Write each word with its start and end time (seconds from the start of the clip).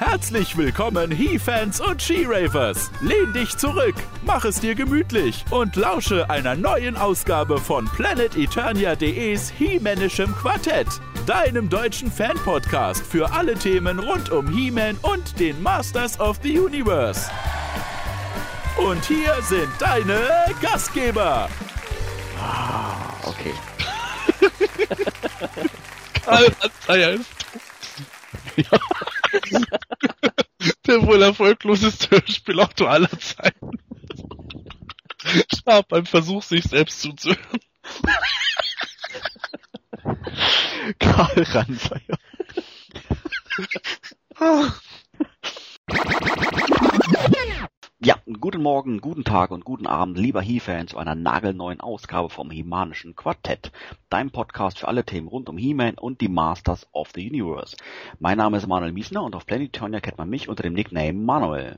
Herzlich 0.00 0.56
willkommen, 0.56 1.10
He-Fans 1.10 1.78
und 1.78 2.00
She-Ravers. 2.00 2.90
Lehn 3.02 3.34
dich 3.34 3.58
zurück, 3.58 3.94
mach 4.24 4.46
es 4.46 4.58
dir 4.58 4.74
gemütlich 4.74 5.44
und 5.50 5.76
lausche 5.76 6.30
einer 6.30 6.56
neuen 6.56 6.96
Ausgabe 6.96 7.58
von 7.58 7.84
PlanetEternia.de's 7.84 9.50
He-Manischem 9.50 10.34
Quartett, 10.34 10.86
deinem 11.26 11.68
deutschen 11.68 12.10
Fan-Podcast 12.10 13.06
für 13.06 13.30
alle 13.30 13.54
Themen 13.56 13.98
rund 13.98 14.30
um 14.30 14.48
He-Man 14.48 14.96
und 15.02 15.38
den 15.38 15.62
Masters 15.62 16.18
of 16.18 16.38
the 16.42 16.58
Universe. 16.58 17.30
Und 18.78 19.04
hier 19.04 19.34
sind 19.42 19.68
deine 19.78 20.26
Gastgeber. 20.62 21.50
Ah, 22.40 22.94
okay. 23.24 23.52
Karl 26.24 26.46
Anzeiger 26.62 27.10
ist 27.12 27.26
tot. 28.70 29.19
Der 30.86 31.06
wohl 31.06 31.22
erfolgloseste 31.22 32.10
Hörspielautor 32.10 32.90
aller 32.90 33.10
Zeiten. 33.18 33.70
Starb 35.54 35.88
beim 35.88 36.06
Versuch, 36.06 36.42
sich 36.42 36.64
selbst 36.64 37.00
zuzuhören. 37.00 37.38
Karl 40.98 41.42
Ranzeiger. 41.42 42.18
Ja, 48.02 48.16
guten 48.40 48.62
Morgen, 48.62 49.02
guten 49.02 49.24
Tag 49.24 49.50
und 49.50 49.66
guten 49.66 49.86
Abend, 49.86 50.16
lieber 50.16 50.40
He-Fan, 50.40 50.88
zu 50.88 50.96
einer 50.96 51.14
nagelneuen 51.14 51.82
Ausgabe 51.82 52.30
vom 52.30 52.50
Hemanischen 52.50 53.14
Quartett, 53.14 53.72
deinem 54.08 54.30
Podcast 54.30 54.78
für 54.78 54.88
alle 54.88 55.04
Themen 55.04 55.28
rund 55.28 55.50
um 55.50 55.58
He-Man 55.58 55.98
und 55.98 56.22
die 56.22 56.30
Masters 56.30 56.86
of 56.92 57.10
the 57.14 57.28
Universe. 57.28 57.76
Mein 58.18 58.38
Name 58.38 58.56
ist 58.56 58.66
Manuel 58.66 58.92
Miesner 58.92 59.22
und 59.22 59.36
auf 59.36 59.44
Planetonia 59.44 60.00
kennt 60.00 60.16
man 60.16 60.30
mich 60.30 60.48
unter 60.48 60.62
dem 60.62 60.72
Nickname 60.72 61.12
Manuel. 61.12 61.76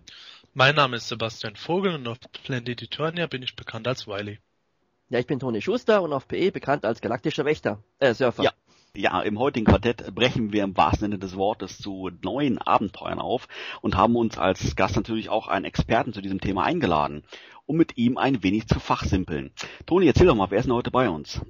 Mein 0.54 0.76
Name 0.76 0.98
ist 0.98 1.08
Sebastian 1.08 1.56
Vogel 1.56 1.96
und 1.96 2.06
auf 2.06 2.18
Planet 2.44 2.80
Eternia 2.82 3.26
bin 3.26 3.42
ich 3.42 3.56
bekannt 3.56 3.88
als 3.88 4.06
Wiley. 4.06 4.38
Ja, 5.08 5.18
ich 5.18 5.26
bin 5.26 5.40
Toni 5.40 5.60
Schuster 5.60 6.02
und 6.02 6.12
auf 6.12 6.28
PE 6.28 6.52
bekannt 6.52 6.84
als 6.84 7.00
galaktischer 7.00 7.44
Wächter, 7.44 7.82
äh, 7.98 8.14
Surfer. 8.14 8.44
Ja. 8.44 8.52
Ja, 8.94 9.22
im 9.22 9.38
heutigen 9.38 9.64
Quartett 9.64 10.14
brechen 10.14 10.52
wir 10.52 10.64
im 10.64 10.76
wahrsten 10.76 11.00
Sinne 11.00 11.18
des 11.18 11.34
Wortes 11.34 11.78
zu 11.78 12.10
neuen 12.20 12.58
Abenteuern 12.58 13.20
auf 13.20 13.48
und 13.80 13.96
haben 13.96 14.16
uns 14.16 14.36
als 14.36 14.76
Gast 14.76 14.96
natürlich 14.96 15.30
auch 15.30 15.48
einen 15.48 15.64
Experten 15.64 16.12
zu 16.12 16.20
diesem 16.20 16.42
Thema 16.42 16.64
eingeladen, 16.64 17.24
um 17.64 17.78
mit 17.78 17.96
ihm 17.96 18.18
ein 18.18 18.42
wenig 18.42 18.66
zu 18.66 18.80
fachsimpeln. 18.80 19.54
Toni, 19.86 20.08
erzähl 20.08 20.26
doch 20.26 20.34
mal, 20.34 20.50
wer 20.50 20.58
ist 20.58 20.66
denn 20.66 20.74
heute 20.74 20.90
bei 20.90 21.08
uns? 21.08 21.40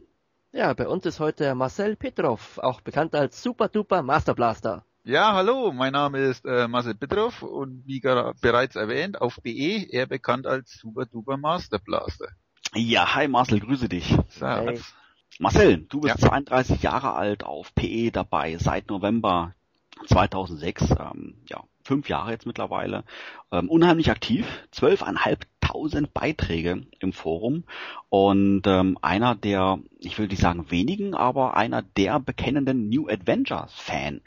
Ja, 0.53 0.73
bei 0.75 0.87
uns 0.87 1.05
ist 1.05 1.19
heute 1.19 1.57
Marcel 1.57 1.97
Petrov, 1.97 2.59
auch 2.59 2.81
bekannt 2.81 3.13
als 3.17 3.43
Super 3.43 3.69
Duper 3.69 4.03
Master 4.03 4.35
Blaster. 4.35 4.85
Ja, 5.03 5.33
hallo, 5.33 5.73
mein 5.73 5.95
Name 5.95 6.20
ist 6.20 6.45
äh, 6.45 6.69
Marcel 6.69 6.95
Petrov 6.95 7.43
und 7.43 7.83
wie 7.87 7.98
bereits 7.98 8.77
erwähnt, 8.77 9.20
auf 9.20 9.41
BE 9.43 9.89
eher 9.91 10.07
bekannt 10.07 10.47
als 10.47 10.79
Super 10.79 11.07
Duper 11.07 11.39
Master 11.39 11.81
Blaster. 11.81 12.29
Ja, 12.73 13.17
hi 13.17 13.27
Marcel, 13.27 13.59
grüße 13.59 13.89
dich. 13.89 14.17
Servus. 14.29 14.95
Marcel, 15.38 15.78
du 15.88 16.00
bist 16.00 16.20
Ja. 16.20 16.28
32 16.28 16.83
Jahre 16.83 17.14
alt, 17.14 17.44
auf 17.44 17.75
PE 17.75 18.11
dabei, 18.11 18.56
seit 18.58 18.88
November 18.91 19.55
2006, 20.06 20.91
ähm, 20.91 21.34
ja, 21.48 21.62
fünf 21.84 22.08
Jahre 22.08 22.30
jetzt 22.30 22.47
mittlerweile, 22.47 23.05
ähm, 23.50 23.69
unheimlich 23.69 24.11
aktiv, 24.11 24.47
zwölfeinhalbtausend 24.70 26.12
Beiträge 26.14 26.83
im 27.00 27.12
Forum 27.12 27.64
und 28.08 28.62
ähm, 28.66 28.98
einer 29.02 29.34
der, 29.34 29.78
ich 29.98 30.19
will 30.19 30.28
nicht 30.28 30.41
sagen 30.41 30.70
wenigen, 30.70 31.14
aber 31.14 31.56
einer 31.56 31.83
der 31.83 32.20
bekennenden 32.20 32.89
New 32.89 33.08
Adventures 33.08 33.72
Fan. 33.74 34.20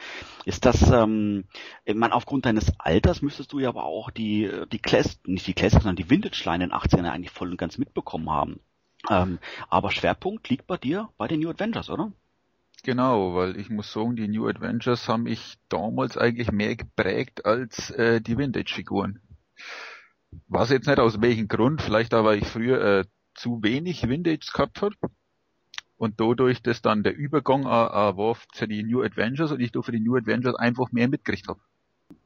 Ist 0.46 0.66
das, 0.66 0.90
ähm, 0.92 1.46
ich 1.86 1.96
meine, 1.96 2.14
aufgrund 2.14 2.46
deines 2.46 2.74
Alters 2.80 3.22
müsstest 3.22 3.54
du 3.54 3.60
ja 3.60 3.70
aber 3.70 3.86
auch 3.86 4.12
die, 4.12 4.50
die 4.72 4.80
Classic, 4.80 5.26
nicht 5.28 5.48
die 5.48 5.54
Classic, 5.54 5.82
sondern 5.82 5.96
die 5.96 6.10
Vintage-Line 6.10 6.64
in 6.64 6.70
den 6.72 6.78
80ern 6.78 7.10
eigentlich 7.10 7.32
voll 7.32 7.52
und 7.52 7.58
ganz 7.58 7.78
mitbekommen 7.78 8.30
haben. 8.30 8.60
Ähm, 9.10 9.40
aber 9.70 9.92
Schwerpunkt 9.92 10.50
liegt 10.50 10.68
bei 10.68 10.78
dir 10.78 11.10
bei 11.18 11.28
den 11.28 11.40
New 11.40 11.50
Adventures, 11.50 11.90
oder? 11.90 12.12
Genau, 12.84 13.34
weil 13.34 13.58
ich 13.60 13.70
muss 13.70 13.92
sagen, 13.92 14.16
die 14.16 14.28
New 14.28 14.48
Adventures 14.48 15.08
haben 15.08 15.24
mich 15.24 15.58
damals 15.70 16.18
eigentlich 16.18 16.52
mehr 16.52 16.76
geprägt 16.76 17.46
als 17.46 17.90
äh, 17.92 18.22
die 18.22 18.38
Vintage-Figuren. 18.38 19.20
Was 20.48 20.70
jetzt 20.70 20.88
nicht 20.88 21.00
aus 21.00 21.22
welchem 21.22 21.48
Grund, 21.48 21.82
vielleicht 21.82 22.14
da, 22.14 22.24
weil 22.24 22.40
ich 22.40 22.48
früher 22.48 22.82
äh, 22.82 23.06
zu 23.34 23.64
wenig 23.64 24.08
Vintage 24.08 24.52
gehabt 24.54 24.82
habe 24.82 24.96
und 25.98 26.20
dadurch 26.20 26.62
das 26.62 26.82
dann 26.82 27.04
der 27.04 27.16
Übergang 27.16 27.64
äh, 27.64 27.66
äh, 27.66 28.18
war 28.18 28.38
zu 28.54 28.68
die 28.68 28.84
New 28.84 29.02
Adventures 29.02 29.52
und 29.52 29.62
ich 29.62 29.72
da 29.72 29.82
für 29.82 29.92
die 29.92 30.00
New 30.00 30.16
Adventures 30.16 30.56
einfach 30.56 30.92
mehr 30.92 31.08
mitgekriegt 31.08 31.48
habe. 31.48 31.60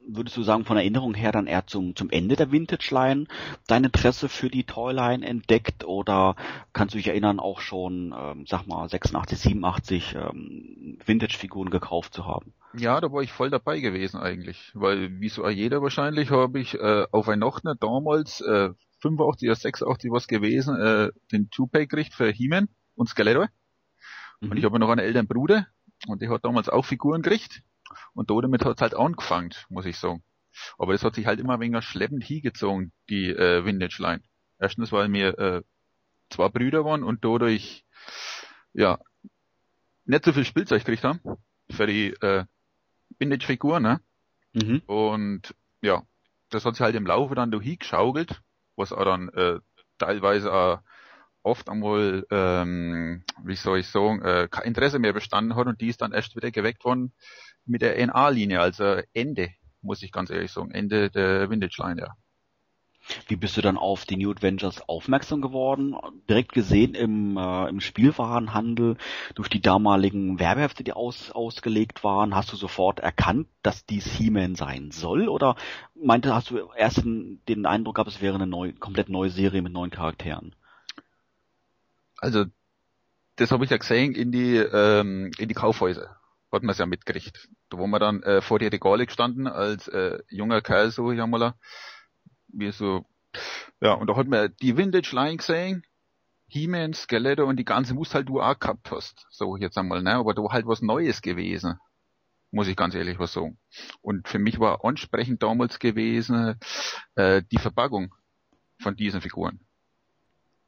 Würdest 0.06 0.36
du 0.36 0.42
sagen, 0.42 0.64
von 0.64 0.76
Erinnerung 0.76 1.14
her 1.14 1.30
dann 1.30 1.46
eher 1.46 1.66
zum, 1.66 1.94
zum 1.94 2.10
Ende 2.10 2.34
der 2.34 2.50
Vintage-Line 2.50 3.26
dein 3.66 3.84
Interesse 3.84 4.28
für 4.28 4.48
die 4.48 4.64
Toyline 4.64 5.24
entdeckt 5.26 5.84
oder 5.84 6.36
kannst 6.72 6.94
du 6.94 6.98
dich 6.98 7.08
erinnern, 7.08 7.38
auch 7.38 7.60
schon, 7.60 8.14
ähm, 8.16 8.44
sag 8.46 8.66
mal, 8.66 8.88
86, 8.88 9.38
87 9.38 10.14
ähm, 10.16 10.98
Vintage-Figuren 11.04 11.70
gekauft 11.70 12.14
zu 12.14 12.26
haben? 12.26 12.54
Ja, 12.74 13.00
da 13.00 13.12
war 13.12 13.22
ich 13.22 13.32
voll 13.32 13.50
dabei 13.50 13.80
gewesen 13.80 14.18
eigentlich, 14.18 14.70
weil 14.74 15.20
wie 15.20 15.28
so 15.28 15.48
jeder 15.48 15.82
wahrscheinlich 15.82 16.30
habe 16.30 16.60
ich 16.60 16.74
äh, 16.74 17.06
auf 17.10 17.26
Weihnachten 17.26 17.76
damals 17.78 18.40
äh, 18.40 18.70
85 19.00 19.48
oder 19.48 19.56
86 19.56 20.10
was 20.10 20.28
gewesen, 20.28 20.76
äh, 20.76 21.10
den 21.32 21.50
Two-Pack 21.50 21.88
gekriegt 21.90 22.14
für 22.14 22.30
He-Man 22.30 22.68
und 22.94 23.08
Skeletor. 23.08 23.48
Und 24.40 24.56
ich 24.56 24.64
habe 24.64 24.78
noch 24.78 24.88
einen 24.88 25.04
älteren 25.04 25.26
Bruder 25.26 25.66
und 26.06 26.22
der 26.22 26.30
hat 26.30 26.44
damals 26.44 26.68
auch 26.68 26.84
Figuren 26.84 27.22
gekriegt 27.22 27.62
und 28.14 28.30
da 28.30 28.40
damit 28.40 28.64
hat's 28.64 28.82
halt 28.82 28.94
angefangen, 28.94 29.54
muss 29.68 29.86
ich 29.86 29.98
sagen. 29.98 30.22
Aber 30.78 30.92
das 30.92 31.04
hat 31.04 31.14
sich 31.14 31.26
halt 31.26 31.40
immer 31.40 31.54
ein 31.54 31.60
wenig 31.60 31.84
schleppend 31.84 32.24
hingezogen, 32.24 32.92
die 33.08 33.30
äh, 33.30 33.64
Vintage 33.64 33.96
Line. 34.00 34.22
Erstens, 34.58 34.92
weil 34.92 35.12
wir 35.12 35.38
äh, 35.38 35.62
zwei 36.28 36.48
Brüder 36.48 36.84
waren 36.84 37.02
und 37.02 37.24
dadurch 37.24 37.84
ja 38.72 38.98
nicht 40.04 40.24
so 40.24 40.32
viel 40.32 40.44
Spielzeug 40.44 40.84
gekriegt 40.84 41.04
haben 41.04 41.20
für 41.70 41.86
die 41.86 42.08
äh, 42.20 42.44
Vintage-Figuren, 43.18 43.82
ne? 43.82 44.00
Mhm. 44.52 44.82
Und 44.86 45.54
ja, 45.82 46.02
das 46.50 46.64
hat 46.64 46.74
sich 46.74 46.82
halt 46.82 46.96
im 46.96 47.06
Laufe 47.06 47.34
dann 47.34 47.50
durch 47.50 47.78
geschaukelt, 47.78 48.42
was 48.76 48.92
auch 48.92 49.04
dann 49.04 49.28
äh, 49.30 49.60
teilweise 49.98 50.52
auch 50.52 50.80
oft 51.42 51.68
einmal, 51.70 52.26
ähm, 52.30 53.24
wie 53.44 53.56
soll 53.56 53.78
ich 53.78 53.88
sagen, 53.88 54.20
äh, 54.22 54.48
kein 54.50 54.66
Interesse 54.66 54.98
mehr 54.98 55.12
bestanden 55.12 55.56
hat 55.56 55.66
und 55.66 55.80
die 55.80 55.88
ist 55.88 56.02
dann 56.02 56.12
erst 56.12 56.36
wieder 56.36 56.50
geweckt 56.50 56.84
worden 56.84 57.12
mit 57.66 57.82
der 57.82 58.04
NA-Linie, 58.06 58.60
also 58.60 59.00
Ende, 59.12 59.50
muss 59.82 60.02
ich 60.02 60.12
ganz 60.12 60.30
ehrlich 60.30 60.52
sagen, 60.52 60.70
Ende 60.70 61.10
der 61.10 61.50
Vintage-Line, 61.50 62.00
ja. 62.00 62.14
Wie 63.26 63.36
bist 63.36 63.56
du 63.56 63.60
dann 63.60 63.76
auf 63.76 64.04
die 64.04 64.16
New 64.16 64.30
Adventures 64.30 64.88
aufmerksam 64.88 65.40
geworden? 65.40 65.96
Direkt 66.28 66.52
gesehen 66.52 66.94
im, 66.94 67.36
äh, 67.36 67.68
im 67.68 67.80
Spielwarenhandel 67.80 68.96
durch 69.34 69.48
die 69.48 69.60
damaligen 69.60 70.38
Werbehefte, 70.38 70.84
die 70.84 70.92
aus, 70.92 71.30
ausgelegt 71.30 72.04
waren, 72.04 72.34
hast 72.34 72.52
du 72.52 72.56
sofort 72.56 73.00
erkannt, 73.00 73.48
dass 73.62 73.86
dies 73.86 74.06
He-Man 74.06 74.54
sein 74.54 74.90
soll? 74.90 75.28
Oder 75.28 75.56
meinte, 75.94 76.34
hast 76.34 76.50
du 76.50 76.70
erst 76.76 76.98
den, 76.98 77.40
den 77.48 77.66
Eindruck 77.66 77.96
gehabt, 77.96 78.10
es 78.10 78.20
wäre 78.20 78.34
eine 78.34 78.46
neu, 78.46 78.72
komplett 78.74 79.08
neue 79.08 79.30
Serie 79.30 79.62
mit 79.62 79.72
neuen 79.72 79.90
Charakteren? 79.90 80.54
Also, 82.18 82.44
das 83.36 83.50
habe 83.50 83.64
ich 83.64 83.70
ja 83.70 83.78
gesehen 83.78 84.14
in 84.14 84.30
die, 84.30 84.56
ähm, 84.56 85.30
in 85.38 85.48
die 85.48 85.54
Kaufhäuser. 85.54 86.19
Hat 86.52 86.62
man 86.62 86.70
es 86.70 86.78
ja 86.78 86.86
mitgekriegt. 86.86 87.48
Da 87.68 87.78
wo 87.78 87.86
man 87.86 88.00
dann 88.00 88.22
äh, 88.22 88.42
vor 88.42 88.58
die 88.58 88.66
Regale 88.66 89.06
gestanden, 89.06 89.46
als 89.46 89.88
äh, 89.88 90.18
junger 90.28 90.60
Kerl, 90.60 90.90
so 90.90 91.12
ich 91.12 91.20
einmal, 91.20 91.54
wie 92.48 92.72
so, 92.72 93.04
ja, 93.80 93.92
und 93.94 94.08
da 94.08 94.16
hat 94.16 94.26
man 94.26 94.54
die 94.60 94.76
Vintage 94.76 95.14
Line 95.14 95.36
gesehen, 95.36 95.84
He-Man, 96.48 96.94
Skeletor 96.94 97.46
und 97.46 97.56
die 97.56 97.64
ganze 97.64 97.94
Must 97.94 98.14
halt 98.14 98.28
du 98.28 98.40
auch 98.40 98.58
gehabt 98.58 98.90
hast. 98.90 99.26
So 99.30 99.56
jetzt 99.56 99.78
einmal, 99.78 100.02
ne, 100.02 100.14
aber 100.14 100.34
da 100.34 100.42
halt 100.50 100.66
was 100.66 100.82
Neues 100.82 101.22
gewesen. 101.22 101.78
Muss 102.50 102.66
ich 102.66 102.74
ganz 102.74 102.96
ehrlich 102.96 103.20
was 103.20 103.32
sagen. 103.32 103.58
Und 104.00 104.26
für 104.26 104.40
mich 104.40 104.58
war 104.58 104.84
ansprechend 104.84 105.44
damals 105.44 105.78
gewesen, 105.78 106.58
äh, 107.14 107.42
die 107.52 107.58
Verpackung 107.58 108.12
von 108.80 108.96
diesen 108.96 109.20
Figuren. 109.20 109.60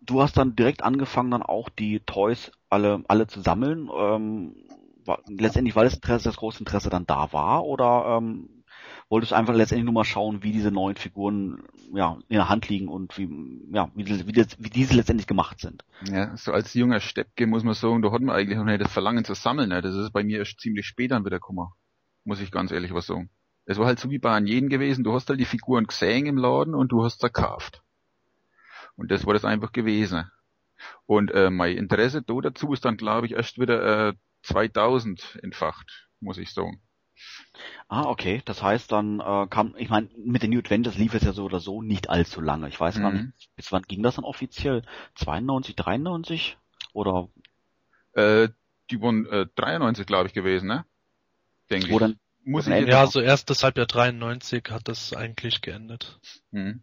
Du 0.00 0.22
hast 0.22 0.36
dann 0.36 0.54
direkt 0.54 0.84
angefangen, 0.84 1.32
dann 1.32 1.42
auch 1.42 1.68
die 1.68 1.98
Toys 2.00 2.52
alle, 2.68 3.02
alle 3.08 3.26
zu 3.26 3.40
sammeln. 3.40 3.90
Ähm, 3.92 4.54
war, 5.06 5.20
letztendlich, 5.28 5.76
weil 5.76 5.84
das 5.84 5.94
Interesse, 5.94 6.28
das 6.28 6.36
große 6.36 6.60
Interesse 6.60 6.90
dann 6.90 7.06
da 7.06 7.32
war, 7.32 7.64
oder 7.64 8.18
ähm, 8.18 8.62
wolltest 9.08 9.32
du 9.32 9.36
einfach 9.36 9.54
letztendlich 9.54 9.84
nur 9.84 9.94
mal 9.94 10.04
schauen, 10.04 10.42
wie 10.42 10.52
diese 10.52 10.70
neuen 10.70 10.96
Figuren 10.96 11.62
ja 11.94 12.18
in 12.28 12.36
der 12.36 12.48
Hand 12.48 12.68
liegen 12.68 12.88
und 12.88 13.16
wie 13.18 13.28
ja 13.72 13.90
wie 13.94 14.04
diese, 14.04 14.26
wie, 14.26 14.32
das, 14.32 14.56
wie 14.58 14.70
diese 14.70 14.94
letztendlich 14.94 15.26
gemacht 15.26 15.60
sind? 15.60 15.84
Ja, 16.10 16.36
so 16.36 16.52
als 16.52 16.74
junger 16.74 17.00
Steppke 17.00 17.46
muss 17.46 17.64
man 17.64 17.74
sagen, 17.74 18.02
da 18.02 18.10
hat 18.10 18.22
man 18.22 18.34
eigentlich 18.34 18.56
noch 18.56 18.64
nicht 18.64 18.80
das 18.80 18.92
Verlangen 18.92 19.24
zu 19.24 19.34
sammeln. 19.34 19.68
Ne? 19.68 19.82
Das 19.82 19.94
ist 19.94 20.12
bei 20.12 20.24
mir 20.24 20.38
erst 20.38 20.60
ziemlich 20.60 20.86
spät 20.86 21.10
dann 21.10 21.24
wieder 21.24 21.36
gekommen. 21.36 21.68
Muss 22.24 22.40
ich 22.40 22.50
ganz 22.50 22.70
ehrlich 22.72 22.94
was 22.94 23.06
sagen. 23.06 23.30
Es 23.64 23.78
war 23.78 23.86
halt 23.86 24.00
so 24.00 24.10
wie 24.10 24.18
bei 24.18 24.34
an 24.34 24.46
gewesen, 24.46 25.04
du 25.04 25.12
hast 25.12 25.28
halt 25.28 25.38
die 25.38 25.44
Figuren 25.44 25.86
gesehen 25.86 26.26
im 26.26 26.36
Laden 26.36 26.74
und 26.74 26.90
du 26.90 27.04
hast 27.04 27.20
sie 27.20 27.26
gekauft. 27.26 27.82
Und 28.96 29.10
das 29.10 29.26
war 29.26 29.34
das 29.34 29.44
einfach 29.44 29.72
gewesen. 29.72 30.30
Und 31.06 31.30
äh, 31.30 31.50
mein 31.50 31.76
Interesse 31.76 32.22
da 32.22 32.34
dazu 32.42 32.72
ist 32.72 32.84
dann, 32.84 32.96
glaube 32.96 33.26
ich, 33.26 33.32
erst 33.32 33.58
wieder 33.60 34.08
äh, 34.08 34.12
2000 34.42 35.38
entfacht, 35.42 36.08
muss 36.20 36.38
ich 36.38 36.52
sagen. 36.52 36.82
Ah, 37.88 38.04
okay. 38.04 38.42
Das 38.44 38.62
heißt, 38.62 38.90
dann 38.90 39.20
äh, 39.20 39.46
kam, 39.48 39.74
ich 39.76 39.88
meine, 39.88 40.08
mit 40.16 40.42
den 40.42 40.50
New 40.50 40.58
Adventures 40.58 40.96
lief 40.96 41.14
es 41.14 41.22
ja 41.22 41.32
so 41.32 41.44
oder 41.44 41.60
so 41.60 41.82
nicht 41.82 42.08
allzu 42.08 42.40
lange. 42.40 42.68
Ich 42.68 42.80
weiß 42.80 43.00
gar 43.00 43.10
Mhm. 43.10 43.32
nicht, 43.36 43.50
bis 43.56 43.70
wann 43.72 43.82
ging 43.82 44.02
das 44.02 44.16
dann 44.16 44.24
offiziell? 44.24 44.82
92, 45.16 45.76
93? 45.76 46.56
Oder 46.92 47.28
Äh, 48.14 48.48
die 48.90 49.00
waren 49.00 49.26
äh, 49.26 49.46
93, 49.54 50.06
glaube 50.06 50.28
ich, 50.28 50.34
gewesen, 50.34 50.68
ne? 50.68 50.84
Denke 51.70 51.92
ich. 51.92 51.98
dann 51.98 52.18
Muss 52.44 52.66
ich 52.66 52.86
Ja, 52.86 53.06
so 53.06 53.20
erstes 53.20 53.62
Halbjahr 53.62 53.86
93 53.86 54.64
hat 54.70 54.88
das 54.88 55.14
eigentlich 55.14 55.60
geendet. 55.60 56.18
Mhm. 56.50 56.82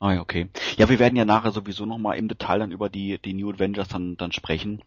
Ah 0.00 0.12
ja, 0.14 0.20
okay. 0.20 0.48
Ja, 0.76 0.88
wir 0.88 0.98
werden 0.98 1.16
ja 1.16 1.24
nachher 1.24 1.52
sowieso 1.52 1.86
nochmal 1.86 2.18
im 2.18 2.28
Detail 2.28 2.58
dann 2.58 2.72
über 2.72 2.88
die, 2.88 3.18
die 3.18 3.32
New 3.34 3.50
Avengers 3.52 3.88
dann, 3.88 4.16
dann 4.16 4.32
sprechen. 4.32 4.82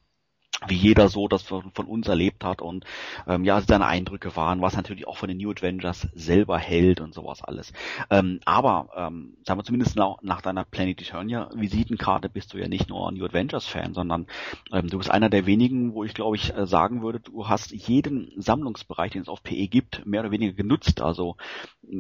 Wie 0.66 0.76
jeder 0.76 1.08
so 1.08 1.28
das 1.28 1.44
von, 1.44 1.72
von 1.74 1.86
uns 1.86 2.08
erlebt 2.08 2.44
hat 2.44 2.62
und 2.62 2.84
ähm, 3.28 3.44
ja, 3.44 3.62
seine 3.62 3.86
Eindrücke 3.86 4.36
waren, 4.36 4.62
was 4.62 4.76
natürlich 4.76 5.08
auch 5.08 5.18
von 5.18 5.30
den 5.30 5.38
New 5.38 5.52
Avengers 5.52 6.08
selber 6.16 6.58
hält 6.58 7.00
und 7.00 7.14
sowas 7.14 7.44
alles. 7.44 7.74
Ähm, 8.10 8.40
aber, 8.46 8.90
ähm, 8.96 9.38
sagen 9.46 9.60
wir 9.60 9.64
zumindest 9.64 9.96
nach, 9.96 10.18
nach 10.24 10.42
deiner 10.42 10.66
Planet 10.66 11.00
Eternia 11.02 11.50
Visitenkarte 11.54 12.30
bist 12.30 12.54
du 12.54 12.58
ja 12.58 12.68
nicht 12.68 12.90
nur 12.90 13.12
New 13.12 13.26
Avengers 13.26 13.68
Fan, 13.68 13.94
sondern 13.94 14.26
ähm, 14.72 14.88
du 14.88 14.98
bist 14.98 15.12
einer 15.12 15.30
der 15.30 15.46
wenigen, 15.46 15.94
wo 15.94 16.04
ich 16.04 16.16
glaube 16.16 16.36
ich 16.36 16.56
äh, 16.56 16.66
sagen 16.66 17.04
würde, 17.04 17.20
du 17.20 17.48
hast 17.48 17.72
jeden 17.72 18.32
Sammlungsbereich, 18.38 19.12
den 19.12 19.22
es 19.22 19.30
auf 19.30 19.44
PE 19.44 19.68
gibt, 19.68 20.06
mehr 20.08 20.22
oder 20.22 20.32
weniger 20.32 20.54
genutzt. 20.54 21.02
Also 21.02 21.38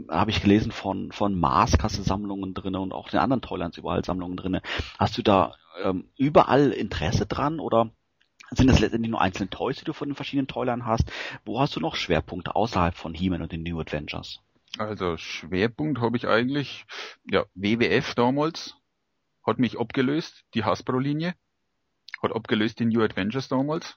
habe 0.10 0.32
ich 0.32 0.42
gelesen 0.42 0.72
von 0.72 1.12
von 1.12 1.40
Mars 1.40 1.78
hast 1.82 2.00
du 2.00 2.02
Sammlungen 2.02 2.54
drinne 2.54 2.80
und 2.80 2.94
auch 2.94 3.10
den 3.10 3.20
anderen 3.20 3.42
Toylands 3.42 3.78
überall 3.78 4.04
Sammlungen 4.04 4.36
drinne. 4.36 4.62
Hast 4.98 5.18
du 5.18 5.22
da 5.22 5.54
ähm, 5.84 6.10
überall 6.18 6.72
Interesse 6.72 7.26
dran 7.26 7.60
oder 7.60 7.92
sind 8.52 8.68
das 8.68 8.80
letztendlich 8.80 9.12
nur 9.12 9.22
einzelne 9.22 9.50
Toys, 9.50 9.78
die 9.78 9.86
du 9.86 9.94
von 9.94 10.10
den 10.10 10.16
verschiedenen 10.16 10.48
Toyland 10.48 10.86
hast? 10.86 11.12
Wo 11.46 11.60
hast 11.60 11.76
du 11.76 11.80
noch 11.80 11.96
Schwerpunkte 11.96 12.56
außerhalb 12.56 12.96
von 12.96 13.14
He-Man 13.14 13.42
und 13.42 13.52
den 13.52 13.64
New 13.64 13.80
Adventures? 13.80 14.40
Also 14.78 15.18
Schwerpunkt 15.18 16.00
habe 16.00 16.18
ich 16.18 16.28
eigentlich, 16.28 16.86
ja, 17.30 17.46
WWF 17.56 18.16
damals 18.16 18.76
hat 19.46 19.60
mich 19.60 19.80
abgelöst, 19.80 20.44
die 20.54 20.64
Hasbro-Linie, 20.66 21.34
hat 22.22 22.34
abgelöst 22.36 22.80
die 22.80 22.86
New 22.86 23.02
Adventures 23.02 23.48
damals. 23.48 23.96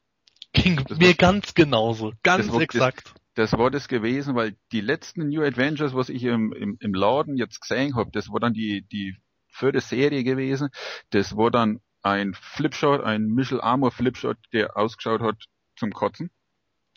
Ging 0.52 0.76
Das 0.88 0.98
mir 0.98 1.08
war- 1.08 1.14
ganz 1.14 1.54
genauso. 1.54 2.12
Ganz 2.22 2.46
das 2.46 2.54
war- 2.54 2.62
exakt. 2.62 3.14
Das 3.34 3.52
war 3.52 3.70
das 3.70 3.86
gewesen, 3.88 4.34
weil 4.34 4.56
die 4.72 4.80
letzten 4.80 5.28
New 5.28 5.42
Adventures, 5.42 5.94
was 5.94 6.08
ich 6.08 6.24
im, 6.24 6.52
im, 6.52 6.76
im 6.80 6.94
Laden 6.94 7.36
jetzt 7.36 7.60
gesehen 7.60 7.94
habe, 7.94 8.10
das 8.12 8.28
war 8.30 8.40
dann 8.40 8.52
die, 8.52 8.82
die 8.82 9.16
vierte 9.48 9.80
Serie 9.80 10.24
gewesen. 10.24 10.68
Das 11.10 11.36
war 11.36 11.50
dann 11.50 11.80
ein 12.02 12.34
Flipshot, 12.34 13.02
ein 13.02 13.26
Michel 13.26 13.60
Armor 13.60 13.90
Flipshot, 13.92 14.38
der 14.52 14.76
ausgeschaut 14.76 15.20
hat 15.20 15.36
zum 15.76 15.92
Kotzen. 15.92 16.30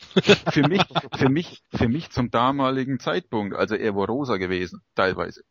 für 0.52 0.68
mich, 0.68 0.82
für 1.14 1.28
mich, 1.28 1.62
für 1.74 1.88
mich 1.88 2.10
zum 2.10 2.30
damaligen 2.30 2.98
Zeitpunkt. 2.98 3.54
Also 3.56 3.74
er 3.76 3.94
war 3.94 4.06
rosa 4.06 4.36
gewesen, 4.36 4.82
teilweise. 4.94 5.42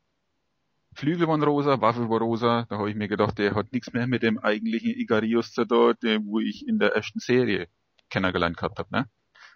Flügel 0.96 1.28
waren 1.28 1.42
rosa, 1.44 1.82
Waffe 1.82 2.10
war 2.10 2.20
rosa. 2.20 2.66
Da 2.70 2.78
habe 2.78 2.90
ich 2.90 2.96
mir 2.96 3.08
gedacht, 3.08 3.38
der 3.40 3.56
hat 3.56 3.72
nichts 3.72 3.94
mehr 3.94 4.06
mit 4.08 4.22
dem 4.22 4.38
eigentlichen 4.40 4.92
Igarius 4.92 5.52
zu 5.54 5.66
tun, 5.66 5.96
wo 6.26 6.40
ich 6.40 6.68
in 6.68 6.78
der 6.80 6.94
ersten 6.96 7.20
Serie 7.20 7.68
kennengelernt 8.10 8.58
gehabt 8.58 8.78
habe. 8.80 8.90
Ne? 8.92 9.10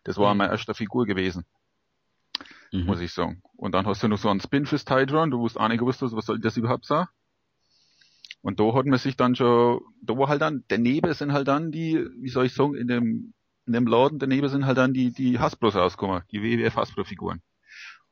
Das 0.03 0.17
war 0.17 0.33
Mhm. 0.33 0.39
meine 0.39 0.51
erste 0.51 0.73
Figur 0.73 1.05
gewesen 1.05 1.45
Mhm. 2.71 2.85
muss 2.85 2.99
ich 2.99 3.13
sagen. 3.13 3.41
Und 3.55 3.73
dann 3.73 3.85
hast 3.85 4.03
du 4.03 4.07
noch 4.07 4.17
so 4.17 4.29
einen 4.29 4.41
Spin 4.41 4.65
fürs 4.65 4.85
Tidron, 4.85 5.31
du 5.31 5.39
wusst 5.39 5.57
auch 5.59 5.67
nicht 5.67 5.79
gewusst, 5.79 6.01
was 6.01 6.25
soll 6.25 6.39
das 6.39 6.57
überhaupt 6.57 6.85
sein. 6.85 7.07
Und 8.42 8.60
da 8.60 8.74
hat 8.74 8.86
man 8.86 9.00
sich 9.00 9.18
dann 9.18 9.36
schon, 9.36 9.81
da 10.01 10.18
war 10.18 10.30
halt 10.30 10.42
dann, 10.42 10.63
daneben 10.68 11.13
sind 11.13 11.34
halt 11.34 11.48
dann 11.48 11.72
die, 11.72 12.06
wie 12.18 12.30
soll 12.30 12.45
ich 12.45 12.54
sagen, 12.54 12.75
in 12.75 12.88
dem, 12.88 13.34
in 13.66 13.74
dem 13.74 13.88
Laden 13.88 14.19
daneben 14.19 14.48
sind 14.48 14.66
halt 14.66 14.78
dann 14.78 14.94
die, 14.94 15.12
die 15.12 15.39
Hasbros 15.39 15.75
rausgekommen, 15.75 16.24
die 16.31 16.42
WWF 16.42 16.75
Hasbro 16.75 17.04
Figuren. 17.04 17.42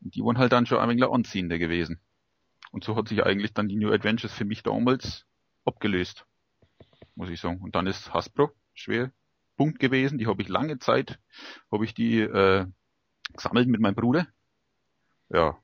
Und 0.01 0.16
die 0.16 0.22
waren 0.22 0.38
halt 0.38 0.51
dann 0.51 0.66
schon 0.66 0.80
ein 0.80 0.89
wenig 0.89 1.06
anziehender 1.06 1.57
gewesen. 1.57 2.00
Und 2.72 2.83
so 2.83 2.95
hat 2.95 3.07
sich 3.07 3.24
eigentlich 3.24 3.54
dann 3.54 3.69
die 3.69 3.77
New 3.77 3.92
Adventures 3.92 4.33
für 4.33 4.45
mich 4.45 4.63
damals 4.63 5.25
abgelöst. 5.63 6.25
Muss 7.16 7.30
ich 7.30 7.39
sagen. 7.39 7.62
Und 7.62 7.75
dann 7.75 7.88
ist 7.88 8.13
Hasbro 8.13 8.51
schwer 8.74 9.12
Punkt 9.56 9.80
gewesen, 9.80 10.18
die 10.18 10.28
habe 10.28 10.42
ich 10.42 10.50
lange 10.50 10.80
Zeit, 10.80 11.18
habe 11.71 11.86
ich 11.86 11.94
die 11.94 12.19
äh, 12.19 12.66
gesammelt 13.33 13.69
mit 13.69 13.80
meinem 13.80 13.95
Bruder 13.95 14.28
ja, 15.30 15.57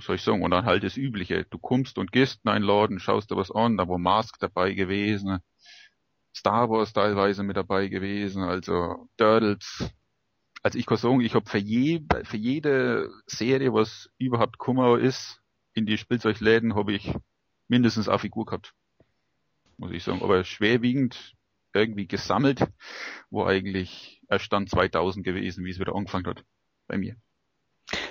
soll 0.00 0.16
ich 0.16 0.22
sagen, 0.22 0.42
und 0.42 0.50
dann 0.50 0.64
halt 0.64 0.82
das 0.84 0.96
Übliche. 0.96 1.44
Du 1.50 1.58
kommst 1.58 1.98
und 1.98 2.12
gehst 2.12 2.40
in 2.44 2.50
einen 2.50 2.64
Laden, 2.64 2.98
schaust 2.98 3.30
dir 3.30 3.36
was 3.36 3.50
an, 3.50 3.76
da 3.76 3.88
war 3.88 3.98
Mask 3.98 4.38
dabei 4.38 4.74
gewesen, 4.74 5.40
Star 6.34 6.68
Wars 6.68 6.92
teilweise 6.92 7.42
mit 7.42 7.56
dabei 7.56 7.88
gewesen, 7.88 8.42
also 8.42 9.08
Turtles. 9.16 9.90
Also 10.62 10.78
ich 10.78 10.86
kann 10.86 10.98
sagen, 10.98 11.20
ich 11.20 11.34
habe 11.34 11.48
für, 11.48 11.58
je, 11.58 12.02
für 12.24 12.36
jede 12.36 13.10
Serie, 13.26 13.72
was 13.72 14.10
überhaupt 14.18 14.58
Kummer 14.58 14.98
ist, 14.98 15.40
in 15.72 15.86
die 15.86 15.96
Spielzeugläden 15.96 16.74
habe 16.74 16.92
ich 16.92 17.14
mindestens 17.68 18.08
eine 18.08 18.18
Figur 18.18 18.44
gehabt. 18.44 18.74
Muss 19.78 19.92
ich 19.92 20.04
sagen. 20.04 20.22
Aber 20.22 20.44
schwerwiegend 20.44 21.36
irgendwie 21.72 22.06
gesammelt, 22.06 22.60
war 23.30 23.48
eigentlich 23.48 24.22
erst 24.28 24.52
dann 24.52 24.66
2000 24.66 25.24
gewesen, 25.24 25.64
wie 25.64 25.70
es 25.70 25.78
wieder 25.78 25.94
angefangen 25.94 26.26
hat. 26.26 26.44
Bei 26.86 26.96
mir. 26.96 27.16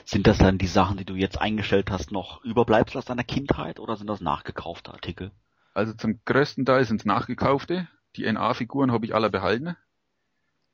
Sind 0.06 0.28
das 0.28 0.38
dann 0.38 0.60
die 0.60 0.68
Sachen, 0.68 0.98
die 0.98 1.06
du 1.06 1.16
jetzt 1.16 1.42
eingestellt 1.42 1.90
hast, 1.90 2.12
noch 2.12 2.44
Überbleibsel 2.44 3.00
aus 3.00 3.06
deiner 3.06 3.24
Kindheit 3.24 3.80
oder 3.80 3.98
sind 3.98 4.08
das 4.08 4.22
nachgekaufte 4.22 4.94
Artikel? 4.94 5.32
Also 5.74 5.94
zum 5.94 6.22
größten 6.24 6.64
Teil 6.64 6.86
sind 6.86 7.02
es 7.02 7.06
nachgekaufte. 7.06 7.88
Die 8.16 8.32
NA-Figuren 8.32 8.92
habe 8.92 9.06
ich 9.06 9.16
alle 9.16 9.32
behalten. 9.32 9.76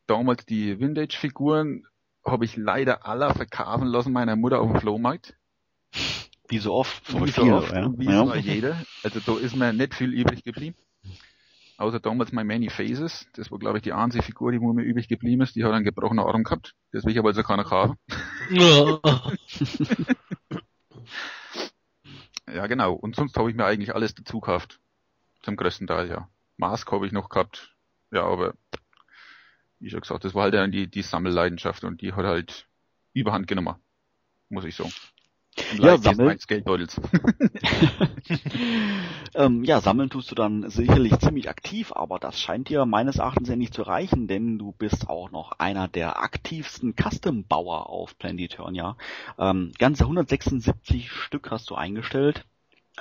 Damals 0.06 0.45
die 0.45 0.80
Vintage-Figuren 0.80 1.86
habe 2.25 2.44
ich 2.44 2.57
leider 2.57 3.06
alle 3.06 3.33
verkaufen 3.33 3.88
lassen 3.88 4.12
meiner 4.12 4.36
Mutter 4.36 4.60
auf 4.60 4.69
dem 4.69 4.81
Flohmarkt. 4.81 5.36
Wie 6.50 6.60
so 6.60 6.74
oft? 6.74 7.13
Wie 7.13 7.31
so 7.31 7.44
viele, 7.44 7.56
oft, 7.56 7.72
ja. 7.72 7.89
wie 7.98 8.06
ja. 8.06 8.25
so 8.25 8.36
jeder. 8.36 8.86
Also 9.04 9.22
da 9.25 9.39
ist 9.39 9.56
mir 9.56 9.72
nicht 9.72 9.95
viel 9.95 10.13
übrig 10.13 10.44
geblieben. 10.44 10.75
Außer 11.81 12.00
damals 12.00 12.31
mein 12.31 12.45
Many 12.45 12.69
Faces. 12.69 13.28
Das 13.33 13.50
war 13.50 13.57
glaube 13.57 13.80
ich 13.80 13.83
die 13.83 13.94
einzige 13.94 14.24
Figur, 14.24 14.51
die 14.51 14.62
wo 14.62 14.72
mir 14.72 14.83
übrig 14.83 15.07
geblieben 15.07 15.42
ist. 15.42 15.56
Die 15.56 15.63
hat 15.63 15.72
einen 15.72 15.83
gebrochenen 15.83 16.24
Arm 16.24 16.44
gehabt. 16.44 16.75
Das 16.92 17.04
will 17.04 17.12
ich 17.12 17.18
aber 17.19 17.30
also 17.30 17.44
keiner. 17.44 17.98
Ja. 18.51 19.00
Ja 22.54 22.68
genau. 22.68 22.94
Und 22.94 23.16
sonst 23.16 23.38
habe 23.38 23.50
ich 23.50 23.56
mir 23.56 23.66
eigentlich 23.66 23.95
alles 23.95 24.13
dazu 24.13 24.42
gekauft. 24.42 24.80
Zum 25.42 25.56
größten 25.56 25.88
Teil, 25.88 26.10
ja. 26.10 26.28
Mask 26.57 26.92
habe 26.92 27.07
ich 27.07 27.13
noch 27.13 27.30
gehabt. 27.30 27.74
Ja, 28.12 28.25
aber 28.25 28.56
wie 29.80 29.89
schon 29.89 30.01
gesagt, 30.01 30.25
das 30.25 30.36
war 30.36 30.44
halt 30.44 30.54
dann 30.54 30.72
die, 30.72 30.88
die 30.88 31.01
Sammelleidenschaft 31.01 31.86
und 31.86 32.01
die 32.01 32.12
hat 32.12 32.25
halt 32.25 32.68
überhand 33.13 33.48
genommen. 33.48 33.75
Muss 34.50 34.66
ich 34.66 34.75
sagen. 34.75 34.92
Ja, 35.69 35.97
sammeln- 35.97 36.39
ähm, 39.35 39.63
ja, 39.63 39.81
sammeln 39.81 40.09
tust 40.09 40.31
du 40.31 40.35
dann 40.35 40.69
sicherlich 40.69 41.18
ziemlich 41.19 41.49
aktiv, 41.49 41.91
aber 41.94 42.19
das 42.19 42.39
scheint 42.39 42.69
dir 42.69 42.85
meines 42.85 43.18
Erachtens 43.18 43.49
ja 43.49 43.56
nicht 43.56 43.73
zu 43.73 43.81
reichen, 43.83 44.27
denn 44.27 44.57
du 44.57 44.71
bist 44.73 45.09
auch 45.09 45.31
noch 45.31 45.53
einer 45.59 45.87
der 45.87 46.21
aktivsten 46.21 46.95
Custom-Bauer 46.95 47.89
auf 47.89 48.18
Planet 48.18 48.53
Eternia. 48.53 48.97
Ähm, 49.37 49.71
ganze 49.77 50.03
176 50.06 51.11
Stück 51.11 51.51
hast 51.51 51.69
du 51.69 51.75
eingestellt. 51.75 52.45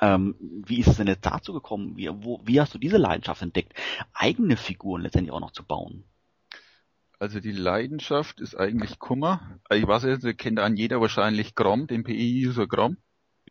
Ähm, 0.00 0.36
wie 0.40 0.80
ist 0.80 0.88
es 0.88 0.96
denn 0.98 1.08
jetzt 1.08 1.26
dazu 1.26 1.52
gekommen? 1.52 1.96
Wie, 1.96 2.08
wo, 2.12 2.40
wie 2.44 2.60
hast 2.60 2.74
du 2.74 2.78
diese 2.78 2.96
Leidenschaft 2.98 3.42
entdeckt, 3.42 3.74
eigene 4.14 4.56
Figuren 4.56 5.02
letztendlich 5.02 5.32
auch 5.32 5.40
noch 5.40 5.52
zu 5.52 5.64
bauen? 5.64 6.04
Also 7.20 7.38
die 7.38 7.52
Leidenschaft 7.52 8.40
ist 8.40 8.54
eigentlich 8.56 8.98
Kummer. 8.98 9.60
Ich 9.70 9.86
weiß 9.86 10.04
jetzt, 10.04 10.26
kennt 10.38 10.58
an 10.58 10.76
jeder 10.76 11.02
wahrscheinlich 11.02 11.54
Grom, 11.54 11.86
den 11.86 12.02
PE-User 12.02 12.66
Grom. 12.66 12.96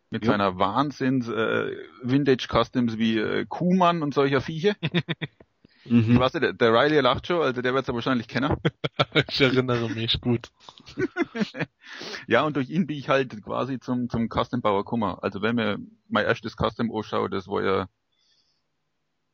Mit 0.09 0.25
Ja. 0.25 0.31
seiner 0.31 0.57
Wahnsinns 0.57 1.27
äh, 1.29 1.77
Vintage 2.01 2.47
Customs 2.49 2.97
wie 2.97 3.19
äh, 3.19 3.45
Kuhmann 3.47 4.01
und 4.01 4.13
solcher 4.13 4.41
Viecher. 4.41 4.75
Mhm. 5.85 6.11
Ich 6.11 6.19
weiß 6.19 6.33
nicht, 6.33 6.43
der, 6.43 6.53
der 6.53 6.73
Riley 6.73 6.99
lacht 6.99 7.25
schon, 7.25 7.41
also 7.41 7.61
der 7.61 7.73
wird 7.73 7.83
es 7.83 7.88
ja 7.88 7.93
wahrscheinlich 7.95 8.27
kennen. 8.27 8.55
Ich 9.29 9.39
erinnere 9.41 9.89
mich 9.89 10.19
gut. 10.19 10.51
Ja, 12.27 12.43
und 12.43 12.57
durch 12.57 12.69
ihn 12.69 12.85
bin 12.85 12.97
ich 12.97 13.09
halt 13.09 13.41
quasi 13.43 13.79
zum, 13.79 14.09
zum 14.09 14.29
Custom-Bauer 14.29 14.83
gekommen. 14.83 15.17
Also 15.21 15.41
wenn 15.41 15.55
mir 15.55 15.79
mein 16.09 16.25
erstes 16.25 16.55
Custom 16.57 16.93
anschaue, 16.93 17.29
das 17.29 17.47
war 17.47 17.63
ja 17.63 17.89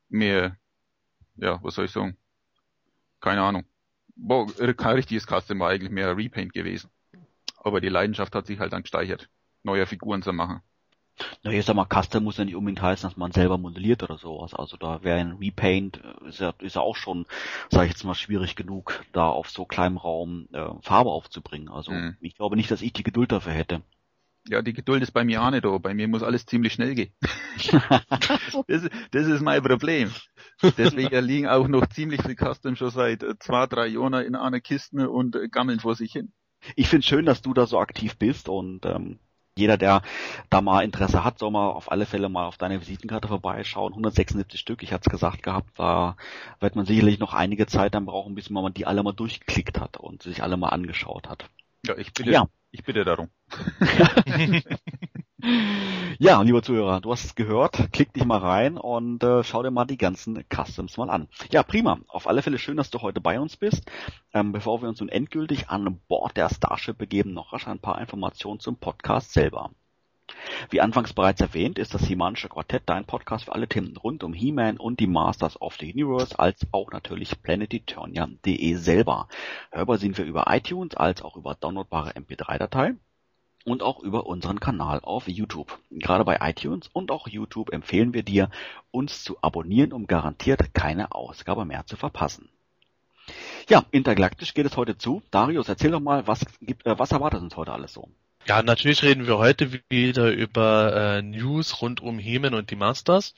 mehr, 0.08 0.56
ja, 1.36 1.60
was 1.64 1.76
soll 1.76 1.86
ich 1.86 1.92
sagen? 1.92 2.16
Keine 3.20 3.42
Ahnung. 3.42 3.66
War 4.16 4.48
kein 4.74 4.96
richtiges 4.96 5.26
Custom, 5.28 5.60
war 5.60 5.70
eigentlich 5.70 5.92
mehr 5.92 6.16
Repaint 6.16 6.54
gewesen. 6.54 6.90
Aber 7.58 7.82
die 7.82 7.90
Leidenschaft 7.90 8.36
hat 8.36 8.46
sich 8.48 8.60
halt 8.60 8.74
dann 8.74 8.84
gesteigert, 8.84 9.30
neue 9.64 9.86
Figuren 9.86 10.22
zu 10.22 10.34
machen. 10.34 10.62
Na, 11.44 11.52
ich 11.52 11.66
sag 11.66 11.76
mal, 11.76 11.86
Custom 11.86 12.24
muss 12.24 12.38
ja 12.38 12.46
nicht 12.46 12.56
unbedingt 12.56 12.82
heißen, 12.82 13.10
dass 13.10 13.18
man 13.18 13.32
selber 13.32 13.58
modelliert 13.58 14.04
oder 14.04 14.18
sowas. 14.18 14.54
Also 14.54 14.76
da 14.78 15.02
wäre 15.04 15.20
ein 15.20 15.38
Repaint, 15.40 16.02
äh, 16.04 16.28
ist 16.30 16.40
ja, 16.40 16.54
ist 16.60 16.76
ja 16.76 16.82
auch 16.82 16.96
schon, 16.98 17.26
sage 17.70 17.86
ich 17.86 17.94
jetzt 17.94 18.04
mal, 18.04 18.16
schwierig 18.16 18.56
genug, 18.56 19.04
da 19.14 19.30
auf 19.30 19.50
so 19.50 19.66
kleinem 19.66 19.98
Raum 19.98 20.48
äh, 20.52 20.68
Farbe 20.82 21.12
aufzubringen. 21.12 21.70
Also 21.70 21.92
Mhm. 21.92 22.18
ich 22.20 22.36
glaube 22.36 22.58
nicht, 22.58 22.70
dass 22.70 22.82
ich 22.82 22.94
die 22.94 23.04
Geduld 23.04 23.32
dafür 23.32 23.54
hätte. 23.54 23.82
Ja, 24.48 24.62
die 24.62 24.74
Geduld 24.74 25.02
ist 25.02 25.12
bei 25.12 25.24
mir 25.24 25.42
auch 25.42 25.50
nicht 25.50 25.66
da. 25.66 25.78
Bei 25.78 25.94
mir 25.94 26.08
muss 26.08 26.22
alles 26.22 26.46
ziemlich 26.46 26.74
schnell 26.74 26.94
gehen. 26.94 27.14
das, 28.68 28.90
das 29.12 29.28
ist 29.28 29.42
mein 29.42 29.64
Problem. 29.64 30.12
Deswegen 30.78 31.16
liegen 31.26 31.48
auch 31.48 31.68
noch 31.68 31.88
ziemlich 31.88 32.22
viel 32.22 32.36
Custom 32.36 32.76
schon 32.76 32.92
seit 32.92 33.24
äh, 33.24 33.38
zwei, 33.40 33.66
drei 33.66 33.88
Jahren 33.88 34.14
in 34.14 34.36
einer 34.36 34.60
Kiste 34.60 35.10
und 35.10 35.36
äh, 35.36 35.48
gammeln 35.50 35.80
vor 35.80 35.96
sich 35.96 36.12
hin. 36.12 36.32
Ich 36.76 36.88
finde 36.88 37.06
schön, 37.06 37.26
dass 37.26 37.42
du 37.42 37.54
da 37.54 37.66
so 37.66 37.80
aktiv 37.80 38.18
bist 38.18 38.50
und 38.50 38.86
ähm, 38.86 39.20
jeder, 39.58 39.78
der 39.78 40.02
da 40.50 40.62
mal 40.62 40.84
Interesse 40.84 41.24
hat, 41.24 41.40
soll 41.40 41.52
mal 41.52 41.70
auf 41.70 41.92
alle 41.92 42.06
Fälle 42.06 42.28
mal 42.28 42.46
auf 42.46 42.58
deine 42.58 42.82
Visitenkarte 42.82 43.30
vorbeischauen. 43.30 43.94
176 43.94 44.60
Stück, 44.60 44.84
ich 44.84 44.92
hatte 44.92 45.08
es 45.08 45.12
gesagt 45.12 45.44
gehabt, 45.44 45.80
da 45.80 46.18
wird 46.60 46.76
man 46.76 46.86
sicherlich 46.86 47.20
noch 47.20 47.34
einige 47.34 47.66
Zeit 47.66 47.94
dann 47.94 48.06
brauchen, 48.06 48.36
bis 48.36 48.50
man 48.50 48.74
die 48.74 48.86
alle 48.86 49.02
mal 49.02 49.14
durchgeklickt 49.14 49.80
hat 49.80 49.98
und 49.98 50.24
sich 50.24 50.44
alle 50.44 50.58
mal 50.58 50.70
angeschaut 50.70 51.30
hat. 51.30 51.50
Ja, 51.86 51.98
ich 51.98 52.14
bitte, 52.14 52.32
Ja. 52.32 52.48
Ich 52.76 52.84
bitte 52.84 53.04
darum. 53.04 53.30
Ja, 56.18 56.42
lieber 56.42 56.64
Zuhörer, 56.64 57.02
du 57.02 57.12
hast 57.12 57.26
es 57.26 57.36
gehört. 57.36 57.92
Klick 57.92 58.14
dich 58.14 58.26
mal 58.26 58.40
rein 58.40 58.78
und 58.78 59.22
äh, 59.24 59.44
schau 59.44 59.62
dir 59.64 59.70
mal 59.70 59.86
die 59.86 59.98
ganzen 59.98 60.44
Customs 60.50 60.98
mal 60.98 61.10
an. 61.10 61.28
Ja, 61.52 61.62
prima. 61.62 62.00
Auf 62.08 62.28
alle 62.28 62.42
Fälle 62.42 62.58
schön, 62.58 62.78
dass 62.78 62.90
du 62.90 63.02
heute 63.02 63.22
bei 63.22 63.40
uns 63.40 63.58
bist. 63.58 63.92
Ähm, 64.34 64.54
bevor 64.54 64.82
wir 64.82 64.90
uns 64.90 65.02
nun 65.02 65.10
endgültig 65.10 65.70
an 65.70 66.00
Bord 66.08 66.38
der 66.38 66.50
Starship 66.50 66.98
begeben, 66.98 67.34
noch 67.34 67.54
rasch 67.54 67.68
ein 67.68 67.80
paar 67.80 68.00
Informationen 68.00 68.60
zum 68.60 68.78
Podcast 68.78 69.34
selber. 69.34 69.72
Wie 70.70 70.82
anfangs 70.82 71.14
bereits 71.14 71.42
erwähnt, 71.42 71.78
ist 71.78 71.94
das 71.94 72.06
He-Manische 72.06 72.50
Quartett 72.50 72.84
dein 72.88 73.06
Podcast 73.06 73.46
für 73.46 73.54
alle 73.54 73.68
Themen 73.68 73.96
rund 73.98 74.24
um 74.24 74.34
He-Man 74.34 74.78
und 74.78 75.00
die 75.00 75.08
Masters 75.08 75.62
of 75.62 75.78
the 75.80 75.92
Universe, 75.94 76.38
als 76.40 76.66
auch 76.72 76.92
natürlich 76.92 77.42
planeteturnia.de 77.42 78.74
selber. 78.76 79.28
Hörbar 79.72 79.98
sind 79.98 80.18
wir 80.18 80.26
über 80.26 80.46
iTunes, 80.50 80.96
als 80.96 81.22
auch 81.22 81.36
über 81.36 81.56
downloadbare 81.56 82.12
MP3-Datei 82.12 82.96
und 83.66 83.84
auch 83.84 84.00
über 84.00 84.26
unseren 84.26 84.60
Kanal 84.60 85.00
auf 85.02 85.28
YouTube. 85.28 85.78
Gerade 85.92 86.26
bei 86.26 86.38
iTunes 86.42 86.90
und 86.94 87.12
auch 87.12 87.28
YouTube 87.28 87.72
empfehlen 87.72 88.14
wir 88.14 88.24
dir, 88.24 88.50
uns 88.92 89.24
zu 89.24 89.38
abonnieren, 89.42 89.94
um 89.94 90.08
garantiert 90.08 90.74
keine 90.74 91.12
Ausgabe 91.12 91.66
mehr 91.66 91.86
zu 91.86 91.98
verpassen. 91.98 92.50
Ja, 93.68 93.84
intergalaktisch 93.92 94.54
geht 94.54 94.68
es 94.68 94.78
heute 94.78 94.98
zu. 94.98 95.24
Darius, 95.32 95.68
erzähl 95.68 95.92
doch 95.92 96.00
mal, 96.00 96.28
was 96.28 96.44
äh, 96.44 96.76
was 96.84 97.12
erwartet 97.12 97.42
uns 97.42 97.58
heute 97.58 97.74
alles 97.74 97.94
so? 97.94 98.10
Ja, 98.48 98.62
natürlich 98.62 99.02
reden 99.02 99.26
wir 99.26 99.40
heute 99.40 99.72
wieder 99.90 100.32
über 100.32 100.94
äh, 100.96 101.22
News 101.24 101.82
rund 101.82 102.00
um 102.00 102.20
Hemen 102.20 102.54
und 102.54 102.70
die 102.70 102.76
Masters. 102.76 103.34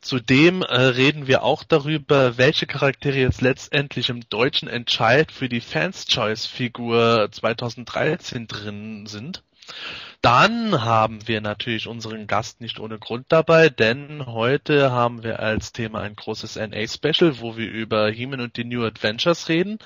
Zudem 0.00 0.62
äh, 0.62 0.76
reden 0.76 1.26
wir 1.26 1.42
auch 1.42 1.64
darüber, 1.64 2.38
welche 2.38 2.68
Charaktere 2.68 3.18
jetzt 3.18 3.40
letztendlich 3.40 4.08
im 4.08 4.20
deutschen 4.28 4.68
Entscheid 4.68 5.32
für 5.32 5.48
die 5.48 5.60
Fans 5.60 6.06
Choice 6.06 6.46
Figur 6.46 7.28
2013 7.32 8.46
drin 8.46 9.06
sind. 9.06 9.42
Dann 10.22 10.84
haben 10.84 11.26
wir 11.26 11.40
natürlich 11.40 11.88
unseren 11.88 12.28
Gast 12.28 12.60
nicht 12.60 12.78
ohne 12.78 12.98
Grund 12.98 13.26
dabei, 13.30 13.68
denn 13.68 14.26
heute 14.26 14.92
haben 14.92 15.24
wir 15.24 15.40
als 15.40 15.72
Thema 15.72 16.00
ein 16.00 16.14
großes 16.14 16.54
NA-Special, 16.54 17.40
wo 17.40 17.56
wir 17.56 17.68
über 17.68 18.08
He-Man 18.08 18.40
und 18.40 18.56
die 18.56 18.64
New 18.64 18.84
Adventures 18.84 19.48
reden. 19.48 19.78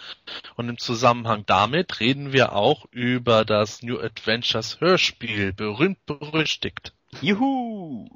Und 0.56 0.68
im 0.68 0.76
Zusammenhang 0.76 1.44
damit 1.46 2.00
reden 2.00 2.34
wir 2.34 2.52
auch 2.52 2.84
über 2.90 3.46
das 3.46 3.82
New 3.82 3.98
Adventures 3.98 4.78
Hörspiel, 4.80 5.54
berühmt 5.54 6.04
berüchtigt. 6.04 6.92
Juhu! 7.22 8.06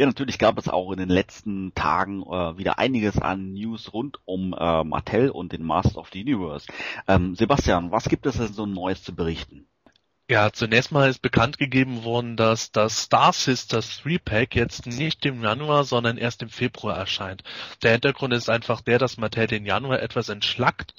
Ja, 0.00 0.06
natürlich 0.06 0.38
gab 0.38 0.56
es 0.56 0.66
auch 0.66 0.92
in 0.92 0.98
den 0.98 1.10
letzten 1.10 1.74
Tagen 1.74 2.22
äh, 2.22 2.56
wieder 2.56 2.78
einiges 2.78 3.18
an 3.18 3.52
News 3.52 3.92
rund 3.92 4.16
um 4.24 4.54
äh, 4.58 4.82
Mattel 4.82 5.28
und 5.28 5.52
den 5.52 5.62
Masters 5.62 5.98
of 5.98 6.08
the 6.10 6.22
Universe. 6.22 6.66
Ähm, 7.06 7.36
Sebastian, 7.36 7.90
was 7.90 8.08
gibt 8.08 8.24
es 8.24 8.38
denn 8.38 8.50
so 8.50 8.64
Neues 8.64 9.02
zu 9.02 9.14
berichten? 9.14 9.68
Ja, 10.30 10.54
zunächst 10.54 10.90
mal 10.90 11.10
ist 11.10 11.20
bekannt 11.20 11.58
gegeben 11.58 12.02
worden, 12.02 12.38
dass 12.38 12.72
das 12.72 13.02
Star 13.02 13.34
Sisters 13.34 14.00
3-Pack 14.02 14.54
jetzt 14.54 14.86
nicht 14.86 15.26
im 15.26 15.42
Januar, 15.42 15.84
sondern 15.84 16.16
erst 16.16 16.40
im 16.40 16.48
Februar 16.48 16.96
erscheint. 16.96 17.44
Der 17.82 17.92
Hintergrund 17.92 18.32
ist 18.32 18.48
einfach 18.48 18.80
der, 18.80 18.98
dass 18.98 19.18
Mattel 19.18 19.48
den 19.48 19.66
Januar 19.66 20.00
etwas 20.00 20.30
entschlackt, 20.30 20.94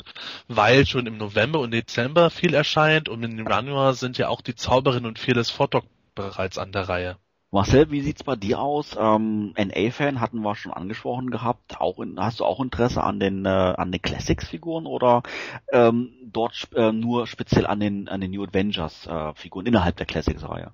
weil 0.48 0.86
schon 0.86 1.08
im 1.08 1.18
November 1.18 1.58
und 1.58 1.72
Dezember 1.72 2.30
viel 2.30 2.54
erscheint 2.54 3.10
und 3.10 3.24
im 3.24 3.50
Januar 3.50 3.96
sind 3.96 4.20
ja 4.20 4.28
auch 4.28 4.42
die 4.42 4.54
Zauberin 4.54 5.08
und 5.08 5.18
Fearless 5.18 5.50
Photok 5.50 5.86
bereits 6.14 6.60
an 6.60 6.72
der 6.72 6.88
Reihe. 6.88 7.18
Marcel, 7.54 7.92
wie 7.92 8.02
sieht's 8.02 8.24
bei 8.24 8.38
dir 8.38 8.60
aus? 8.60 8.96
Ähm, 8.98 9.54
NA-Fan 9.58 10.22
hatten 10.22 10.40
wir 10.40 10.56
schon 10.56 10.72
angesprochen 10.72 11.32
gehabt. 11.32 11.82
Auch 11.82 12.00
in, 12.00 12.18
hast 12.18 12.40
du 12.40 12.46
auch 12.46 12.62
Interesse 12.62 13.04
an 13.04 13.20
den 13.20 13.46
äh, 13.46 13.50
an 13.50 13.92
den 13.92 14.02
Classics-Figuren 14.02 14.86
oder 14.86 15.22
ähm, 15.74 16.14
dort 16.24 16.70
äh, 16.74 16.94
nur 16.94 17.28
speziell 17.28 17.68
an 17.68 17.82
den 17.82 18.08
an 18.08 18.22
den 18.22 18.32
New 18.32 18.46
Avengers-Figuren 18.46 19.66
innerhalb 19.66 19.98
der 19.98 20.06
Classics-Reihe? 20.06 20.72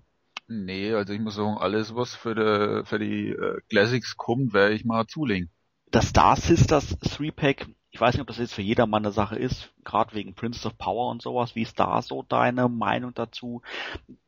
Nee, 0.47 0.93
also 0.93 1.13
ich 1.13 1.19
muss 1.19 1.35
sagen, 1.35 1.57
alles 1.57 1.95
was 1.95 2.15
für 2.15 2.35
die, 2.35 2.85
für 2.85 2.99
die 2.99 3.29
äh, 3.29 3.59
Classics 3.69 4.15
kommt, 4.15 4.53
werde 4.53 4.75
ich 4.75 4.85
mal 4.85 5.05
zulegen. 5.07 5.49
Das 5.91 6.09
Star 6.09 6.35
Sisters 6.37 6.97
3-Pack, 7.01 7.67
ich 7.91 7.99
weiß 7.99 8.13
nicht, 8.13 8.21
ob 8.21 8.27
das 8.27 8.37
jetzt 8.37 8.53
für 8.53 8.61
jedermann 8.61 9.03
eine 9.03 9.11
Sache 9.11 9.35
ist, 9.35 9.73
gerade 9.83 10.13
wegen 10.13 10.35
Princess 10.35 10.65
of 10.65 10.77
Power 10.77 11.09
und 11.09 11.21
sowas. 11.21 11.55
Wie 11.55 11.63
ist 11.63 11.79
da 11.79 12.01
so 12.01 12.23
deine 12.23 12.69
Meinung 12.69 13.13
dazu? 13.13 13.61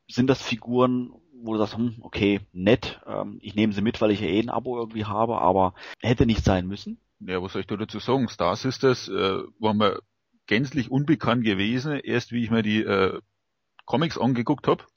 Sind 0.09 0.27
das 0.27 0.41
Figuren, 0.41 1.13
wo 1.41 1.53
du 1.53 1.59
sagst, 1.59 1.77
hm, 1.77 1.95
okay, 2.01 2.41
nett, 2.51 3.01
ähm, 3.05 3.39
ich 3.41 3.55
nehme 3.55 3.73
sie 3.73 3.81
mit, 3.81 4.01
weil 4.01 4.11
ich 4.11 4.21
ja 4.21 4.27
eh 4.27 4.39
ein 4.39 4.49
Abo 4.49 4.77
irgendwie 4.77 5.05
habe, 5.05 5.39
aber 5.39 5.73
hätte 5.99 6.25
nicht 6.25 6.43
sein 6.43 6.67
müssen? 6.67 6.99
Ja, 7.19 7.41
was 7.41 7.53
soll 7.53 7.61
ich 7.61 7.67
da 7.67 7.75
dazu 7.75 7.99
sagen? 7.99 8.29
Star 8.29 8.55
Sisters 8.55 9.09
äh, 9.09 9.39
war 9.59 9.73
mir 9.73 10.01
gänzlich 10.47 10.89
unbekannt 10.89 11.43
gewesen. 11.43 11.99
Erst 11.99 12.31
wie 12.31 12.43
ich 12.43 12.49
mir 12.49 12.63
die 12.63 12.81
äh, 12.81 13.19
Comics 13.85 14.17
angeguckt 14.17 14.67
hab, 14.67 14.87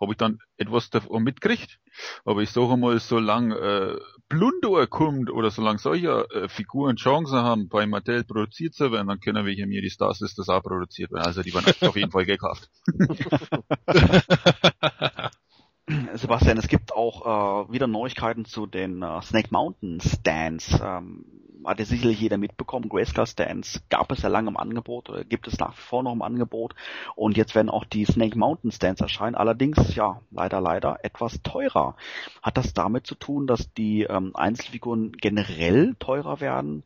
habe 0.00 0.12
ich 0.12 0.18
dann 0.18 0.38
etwas 0.56 0.90
davon 0.90 1.22
mitgekriegt. 1.22 1.78
Aber 2.24 2.42
ich 2.42 2.50
sage 2.50 2.76
mal, 2.76 2.98
solange 2.98 3.56
äh, 3.56 4.00
Plunder 4.28 4.86
kommt 4.86 5.30
oder 5.30 5.50
solange 5.50 5.78
solche 5.78 6.28
äh, 6.30 6.48
Figuren 6.48 6.96
Chancen 6.96 7.38
haben, 7.38 7.68
bei 7.68 7.86
Mattel 7.86 8.24
produziert 8.24 8.74
zu 8.74 8.90
werden, 8.90 9.08
dann 9.08 9.20
können 9.20 9.46
wir 9.46 9.52
hier 9.52 9.66
mir 9.66 9.82
die 9.82 9.90
Star 9.90 10.14
Sisters 10.14 10.48
auch 10.48 10.62
produziert 10.62 11.12
werden. 11.12 11.26
Also 11.26 11.42
die 11.42 11.54
waren 11.54 11.64
auf 11.88 11.96
jeden 11.96 12.10
Fall 12.10 12.26
gekauft. 12.26 12.70
Sebastian, 16.14 16.58
es 16.58 16.68
gibt 16.68 16.94
auch 16.94 17.66
äh, 17.68 17.72
wieder 17.72 17.86
Neuigkeiten 17.86 18.44
zu 18.44 18.66
den 18.66 19.02
äh, 19.02 19.22
Snake 19.22 19.48
Mountain 19.50 20.00
Stands. 20.00 20.80
Ähm, 20.82 21.24
hat 21.64 21.78
ja 21.78 21.84
sicherlich 21.84 22.20
jeder 22.20 22.36
mitbekommen. 22.36 22.88
Grayscale 22.88 23.26
Stands 23.26 23.82
gab 23.88 24.12
es 24.12 24.22
ja 24.22 24.28
lange 24.28 24.50
im 24.50 24.56
Angebot 24.56 25.08
oder 25.08 25.24
gibt 25.24 25.48
es 25.48 25.58
nach 25.58 25.72
wie 25.76 25.80
vor 25.80 26.02
noch 26.02 26.12
im 26.12 26.22
Angebot. 26.22 26.74
Und 27.16 27.36
jetzt 27.36 27.54
werden 27.54 27.70
auch 27.70 27.84
die 27.84 28.04
Snake 28.04 28.38
Mountain 28.38 28.70
Stands 28.70 29.00
erscheinen. 29.00 29.34
Allerdings, 29.34 29.94
ja, 29.94 30.20
leider, 30.30 30.60
leider 30.60 30.98
etwas 31.04 31.42
teurer. 31.42 31.96
Hat 32.42 32.56
das 32.56 32.74
damit 32.74 33.06
zu 33.06 33.14
tun, 33.14 33.46
dass 33.46 33.72
die 33.74 34.02
ähm, 34.02 34.32
Einzelfiguren 34.34 35.12
generell 35.12 35.94
teurer 35.98 36.40
werden? 36.40 36.82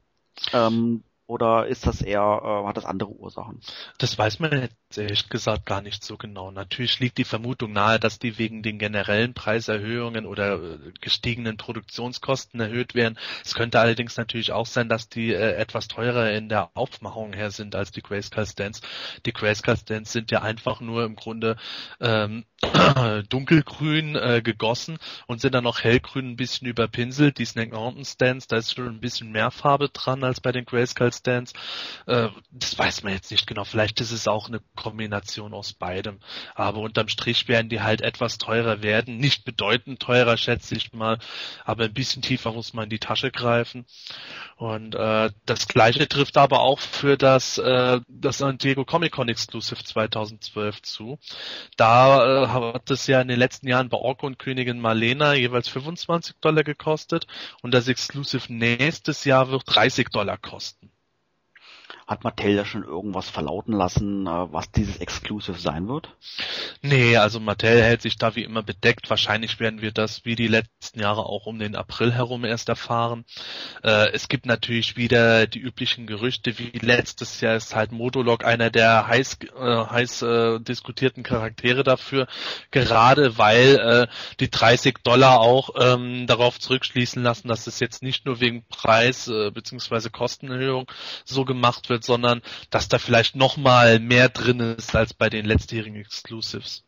Ähm, 0.53 1.03
oder 1.29 1.67
ist 1.67 1.87
das 1.87 2.01
eher, 2.01 2.41
äh, 2.43 2.67
hat 2.67 2.79
das 2.79 2.87
andere 2.87 3.11
Ursachen? 3.11 3.61
Das 3.99 4.17
weiß 4.17 4.41
man 4.41 4.63
jetzt 4.63 4.97
ehrlich 4.97 5.29
gesagt 5.29 5.67
gar 5.67 5.83
nicht 5.83 6.03
so 6.03 6.17
genau. 6.17 6.51
Natürlich 6.51 7.01
liegt 7.01 7.19
die 7.19 7.25
Vermutung 7.25 7.73
nahe, 7.73 8.01
dass 8.01 8.19
die 8.19 8.39
wegen 8.39 8.63
den 8.63 8.79
generellen 8.79 9.35
Preiserhöhungen 9.35 10.25
oder 10.25 10.55
äh, 10.55 10.79
gestiegenen 11.03 11.59
Produktionskosten 11.59 12.59
erhöht 12.61 12.95
werden. 12.95 13.19
Es 13.45 13.55
könnte 13.55 13.79
allerdings 13.79 14.17
natürlich 14.17 14.53
auch 14.53 14.65
sein, 14.65 14.89
dass 14.89 15.11
die 15.11 15.35
äh, 15.35 15.53
etwas 15.53 15.87
teurer 15.89 16.33
in 16.33 16.49
der 16.49 16.71
Aufmachung 16.73 17.35
her 17.35 17.51
sind 17.51 17.75
als 17.75 17.91
die 17.91 18.03
Grayscale 18.03 18.47
Stands. 18.47 18.81
Die 19.27 19.35
Grayscale 19.35 19.77
Stands 19.77 20.13
sind 20.13 20.31
ja 20.31 20.41
einfach 20.41 20.81
nur 20.81 21.05
im 21.05 21.15
Grunde 21.15 21.57
ähm, 22.01 22.47
dunkelgrün 23.29 24.17
äh, 24.17 24.41
gegossen 24.43 24.99
und 25.27 25.43
sind 25.43 25.55
dann 25.55 25.65
noch 25.65 25.85
hellgrün 25.85 26.31
ein 26.31 26.37
bisschen 26.37 26.67
überpinselt. 26.67 27.37
Die 27.37 27.45
Snake 27.45 27.75
Mountain 27.75 28.07
Stands, 28.07 28.47
da 28.47 28.57
ist 28.57 28.75
schon 28.75 28.89
ein 28.89 29.01
bisschen 29.01 29.31
mehr 29.31 29.51
Farbe 29.51 29.91
dran 29.91 30.25
als 30.25 30.41
bei 30.41 30.53
den 30.53 30.65
Grayscale 30.65 31.13
Stands. 31.19 31.53
Äh, 32.07 32.29
das 32.51 32.79
weiß 32.79 33.03
man 33.03 33.13
jetzt 33.13 33.31
nicht 33.31 33.47
genau. 33.47 33.65
Vielleicht 33.65 34.01
ist 34.01 34.13
es 34.13 34.29
auch 34.29 34.49
eine 34.49 34.61
Kombination 34.77 35.55
aus 35.55 35.73
beidem. 35.73 36.19
Aber 36.55 36.81
unterm 36.81 37.09
Strich 37.09 37.49
werden 37.49 37.69
die 37.69 37.81
halt 37.81 38.01
etwas 38.01 38.39
teurer 38.39 38.83
werden. 38.83 39.19
Nicht 39.19 39.45
bedeutend 39.45 40.01
teurer, 40.01 40.37
schätze 40.37 40.75
ich 40.75 40.93
mal. 40.93 41.19
Aber 41.65 41.85
ein 41.85 41.93
bisschen 41.93 42.23
tiefer 42.23 42.53
muss 42.53 42.73
man 42.73 42.85
in 42.85 42.91
die 42.91 42.99
Tasche 42.99 43.31
greifen. 43.31 43.87
Und 44.57 44.95
äh, 44.95 45.31
das 45.47 45.69
gleiche 45.69 46.09
trifft 46.09 46.37
aber 46.37 46.61
auch 46.61 46.81
für 46.81 47.17
das, 47.17 47.59
äh, 47.59 48.01
das 48.09 48.39
San 48.39 48.59
Diego 48.59 48.85
Comic 48.85 49.13
Con 49.13 49.29
Exclusive 49.29 49.83
2012 49.83 50.83
zu. 50.83 51.19
Da 51.77 52.45
äh, 52.45 52.49
hat 52.49 52.91
es 52.91 53.07
ja 53.07 53.21
in 53.21 53.29
den 53.29 53.39
letzten 53.39 53.69
Jahren 53.69 53.89
bei 53.89 53.99
Orko 53.99 54.27
und 54.27 54.39
Königin 54.39 54.81
Marlena 54.81 55.35
jeweils 55.35 55.69
25 55.69 56.37
Dollar 56.41 56.65
gekostet 56.65 57.27
und 57.63 57.73
das 57.73 57.89
Exclusive 57.89 58.53
nächstes 58.53 59.25
Jahr 59.25 59.51
wird 59.51 59.63
30 59.67 60.09
Dollar 60.11 60.39
kosten. 60.39 60.91
Hat 62.09 62.25
Mattel 62.25 62.57
da 62.57 62.65
schon 62.65 62.85
irgendwas 62.85 63.29
verlauten 63.29 63.73
lassen, 63.73 64.27
äh, 64.27 64.53
was 64.53 64.73
dieses 64.73 64.97
Exclusive 64.97 65.59
sein 65.59 65.89
wird? 65.89 66.09
Nee, 66.81 67.19
also 67.19 67.39
Mattel 67.39 67.83
hält 67.83 68.01
sich 68.01 68.17
da 68.17 68.35
wie 68.35 68.45
immer 68.45 68.63
bedeckt. 68.63 69.11
Wahrscheinlich 69.11 69.61
werden 69.61 69.83
wir 69.83 69.93
das 69.93 70.25
wie 70.25 70.35
die 70.35 70.49
letzten 70.49 71.01
Jahre 71.01 71.27
auch 71.27 71.45
um 71.45 71.59
den 71.59 71.77
April 71.77 72.13
herum 72.13 72.47
erst 72.47 72.71
erfahren. 72.71 73.27
Äh, 73.83 74.11
es 74.13 74.29
gibt 74.29 74.47
natürlich 74.47 74.97
wieder 74.97 75.47
die 75.47 75.61
üblichen 75.61 76.07
Gerüchte, 76.07 76.59
wie 76.59 76.71
letztes 76.79 77.43
Jahr 77.43 77.57
ist 77.57 77.77
halt 77.77 77.93
Modulok 77.93 78.43
einer 78.43 78.71
der 78.71 79.07
heiß, 79.07 79.39
äh, 79.55 79.85
heiß 79.87 80.25
diskutierten 80.61 81.23
Charaktere 81.23 81.85
dafür, 81.85 82.27
gerade 82.71 83.37
weil 83.37 84.09
die 84.41 84.51
30 84.51 84.99
Dollar 85.03 85.41
auch 85.41 85.71
ähm, 85.79 86.27
darauf 86.27 86.59
zurückschließen 86.59 87.23
lassen, 87.23 87.49
dass 87.49 87.67
es 87.67 87.81
jetzt 87.81 88.03
nicht 88.03 88.25
nur 88.25 88.41
wegen 88.41 88.65
Preis 88.69 89.29
äh, 89.29 89.51
bzw. 89.51 90.11
Kostenerhöhung 90.11 90.91
so 91.25 91.45
gemacht 91.45 91.89
wird, 91.89 91.98
wird, 91.99 92.05
sondern 92.05 92.43
dass 92.71 92.89
da 92.89 92.99
vielleicht 92.99 93.37
nochmal 93.37 93.99
mehr 93.99 94.29
drin 94.29 94.61
ist 94.61 94.95
als 94.95 95.15
bei 95.15 95.29
den 95.29 95.45
letztjährigen 95.45 96.01
Exclusives. 96.01 96.85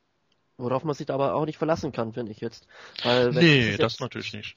Worauf 0.56 0.84
man 0.84 0.94
sich 0.94 1.10
aber 1.10 1.34
auch 1.34 1.46
nicht 1.46 1.58
verlassen 1.58 1.92
kann, 1.92 2.12
finde 2.12 2.32
ich 2.32 2.40
jetzt. 2.40 2.66
Weil, 3.02 3.30
nee, 3.30 3.76
das 3.76 3.92
jetzt, 3.92 4.00
natürlich 4.00 4.32
nicht. 4.32 4.56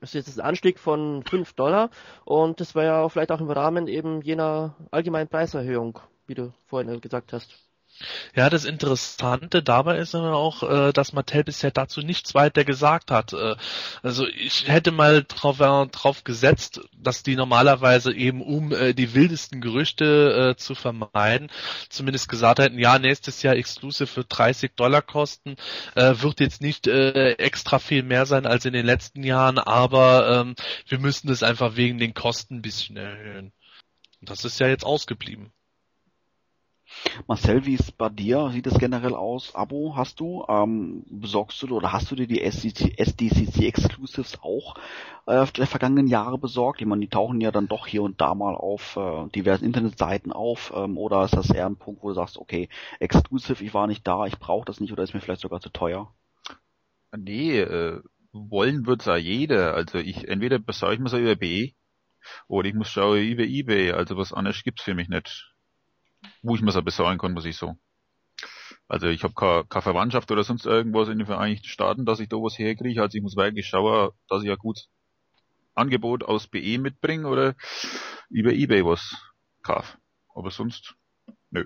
Das 0.00 0.14
ist 0.14 0.26
jetzt 0.26 0.38
ein 0.38 0.46
Anstieg 0.46 0.78
von 0.78 1.22
5 1.22 1.54
Dollar 1.54 1.90
und 2.24 2.60
das 2.60 2.74
war 2.74 2.84
ja 2.84 3.08
vielleicht 3.08 3.32
auch 3.32 3.40
im 3.40 3.50
Rahmen 3.50 3.88
eben 3.88 4.20
jener 4.20 4.74
allgemeinen 4.90 5.28
Preiserhöhung, 5.28 5.98
wie 6.26 6.34
du 6.34 6.52
vorhin 6.66 7.00
gesagt 7.00 7.32
hast. 7.32 7.54
Ja, 8.34 8.50
das 8.50 8.64
Interessante 8.64 9.62
dabei 9.62 9.98
ist 9.98 10.14
aber 10.14 10.34
auch, 10.34 10.62
äh, 10.62 10.92
dass 10.92 11.12
Mattel 11.12 11.44
bisher 11.44 11.70
dazu 11.70 12.00
nichts 12.00 12.34
weiter 12.34 12.64
gesagt 12.64 13.10
hat. 13.10 13.32
Äh, 13.32 13.54
also 14.02 14.26
ich 14.26 14.66
hätte 14.66 14.90
mal 14.90 15.24
drauf, 15.24 15.60
äh, 15.60 15.86
drauf 15.86 16.24
gesetzt, 16.24 16.80
dass 16.96 17.22
die 17.22 17.36
normalerweise 17.36 18.12
eben, 18.12 18.42
um 18.42 18.70
die 18.70 19.14
wildesten 19.14 19.60
Gerüchte 19.60 20.54
zu 20.56 20.74
vermeiden, 20.74 21.50
zumindest 21.88 22.28
gesagt 22.28 22.58
hätten, 22.58 22.78
ja, 22.78 22.98
nächstes 22.98 23.42
Jahr 23.42 23.56
Exclusive 23.56 24.06
für 24.06 24.24
30 24.24 24.72
Dollar 24.74 25.02
kosten, 25.02 25.56
wird 25.94 26.40
jetzt 26.40 26.60
nicht 26.60 26.86
extra 26.86 27.78
viel 27.78 28.02
mehr 28.02 28.26
sein 28.26 28.46
als 28.46 28.64
in 28.64 28.72
den 28.72 28.86
letzten 28.86 29.22
Jahren, 29.22 29.58
aber 29.58 30.40
ähm, 30.40 30.54
wir 30.88 30.98
müssen 30.98 31.30
es 31.30 31.42
einfach 31.42 31.76
wegen 31.76 31.98
den 31.98 32.14
Kosten 32.14 32.56
ein 32.56 32.62
bisschen 32.62 32.96
erhöhen. 32.96 33.52
Das 34.20 34.44
ist 34.44 34.58
ja 34.60 34.68
jetzt 34.68 34.84
ausgeblieben. 34.84 35.52
Marcel, 37.26 37.64
wie 37.64 37.74
ist 37.74 37.96
bei 37.96 38.10
dir? 38.10 38.50
Sieht 38.50 38.66
es 38.66 38.78
generell 38.78 39.14
aus? 39.14 39.54
Abo 39.54 39.96
hast 39.96 40.20
du? 40.20 40.44
Ähm, 40.46 41.04
besorgst 41.08 41.62
du 41.62 41.74
oder 41.74 41.90
hast 41.90 42.10
du 42.10 42.16
dir 42.16 42.26
die 42.26 42.42
SDCC, 42.42 42.98
SDCC 42.98 43.62
Exclusives 43.66 44.38
auch 44.42 44.74
äh, 45.26 45.46
der 45.46 45.66
vergangenen 45.66 46.06
Jahre 46.06 46.36
besorgt? 46.36 46.82
Ich 46.82 46.86
meine, 46.86 47.00
die 47.00 47.08
tauchen 47.08 47.40
ja 47.40 47.50
dann 47.50 47.66
doch 47.66 47.86
hier 47.86 48.02
und 48.02 48.20
da 48.20 48.34
mal 48.34 48.54
auf 48.54 48.96
äh, 48.96 49.26
diversen 49.30 49.64
Internetseiten 49.64 50.32
auf. 50.32 50.70
Ähm, 50.76 50.98
oder 50.98 51.24
ist 51.24 51.34
das 51.34 51.48
eher 51.48 51.64
ein 51.64 51.76
Punkt, 51.76 52.02
wo 52.02 52.08
du 52.08 52.14
sagst, 52.14 52.36
okay, 52.36 52.68
Exclusive, 53.00 53.64
ich 53.64 53.72
war 53.72 53.86
nicht 53.86 54.06
da, 54.06 54.26
ich 54.26 54.38
brauche 54.38 54.66
das 54.66 54.80
nicht 54.80 54.92
oder 54.92 55.02
ist 55.02 55.14
mir 55.14 55.20
vielleicht 55.20 55.40
sogar 55.40 55.60
zu 55.60 55.70
teuer? 55.70 56.12
Nee, 57.16 57.58
äh, 57.58 58.02
wollen 58.32 58.86
wird's 58.86 59.06
ja 59.06 59.16
jeder. 59.16 59.72
Also 59.74 59.96
ich 59.96 60.28
entweder 60.28 60.58
besorge 60.58 60.96
ich 60.96 61.00
mir 61.00 61.08
so 61.08 61.16
über 61.16 61.36
BE 61.36 61.70
oder 62.48 62.68
ich 62.68 62.74
muss 62.74 62.88
schauen 62.88 63.22
über 63.22 63.44
eBay. 63.44 63.92
Also 63.92 64.18
was 64.18 64.34
anderes 64.34 64.62
gibt's 64.62 64.82
für 64.82 64.94
mich 64.94 65.08
nicht 65.08 65.53
wo 66.44 66.54
ich 66.54 66.62
mir 66.62 66.70
es 66.70 66.84
besorgen 66.84 67.18
kann, 67.18 67.32
muss 67.32 67.46
ich 67.46 67.56
so. 67.56 67.76
Also 68.86 69.06
ich 69.08 69.24
habe 69.24 69.34
keine, 69.34 69.64
keine 69.64 69.82
Verwandtschaft 69.82 70.30
oder 70.30 70.44
sonst 70.44 70.66
irgendwas 70.66 71.08
in 71.08 71.18
den 71.18 71.26
Vereinigten 71.26 71.66
Staaten, 71.66 72.04
dass 72.04 72.20
ich 72.20 72.28
da 72.28 72.36
was 72.36 72.58
herkriege. 72.58 73.00
Also 73.00 73.16
ich 73.16 73.22
muss 73.22 73.34
wirklich 73.34 73.66
schauen, 73.66 74.10
dass 74.28 74.42
ich 74.42 74.50
ein 74.50 74.58
gutes 74.58 74.88
Angebot 75.74 76.22
aus 76.22 76.46
BE 76.46 76.78
mitbringe 76.78 77.26
oder 77.26 77.54
über 78.28 78.52
Ebay 78.52 78.84
was 78.84 79.16
kaufe. 79.62 79.96
Aber 80.34 80.50
sonst, 80.50 80.94
nö. 81.50 81.64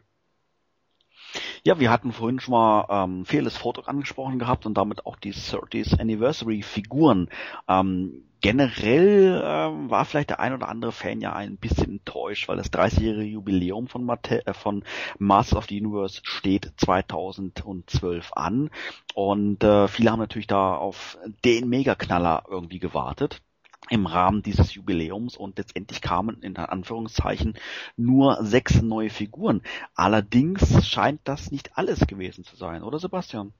Ja, 1.65 1.81
wir 1.81 1.91
hatten 1.91 2.13
vorhin 2.13 2.39
schon 2.39 2.53
mal 2.53 2.87
ähm, 2.89 3.25
Fearless 3.25 3.57
Foto 3.57 3.83
angesprochen 3.83 4.39
gehabt 4.39 4.65
und 4.65 4.75
damit 4.75 5.05
auch 5.05 5.17
die 5.17 5.35
30th 5.35 5.99
Anniversary 5.99 6.63
Figuren. 6.63 7.29
Ähm, 7.67 8.28
generell 8.41 9.43
ähm, 9.45 9.91
war 9.91 10.05
vielleicht 10.05 10.31
der 10.31 10.41
ein 10.41 10.53
oder 10.53 10.69
andere 10.69 10.93
Fan 10.93 11.21
ja 11.21 11.33
ein 11.33 11.57
bisschen 11.57 11.91
enttäuscht, 11.91 12.49
weil 12.49 12.57
das 12.57 12.73
30-jährige 12.73 13.25
Jubiläum 13.25 13.89
von, 13.89 14.05
Mate 14.05 14.47
äh, 14.47 14.55
von 14.55 14.85
Masters 15.19 15.59
of 15.59 15.67
the 15.69 15.81
Universe 15.81 16.21
steht 16.25 16.73
2012 16.77 18.33
an 18.35 18.71
und 19.15 19.65
äh, 19.65 19.89
viele 19.89 20.11
haben 20.11 20.21
natürlich 20.21 20.47
da 20.47 20.75
auf 20.75 21.19
den 21.45 21.69
Megaknaller 21.69 22.45
irgendwie 22.49 22.79
gewartet 22.79 23.43
im 23.91 24.07
Rahmen 24.07 24.43
dieses 24.43 24.75
Jubiläums 24.75 25.37
und 25.37 25.59
letztendlich 25.59 26.01
kamen 26.01 26.43
in 26.43 26.57
Anführungszeichen 26.57 27.55
nur 27.97 28.45
sechs 28.45 28.83
neue 28.83 29.11
Figuren. 29.11 29.63
Allerdings 29.95 30.87
scheint 30.87 31.21
das 31.25 31.51
nicht 31.51 31.77
alles 31.77 32.01
gewesen 32.07 32.45
zu 32.45 32.57
sein, 32.57 32.83
oder 32.83 32.99
Sebastian? 32.99 33.53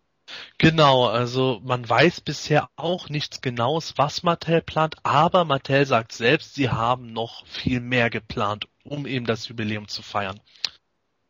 Genau, 0.59 1.07
also 1.07 1.61
man 1.65 1.89
weiß 1.89 2.21
bisher 2.21 2.69
auch 2.77 3.09
nichts 3.09 3.41
Genaues, 3.41 3.95
was 3.97 4.23
Mattel 4.23 4.63
plant, 4.63 4.97
aber 5.03 5.45
Mattel 5.45 5.87
sagt 5.87 6.13
selbst, 6.13 6.55
sie 6.55 6.71
haben 6.71 7.13
noch 7.13 7.47
viel 7.47 7.81
mehr 7.81 8.11
geplant, 8.11 8.67
um 8.85 9.07
eben 9.07 9.27
das 9.27 9.49
Jubiläum 9.49 9.89
zu 9.89 10.03
feiern. 10.03 10.41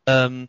Ähm, 0.07 0.47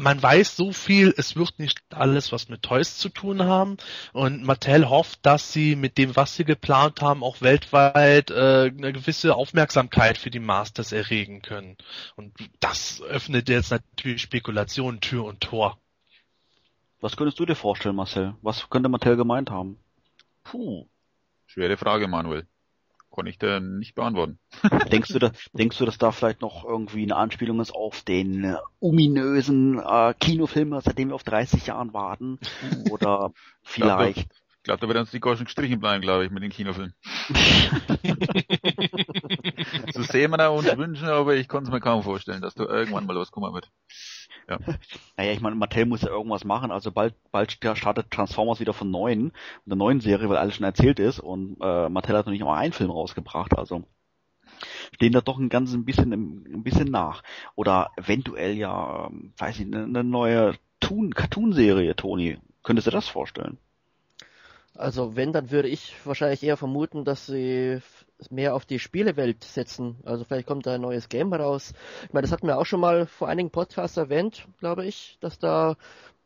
man 0.00 0.22
weiß 0.22 0.56
so 0.56 0.72
viel, 0.72 1.14
es 1.16 1.36
wird 1.36 1.58
nicht 1.58 1.80
alles 1.90 2.32
was 2.32 2.48
mit 2.48 2.62
Toys 2.62 2.96
zu 2.96 3.10
tun 3.10 3.42
haben 3.42 3.76
und 4.12 4.42
Mattel 4.42 4.88
hofft, 4.88 5.20
dass 5.22 5.52
sie 5.52 5.76
mit 5.76 5.98
dem, 5.98 6.16
was 6.16 6.36
sie 6.36 6.44
geplant 6.44 7.02
haben, 7.02 7.22
auch 7.22 7.42
weltweit 7.42 8.30
äh, 8.30 8.72
eine 8.76 8.92
gewisse 8.92 9.34
Aufmerksamkeit 9.36 10.16
für 10.16 10.30
die 10.30 10.40
Masters 10.40 10.92
erregen 10.92 11.42
können. 11.42 11.76
Und 12.16 12.32
das 12.60 13.02
öffnet 13.02 13.48
jetzt 13.48 13.70
natürlich 13.70 14.22
Spekulationen 14.22 15.00
Tür 15.00 15.24
und 15.24 15.42
Tor. 15.42 15.78
Was 17.00 17.16
könntest 17.16 17.40
du 17.40 17.46
dir 17.46 17.54
vorstellen, 17.54 17.96
Marcel? 17.96 18.34
Was 18.42 18.68
könnte 18.68 18.90
Mattel 18.90 19.16
gemeint 19.16 19.50
haben? 19.50 19.78
Puh, 20.44 20.86
schwere 21.46 21.78
Frage, 21.78 22.08
Manuel. 22.08 22.46
Kann 23.14 23.26
ich 23.26 23.38
dir 23.38 23.58
nicht 23.58 23.94
beantworten. 23.94 24.38
denkst 24.92 25.08
du, 25.08 25.18
da, 25.18 25.32
denkst 25.54 25.78
du, 25.78 25.86
dass 25.86 25.98
da 25.98 26.12
vielleicht 26.12 26.42
noch 26.42 26.64
irgendwie 26.64 27.02
eine 27.02 27.16
Anspielung 27.16 27.58
ist 27.60 27.74
auf 27.74 28.02
den 28.02 28.44
äh, 28.44 28.56
ominösen 28.80 29.78
äh, 29.78 30.14
Kinofilm, 30.20 30.78
seitdem 30.82 31.08
wir 31.08 31.14
auf 31.14 31.24
30 31.24 31.66
Jahren 31.66 31.94
warten? 31.94 32.38
Oder 32.90 33.32
vielleicht... 33.62 34.28
Ich 34.58 34.64
glaube, 34.64 34.80
da 34.80 34.88
wird 34.88 34.98
uns 34.98 35.10
die 35.10 35.20
Goschen 35.20 35.46
gestrichen 35.46 35.80
bleiben, 35.80 36.02
glaube 36.02 36.26
ich, 36.26 36.30
mit 36.30 36.42
den 36.42 36.50
Kinofilmen. 36.50 36.92
so 39.94 40.02
sehen 40.02 40.30
wir 40.30 40.52
uns 40.52 40.76
wünschen, 40.76 41.08
aber 41.08 41.34
ich 41.34 41.48
konnte 41.48 41.70
es 41.70 41.72
mir 41.72 41.80
kaum 41.80 42.02
vorstellen, 42.02 42.42
dass 42.42 42.54
da 42.54 42.64
irgendwann 42.64 43.06
mal 43.06 43.16
was 43.16 43.30
kommen 43.30 43.54
wird. 43.54 43.70
Ja. 44.48 44.58
Naja, 45.16 45.32
ich 45.32 45.40
meine, 45.40 45.56
Mattel 45.56 45.86
muss 45.86 46.02
ja 46.02 46.08
irgendwas 46.08 46.44
machen. 46.44 46.70
Also 46.70 46.92
bald, 46.92 47.14
bald 47.30 47.52
startet 47.52 48.10
Transformers 48.10 48.60
wieder 48.60 48.72
von 48.72 48.90
neuen, 48.90 49.32
der 49.66 49.76
neuen 49.76 50.00
Serie, 50.00 50.28
weil 50.28 50.38
alles 50.38 50.54
schon 50.54 50.64
erzählt 50.64 50.98
ist. 50.98 51.20
Und 51.20 51.58
äh, 51.60 51.88
Mattel 51.88 52.16
hat 52.16 52.26
noch 52.26 52.32
nicht 52.32 52.42
mal 52.42 52.56
einen 52.56 52.72
Film 52.72 52.90
rausgebracht. 52.90 53.56
Also 53.56 53.84
stehen 54.94 55.12
da 55.12 55.20
doch 55.20 55.38
ein 55.38 55.48
ganz 55.48 55.72
ein 55.72 55.84
bisschen, 55.84 56.12
ein 56.12 56.62
bisschen 56.62 56.90
nach. 56.90 57.22
Oder 57.54 57.90
eventuell 57.96 58.54
ja, 58.56 59.06
ähm, 59.06 59.32
weiß 59.38 59.60
ich, 59.60 59.66
eine, 59.66 59.84
eine 59.84 60.04
neue 60.04 60.54
Toon, 60.80 61.14
Cartoon-Serie, 61.14 61.94
Toni. 61.96 62.38
Könntest 62.62 62.86
du 62.86 62.90
das 62.90 63.08
vorstellen? 63.08 63.58
Also 64.76 65.16
wenn, 65.16 65.32
dann 65.32 65.50
würde 65.50 65.68
ich 65.68 65.94
wahrscheinlich 66.04 66.42
eher 66.42 66.56
vermuten, 66.56 67.04
dass 67.04 67.26
sie 67.26 67.80
mehr 68.30 68.54
auf 68.54 68.66
die 68.66 68.78
Spielewelt 68.78 69.44
setzen. 69.44 69.96
Also 70.04 70.24
vielleicht 70.24 70.46
kommt 70.46 70.66
da 70.66 70.74
ein 70.74 70.80
neues 70.80 71.08
Game 71.08 71.32
raus. 71.32 71.72
Ich 72.04 72.12
meine, 72.12 72.22
das 72.22 72.32
hatten 72.32 72.46
wir 72.46 72.58
auch 72.58 72.66
schon 72.66 72.80
mal 72.80 73.06
vor 73.06 73.28
einigen 73.28 73.50
Podcasts 73.50 73.96
erwähnt, 73.96 74.46
glaube 74.58 74.86
ich, 74.86 75.18
dass 75.20 75.38
da 75.38 75.76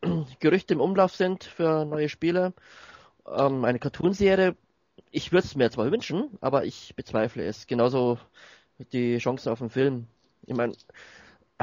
Gerüchte 0.40 0.74
im 0.74 0.80
Umlauf 0.80 1.14
sind 1.14 1.44
für 1.44 1.84
neue 1.84 2.08
Spiele. 2.08 2.52
Ähm, 3.26 3.64
eine 3.64 3.78
Cartoonserie, 3.78 4.56
ich 5.10 5.32
würde 5.32 5.46
es 5.46 5.54
mir 5.54 5.70
zwar 5.70 5.90
wünschen, 5.90 6.30
aber 6.40 6.64
ich 6.64 6.94
bezweifle 6.96 7.44
es. 7.44 7.66
Genauso 7.66 8.18
die 8.92 9.18
Chance 9.18 9.50
auf 9.50 9.60
einen 9.60 9.70
Film. 9.70 10.06
Ich 10.46 10.54
meine, 10.54 10.74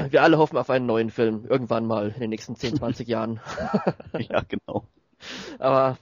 wir 0.10 0.24
alle 0.24 0.38
hoffen 0.38 0.58
auf 0.58 0.70
einen 0.70 0.86
neuen 0.86 1.10
Film, 1.10 1.46
irgendwann 1.48 1.86
mal 1.86 2.10
in 2.10 2.22
den 2.22 2.30
nächsten 2.30 2.56
10, 2.56 2.78
20 2.78 3.08
Jahren. 3.08 3.40
ja, 4.18 4.42
genau. 4.48 4.86
Aber 5.60 5.98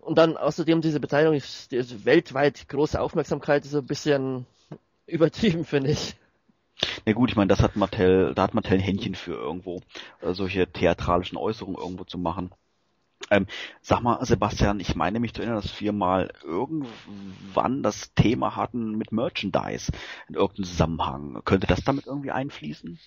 und 0.00 0.18
dann 0.18 0.36
außerdem 0.36 0.80
diese 0.80 1.00
Beteiligung, 1.00 1.40
die 1.70 2.04
weltweit 2.04 2.68
große 2.68 3.00
Aufmerksamkeit 3.00 3.64
ist 3.64 3.72
so 3.72 3.78
ein 3.78 3.86
bisschen 3.86 4.46
übertrieben, 5.06 5.64
finde 5.64 5.90
ich. 5.90 6.16
Na 7.06 7.12
gut, 7.12 7.30
ich 7.30 7.36
meine, 7.36 7.48
das 7.48 7.60
hat 7.60 7.76
Mattel, 7.76 8.34
da 8.34 8.42
hat 8.42 8.54
Mattel 8.54 8.74
ein 8.74 8.80
Händchen 8.80 9.14
für 9.14 9.34
irgendwo, 9.34 9.80
äh, 10.20 10.32
solche 10.32 10.66
theatralischen 10.66 11.38
Äußerungen 11.38 11.80
irgendwo 11.80 12.04
zu 12.04 12.18
machen. 12.18 12.50
Ähm, 13.30 13.46
sag 13.80 14.02
mal, 14.02 14.22
Sebastian, 14.24 14.80
ich 14.80 14.96
meine 14.96 15.20
mich 15.20 15.32
zu 15.32 15.40
erinnern, 15.40 15.62
dass 15.62 15.80
wir 15.80 15.92
mal 15.92 16.30
irgendwann 16.42 17.82
das 17.82 18.12
Thema 18.14 18.56
hatten 18.56 18.98
mit 18.98 19.12
Merchandise 19.12 19.92
in 20.28 20.34
irgendeinem 20.34 20.64
Zusammenhang. 20.66 21.40
Könnte 21.44 21.66
das 21.66 21.84
damit 21.84 22.06
irgendwie 22.06 22.32
einfließen? 22.32 22.98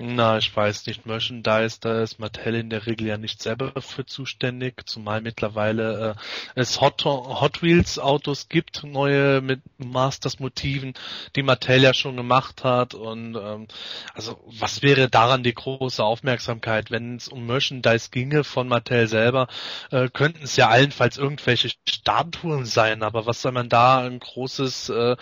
Na, 0.00 0.38
ich 0.38 0.54
weiß 0.54 0.86
nicht. 0.86 1.06
Merchandise, 1.06 1.78
da 1.80 2.02
ist 2.02 2.20
Mattel 2.20 2.54
in 2.54 2.70
der 2.70 2.86
Regel 2.86 3.08
ja 3.08 3.18
nicht 3.18 3.42
selber 3.42 3.72
für 3.82 4.06
zuständig, 4.06 4.86
zumal 4.86 5.20
mittlerweile 5.20 6.14
äh, 6.16 6.60
es 6.60 6.80
Hot, 6.80 7.04
Hot 7.04 7.62
Wheels 7.62 7.98
Autos 7.98 8.48
gibt, 8.48 8.84
neue 8.84 9.40
mit 9.40 9.60
Masters 9.76 10.38
Motiven, 10.38 10.94
die 11.34 11.42
Mattel 11.42 11.82
ja 11.82 11.94
schon 11.94 12.16
gemacht 12.16 12.62
hat 12.62 12.94
und 12.94 13.34
ähm, 13.34 13.66
also 14.14 14.40
was 14.46 14.82
wäre 14.82 15.08
daran 15.08 15.42
die 15.42 15.54
große 15.54 16.04
Aufmerksamkeit, 16.04 16.92
wenn 16.92 17.16
es 17.16 17.26
um 17.26 17.46
Merchandise 17.46 18.10
ginge 18.12 18.44
von 18.44 18.68
Mattel 18.68 19.08
selber, 19.08 19.48
äh, 19.90 20.08
könnten 20.10 20.44
es 20.44 20.54
ja 20.54 20.68
allenfalls 20.68 21.18
irgendwelche 21.18 21.70
Statuen 21.88 22.66
sein, 22.66 23.02
aber 23.02 23.26
was 23.26 23.42
soll 23.42 23.52
man 23.52 23.68
da 23.68 23.98
ein 24.06 24.20
großes 24.20 24.90
äh, 24.90 25.16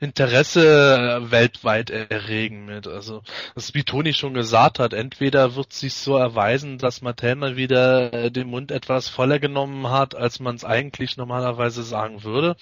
Interesse 0.00 1.20
äh, 1.22 1.30
weltweit 1.30 1.90
erregen 1.90 2.64
mit? 2.64 2.88
Also 2.88 3.22
das 3.54 3.66
ist 3.66 3.74
wie 3.74 3.84
Toni 3.84 4.15
schon 4.16 4.34
gesagt 4.34 4.78
hat, 4.78 4.92
entweder 4.92 5.54
wird 5.56 5.72
sich 5.72 5.94
so 5.94 6.16
erweisen, 6.16 6.78
dass 6.78 7.02
Mattel 7.02 7.36
mal 7.36 7.56
wieder 7.56 8.12
äh, 8.12 8.30
den 8.30 8.48
Mund 8.48 8.70
etwas 8.70 9.08
voller 9.08 9.38
genommen 9.38 9.88
hat, 9.90 10.14
als 10.14 10.40
man 10.40 10.56
es 10.56 10.64
eigentlich 10.64 11.16
normalerweise 11.16 11.82
sagen 11.82 12.24
würde, 12.24 12.56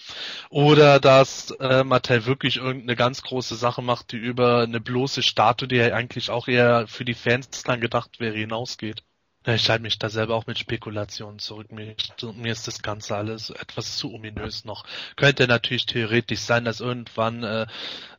oder 0.50 1.00
dass 1.00 1.50
äh, 1.60 1.84
Mattel 1.84 2.26
wirklich 2.26 2.56
irgendeine 2.56 2.96
ganz 2.96 3.22
große 3.22 3.56
Sache 3.56 3.82
macht, 3.82 4.12
die 4.12 4.16
über 4.16 4.62
eine 4.62 4.80
bloße 4.80 5.22
Statue, 5.22 5.68
die 5.68 5.76
ja 5.76 5.94
eigentlich 5.94 6.30
auch 6.30 6.48
eher 6.48 6.86
für 6.86 7.04
die 7.04 7.14
Fans 7.14 7.62
dann 7.64 7.80
gedacht 7.80 8.20
wäre, 8.20 8.36
hinausgeht. 8.36 9.02
Ich 9.46 9.68
halte 9.68 9.82
mich 9.82 9.98
da 9.98 10.08
selber 10.08 10.36
auch 10.36 10.46
mit 10.46 10.58
Spekulationen 10.58 11.38
zurück. 11.38 11.70
Mir, 11.70 11.94
mir, 12.34 12.52
ist 12.52 12.66
das 12.66 12.80
Ganze 12.80 13.14
alles 13.14 13.50
etwas 13.50 13.98
zu 13.98 14.14
ominös 14.14 14.64
noch. 14.64 14.84
Könnte 15.16 15.46
natürlich 15.46 15.84
theoretisch 15.84 16.40
sein, 16.40 16.64
dass 16.64 16.80
irgendwann 16.80 17.42
äh, 17.42 17.66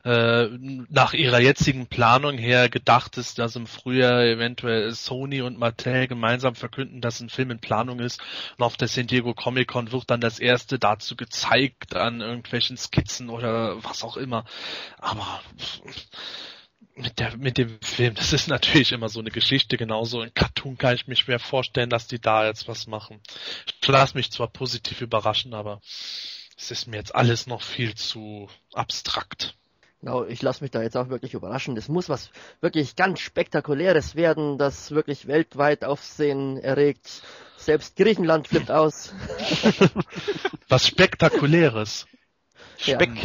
äh, 0.04 0.48
nach 0.88 1.14
ihrer 1.14 1.40
jetzigen 1.40 1.88
Planung 1.88 2.38
her 2.38 2.68
gedacht 2.68 3.16
ist, 3.16 3.40
dass 3.40 3.56
im 3.56 3.66
Frühjahr 3.66 4.22
eventuell 4.22 4.92
Sony 4.92 5.42
und 5.42 5.58
Mattel 5.58 6.06
gemeinsam 6.06 6.54
verkünden, 6.54 7.00
dass 7.00 7.20
ein 7.20 7.28
Film 7.28 7.50
in 7.50 7.58
Planung 7.58 7.98
ist. 7.98 8.20
Und 8.56 8.64
auf 8.64 8.76
der 8.76 8.86
San 8.86 9.08
Diego 9.08 9.34
Comic 9.34 9.66
Con 9.66 9.90
wird 9.90 10.08
dann 10.08 10.20
das 10.20 10.38
erste 10.38 10.78
dazu 10.78 11.16
gezeigt 11.16 11.96
an 11.96 12.20
irgendwelchen 12.20 12.76
Skizzen 12.76 13.30
oder 13.30 13.82
was 13.82 14.04
auch 14.04 14.16
immer. 14.16 14.44
Aber 14.98 15.40
mit 16.96 17.18
der 17.18 17.36
mit 17.36 17.58
dem 17.58 17.78
Film, 17.82 18.14
das 18.14 18.32
ist 18.32 18.48
natürlich 18.48 18.92
immer 18.92 19.08
so 19.08 19.20
eine 19.20 19.30
Geschichte, 19.30 19.76
genauso 19.76 20.22
in 20.22 20.32
Cartoon 20.32 20.78
kann 20.78 20.94
ich 20.94 21.06
mir 21.06 21.16
schwer 21.16 21.38
vorstellen, 21.38 21.90
dass 21.90 22.06
die 22.06 22.18
da 22.18 22.46
jetzt 22.46 22.68
was 22.68 22.86
machen. 22.86 23.20
Ich 23.66 23.86
lasse 23.86 24.16
mich 24.16 24.32
zwar 24.32 24.48
positiv 24.48 25.02
überraschen, 25.02 25.54
aber 25.54 25.80
es 26.56 26.70
ist 26.70 26.88
mir 26.88 26.96
jetzt 26.96 27.14
alles 27.14 27.46
noch 27.46 27.62
viel 27.62 27.94
zu 27.94 28.48
abstrakt. 28.72 29.54
Genau, 30.00 30.24
ich 30.24 30.40
lasse 30.42 30.62
mich 30.62 30.70
da 30.70 30.82
jetzt 30.82 30.96
auch 30.96 31.08
wirklich 31.08 31.34
überraschen. 31.34 31.74
Das 31.74 31.88
muss 31.88 32.08
was 32.08 32.30
wirklich 32.60 32.96
ganz 32.96 33.20
Spektakuläres 33.20 34.14
werden, 34.14 34.58
das 34.58 34.90
wirklich 34.90 35.26
weltweit 35.26 35.84
Aufsehen 35.84 36.58
erregt. 36.58 37.22
Selbst 37.56 37.96
Griechenland 37.96 38.48
flippt 38.48 38.70
aus. 38.70 39.14
was 40.68 40.86
Spektakuläres. 40.86 42.06
Spek 42.78 43.16
ja. 43.16 43.22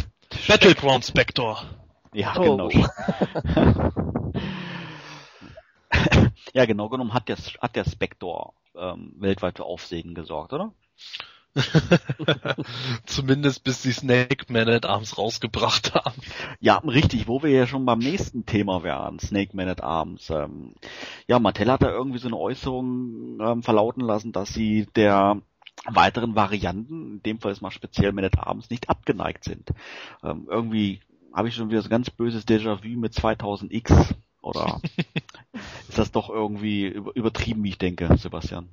Battleground 0.47 1.05
Spector. 1.05 1.80
Ja, 2.13 2.33
Oh. 2.37 2.43
genau. 2.43 2.69
ja, 6.53 6.65
genau 6.65 6.89
genommen 6.89 7.13
hat 7.13 7.29
der, 7.29 7.37
hat 7.61 7.75
der 7.75 7.85
Spector 7.85 8.53
ähm, 8.75 9.13
weltweit 9.17 9.57
für 9.57 9.65
Aufsehen 9.65 10.13
gesorgt, 10.15 10.53
oder? 10.53 10.73
Zumindest 13.05 13.65
bis 13.65 13.81
die 13.81 13.91
Snake 13.91 14.45
Man 14.47 14.69
at 14.69 14.85
Arms 14.85 15.17
rausgebracht 15.17 15.93
haben. 15.93 16.21
Ja, 16.61 16.77
richtig, 16.77 17.27
wo 17.27 17.43
wir 17.43 17.49
ja 17.49 17.67
schon 17.67 17.85
beim 17.85 17.99
nächsten 17.99 18.45
Thema 18.45 18.83
wären, 18.83 19.19
Snake 19.19 19.55
Man 19.55 19.67
at 19.67 19.83
Arms. 19.83 20.29
Ähm, 20.29 20.75
ja, 21.27 21.39
Mattel 21.39 21.69
hat 21.69 21.81
da 21.81 21.89
irgendwie 21.89 22.19
so 22.19 22.27
eine 22.27 22.37
Äußerung 22.37 23.39
ähm, 23.41 23.63
verlauten 23.63 24.01
lassen, 24.01 24.31
dass 24.31 24.53
sie 24.53 24.87
der 24.95 25.41
weiteren 25.85 26.35
Varianten, 26.35 27.15
in 27.15 27.23
dem 27.23 27.39
Fall 27.39 27.51
ist 27.51 27.61
mal 27.61 27.71
speziell 27.71 28.13
Man 28.13 28.25
at 28.25 28.37
Arms, 28.39 28.69
nicht 28.69 28.89
abgeneigt 28.89 29.43
sind. 29.43 29.71
Ähm, 30.23 30.47
irgendwie 30.49 31.01
habe 31.33 31.47
ich 31.47 31.55
schon 31.55 31.69
wieder 31.69 31.81
so 31.81 31.89
ganz 31.89 32.09
böses 32.09 32.45
Déjà-vu 32.45 32.99
mit 32.99 33.13
2000X. 33.13 34.15
Oder 34.41 34.81
ist 35.87 35.97
das 35.97 36.11
doch 36.11 36.29
irgendwie 36.29 36.87
über- 36.87 37.15
übertrieben, 37.15 37.63
wie 37.63 37.69
ich 37.69 37.77
denke, 37.77 38.17
Sebastian? 38.17 38.69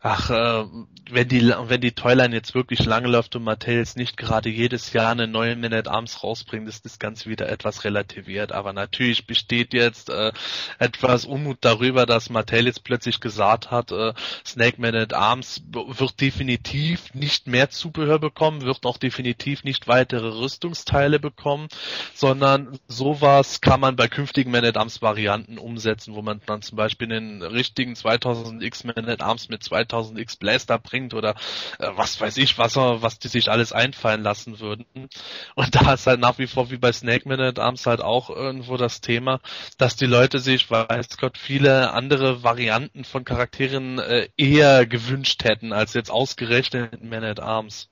Ach, 0.00 0.30
äh, 0.30 0.64
wenn 1.10 1.28
die 1.28 1.52
wenn 1.66 1.80
die 1.80 1.92
Toyline 1.92 2.34
jetzt 2.34 2.54
wirklich 2.54 2.84
lange 2.84 3.08
läuft 3.08 3.36
und 3.36 3.44
Mattel 3.44 3.76
jetzt 3.76 3.96
nicht 3.96 4.16
gerade 4.16 4.48
jedes 4.48 4.92
Jahr 4.92 5.12
eine 5.12 5.28
neue 5.28 5.56
Man 5.56 5.72
at 5.72 5.88
Arms 5.88 6.22
rausbringt, 6.22 6.68
ist 6.68 6.84
das 6.84 6.98
Ganze 6.98 7.28
wieder 7.28 7.48
etwas 7.48 7.84
relativiert. 7.84 8.52
Aber 8.52 8.72
natürlich 8.72 9.26
besteht 9.26 9.74
jetzt 9.74 10.08
äh, 10.10 10.32
etwas 10.78 11.24
Unmut 11.26 11.58
darüber, 11.60 12.06
dass 12.06 12.30
Mattel 12.30 12.66
jetzt 12.66 12.84
plötzlich 12.84 13.20
gesagt 13.20 13.70
hat, 13.70 13.92
äh, 13.92 14.14
Snake 14.44 14.80
Man 14.80 14.94
at 14.94 15.12
Arms 15.12 15.62
wird 15.70 16.20
definitiv 16.20 17.12
nicht 17.14 17.46
mehr 17.46 17.70
Zubehör 17.70 18.18
bekommen, 18.18 18.62
wird 18.62 18.84
auch 18.86 18.98
definitiv 18.98 19.64
nicht 19.64 19.86
weitere 19.86 20.28
Rüstungsteile 20.28 21.20
bekommen, 21.20 21.68
sondern 22.14 22.78
sowas 22.88 23.60
kann 23.60 23.80
man 23.80 23.96
bei 23.96 24.08
künftigen 24.08 24.50
Man 24.50 24.64
at 24.64 24.76
Arms 24.76 24.93
Varianten 25.02 25.58
umsetzen, 25.58 26.14
wo 26.14 26.22
man 26.22 26.40
dann 26.46 26.62
zum 26.62 26.76
Beispiel 26.76 27.08
den 27.08 27.42
richtigen 27.42 27.94
2000X 27.94 28.86
Man 28.86 29.08
at 29.08 29.22
Arms 29.22 29.48
mit 29.48 29.62
2000X 29.62 30.38
Blaster 30.38 30.78
bringt 30.78 31.14
oder 31.14 31.34
äh, 31.78 31.90
was 31.94 32.20
weiß 32.20 32.36
ich, 32.38 32.58
was, 32.58 32.76
was 32.76 33.18
die 33.18 33.28
sich 33.28 33.50
alles 33.50 33.72
einfallen 33.72 34.22
lassen 34.22 34.60
würden. 34.60 34.86
Und 35.54 35.74
da 35.74 35.94
ist 35.94 36.06
halt 36.06 36.20
nach 36.20 36.38
wie 36.38 36.46
vor 36.46 36.70
wie 36.70 36.78
bei 36.78 36.92
Snake 36.92 37.28
Man 37.28 37.40
at 37.40 37.58
Arms 37.58 37.86
halt 37.86 38.00
auch 38.00 38.30
irgendwo 38.30 38.76
das 38.76 39.00
Thema, 39.00 39.40
dass 39.78 39.96
die 39.96 40.06
Leute 40.06 40.38
sich, 40.38 40.70
weiß 40.70 41.16
Gott, 41.18 41.38
viele 41.38 41.92
andere 41.92 42.42
Varianten 42.42 43.04
von 43.04 43.24
Charakteren 43.24 43.98
äh, 43.98 44.28
eher 44.36 44.86
gewünscht 44.86 45.44
hätten, 45.44 45.72
als 45.72 45.94
jetzt 45.94 46.10
ausgerechnet 46.10 47.02
Man 47.02 47.24
at 47.24 47.40
Arms. 47.40 47.90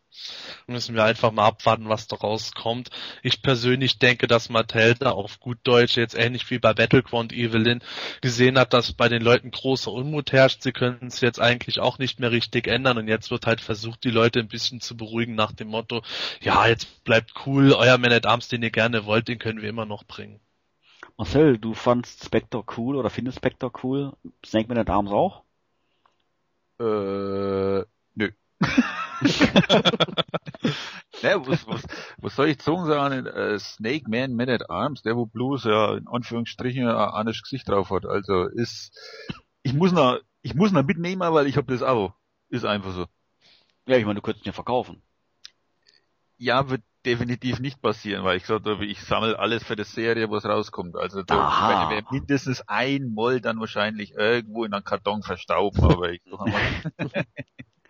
Müssen 0.67 0.95
wir 0.95 1.05
einfach 1.05 1.33
mal 1.33 1.47
abwarten, 1.47 1.89
was 1.89 2.07
daraus 2.07 2.53
kommt. 2.53 2.91
Ich 3.23 3.43
persönlich 3.43 3.99
denke, 3.99 4.27
dass 4.27 4.49
Mattel 4.49 4.95
da 4.95 5.11
auf 5.11 5.41
gut 5.41 5.59
Deutsch 5.65 5.97
jetzt 5.97 6.15
ähnlich 6.15 6.51
wie 6.51 6.59
bei 6.59 6.75
Battleground 6.75 7.33
Evelyn 7.33 7.83
gesehen 8.21 8.59
hat, 8.59 8.73
dass 8.73 8.93
bei 8.93 9.09
den 9.09 9.23
Leuten 9.23 9.51
großer 9.51 9.91
Unmut 9.91 10.33
herrscht. 10.33 10.63
Sie 10.63 10.73
können 10.73 11.07
es 11.07 11.21
jetzt 11.21 11.41
eigentlich 11.41 11.81
auch 11.81 11.99
nicht 11.99 12.21
mehr 12.21 12.31
richtig 12.31 12.67
ändern 12.67 12.99
und 12.99 13.09
jetzt 13.09 13.31
wird 13.31 13.47
halt 13.47 13.61
versucht, 13.61 14.05
die 14.05 14.11
Leute 14.11 14.41
ein 14.41 14.49
bisschen 14.49 14.81
zu 14.81 14.97
beruhigen 14.97 15.35
nach 15.35 15.53
dem 15.53 15.69
Motto, 15.69 16.03
ja, 16.41 16.67
jetzt 16.67 17.05
bleibt 17.05 17.33
cool, 17.47 17.73
euer 17.73 17.99
Man 17.99 18.13
at 18.13 18.27
Arms, 18.27 18.49
den 18.49 18.63
ihr 18.63 18.71
gerne 18.71 19.07
wollt, 19.07 19.29
den 19.29 19.39
können 19.39 19.63
wir 19.63 19.69
immer 19.69 19.87
noch 19.87 20.05
bringen. 20.05 20.41
Marcel, 21.17 21.59
du 21.59 21.75
fandst 21.75 22.25
Spectre 22.25 22.65
cool 22.77 22.97
oder 22.97 23.11
findest 23.11 23.39
Spectre 23.39 23.71
cool? 23.83 24.13
Snake 24.45 24.69
Man 24.69 24.79
at 24.79 24.91
Arms 24.91 25.11
auch? 25.11 25.43
Äh, 26.81 27.85
nö. 28.15 28.31
ne, 31.23 31.47
was, 31.47 31.67
was, 31.67 31.83
was 32.19 32.37
soll 32.37 32.49
ich 32.49 32.63
sagen 32.63 32.87
sagen? 32.87 33.27
Äh, 33.27 33.59
Snake 33.59 34.09
Man, 34.09 34.35
Man 34.35 34.49
at 34.49 34.71
Arms, 34.71 35.03
der 35.03 35.17
wo 35.17 35.27
bloß 35.27 35.65
ja 35.65 35.97
in 35.97 36.09
Anführungsstrichen 36.09 36.87
ein 36.87 36.95
anderes 36.95 37.43
Gesicht 37.43 37.69
drauf 37.69 37.91
hat. 37.91 38.07
Also 38.07 38.45
ist, 38.45 38.97
ich 39.63 39.75
muss 39.75 39.93
noch, 39.93 40.19
ich 40.43 40.55
muss 40.55 40.73
noch 40.73 40.85
mitnehmen, 40.85 41.33
weil 41.33 41.47
ich 41.47 41.57
hab 41.57 41.67
das 41.69 41.83
Abo. 41.83 42.15
Ist 42.49 42.65
einfach 42.65 42.93
so. 42.93 43.07
Ja, 43.87 43.97
ich 43.97 44.05
meine, 44.05 44.17
du 44.17 44.23
könntest 44.23 44.45
ihn 44.45 44.51
ja 44.51 44.53
verkaufen. 44.53 45.03
Ja, 46.39 46.69
wird 46.69 46.83
definitiv 47.05 47.59
nicht 47.59 47.83
passieren, 47.83 48.25
weil 48.25 48.37
ich 48.37 48.43
gesagt 48.43 48.67
habe, 48.67 48.85
ich 48.85 49.03
sammle 49.03 49.39
alles 49.39 49.65
für 49.65 49.77
die 49.77 49.85
Serie, 49.85 50.31
was 50.31 50.45
rauskommt. 50.45 50.97
Also 50.97 51.23
da 51.23 51.99
ich 51.99 52.11
mindestens 52.11 52.63
einmal 52.69 53.41
dann 53.41 53.61
wahrscheinlich 53.61 54.15
irgendwo 54.15 54.65
in 54.65 54.73
einem 54.73 54.85
Karton 54.85 55.23
verstauben, 55.23 55.83
aber 55.83 56.13
ich 56.13 56.23
sag 56.25 56.39
mal, 56.39 56.53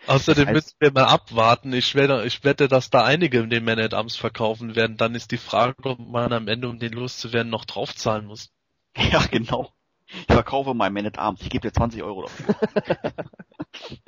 Außerdem 0.06 0.46
Das 0.46 0.50
heißt- 0.50 0.54
müssen 0.54 0.76
wir 0.80 0.92
mal 0.92 1.04
abwarten. 1.04 1.72
Ich 1.72 1.94
wette, 1.94 2.24
ich 2.26 2.42
wette, 2.44 2.68
dass 2.68 2.90
da 2.90 3.04
einige 3.04 3.46
den 3.46 3.64
Man 3.64 3.78
at 3.78 3.94
Arms 3.94 4.16
verkaufen 4.16 4.74
werden. 4.74 4.96
Dann 4.96 5.14
ist 5.14 5.30
die 5.30 5.36
Frage, 5.38 5.74
ob 5.84 5.98
man 5.98 6.32
am 6.32 6.48
Ende, 6.48 6.68
um 6.68 6.78
den 6.78 6.92
loszuwerden, 6.92 7.50
noch 7.50 7.64
draufzahlen 7.64 8.26
muss. 8.26 8.50
Ja, 9.10 9.24
genau. 9.30 9.72
Ich 10.06 10.26
verkaufe 10.34 10.74
mein 10.74 10.92
Man 10.92 11.06
at 11.06 11.18
Arms. 11.18 11.40
Ich 11.40 11.48
gebe 11.48 11.66
dir 11.66 11.72
20 11.72 12.02
Euro 12.02 12.22
dafür. 12.22 12.54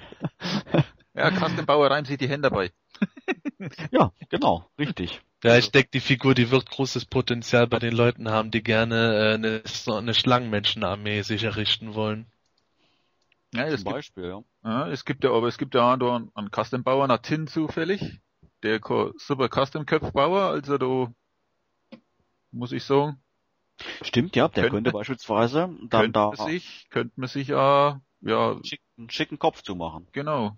ja, 1.14 1.30
Carsten 1.30 1.64
Bauer 1.64 1.90
reimt 1.90 2.06
sich 2.06 2.18
die 2.18 2.28
Hände 2.28 2.50
dabei. 2.50 2.70
Ja, 3.90 4.12
genau. 4.28 4.68
Richtig. 4.78 5.22
Ja, 5.42 5.56
ich 5.56 5.70
denke, 5.70 5.88
die 5.94 6.00
Figur, 6.00 6.34
die 6.34 6.50
wird 6.50 6.68
großes 6.70 7.06
Potenzial 7.06 7.66
bei 7.66 7.78
den 7.78 7.94
Leuten 7.94 8.30
haben, 8.30 8.50
die 8.50 8.62
gerne 8.62 9.30
äh, 9.30 9.34
eine, 9.34 9.62
eine 9.96 10.12
Schlangenmenschenarmee 10.14 11.22
sich 11.22 11.44
errichten 11.44 11.94
wollen. 11.94 12.26
Ja, 13.54 13.64
es 13.66 13.74
Zum 13.76 13.84
gibt, 13.84 13.94
Beispiel, 13.94 14.24
ja. 14.24 14.42
ja, 14.64 14.88
es 14.88 15.04
gibt 15.04 15.24
ja, 15.24 15.30
aber 15.30 15.46
es 15.48 15.58
gibt 15.58 15.74
ja 15.74 15.92
auch 15.92 15.96
da 15.96 16.16
einen, 16.16 16.30
einen 16.34 16.50
Custom 16.50 16.82
Bauer 16.82 17.06
nach 17.06 17.18
Tin 17.18 17.46
zufällig. 17.46 18.20
Der 18.62 18.80
super 19.16 19.48
Custom 19.48 19.86
Köpf 19.86 20.12
Bauer, 20.12 20.42
also 20.50 20.78
da 20.78 21.12
muss 22.50 22.72
ich 22.72 22.84
sagen, 22.84 23.20
Stimmt, 24.02 24.36
ja. 24.36 24.48
Der 24.48 24.64
Könnte- 24.64 24.76
könnte 24.76 24.92
beispielsweise 24.92 25.68
dann 25.88 25.88
könnte 25.88 26.12
da 26.12 26.32
man 26.36 26.46
sich, 26.48 26.86
könnte 26.90 27.12
man 27.20 27.28
sich 27.28 27.52
auch, 27.54 27.98
ja, 28.20 28.50
einen 28.52 28.64
schicken, 28.64 28.84
einen 28.98 29.10
schicken 29.10 29.38
Kopf 29.38 29.62
zu 29.62 29.74
machen. 29.74 30.06
genau. 30.12 30.54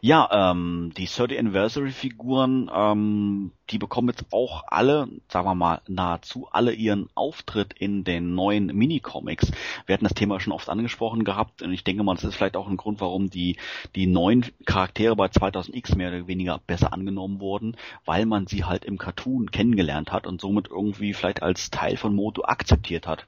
Ja, 0.00 0.52
ähm, 0.52 0.92
die 0.96 1.06
30 1.06 1.38
Anniversary 1.38 1.90
Figuren, 1.90 2.70
ähm, 2.72 3.52
die 3.70 3.78
bekommen 3.78 4.08
jetzt 4.08 4.24
auch 4.30 4.64
alle, 4.68 5.08
sagen 5.28 5.46
wir 5.46 5.54
mal, 5.54 5.80
nahezu 5.88 6.48
alle 6.50 6.72
ihren 6.72 7.08
Auftritt 7.14 7.72
in 7.72 8.04
den 8.04 8.34
neuen 8.34 8.66
Minicomics. 8.66 9.50
Wir 9.86 9.94
hatten 9.94 10.04
das 10.04 10.14
Thema 10.14 10.38
schon 10.38 10.52
oft 10.52 10.68
angesprochen 10.68 11.24
gehabt 11.24 11.62
und 11.62 11.72
ich 11.72 11.82
denke 11.82 12.04
mal, 12.04 12.14
das 12.14 12.24
ist 12.24 12.36
vielleicht 12.36 12.56
auch 12.56 12.68
ein 12.68 12.76
Grund, 12.76 13.00
warum 13.00 13.30
die, 13.30 13.56
die 13.96 14.06
neuen 14.06 14.46
Charaktere 14.64 15.16
bei 15.16 15.26
2000X 15.26 15.96
mehr 15.96 16.08
oder 16.08 16.28
weniger 16.28 16.60
besser 16.66 16.92
angenommen 16.92 17.40
wurden, 17.40 17.76
weil 18.04 18.26
man 18.26 18.46
sie 18.46 18.64
halt 18.64 18.84
im 18.84 18.96
Cartoon 18.96 19.50
kennengelernt 19.50 20.12
hat 20.12 20.26
und 20.26 20.40
somit 20.40 20.68
irgendwie 20.68 21.14
vielleicht 21.14 21.42
als 21.42 21.70
Teil 21.70 21.96
von 21.96 22.14
Moto 22.14 22.44
akzeptiert 22.44 23.06
hat. 23.08 23.26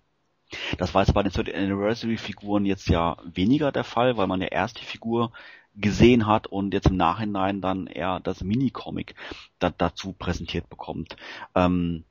Das 0.78 0.94
war 0.94 1.02
jetzt 1.02 1.14
bei 1.14 1.22
den 1.22 1.32
30 1.32 1.54
Anniversary 1.54 2.16
Figuren 2.16 2.64
jetzt 2.66 2.88
ja 2.88 3.16
weniger 3.24 3.72
der 3.72 3.84
Fall, 3.84 4.16
weil 4.16 4.28
man 4.28 4.40
ja 4.40 4.48
erst 4.48 4.80
die 4.80 4.84
Figur 4.84 5.32
gesehen 5.76 6.26
hat 6.26 6.46
und 6.46 6.72
jetzt 6.74 6.88
im 6.88 6.96
Nachhinein 6.96 7.60
dann 7.60 7.86
eher 7.86 8.20
das 8.20 8.42
Minicomic 8.42 9.14
da, 9.58 9.70
dazu 9.70 10.12
präsentiert 10.12 10.68
bekommt. 10.68 11.16
Ähm, 11.54 12.04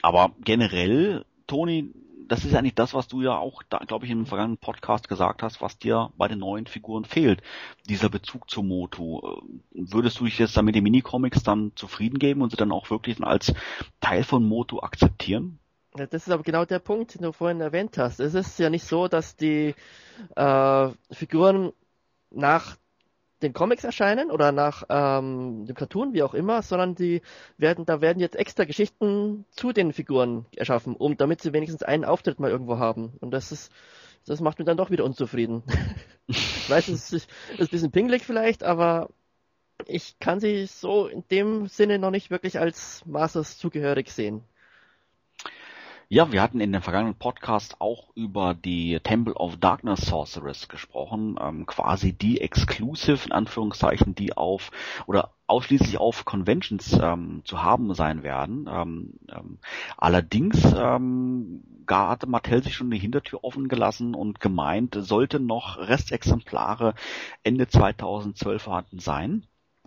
aber 0.00 0.32
generell, 0.42 1.24
Toni, 1.46 1.92
das 2.28 2.44
ist 2.44 2.54
eigentlich 2.54 2.74
das, 2.74 2.94
was 2.94 3.08
du 3.08 3.20
ja 3.20 3.36
auch, 3.36 3.62
da, 3.68 3.78
glaube 3.78 4.06
ich, 4.06 4.10
im 4.10 4.26
vergangenen 4.26 4.56
Podcast 4.56 5.08
gesagt 5.08 5.42
hast, 5.42 5.60
was 5.60 5.78
dir 5.78 6.10
bei 6.16 6.28
den 6.28 6.38
neuen 6.38 6.66
Figuren 6.66 7.04
fehlt. 7.04 7.42
Dieser 7.88 8.08
Bezug 8.08 8.48
zu 8.48 8.62
Motu. 8.62 9.20
Würdest 9.72 10.18
du 10.18 10.24
dich 10.24 10.38
jetzt 10.38 10.56
dann 10.56 10.64
mit 10.64 10.74
den 10.74 10.84
Minicomics 10.84 11.42
dann 11.42 11.72
zufrieden 11.74 12.18
geben 12.18 12.40
und 12.40 12.50
sie 12.50 12.56
dann 12.56 12.72
auch 12.72 12.90
wirklich 12.90 13.22
als 13.22 13.52
Teil 14.00 14.24
von 14.24 14.44
Motu 14.44 14.80
akzeptieren? 14.80 15.58
Ja, 15.96 16.06
das 16.06 16.26
ist 16.26 16.32
aber 16.32 16.42
genau 16.42 16.64
der 16.64 16.78
Punkt, 16.78 17.14
den 17.14 17.22
du 17.22 17.32
vorhin 17.32 17.60
erwähnt 17.60 17.98
hast. 17.98 18.18
Es 18.18 18.32
ist 18.32 18.58
ja 18.58 18.70
nicht 18.70 18.84
so, 18.84 19.08
dass 19.08 19.36
die 19.36 19.74
äh, 20.34 20.88
Figuren 21.10 21.72
nach 22.34 22.76
den 23.42 23.52
Comics 23.52 23.84
erscheinen 23.84 24.30
oder 24.30 24.52
nach 24.52 24.84
ähm, 24.88 25.66
dem 25.66 25.74
Cartoon, 25.74 26.12
wie 26.12 26.22
auch 26.22 26.34
immer, 26.34 26.62
sondern 26.62 26.94
die 26.94 27.22
werden, 27.58 27.84
da 27.84 28.00
werden 28.00 28.20
jetzt 28.20 28.36
extra 28.36 28.64
Geschichten 28.64 29.44
zu 29.50 29.72
den 29.72 29.92
Figuren 29.92 30.46
erschaffen, 30.56 30.94
um 30.94 31.16
damit 31.16 31.42
sie 31.42 31.52
wenigstens 31.52 31.82
einen 31.82 32.04
Auftritt 32.04 32.38
mal 32.38 32.50
irgendwo 32.50 32.78
haben. 32.78 33.14
Und 33.20 33.32
das 33.32 33.52
ist, 33.52 33.72
das 34.26 34.40
macht 34.40 34.58
mich 34.58 34.66
dann 34.66 34.76
doch 34.76 34.90
wieder 34.90 35.04
unzufrieden. 35.04 35.64
ich 36.26 36.70
weiß, 36.70 36.88
es 36.88 37.12
ist, 37.12 37.30
ist 37.58 37.60
ein 37.60 37.68
bisschen 37.68 37.90
pingelig 37.90 38.22
vielleicht, 38.22 38.62
aber 38.62 39.10
ich 39.86 40.18
kann 40.20 40.38
sie 40.38 40.66
so 40.66 41.06
in 41.06 41.24
dem 41.30 41.66
Sinne 41.66 41.98
noch 41.98 42.10
nicht 42.10 42.30
wirklich 42.30 42.58
als 42.58 43.04
Masters 43.06 43.58
zugehörig 43.58 44.10
sehen. 44.10 44.44
Ja, 46.14 46.30
wir 46.30 46.42
hatten 46.42 46.60
in 46.60 46.72
dem 46.72 46.82
vergangenen 46.82 47.14
Podcast 47.14 47.80
auch 47.80 48.14
über 48.14 48.52
die 48.52 49.00
Temple 49.02 49.32
of 49.32 49.56
Darkness 49.56 50.02
Sorceress 50.02 50.68
gesprochen, 50.68 51.38
ähm, 51.40 51.64
quasi 51.64 52.12
die 52.12 52.42
Exclusive, 52.42 53.24
in 53.24 53.32
Anführungszeichen, 53.32 54.14
die 54.14 54.36
auf 54.36 54.70
oder 55.06 55.32
ausschließlich 55.46 55.96
auf 55.96 56.26
Conventions 56.26 56.92
ähm, 57.00 57.40
zu 57.46 57.62
haben 57.62 57.94
sein 57.94 58.22
werden. 58.22 58.68
Ähm, 58.70 59.14
ähm, 59.34 59.58
allerdings 59.96 60.62
ähm, 60.76 61.64
hatte 61.88 62.26
Mattel 62.26 62.62
sich 62.62 62.74
schon 62.74 62.90
die 62.90 62.98
Hintertür 62.98 63.42
offen 63.42 63.68
gelassen 63.68 64.14
und 64.14 64.38
gemeint, 64.38 64.94
sollte 65.00 65.40
noch 65.40 65.78
Restexemplare 65.78 66.92
Ende 67.42 67.68
2012 67.68 68.60
vorhanden 68.60 68.98
sein 68.98 69.46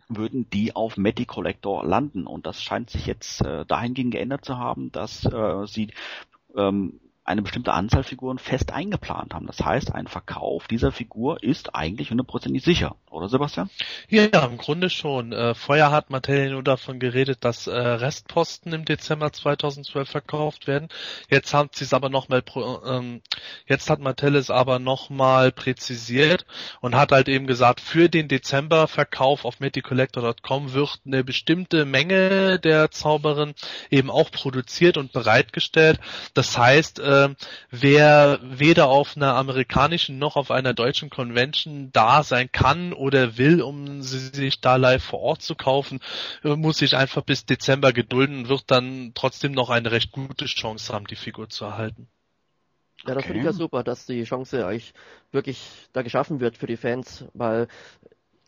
würden 0.10 0.50
die 0.50 0.76
auf 0.76 0.98
Matty 0.98 1.26
Collector 1.26 1.86
landen. 1.86 2.28
Und 2.28 2.46
das 2.46 2.62
scheint 2.62 2.90
sich 2.90 3.06
jetzt 3.06 3.42
äh, 3.42 3.66
dahingehend 3.66 4.12
geändert 4.12 4.46
zu 4.46 4.58
haben, 4.58 4.92
dass 4.92 5.26
äh, 5.26 5.66
sie 5.68 5.92
ähm, 6.56 7.00
eine 7.26 7.42
bestimmte 7.42 7.74
Anzahl 7.74 8.04
Figuren 8.04 8.38
fest 8.38 8.72
eingeplant 8.72 9.34
haben. 9.34 9.48
Das 9.48 9.60
heißt, 9.60 9.94
ein 9.94 10.06
Verkauf 10.06 10.68
dieser 10.68 10.92
Figur 10.92 11.42
ist 11.42 11.74
eigentlich 11.74 12.12
hundertprozentig 12.12 12.64
sicher, 12.64 12.96
oder 13.10 13.30
Sebastian? 13.30 13.72
Ja, 14.10 14.46
im 14.46 14.58
Grunde 14.58 14.92
schon. 14.92 15.34
Äh, 15.34 15.56
vorher 15.56 15.90
hat 15.90 16.12
Mattel 16.12 16.52
nur 16.52 16.62
davon 16.62 17.00
geredet, 17.00 17.40
dass 17.42 17.66
äh, 17.66 17.76
Restposten 17.76 18.74
im 18.74 18.86
Dezember 18.86 19.34
2012 19.34 20.08
verkauft 20.08 20.68
werden. 20.68 20.88
Jetzt 21.28 21.52
haben 21.52 21.70
sie 21.74 21.86
es 21.86 21.94
aber 21.94 22.10
nochmal, 22.10 22.44
ähm, 22.86 23.22
jetzt 23.66 23.90
hat 23.90 24.00
Mattel 24.00 24.36
es 24.36 24.52
aber 24.52 24.78
nochmal 24.78 25.52
präzisiert 25.52 26.46
und 26.80 26.94
hat 26.94 27.12
halt 27.12 27.28
eben 27.28 27.48
gesagt, 27.48 27.82
für 27.82 28.08
den 28.08 28.28
Dezember-Verkauf 28.28 29.46
auf 29.46 29.60
meticollector.com 29.60 30.74
wird 30.74 31.00
eine 31.08 31.24
bestimmte 31.24 31.86
Menge 31.86 32.60
der 32.60 32.92
Zauberin 32.92 33.56
eben 33.90 34.12
auch 34.12 34.30
produziert 34.30 34.98
und 34.98 35.12
bereitgestellt. 35.12 36.00
Das 36.36 36.56
heißt, 36.56 37.00
äh, 37.00 37.15
äh, 37.24 37.36
wer 37.72 38.40
weder 38.44 38.88
auf 38.88 39.16
einer 39.16 39.36
amerikanischen 39.36 40.18
noch 40.18 40.36
auf 40.36 40.52
einer 40.52 40.74
deutschen 40.74 41.10
Convention 41.10 41.92
da 41.94 42.24
sein 42.24 42.52
kann 42.52 42.94
oder 42.94 43.38
will, 43.38 43.62
um 43.62 44.02
sie 44.02 44.20
sich 44.20 44.62
da 44.62 44.76
live 44.76 45.04
vor 45.04 45.22
Ort 45.22 45.42
zu 45.42 45.56
kaufen, 45.56 46.00
äh, 46.44 46.56
muss 46.56 46.78
sich 46.78 46.96
einfach 46.96 47.22
bis 47.24 47.46
Dezember 47.46 47.94
gedulden 47.94 48.40
und 48.40 48.50
wird 48.50 48.64
dann 48.68 49.12
trotzdem 49.16 49.52
noch 49.52 49.70
eine 49.70 49.92
recht 49.92 50.12
gute 50.12 50.46
Chance 50.46 50.94
haben, 50.94 51.08
die 51.08 51.16
Figur 51.16 51.50
zu 51.50 51.66
erhalten. 51.66 52.08
Ja, 53.06 53.14
das 53.14 53.18
okay. 53.18 53.28
finde 53.28 53.40
ich 53.40 53.46
ja 53.46 53.54
super, 53.54 53.84
dass 53.84 54.06
die 54.06 54.24
Chance 54.24 54.66
eigentlich 54.66 54.94
wirklich 55.32 55.62
da 55.94 56.02
geschaffen 56.02 56.40
wird 56.40 56.58
für 56.58 56.66
die 56.66 56.78
Fans, 56.78 57.26
weil 57.34 57.68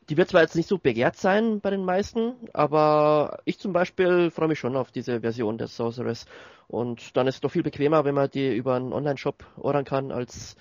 die 0.10 0.18
wird 0.18 0.30
zwar 0.30 0.42
jetzt 0.42 0.56
nicht 0.56 0.70
so 0.70 0.78
begehrt 0.78 1.18
sein 1.18 1.60
bei 1.60 1.70
den 1.70 1.84
meisten, 1.84 2.34
aber 2.54 3.40
ich 3.46 3.60
zum 3.60 3.74
Beispiel 3.74 4.32
freue 4.32 4.48
mich 4.48 4.60
schon 4.60 4.76
auf 4.76 4.92
diese 4.92 5.22
Version 5.22 5.58
der 5.58 5.68
Sorceress. 5.68 6.26
Und 6.68 7.16
dann 7.18 7.28
ist 7.28 7.36
es 7.36 7.42
doch 7.42 7.52
viel 7.52 7.64
bequemer, 7.64 8.06
wenn 8.06 8.16
man 8.16 8.30
die 8.30 8.56
über 8.56 8.76
einen 8.76 8.94
Online-Shop 8.94 9.46
ordern 9.58 9.86
kann, 9.86 10.12
als 10.12 10.56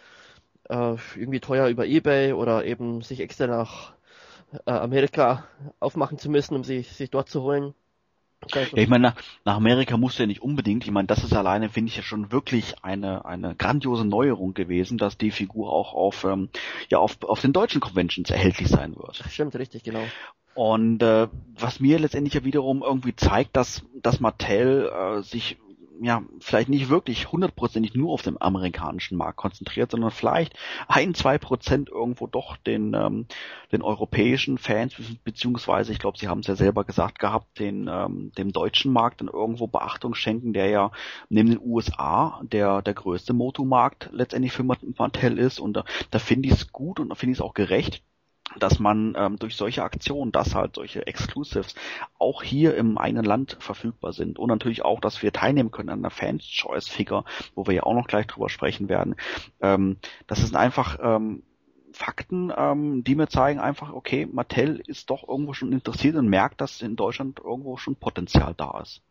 äh, 0.69 0.97
irgendwie 1.17 1.41
teuer 1.41 1.69
über 1.69 1.87
Ebay 1.87 2.33
oder 2.33 2.65
eben 2.65 3.03
sich 3.03 3.21
extra 3.21 3.47
nach 3.47 3.95
äh, 4.67 4.71
Amerika 4.71 5.47
aufmachen 5.81 6.19
zu 6.19 6.31
müssen, 6.31 6.55
um 6.57 6.65
sie 6.65 6.83
sich 6.83 7.11
dort 7.11 7.29
zu 7.29 7.43
holen. 7.43 7.75
Ja, 8.55 8.63
ich 8.75 8.89
meine, 8.89 9.09
nach, 9.09 9.15
nach 9.45 9.57
Amerika 9.57 9.97
musst 9.97 10.19
du 10.19 10.23
ja 10.23 10.27
nicht 10.27 10.43
unbedingt. 10.43 10.85
Ich 10.85 10.91
meine, 10.91 11.07
das 11.07 11.25
ist 11.25 11.33
alleine, 11.33 11.69
finde 11.69 11.91
ich 11.91 11.97
ja 11.97 12.03
schon 12.03 12.31
wirklich 12.31 12.75
eine, 12.85 13.25
eine 13.25 13.55
grandiose 13.57 14.05
Neuerung 14.05 14.55
gewesen, 14.55 14.99
dass 14.99 15.19
die 15.19 15.31
Figur 15.31 15.73
auch 15.73 15.95
auf, 15.95 16.25
ähm, 16.25 16.49
ja, 16.89 16.99
auf, 16.99 17.23
auf 17.23 17.41
den 17.41 17.53
deutschen 17.53 17.81
Conventions 17.81 18.31
erhältlich 18.31 18.69
sein 18.69 18.95
wird. 18.97 19.17
Stimmt, 19.31 19.57
richtig, 19.57 19.83
genau. 19.83 20.05
Und 20.55 21.03
äh, 21.03 21.29
was 21.59 21.81
mir 21.81 21.99
letztendlich 21.99 22.35
ja 22.35 22.45
wiederum 22.45 22.83
irgendwie 22.83 23.15
zeigt, 23.15 23.57
dass, 23.57 23.85
dass 24.01 24.21
Mattel 24.21 24.91
äh, 24.91 25.23
sich 25.23 25.59
ja, 26.01 26.23
vielleicht 26.41 26.69
nicht 26.69 26.89
wirklich 26.89 27.33
hundertprozentig 27.33 27.95
nur 27.95 28.13
auf 28.13 28.23
dem 28.23 28.39
amerikanischen 28.39 29.17
Markt 29.17 29.37
konzentriert, 29.37 29.91
sondern 29.91 30.11
vielleicht 30.11 30.55
ein, 30.89 31.15
zwei 31.15 31.39
Prozent 31.39 31.89
irgendwo 31.89 32.27
doch 32.27 32.57
den, 32.57 32.95
ähm, 32.95 33.27
den 33.73 33.83
europäischen 33.83 34.59
Fans, 34.59 34.95
beziehungsweise, 35.25 35.93
ich 35.93 35.99
glaube, 35.99 36.19
Sie 36.19 36.29
haben 36.29 36.41
es 36.41 36.47
ja 36.47 36.57
selber 36.57 36.85
gesagt 36.85 37.19
gehabt, 37.19 37.59
den, 37.59 37.89
ähm, 37.91 38.33
dem 38.37 38.53
deutschen 38.53 38.93
Markt 38.93 39.21
dann 39.21 39.29
irgendwo 39.29 39.67
Beachtung 39.67 40.15
schenken, 40.15 40.53
der 40.53 40.69
ja 40.69 40.91
neben 41.29 41.51
den 41.51 41.61
USA 41.63 42.41
der, 42.43 42.83
der 42.83 42.95
größte 42.95 43.33
Motomarkt 43.33 44.11
letztendlich 44.13 44.53
für 44.53 44.65
Mattel 44.65 45.39
ist. 45.39 45.59
Und 45.59 45.75
da, 45.75 45.85
da 46.11 46.19
finde 46.19 46.49
ich 46.49 46.55
es 46.55 46.73
gut 46.73 47.01
und 47.01 47.09
da 47.09 47.15
finde 47.15 47.33
ich 47.33 47.39
es 47.39 47.45
auch 47.45 47.55
gerecht, 47.55 48.03
dass 48.59 48.79
man 48.79 49.15
ähm, 49.17 49.37
durch 49.39 49.57
solche 49.57 49.83
Aktionen, 49.83 50.33
dass 50.33 50.55
halt 50.55 50.75
solche 50.75 51.07
Exclusives 51.07 51.75
auch 52.19 52.43
hier 52.43 52.77
im 52.77 52.99
eigenen 52.99 53.25
Land 53.25 53.57
verfügbar 53.61 54.13
sind 54.13 54.39
und 54.39 54.49
natürlich 54.49 54.85
auch, 54.85 55.01
dass 55.01 55.23
wir 55.23 55.33
teilnehmen 55.33 55.71
können 55.71 55.91
an 55.91 56.03
der 56.03 56.11
Fans 56.11 56.45
Choice 56.45 56.89
Figure, 56.89 57.25
wo 57.55 57.67
wir 57.67 57.75
ja 57.75 57.83
auch 57.85 57.95
noch 57.95 58.07
gleich 58.07 58.27
drüber 58.27 58.49
sprechen 58.49 58.89
werden. 58.89 59.17
Ähm, 59.61 59.99
das 60.27 60.41
sind 60.41 60.57
einfach 60.57 60.99
ähm, 61.01 61.43
Fakten, 61.93 62.53
ähm, 62.55 63.05
die 63.05 63.15
mir 63.15 63.29
zeigen 63.29 63.59
einfach, 63.59 63.93
okay, 63.93 64.27
Mattel 64.27 64.83
ist 64.87 65.09
doch 65.11 65.27
irgendwo 65.27 65.55
schon 65.55 65.73
interessiert 65.73 66.17
und 66.17 66.29
merkt, 66.29 66.61
dass 66.61 66.83
in 66.83 66.95
Deutschland 66.95 67.41
irgendwo 67.41 67.77
schon 67.79 67.97
Potenzial 67.97 68.55
da 68.55 68.81
ist. 68.81 69.03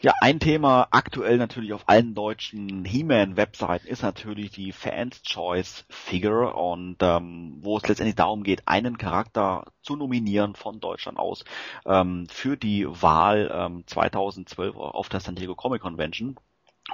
Ja, 0.00 0.14
ein 0.20 0.40
Thema 0.40 0.88
aktuell 0.90 1.36
natürlich 1.36 1.72
auf 1.72 1.88
allen 1.88 2.14
deutschen 2.14 2.84
He-Man-Webseiten 2.84 3.86
ist 3.86 4.02
natürlich 4.02 4.50
die 4.50 4.72
Fans 4.72 5.22
Choice 5.22 5.84
Figure 5.88 6.56
und 6.56 6.96
ähm, 7.00 7.58
wo 7.60 7.76
es 7.76 7.86
letztendlich 7.86 8.16
darum 8.16 8.42
geht, 8.42 8.66
einen 8.66 8.98
Charakter 8.98 9.66
zu 9.80 9.94
nominieren 9.94 10.56
von 10.56 10.80
Deutschland 10.80 11.18
aus 11.18 11.44
ähm, 11.86 12.26
für 12.28 12.56
die 12.56 12.84
Wahl 12.88 13.48
ähm, 13.54 13.84
2012 13.86 14.74
auf 14.74 15.08
der 15.08 15.20
San 15.20 15.36
Diego 15.36 15.54
Comic 15.54 15.82
Convention 15.82 16.36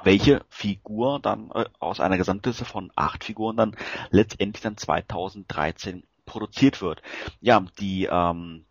welche 0.02 0.44
Figur 0.50 1.18
dann 1.20 1.50
äh, 1.54 1.64
aus 1.78 2.00
einer 2.00 2.18
Gesamtliste 2.18 2.64
von 2.64 2.92
acht 2.94 3.24
Figuren 3.24 3.56
dann 3.56 3.76
letztendlich 4.10 4.62
dann 4.62 4.76
2013 4.76 6.02
produziert 6.26 6.82
wird. 6.82 7.02
Ja, 7.40 7.64
die 7.80 8.04
ähm, 8.10 8.66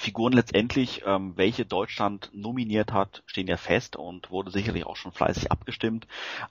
Figuren 0.00 0.32
letztendlich, 0.32 1.02
ähm, 1.04 1.34
welche 1.36 1.66
Deutschland 1.66 2.30
nominiert 2.32 2.92
hat, 2.92 3.22
stehen 3.26 3.46
ja 3.46 3.58
fest 3.58 3.96
und 3.96 4.30
wurde 4.30 4.50
sicherlich 4.50 4.86
auch 4.86 4.96
schon 4.96 5.12
fleißig 5.12 5.52
abgestimmt. 5.52 6.06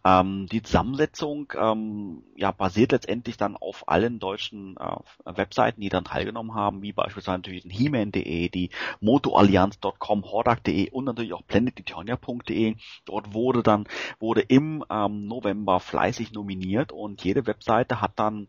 Ähm, 0.05 0.45
die 0.51 0.61
Zusammensetzung 0.61 1.51
ähm, 1.57 2.23
ja, 2.35 2.51
basiert 2.51 2.91
letztendlich 2.91 3.37
dann 3.37 3.57
auf 3.57 3.87
allen 3.87 4.19
deutschen 4.19 4.77
äh, 4.77 5.37
Webseiten, 5.37 5.81
die 5.81 5.89
dann 5.89 6.05
teilgenommen 6.05 6.53
haben, 6.53 6.83
wie 6.83 6.93
beispielsweise 6.93 7.39
natürlich 7.39 7.63
den 7.63 7.71
He-Man.de, 7.71 8.49
die 8.49 8.69
motoallianz.com, 8.99 10.23
hordak.de 10.23 10.91
und 10.91 11.05
natürlich 11.05 11.33
auch 11.33 11.45
planetitonia.de. 11.47 12.75
Dort 13.05 13.33
wurde 13.33 13.63
dann, 13.63 13.87
wurde 14.19 14.41
im 14.41 14.85
ähm, 14.91 15.25
November 15.25 15.79
fleißig 15.79 16.31
nominiert 16.31 16.91
und 16.91 17.23
jede 17.23 17.47
Webseite 17.47 18.01
hat 18.01 18.11
dann 18.17 18.47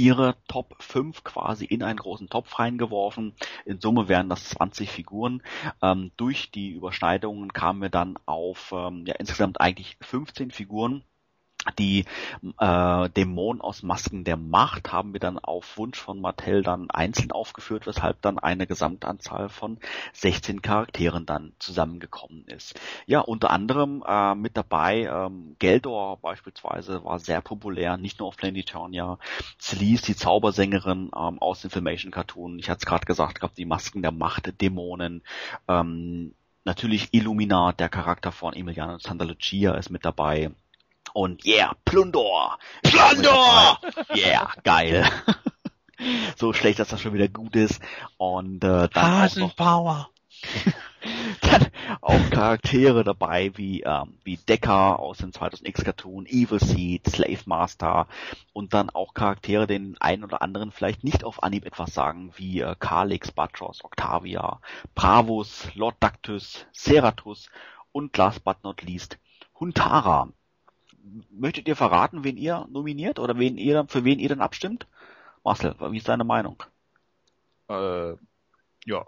ihre 0.00 0.36
Top 0.48 0.82
5 0.82 1.24
quasi 1.24 1.66
in 1.66 1.82
einen 1.82 1.98
großen 1.98 2.30
Topf 2.30 2.58
reingeworfen. 2.58 3.34
In 3.66 3.80
Summe 3.80 4.08
wären 4.08 4.30
das 4.30 4.48
20 4.48 4.90
Figuren. 4.90 5.42
Ähm, 5.82 6.10
durch 6.16 6.50
die 6.50 6.70
Überschneidungen 6.70 7.52
kamen 7.52 7.82
wir 7.82 7.90
dann 7.90 8.18
auf 8.24 8.72
ähm, 8.72 9.04
ja, 9.06 9.14
insgesamt 9.16 9.60
eigentlich 9.60 9.98
15 10.00 10.52
Figuren 10.52 11.04
die 11.78 12.04
äh, 12.58 13.08
Dämonen 13.10 13.60
aus 13.60 13.82
Masken 13.82 14.24
der 14.24 14.36
Macht 14.36 14.92
haben 14.92 15.12
wir 15.12 15.20
dann 15.20 15.38
auf 15.38 15.76
Wunsch 15.76 15.98
von 15.98 16.20
Mattel 16.20 16.62
dann 16.62 16.90
einzeln 16.90 17.32
aufgeführt, 17.32 17.86
weshalb 17.86 18.22
dann 18.22 18.38
eine 18.38 18.66
Gesamtanzahl 18.66 19.48
von 19.48 19.78
16 20.14 20.62
Charakteren 20.62 21.26
dann 21.26 21.52
zusammengekommen 21.58 22.46
ist. 22.46 22.78
Ja, 23.06 23.20
unter 23.20 23.50
anderem 23.50 24.02
äh, 24.06 24.34
mit 24.34 24.56
dabei 24.56 25.02
ähm, 25.04 25.56
Geldor 25.58 26.18
beispielsweise 26.18 27.04
war 27.04 27.18
sehr 27.18 27.40
populär, 27.40 27.96
nicht 27.96 28.18
nur 28.18 28.28
auf 28.28 28.36
Planetonia. 28.36 29.18
Celise, 29.58 30.06
die 30.06 30.16
Zaubersängerin 30.16 31.10
ähm, 31.16 31.38
aus 31.40 31.60
dem 31.60 31.70
Filmation 31.70 32.12
Cartoon, 32.12 32.58
ich 32.58 32.70
hatte 32.70 32.78
es 32.78 32.86
gerade 32.86 33.04
gesagt, 33.04 33.40
gab 33.40 33.54
die 33.54 33.66
Masken 33.66 34.02
der 34.02 34.12
Macht, 34.12 34.60
Dämonen, 34.60 35.22
ähm, 35.68 36.34
natürlich 36.64 37.08
Illuminat, 37.12 37.80
der 37.80 37.88
Charakter 37.88 38.32
von 38.32 38.54
Emiliano 38.54 38.98
Santa 38.98 39.24
Lucia 39.24 39.74
ist 39.74 39.90
mit 39.90 40.04
dabei 40.04 40.50
Und 41.12 41.44
yeah, 41.44 41.74
Plundor! 41.84 42.58
Plundor! 42.82 43.78
Yeah, 44.14 44.50
geil. 44.64 45.08
so 46.36 46.52
schlecht, 46.52 46.78
dass 46.78 46.88
das 46.88 47.00
schon 47.00 47.14
wieder 47.14 47.28
gut 47.28 47.56
ist. 47.56 47.80
Und 48.16 48.64
äh, 48.64 48.88
dann 48.88 48.90
auch 48.90 48.96
noch 48.96 49.18
Hasenpower. 49.20 50.10
dann 51.40 51.66
auch 52.00 52.30
Charaktere 52.30 53.04
dabei 53.04 53.52
wie 53.56 53.82
ähm, 53.82 54.18
wie 54.24 54.36
Decker 54.36 54.98
aus 54.98 55.18
dem 55.18 55.30
2000X 55.30 55.84
Cartoon, 55.84 56.26
Evil 56.26 56.60
Seed, 56.60 57.06
Slave 57.08 57.42
Master 57.46 58.06
und 58.52 58.74
dann 58.74 58.90
auch 58.90 59.14
Charaktere, 59.14 59.66
den 59.66 59.96
einen 60.00 60.24
oder 60.24 60.42
anderen 60.42 60.72
vielleicht 60.72 61.04
nicht 61.04 61.24
auf 61.24 61.42
Anhieb 61.42 61.66
etwas 61.66 61.94
sagen, 61.94 62.32
wie 62.36 62.60
äh, 62.60 62.74
Kalix, 62.78 63.32
Batros, 63.32 63.84
Octavia, 63.84 64.60
Bravus, 64.94 65.68
Lord 65.74 65.96
Dactys, 66.00 66.66
Ceratus 66.72 67.48
und 67.92 68.16
last 68.16 68.44
but 68.44 68.62
not 68.62 68.82
least 68.82 69.18
Huntara. 69.58 70.28
Möchtet 71.30 71.68
ihr 71.68 71.76
verraten, 71.76 72.24
wen 72.24 72.36
ihr 72.36 72.66
nominiert 72.70 73.18
oder 73.18 73.38
wen 73.38 73.56
ihr 73.56 73.86
für 73.88 74.04
wen 74.04 74.18
ihr 74.18 74.28
dann 74.28 74.40
abstimmt? 74.40 74.86
Marcel, 75.44 75.74
wie 75.78 75.96
ist 75.96 76.08
deine 76.08 76.24
Meinung? 76.24 76.62
Äh, 77.68 78.14
ja. 78.84 79.06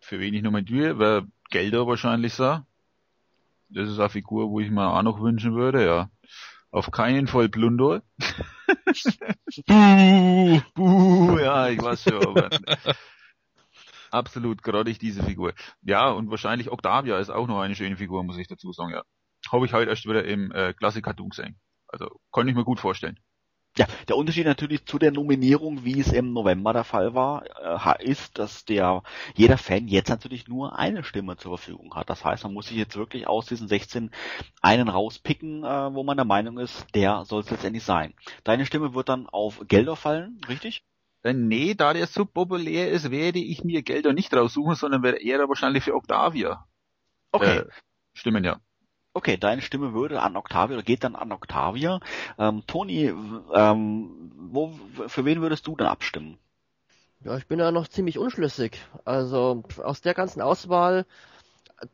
Für 0.00 0.20
wen 0.20 0.34
ich 0.34 0.42
nominiere, 0.42 0.98
wäre 0.98 1.26
Gelder 1.50 1.86
wahrscheinlich 1.86 2.34
so. 2.34 2.60
Das 3.70 3.88
ist 3.88 3.98
eine 3.98 4.10
Figur, 4.10 4.50
wo 4.50 4.60
ich 4.60 4.70
mir 4.70 4.86
auch 4.86 5.02
noch 5.02 5.20
wünschen 5.20 5.54
würde, 5.54 5.84
ja. 5.84 6.10
Auf 6.70 6.90
keinen 6.90 7.26
Fall 7.26 7.48
Plundor. 7.48 8.02
Buh, 9.66 10.60
buh, 10.74 11.38
ja, 11.38 11.68
ich 11.68 11.80
weiß 11.80 12.02
schon, 12.02 12.26
aber 12.26 12.50
absolut 14.10 14.62
grottig 14.62 14.98
diese 14.98 15.22
Figur. 15.22 15.54
Ja, 15.82 16.10
und 16.10 16.30
wahrscheinlich 16.30 16.70
Octavia 16.70 17.18
ist 17.18 17.30
auch 17.30 17.46
noch 17.46 17.60
eine 17.60 17.74
schöne 17.74 17.96
Figur, 17.96 18.22
muss 18.24 18.38
ich 18.38 18.48
dazu 18.48 18.72
sagen, 18.72 18.92
ja. 18.92 19.02
Habe 19.52 19.66
ich 19.66 19.72
heute 19.72 19.90
erst 19.90 20.06
wieder 20.06 20.24
im 20.24 20.52
äh, 20.52 20.72
Classic 20.74 21.04
Cartoon 21.04 21.30
gesehen. 21.30 21.58
Also, 21.88 22.20
kann 22.32 22.48
ich 22.48 22.54
mir 22.54 22.64
gut 22.64 22.80
vorstellen. 22.80 23.18
Ja, 23.76 23.86
der 24.06 24.16
Unterschied 24.16 24.46
natürlich 24.46 24.86
zu 24.86 25.00
der 25.00 25.10
Nominierung, 25.10 25.84
wie 25.84 25.98
es 25.98 26.12
im 26.12 26.32
November 26.32 26.72
der 26.72 26.84
Fall 26.84 27.14
war, 27.14 27.44
äh, 27.60 28.04
ist, 28.04 28.38
dass 28.38 28.64
der 28.64 29.02
jeder 29.34 29.58
Fan 29.58 29.88
jetzt 29.88 30.10
natürlich 30.10 30.46
nur 30.46 30.78
eine 30.78 31.02
Stimme 31.02 31.36
zur 31.36 31.58
Verfügung 31.58 31.92
hat. 31.96 32.08
Das 32.08 32.24
heißt, 32.24 32.44
man 32.44 32.54
muss 32.54 32.68
sich 32.68 32.76
jetzt 32.76 32.96
wirklich 32.96 33.26
aus 33.26 33.46
diesen 33.46 33.66
16 33.66 34.12
einen 34.62 34.88
rauspicken, 34.88 35.64
äh, 35.64 35.92
wo 35.92 36.04
man 36.04 36.16
der 36.16 36.24
Meinung 36.24 36.58
ist, 36.58 36.86
der 36.94 37.24
soll 37.24 37.40
es 37.40 37.50
letztendlich 37.50 37.82
sein. 37.82 38.14
Deine 38.44 38.64
Stimme 38.64 38.94
wird 38.94 39.08
dann 39.08 39.28
auf 39.28 39.60
Gelder 39.66 39.96
fallen, 39.96 40.40
richtig? 40.48 40.84
Äh, 41.24 41.32
nee, 41.32 41.74
da 41.74 41.94
der 41.94 42.06
so 42.06 42.24
populär 42.26 42.90
ist, 42.92 43.10
werde 43.10 43.40
ich 43.40 43.64
mir 43.64 43.82
Gelder 43.82 44.12
nicht 44.12 44.32
raussuchen, 44.32 44.76
sondern 44.76 45.02
werde 45.02 45.20
eher 45.20 45.48
wahrscheinlich 45.48 45.82
für 45.82 45.94
Octavia 45.94 46.64
Okay. 47.32 47.58
äh, 47.58 47.70
stimmen, 48.14 48.44
ja. 48.44 48.60
Okay, 49.16 49.36
deine 49.36 49.62
Stimme 49.62 49.94
würde 49.94 50.20
an 50.20 50.36
Octavia 50.36 50.76
oder 50.76 50.82
geht 50.84 51.04
dann 51.04 51.14
an 51.14 51.30
Octavia. 51.30 52.00
Ähm, 52.36 52.64
Toni, 52.66 53.14
ähm, 53.54 54.32
wo, 54.36 54.72
für 55.06 55.24
wen 55.24 55.40
würdest 55.40 55.68
du 55.68 55.76
dann 55.76 55.86
abstimmen? 55.86 56.36
Ja, 57.20 57.36
ich 57.36 57.46
bin 57.46 57.60
da 57.60 57.70
noch 57.70 57.86
ziemlich 57.86 58.18
unschlüssig. 58.18 58.76
Also 59.04 59.62
aus 59.82 60.00
der 60.00 60.14
ganzen 60.14 60.42
Auswahl, 60.42 61.06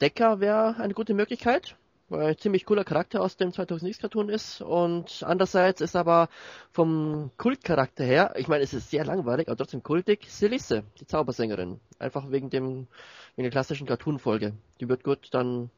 Decker 0.00 0.40
wäre 0.40 0.76
eine 0.78 0.94
gute 0.94 1.12
Möglichkeit, 1.12 1.76
weil 2.09 2.22
er 2.22 2.28
ein 2.28 2.38
ziemlich 2.38 2.64
cooler 2.64 2.85
Charakter 2.85 3.20
aus 3.20 3.37
dem 3.37 3.50
2000X 3.50 4.00
Cartoon 4.00 4.30
ist. 4.30 4.62
Und 4.62 5.22
andererseits 5.22 5.83
ist 5.83 5.96
aber 5.96 6.30
vom 6.72 7.30
Kultcharakter 7.37 8.02
her, 8.02 8.33
ich 8.38 8.48
meine, 8.48 8.64
es 8.64 8.72
ist 8.72 8.90
sehr 8.90 9.04
langweilig, 9.04 9.48
aber 9.48 9.59
trotzdem 9.59 9.83
kultig, 9.83 10.24
Selisse, 10.30 10.85
die 10.98 11.06
Zaubersängerin. 11.06 11.80
Einfach 11.98 12.30
wegen 12.30 12.48
dem, 12.48 12.88
wegen 13.37 13.44
der 13.44 13.50
klassischen 13.50 13.87
Cartoon-Folge. 13.87 14.54
Die 14.80 14.88
wird 14.88 15.04
gut 15.04 15.28
dann 15.33 15.70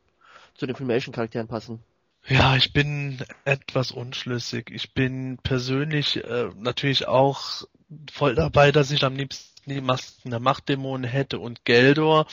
zu 0.54 0.66
den 0.66 0.76
Filmation-Charakteren 0.76 1.48
passen. 1.48 1.82
Ja, 2.28 2.56
ich 2.56 2.72
bin 2.72 3.24
etwas 3.44 3.90
unschlüssig. 3.90 4.70
Ich 4.70 4.94
bin 4.94 5.38
persönlich 5.42 6.22
äh, 6.22 6.50
natürlich 6.56 7.08
auch 7.08 7.64
voll 8.12 8.34
dabei, 8.34 8.70
dass 8.70 8.90
ich 8.90 9.02
am 9.04 9.16
liebsten 9.16 9.70
die 9.70 9.80
Masken 9.80 10.30
der 10.30 10.40
Machtdämonen 10.40 11.08
hätte 11.08 11.38
und 11.38 11.64
Geldor. 11.64 12.26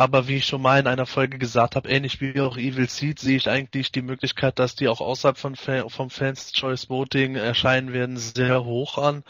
Aber 0.00 0.28
wie 0.28 0.36
ich 0.36 0.46
schon 0.46 0.62
mal 0.62 0.80
in 0.80 0.86
einer 0.86 1.04
Folge 1.04 1.36
gesagt 1.36 1.76
habe, 1.76 1.90
ähnlich 1.90 2.22
wie 2.22 2.40
auch 2.40 2.56
Evil 2.56 2.88
Seed, 2.88 3.18
sehe 3.18 3.36
ich 3.36 3.50
eigentlich 3.50 3.92
die 3.92 4.00
Möglichkeit, 4.00 4.58
dass 4.58 4.74
die 4.74 4.88
auch 4.88 5.02
außerhalb 5.02 5.36
von 5.36 5.56
Fa 5.56 5.86
vom 5.90 6.08
Fans 6.08 6.52
Choice 6.54 6.88
Voting 6.88 7.36
erscheinen 7.36 7.92
werden, 7.92 8.16
sehr 8.16 8.64
hoch 8.64 8.96
an. 8.96 9.24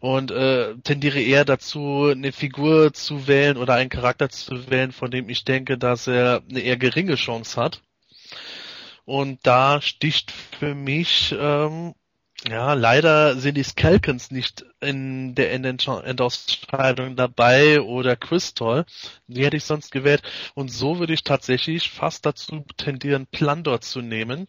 Und 0.00 0.30
äh, 0.30 0.74
tendiere 0.76 1.20
eher 1.20 1.44
dazu, 1.44 2.08
eine 2.10 2.32
Figur 2.32 2.94
zu 2.94 3.28
wählen 3.28 3.58
oder 3.58 3.74
einen 3.74 3.90
Charakter 3.90 4.30
zu 4.30 4.70
wählen, 4.70 4.90
von 4.90 5.10
dem 5.10 5.28
ich 5.28 5.44
denke, 5.44 5.76
dass 5.76 6.06
er 6.06 6.40
eine 6.48 6.60
eher 6.60 6.78
geringe 6.78 7.16
Chance 7.16 7.60
hat. 7.60 7.82
Und 9.04 9.40
da 9.46 9.82
sticht 9.82 10.30
für 10.30 10.74
mich, 10.74 11.34
ähm, 11.38 11.92
ja, 12.44 12.74
leider 12.74 13.36
sind 13.36 13.56
die 13.56 13.62
Skelkens 13.64 14.30
nicht 14.30 14.64
in 14.80 15.34
der 15.34 15.52
Endausscheidung 15.52 17.16
dabei 17.16 17.80
oder 17.80 18.14
Crystal. 18.14 18.84
Die 19.26 19.44
hätte 19.44 19.56
ich 19.56 19.64
sonst 19.64 19.90
gewählt. 19.90 20.22
Und 20.54 20.68
so 20.68 20.98
würde 20.98 21.14
ich 21.14 21.24
tatsächlich 21.24 21.90
fast 21.90 22.26
dazu 22.26 22.64
tendieren, 22.76 23.26
Plandor 23.26 23.80
zu 23.80 24.00
nehmen. 24.00 24.46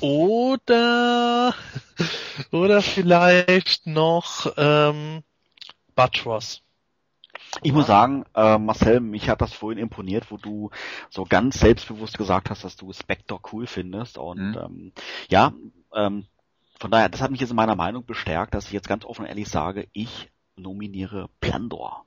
Oder, 0.00 1.54
oder 2.52 2.80
vielleicht 2.82 3.86
noch, 3.86 4.52
ähm, 4.56 5.22
Batros. 5.94 6.62
Ich 7.62 7.72
muss 7.72 7.86
sagen, 7.86 8.24
äh, 8.34 8.58
Marcel, 8.58 9.00
mich 9.00 9.28
hat 9.28 9.40
das 9.40 9.52
vorhin 9.52 9.78
imponiert, 9.78 10.30
wo 10.30 10.36
du 10.38 10.70
so 11.10 11.24
ganz 11.24 11.60
selbstbewusst 11.60 12.16
gesagt 12.18 12.50
hast, 12.50 12.64
dass 12.64 12.76
du 12.76 12.92
Spectre 12.92 13.38
cool 13.52 13.66
findest. 13.66 14.18
Und 14.18 14.52
Mhm. 14.52 14.56
ähm, 14.56 14.92
ja, 15.28 15.52
ähm, 15.94 16.26
von 16.78 16.90
daher, 16.90 17.08
das 17.08 17.20
hat 17.20 17.30
mich 17.30 17.40
jetzt 17.40 17.50
in 17.50 17.56
meiner 17.56 17.76
Meinung 17.76 18.04
bestärkt, 18.04 18.54
dass 18.54 18.66
ich 18.66 18.72
jetzt 18.72 18.88
ganz 18.88 19.04
offen 19.04 19.22
und 19.22 19.28
ehrlich 19.28 19.48
sage, 19.48 19.88
ich 19.92 20.30
nominiere 20.56 21.28
Plandor. 21.40 22.06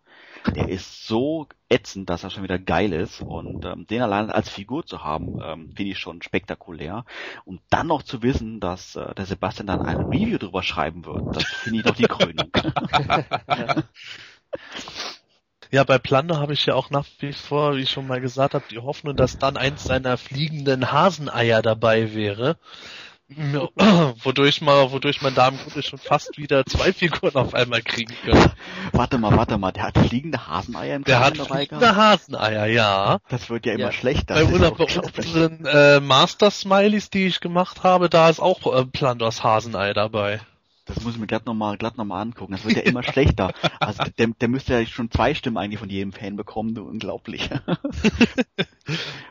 Der 0.55 0.69
ist 0.69 1.05
so 1.05 1.47
ätzend, 1.69 2.09
dass 2.09 2.23
er 2.23 2.29
schon 2.29 2.43
wieder 2.43 2.57
geil 2.57 2.93
ist 2.93 3.21
und 3.21 3.65
ähm, 3.65 3.85
den 3.87 4.01
allein 4.01 4.31
als 4.31 4.49
Figur 4.49 4.85
zu 4.85 5.03
haben, 5.03 5.37
ähm, 5.41 5.69
finde 5.75 5.91
ich 5.91 5.99
schon 5.99 6.21
spektakulär. 6.21 7.05
Und 7.43 7.61
dann 7.69 7.87
noch 7.87 8.03
zu 8.03 8.21
wissen, 8.23 8.59
dass 8.59 8.95
äh, 8.95 9.13
der 9.15 9.25
Sebastian 9.25 9.67
dann 9.67 9.81
ein 9.81 10.01
Review 10.01 10.37
drüber 10.37 10.63
schreiben 10.63 11.05
wird, 11.05 11.25
das 11.31 11.43
finde 11.43 11.79
ich 11.79 11.85
doch 11.85 11.95
die 11.95 12.03
Krönung. 12.03 12.51
Ja, 15.69 15.83
bei 15.83 15.97
Plando 15.99 16.37
habe 16.37 16.53
ich 16.53 16.65
ja 16.65 16.75
auch 16.75 16.89
nach 16.91 17.05
wie 17.19 17.33
vor, 17.33 17.75
wie 17.75 17.81
ich 17.81 17.89
schon 17.89 18.07
mal 18.07 18.21
gesagt 18.21 18.53
habe, 18.53 18.65
die 18.71 18.79
Hoffnung, 18.79 19.15
dass 19.17 19.37
dann 19.37 19.57
eins 19.57 19.85
seiner 19.85 20.17
fliegenden 20.17 20.91
Haseneier 20.93 21.61
dabei 21.61 22.13
wäre. 22.13 22.57
Wodurch 24.23 24.61
man, 24.61 24.91
wodurch 24.91 25.21
man 25.21 25.35
da 25.35 25.49
im 25.49 25.57
Grunde 25.57 25.83
schon 25.83 25.99
fast 25.99 26.37
wieder 26.37 26.65
zwei 26.65 26.93
Figuren 26.93 27.35
auf 27.35 27.53
einmal 27.53 27.81
kriegen 27.81 28.13
könnte. 28.23 28.53
warte 28.93 29.17
mal, 29.17 29.35
warte 29.35 29.57
mal, 29.57 29.73
der 29.73 29.83
hat 29.83 29.97
fliegende 29.97 30.47
Haseneier 30.47 30.95
im 30.95 31.03
Der 31.03 31.19
hat 31.19 31.37
fliegende? 31.37 31.95
Haseneier, 31.95 32.67
ja. 32.67 33.19
Das 33.27 33.49
wird 33.49 33.65
ja 33.65 33.73
immer 33.73 33.83
Ja. 33.85 33.91
schlechter. 33.91 34.35
Bei, 34.35 34.45
unseren 34.45 35.65
äh, 35.65 35.99
Master-Smileys, 35.99 37.09
die 37.09 37.27
ich 37.27 37.41
gemacht 37.41 37.83
habe, 37.83 38.09
da 38.09 38.29
ist 38.29 38.39
auch 38.39 38.65
äh, 38.73 38.85
Plandors 38.85 39.43
Hasenei 39.43 39.93
dabei. 39.93 40.39
Das 40.87 41.03
muss 41.03 41.13
ich 41.13 41.19
mir 41.19 41.27
glatt 41.27 41.45
nochmal 41.45 41.77
glatt 41.77 41.97
noch 41.97 42.05
mal 42.05 42.21
angucken. 42.21 42.53
Das 42.53 42.65
wird 42.65 42.77
ja 42.77 42.83
immer 42.83 43.03
schlechter. 43.03 43.53
Also 43.79 44.03
der, 44.17 44.27
der 44.27 44.47
müsste 44.47 44.73
ja 44.73 44.85
schon 44.85 45.11
zwei 45.11 45.33
Stimmen 45.33 45.57
eigentlich 45.57 45.79
von 45.79 45.89
jedem 45.89 46.13
Fan 46.13 46.35
bekommen, 46.35 46.77
unglaublich. 46.77 47.49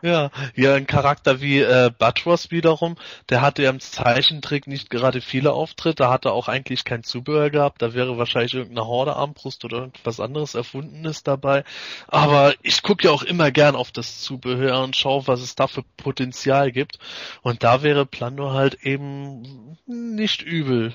Ja, 0.02 0.30
ja, 0.54 0.74
ein 0.74 0.86
Charakter 0.86 1.40
wie 1.40 1.60
äh, 1.60 1.90
Batros 1.96 2.50
wiederum, 2.50 2.96
der 3.30 3.40
hatte 3.40 3.62
ja 3.62 3.70
im 3.70 3.80
Zeichentrick 3.80 4.66
nicht 4.66 4.90
gerade 4.90 5.20
viele 5.20 5.52
Auftritte, 5.52 5.96
da 5.96 6.10
hatte 6.10 6.32
auch 6.32 6.48
eigentlich 6.48 6.84
kein 6.84 7.02
Zubehör 7.02 7.50
gehabt, 7.50 7.80
da 7.80 7.94
wäre 7.94 8.18
wahrscheinlich 8.18 8.54
irgendeine 8.54 8.86
Horde-Armbrust 8.86 9.64
oder 9.64 9.78
irgendwas 9.78 10.20
anderes 10.20 10.54
Erfundenes 10.54 11.22
dabei. 11.22 11.64
Aber 12.08 12.54
ich 12.62 12.82
gucke 12.82 13.06
ja 13.06 13.10
auch 13.10 13.22
immer 13.22 13.50
gern 13.50 13.74
auf 13.74 13.90
das 13.90 14.20
Zubehör 14.20 14.82
und 14.82 14.96
schaue, 14.96 15.26
was 15.26 15.40
es 15.40 15.54
da 15.54 15.66
für 15.66 15.82
Potenzial 15.96 16.70
gibt. 16.72 16.98
Und 17.42 17.62
da 17.62 17.82
wäre 17.82 18.04
Plando 18.06 18.52
halt 18.52 18.74
eben 18.82 19.78
nicht 19.86 20.42
übel. 20.42 20.94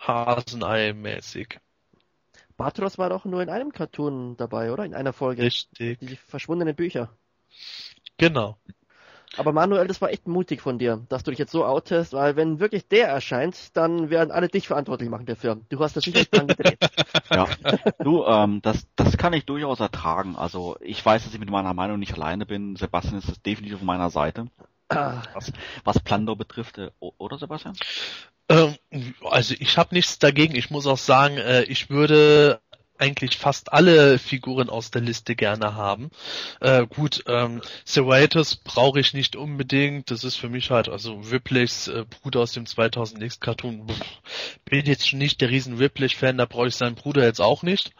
Hasenei-mäßig. 0.00 1.58
Batros 2.56 2.98
war 2.98 3.10
doch 3.10 3.24
nur 3.24 3.42
in 3.42 3.50
einem 3.50 3.72
Cartoon 3.72 4.36
dabei, 4.36 4.72
oder? 4.72 4.84
In 4.84 4.94
einer 4.94 5.12
Folge. 5.12 5.42
Richtig. 5.42 5.98
Die 6.00 6.16
verschwundenen 6.16 6.74
Bücher. 6.74 7.10
Genau. 8.16 8.56
Aber 9.36 9.52
Manuel, 9.52 9.86
das 9.86 10.00
war 10.00 10.10
echt 10.10 10.26
mutig 10.26 10.62
von 10.62 10.78
dir, 10.78 11.04
dass 11.08 11.22
du 11.22 11.30
dich 11.30 11.38
jetzt 11.38 11.52
so 11.52 11.64
outest, 11.64 12.14
weil 12.14 12.36
wenn 12.36 12.58
wirklich 12.60 12.88
der 12.88 13.08
erscheint, 13.08 13.76
dann 13.76 14.08
werden 14.08 14.30
alle 14.30 14.48
dich 14.48 14.66
verantwortlich 14.68 15.10
machen 15.10 15.26
dafür. 15.26 15.60
Du 15.68 15.80
hast 15.80 15.96
das 15.96 16.04
sicher 16.04 16.24
dran 16.24 16.46
gedreht. 16.46 16.78
ja. 17.30 17.46
Du, 18.02 18.24
ähm, 18.24 18.62
das, 18.62 18.86
das 18.96 19.18
kann 19.18 19.34
ich 19.34 19.44
durchaus 19.44 19.80
ertragen. 19.80 20.36
Also 20.36 20.76
ich 20.80 21.04
weiß, 21.04 21.24
dass 21.24 21.34
ich 21.34 21.40
mit 21.40 21.50
meiner 21.50 21.74
Meinung 21.74 21.98
nicht 21.98 22.14
alleine 22.14 22.46
bin. 22.46 22.76
Sebastian 22.76 23.18
ist 23.18 23.44
definitiv 23.44 23.76
auf 23.76 23.82
meiner 23.82 24.08
Seite. 24.10 24.46
Ah, 24.88 25.22
Was, 25.34 25.52
was 25.84 26.00
Plando 26.00 26.36
betrifft, 26.36 26.78
äh, 26.78 26.90
oder 27.00 27.38
Sebastian? 27.38 27.74
Ähm, 28.48 28.76
also 29.22 29.54
ich 29.58 29.76
habe 29.78 29.94
nichts 29.94 30.18
dagegen. 30.18 30.54
Ich 30.54 30.70
muss 30.70 30.86
auch 30.86 30.98
sagen, 30.98 31.36
äh, 31.38 31.62
ich 31.64 31.90
würde 31.90 32.60
eigentlich 32.98 33.36
fast 33.36 33.72
alle 33.72 34.18
Figuren 34.18 34.70
aus 34.70 34.90
der 34.90 35.02
Liste 35.02 35.36
gerne 35.36 35.74
haben. 35.74 36.10
Äh, 36.60 36.86
gut, 36.86 37.24
ähm, 37.26 37.60
Serratus 37.84 38.56
brauche 38.56 39.00
ich 39.00 39.12
nicht 39.12 39.36
unbedingt. 39.36 40.10
Das 40.10 40.24
ist 40.24 40.36
für 40.36 40.48
mich 40.48 40.70
halt, 40.70 40.88
also 40.88 41.20
Ripleys 41.20 41.88
äh, 41.88 42.04
Bruder 42.08 42.40
aus 42.40 42.52
dem 42.52 42.64
2000X 42.64 43.40
Cartoon. 43.40 43.86
Bin 44.64 44.86
jetzt 44.86 45.08
schon 45.08 45.18
nicht 45.18 45.40
der 45.40 45.50
riesen 45.50 45.76
Ripley-Fan, 45.76 46.38
da 46.38 46.46
brauche 46.46 46.68
ich 46.68 46.76
seinen 46.76 46.94
Bruder 46.94 47.24
jetzt 47.24 47.40
auch 47.40 47.62
nicht. 47.62 47.92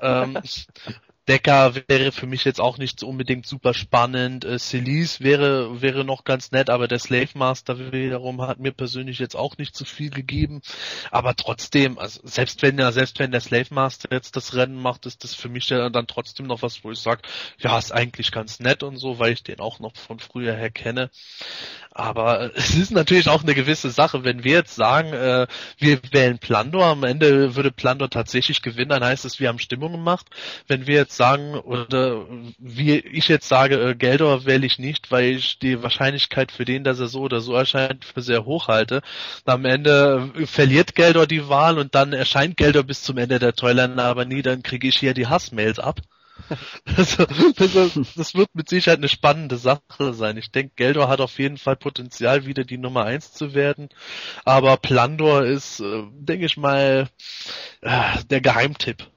ähm, 0.00 0.38
Decker 1.28 1.74
wäre 1.88 2.10
für 2.10 2.26
mich 2.26 2.44
jetzt 2.44 2.60
auch 2.60 2.78
nicht 2.78 2.98
so 3.00 3.06
unbedingt 3.06 3.46
super 3.46 3.74
spannend. 3.74 4.46
Äh, 4.46 4.58
Celise 4.58 5.20
wäre, 5.20 5.82
wäre 5.82 6.04
noch 6.04 6.24
ganz 6.24 6.52
nett, 6.52 6.70
aber 6.70 6.88
der 6.88 6.98
Slave 6.98 7.28
Master 7.34 7.92
wiederum 7.92 8.40
hat 8.42 8.58
mir 8.58 8.72
persönlich 8.72 9.18
jetzt 9.18 9.36
auch 9.36 9.58
nicht 9.58 9.76
so 9.76 9.84
viel 9.84 10.08
gegeben. 10.10 10.62
Aber 11.10 11.36
trotzdem, 11.36 11.98
also 11.98 12.20
selbst 12.24 12.62
wenn 12.62 12.78
ja, 12.78 12.92
selbst 12.92 13.18
wenn 13.18 13.30
der 13.30 13.40
Slave 13.40 13.66
Master 13.70 14.08
jetzt 14.10 14.36
das 14.36 14.54
Rennen 14.54 14.80
macht, 14.80 15.04
ist 15.04 15.22
das 15.22 15.34
für 15.34 15.50
mich 15.50 15.66
dann 15.68 16.06
trotzdem 16.06 16.46
noch 16.46 16.62
was, 16.62 16.82
wo 16.82 16.90
ich 16.90 16.98
sage, 16.98 17.20
ja, 17.58 17.78
ist 17.78 17.92
eigentlich 17.92 18.32
ganz 18.32 18.58
nett 18.58 18.82
und 18.82 18.96
so, 18.96 19.18
weil 19.18 19.32
ich 19.32 19.42
den 19.42 19.60
auch 19.60 19.80
noch 19.80 19.96
von 19.96 20.18
früher 20.18 20.54
her 20.54 20.70
kenne. 20.70 21.10
Aber 21.90 22.52
es 22.56 22.74
ist 22.74 22.92
natürlich 22.92 23.28
auch 23.28 23.42
eine 23.42 23.54
gewisse 23.54 23.90
Sache, 23.90 24.24
wenn 24.24 24.44
wir 24.44 24.52
jetzt 24.52 24.74
sagen, 24.74 25.12
äh, 25.12 25.46
wir 25.76 26.00
wählen 26.12 26.38
Plandor, 26.38 26.86
am 26.86 27.04
Ende 27.04 27.54
würde 27.54 27.70
Plandor 27.70 28.08
tatsächlich 28.08 28.62
gewinnen, 28.62 28.90
dann 28.90 29.04
heißt 29.04 29.26
es, 29.26 29.40
wir 29.40 29.48
haben 29.48 29.58
Stimmung 29.58 29.92
gemacht. 29.92 30.26
Wenn 30.66 30.86
wir 30.86 30.94
jetzt 30.94 31.17
sagen, 31.18 31.54
oder 31.54 32.24
wie 32.58 32.96
ich 32.98 33.28
jetzt 33.28 33.48
sage, 33.48 33.74
äh, 33.74 33.94
Geldor 33.94 34.46
wähle 34.46 34.64
ich 34.64 34.78
nicht, 34.78 35.10
weil 35.10 35.36
ich 35.36 35.58
die 35.58 35.82
Wahrscheinlichkeit 35.82 36.50
für 36.50 36.64
den, 36.64 36.84
dass 36.84 36.98
er 37.00 37.08
so 37.08 37.20
oder 37.20 37.40
so 37.40 37.54
erscheint, 37.54 38.06
für 38.06 38.22
sehr 38.22 38.46
hoch 38.46 38.68
halte. 38.68 39.02
Am 39.44 39.66
Ende 39.66 40.30
äh, 40.34 40.46
verliert 40.46 40.94
Geldor 40.94 41.26
die 41.26 41.48
Wahl 41.50 41.78
und 41.78 41.94
dann 41.94 42.14
erscheint 42.14 42.56
Geldor 42.56 42.84
bis 42.84 43.02
zum 43.02 43.18
Ende 43.18 43.38
der 43.38 43.54
Toylander 43.54 44.04
aber 44.04 44.24
nie, 44.24 44.40
dann 44.40 44.62
kriege 44.62 44.88
ich 44.88 44.98
hier 44.98 45.12
die 45.12 45.26
Hassmails 45.26 45.78
ab. 45.78 46.00
Also, 46.96 47.26
das, 47.56 48.14
das, 48.14 48.34
wird 48.34 48.54
mit 48.54 48.68
Sicherheit 48.68 48.98
eine 48.98 49.08
spannende 49.08 49.56
Sache 49.58 50.14
sein. 50.14 50.36
Ich 50.36 50.52
denke, 50.52 50.72
Geldor 50.76 51.08
hat 51.08 51.20
auf 51.20 51.38
jeden 51.38 51.58
Fall 51.58 51.76
Potenzial, 51.76 52.46
wieder 52.46 52.64
die 52.64 52.78
Nummer 52.78 53.04
eins 53.04 53.32
zu 53.32 53.54
werden. 53.54 53.88
Aber 54.44 54.76
Plandor 54.76 55.44
ist, 55.44 55.80
äh, 55.80 56.04
denke 56.12 56.46
ich 56.46 56.56
mal, 56.56 57.08
äh, 57.82 58.24
der 58.30 58.40
Geheimtipp. 58.40 59.08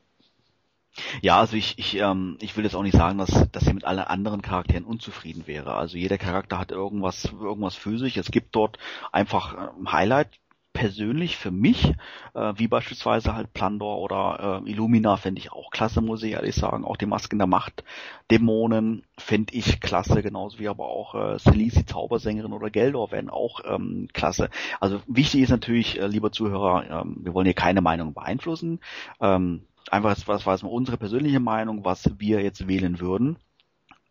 Ja, 1.22 1.40
also 1.40 1.56
ich, 1.56 1.78
ich, 1.80 1.96
ähm, 1.98 2.38
ich 2.42 2.58
will 2.58 2.64
jetzt 2.66 2.76
auch 2.76 2.84
nicht 2.84 2.98
sagen, 2.98 3.18
dass, 3.18 3.50
dass 3.52 3.68
er 3.68 3.74
mit 3.74 3.86
allen 3.86 4.00
anderen 4.00 4.42
Charakteren 4.42 4.84
unzufrieden 4.84 5.48
wäre. 5.48 5.76
Also 5.76 5.98
jeder 5.98 6.18
Charakter 6.18 6.60
hat 6.60 6.72
irgendwas, 6.72 7.26
irgendwas 7.26 7.76
für 7.76 7.98
sich. 7.98 8.18
Es 8.18 8.32
gibt 8.32 8.56
dort 8.56 8.78
einfach 9.12 9.56
ein 9.56 9.70
ähm, 9.80 9.92
Highlight, 9.92 10.30
persönlich 10.74 11.38
für 11.38 11.52
mich, 11.52 11.94
äh, 12.34 12.54
wie 12.56 12.68
beispielsweise 12.68 13.36
halt 13.36 13.54
Plandor 13.54 14.00
oder 14.00 14.62
äh, 14.66 14.70
Illumina, 14.70 15.18
fände 15.18 15.40
ich 15.40 15.52
auch 15.52 15.70
klasse, 15.70 16.02
muss 16.02 16.24
ich 16.24 16.32
ehrlich 16.32 16.56
sagen. 16.56 16.86
Auch 16.86 16.98
die 16.98 17.06
Masken 17.06 17.38
der 17.38 17.48
Macht, 17.48 17.84
Dämonen 18.30 19.04
fände 19.18 19.54
ich 19.54 19.82
klasse, 19.82 20.22
genauso 20.22 20.60
wie 20.60 20.70
aber 20.70 20.86
auch 20.88 21.16
äh, 21.16 21.40
Celisi 21.40 21.86
Zaubersängerin 21.86 22.54
oder 22.54 22.70
Geldor 22.70 23.12
wären 23.12 23.30
auch 23.30 23.62
ähm, 23.66 24.08
klasse. 24.14 24.50
Also 24.80 25.02
wichtig 25.08 25.42
ist 25.42 25.50
natürlich, 25.50 26.00
äh, 26.00 26.08
lieber 26.08 26.32
Zuhörer, 26.32 27.02
ähm, 27.02 27.18
wir 27.22 27.34
wollen 27.34 27.46
hier 27.46 27.54
keine 27.54 27.82
Meinung 27.82 28.14
beeinflussen. 28.14 28.80
Ähm, 29.20 29.64
einfach, 29.92 30.16
was 30.26 30.46
war 30.46 30.64
unsere 30.72 30.98
persönliche 30.98 31.40
Meinung, 31.40 31.86
was 31.86 32.10
wir 32.20 32.42
jetzt 32.42 32.68
wählen 32.68 33.00
würden. 33.00 33.38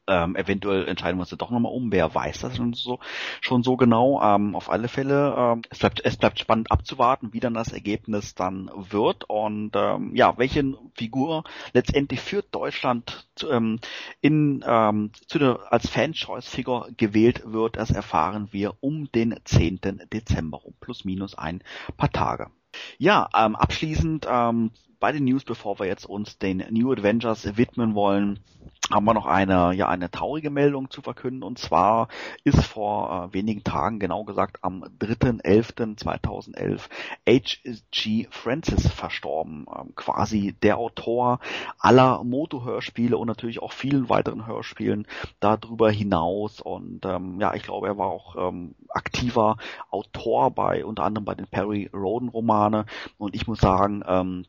Ähm, 0.07 0.35
eventuell 0.35 0.89
entscheiden 0.89 1.19
wir 1.19 1.23
uns 1.23 1.31
doch 1.31 1.51
nochmal 1.51 1.73
um. 1.73 1.93
Wer 1.93 2.13
weiß 2.13 2.41
das 2.41 2.57
schon 2.57 2.73
so, 2.73 2.99
schon 3.41 3.63
so 3.63 3.77
genau. 3.77 4.21
Ähm, 4.21 4.57
auf 4.57 4.69
alle 4.69 4.89
Fälle, 4.89 5.35
ähm, 5.37 5.63
es, 5.71 5.79
bleibt, 5.79 6.05
es 6.05 6.17
bleibt 6.17 6.41
spannend 6.41 6.73
abzuwarten, 6.73 7.33
wie 7.33 7.39
dann 7.39 7.55
das 7.55 7.73
Ergebnis 7.73 8.35
dann 8.35 8.71
wird 8.75 9.25
und 9.29 9.71
ähm, 9.77 10.17
ja, 10.17 10.37
welche 10.37 10.75
Figur 10.97 11.45
letztendlich 11.75 12.21
für 12.21 12.43
Deutschland 12.43 13.29
zu, 13.37 13.51
ähm, 13.51 13.79
in, 14.21 14.65
ähm, 14.67 15.13
zu 15.29 15.39
der, 15.39 15.61
als 15.71 15.89
Fan-Choice-Figur 15.89 16.89
gewählt 16.97 17.43
wird, 17.45 17.77
das 17.77 17.91
erfahren 17.91 18.49
wir 18.51 18.75
um 18.81 19.13
den 19.13 19.39
10. 19.45 20.09
Dezember, 20.13 20.65
um 20.65 20.75
plus 20.81 21.05
minus 21.05 21.37
ein 21.37 21.63
paar 21.97 22.11
Tage. 22.11 22.51
Ja, 22.99 23.29
ähm, 23.37 23.55
abschließend 23.55 24.27
ähm, 24.29 24.73
bei 25.01 25.13
den 25.13 25.25
News, 25.25 25.45
bevor 25.45 25.79
wir 25.79 25.87
jetzt 25.87 26.05
uns 26.05 26.39
den 26.39 26.65
New 26.71 26.93
Adventures 26.93 27.57
widmen 27.57 27.95
wollen, 27.95 28.39
haben 28.91 29.05
wir 29.05 29.15
noch 29.15 29.27
eine, 29.27 29.73
ja, 29.73 29.89
eine 29.89 30.11
traurige 30.11 30.51
Meldung 30.51 30.91
zu 30.91 31.01
verkünden. 31.01 31.43
Und 31.43 31.59
zwar 31.59 32.09
ist 32.45 32.65
vor 32.65 33.31
äh, 33.31 33.35
wenigen 33.35 33.63
Tagen, 33.65 34.01
genau 34.01 34.25
gesagt 34.25 34.59
am 34.63 34.85
3.11.2011, 35.01 36.81
H.G. 37.27 38.27
Francis 38.31 38.89
verstorben. 38.89 39.67
Ähm, 39.75 39.95
quasi 39.95 40.55
der 40.63 40.77
Autor 40.79 41.39
aller 41.79 42.23
Moto-Hörspiele 42.25 43.17
und 43.17 43.29
natürlich 43.29 43.63
auch 43.63 43.73
vielen 43.73 44.09
weiteren 44.09 44.47
Hörspielen 44.47 45.07
darüber 45.39 45.91
hinaus. 45.91 46.61
Und 46.61 47.07
ähm, 47.07 47.41
ja, 47.41 47.55
ich 47.55 47.63
glaube, 47.63 47.87
er 47.87 47.97
war 47.97 48.09
auch 48.09 48.37
ähm, 48.37 48.75
aktiver 48.89 49.57
Autor 49.91 50.51
bei 50.51 50.85
unter 50.85 51.05
anderem 51.05 51.25
bei 51.25 51.35
den 51.35 51.47
Perry 51.47 51.89
Roden 51.95 52.29
Romane. 52.29 52.87
Und 53.19 53.37
ich 53.37 53.47
muss 53.47 53.61
sagen, 53.61 54.03
ähm, 54.07 54.45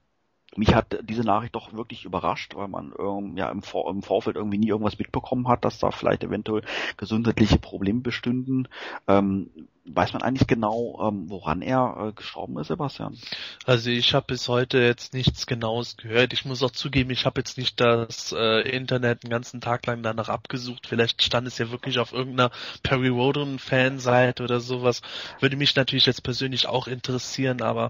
mich 0.55 0.75
hat 0.75 0.99
diese 1.03 1.23
Nachricht 1.23 1.55
doch 1.55 1.73
wirklich 1.73 2.05
überrascht, 2.05 2.55
weil 2.55 2.67
man 2.67 2.93
ähm, 2.99 3.37
ja 3.37 3.49
im, 3.49 3.61
Vor 3.61 3.89
im, 3.89 4.01
Vorfeld 4.01 4.35
irgendwie 4.35 4.57
nie 4.57 4.67
irgendwas 4.67 4.99
mitbekommen 4.99 5.47
hat, 5.47 5.63
dass 5.63 5.79
da 5.79 5.91
vielleicht 5.91 6.23
eventuell 6.23 6.63
gesundheitliche 6.97 7.57
Probleme 7.57 8.01
bestünden. 8.01 8.67
Ähm, 9.07 9.49
Weiß 9.85 10.13
man 10.13 10.21
eigentlich 10.21 10.47
genau, 10.47 10.99
ähm, 11.07 11.27
woran 11.27 11.63
er 11.63 12.09
äh, 12.09 12.11
gestorben 12.13 12.59
ist, 12.59 12.67
Sebastian? 12.67 13.17
Also 13.65 13.89
ich 13.89 14.13
habe 14.13 14.27
bis 14.27 14.47
heute 14.47 14.77
jetzt 14.77 15.15
nichts 15.15 15.47
Genaues 15.47 15.97
gehört. 15.97 16.33
Ich 16.33 16.45
muss 16.45 16.61
auch 16.61 16.69
zugeben, 16.69 17.09
ich 17.09 17.25
habe 17.25 17.41
jetzt 17.41 17.57
nicht 17.57 17.79
das 17.79 18.31
äh, 18.31 18.61
Internet 18.69 19.23
einen 19.23 19.31
ganzen 19.31 19.59
Tag 19.59 19.87
lang 19.87 20.03
danach 20.03 20.29
abgesucht. 20.29 20.85
Vielleicht 20.85 21.23
stand 21.23 21.47
es 21.47 21.57
ja 21.57 21.71
wirklich 21.71 21.97
auf 21.97 22.13
irgendeiner 22.13 22.51
Perry 22.83 23.07
Roden 23.07 23.57
Fanseite 23.57 24.43
oder 24.43 24.59
sowas. 24.59 25.01
Würde 25.39 25.55
mich 25.55 25.75
natürlich 25.75 26.05
jetzt 26.05 26.21
persönlich 26.21 26.67
auch 26.67 26.85
interessieren, 26.87 27.63
aber 27.63 27.89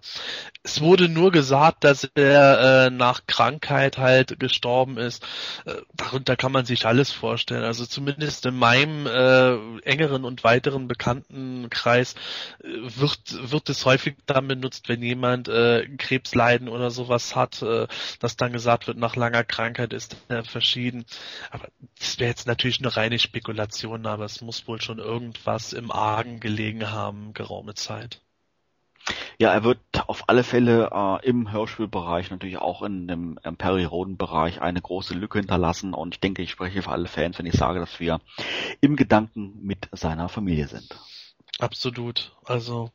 es 0.63 0.79
wurde 0.79 1.09
nur 1.09 1.31
gesagt, 1.31 1.83
dass 1.83 2.09
er 2.15 2.85
äh, 2.85 2.89
nach 2.89 3.27
Krankheit 3.27 3.97
halt 3.97 4.39
gestorben 4.39 4.97
ist. 4.97 5.27
Darunter 5.95 6.37
kann 6.37 6.53
man 6.53 6.65
sich 6.65 6.85
alles 6.85 7.11
vorstellen. 7.11 7.63
Also 7.63 7.85
zumindest 7.85 8.45
in 8.45 8.55
meinem 8.55 9.07
engeren 9.83 10.23
und 10.23 10.43
weiteren 10.43 10.87
Bekannten 10.87 11.69
Freundeskreis 11.81 12.15
äh, 12.63 12.67
wird, 12.67 13.51
wird 13.51 13.69
es 13.69 13.85
häufig 13.85 14.15
dann 14.25 14.47
benutzt, 14.47 14.89
wenn 14.89 15.01
jemand 15.01 15.47
äh, 15.47 15.87
Krebsleiden 15.97 16.69
oder 16.69 16.91
sowas 16.91 17.35
hat, 17.35 17.61
äh, 17.61 17.87
dass 18.19 18.37
dann 18.37 18.53
gesagt 18.53 18.87
wird, 18.87 18.97
nach 18.97 19.15
langer 19.15 19.43
Krankheit 19.43 19.93
ist 19.93 20.17
er 20.29 20.43
verschieden. 20.43 21.05
Aber 21.49 21.67
das 21.99 22.19
wäre 22.19 22.29
jetzt 22.29 22.47
natürlich 22.47 22.79
eine 22.79 22.95
reine 22.95 23.19
Spekulation, 23.19 24.05
aber 24.05 24.25
es 24.25 24.41
muss 24.41 24.67
wohl 24.67 24.81
schon 24.81 24.99
irgendwas 24.99 25.73
im 25.73 25.91
Argen 25.91 26.39
gelegen 26.39 26.91
haben, 26.91 27.33
geraume 27.33 27.73
Zeit. 27.75 28.21
Ja, 29.39 29.51
er 29.51 29.63
wird 29.63 29.79
auf 30.05 30.29
alle 30.29 30.43
Fälle 30.43 30.91
äh, 30.93 31.27
im 31.27 31.51
Hörspielbereich, 31.51 32.29
natürlich 32.29 32.57
auch 32.57 32.83
in 32.83 33.07
dem 33.07 33.39
Roden 33.43 34.15
Bereich 34.15 34.61
eine 34.61 34.79
große 34.79 35.15
Lücke 35.15 35.39
hinterlassen 35.39 35.95
und 35.95 36.13
ich 36.15 36.19
denke, 36.19 36.43
ich 36.43 36.51
spreche 36.51 36.83
für 36.83 36.91
alle 36.91 37.07
Fans, 37.07 37.39
wenn 37.39 37.47
ich 37.47 37.55
sage, 37.55 37.79
dass 37.79 37.99
wir 37.99 38.21
im 38.81 38.95
Gedanken 38.95 39.57
mit 39.63 39.89
seiner 39.91 40.29
Familie 40.29 40.67
sind. 40.67 40.95
Absolut. 41.61 42.31
Also 42.43 42.91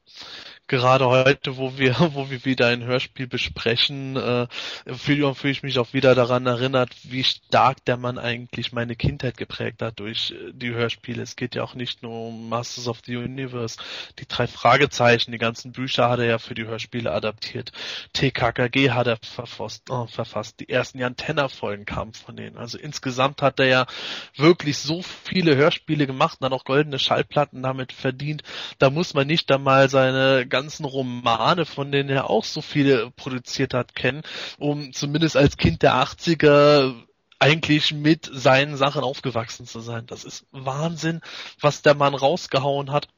gerade 0.66 1.06
heute, 1.06 1.56
wo 1.56 1.78
wir, 1.78 1.94
wo 2.14 2.30
wir 2.30 2.44
wieder 2.44 2.66
ein 2.66 2.84
Hörspiel 2.84 3.26
besprechen, 3.26 4.16
äh, 4.16 4.46
fühle 4.92 5.34
fühl 5.34 5.50
ich 5.50 5.62
mich 5.62 5.78
auch 5.78 5.92
wieder 5.92 6.14
daran 6.14 6.46
erinnert, 6.46 6.90
wie 7.04 7.24
stark 7.24 7.84
der 7.84 7.96
Mann 7.96 8.18
eigentlich 8.18 8.72
meine 8.72 8.96
Kindheit 8.96 9.36
geprägt 9.36 9.82
hat 9.82 10.00
durch 10.00 10.32
äh, 10.32 10.52
die 10.52 10.72
Hörspiele. 10.74 11.22
Es 11.22 11.36
geht 11.36 11.54
ja 11.54 11.62
auch 11.62 11.74
nicht 11.74 12.02
nur 12.02 12.28
um 12.28 12.48
Masters 12.48 12.88
of 12.88 13.00
the 13.06 13.16
Universe. 13.16 13.78
Die 14.18 14.26
drei 14.26 14.46
Fragezeichen, 14.46 15.32
die 15.32 15.38
ganzen 15.38 15.72
Bücher 15.72 16.08
hat 16.08 16.18
er 16.18 16.26
ja 16.26 16.38
für 16.38 16.54
die 16.54 16.66
Hörspiele 16.66 17.12
adaptiert. 17.12 17.72
TKKG 18.14 18.90
hat 18.90 19.06
er 19.06 19.18
verfasst, 19.22 19.90
oh, 19.90 20.06
verfasst. 20.06 20.60
Die 20.60 20.68
ersten 20.68 21.02
Antenna-Folgen 21.02 21.84
kamen 21.84 22.14
von 22.14 22.36
denen. 22.36 22.56
Also 22.56 22.78
insgesamt 22.78 23.42
hat 23.42 23.60
er 23.60 23.66
ja 23.66 23.86
wirklich 24.34 24.78
so 24.78 25.02
viele 25.02 25.54
Hörspiele 25.56 26.06
gemacht 26.06 26.38
und 26.40 26.44
dann 26.44 26.52
auch 26.52 26.64
goldene 26.64 26.98
Schallplatten 26.98 27.62
damit 27.62 27.92
verdient. 27.92 28.42
Da 28.78 28.90
muss 28.90 29.14
man 29.14 29.26
nicht 29.26 29.50
einmal 29.50 29.88
seine 29.88 30.46
ganzen 30.46 30.84
Romane, 30.84 31.66
von 31.66 31.92
denen 31.92 32.08
er 32.08 32.30
auch 32.30 32.44
so 32.44 32.60
viele 32.60 33.10
produziert 33.12 33.74
hat, 33.74 33.94
kennen, 33.94 34.22
um 34.58 34.92
zumindest 34.92 35.36
als 35.36 35.56
Kind 35.56 35.82
der 35.82 35.94
80er 35.94 36.94
eigentlich 37.38 37.92
mit 37.92 38.30
seinen 38.32 38.76
Sachen 38.76 39.02
aufgewachsen 39.02 39.66
zu 39.66 39.80
sein. 39.80 40.06
Das 40.06 40.24
ist 40.24 40.46
Wahnsinn, 40.52 41.20
was 41.60 41.82
der 41.82 41.94
Mann 41.94 42.14
rausgehauen 42.14 42.92
hat, 42.92 43.08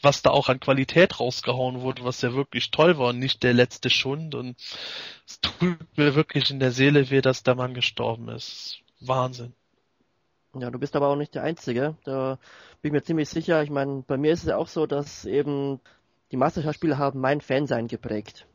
was 0.00 0.22
da 0.22 0.30
auch 0.30 0.48
an 0.48 0.60
Qualität 0.60 1.18
rausgehauen 1.18 1.80
wurde, 1.80 2.04
was 2.04 2.22
ja 2.22 2.34
wirklich 2.34 2.70
toll 2.70 2.98
war 2.98 3.08
und 3.08 3.18
nicht 3.18 3.42
der 3.42 3.54
letzte 3.54 3.90
Schund. 3.90 4.34
Und 4.34 4.56
es 5.26 5.40
tut 5.40 5.78
mir 5.96 6.14
wirklich 6.14 6.50
in 6.50 6.60
der 6.60 6.70
Seele 6.70 7.10
weh, 7.10 7.20
dass 7.20 7.42
der 7.42 7.56
Mann 7.56 7.74
gestorben 7.74 8.28
ist. 8.28 8.78
Wahnsinn. 9.00 9.54
Ja, 10.56 10.70
du 10.70 10.78
bist 10.78 10.94
aber 10.94 11.08
auch 11.08 11.16
nicht 11.16 11.34
der 11.34 11.42
Einzige. 11.42 11.96
Da 12.04 12.38
bin 12.80 12.90
ich 12.90 12.92
mir 12.92 13.02
ziemlich 13.02 13.28
sicher. 13.28 13.62
Ich 13.62 13.70
meine, 13.70 14.02
bei 14.06 14.16
mir 14.16 14.32
ist 14.32 14.42
es 14.44 14.48
ja 14.48 14.56
auch 14.56 14.68
so, 14.68 14.86
dass 14.86 15.24
eben 15.24 15.80
die 16.30 16.36
Masterschaftsspiele 16.36 16.96
haben 16.96 17.20
mein 17.20 17.40
Fansein 17.40 17.88
geprägt. 17.88 18.46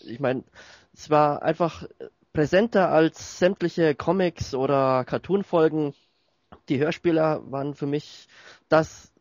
Ich 0.00 0.20
meine, 0.20 0.44
es 0.92 1.10
war 1.10 1.42
einfach 1.42 1.84
präsenter 2.32 2.90
als 2.90 3.38
sämtliche 3.38 3.94
Comics 3.94 4.54
oder 4.54 5.04
Cartoon-Folgen. 5.04 5.94
Die 6.68 6.78
Hörspieler 6.78 7.42
waren 7.50 7.74
für 7.74 7.86
mich 7.86 8.28
das 8.68 9.12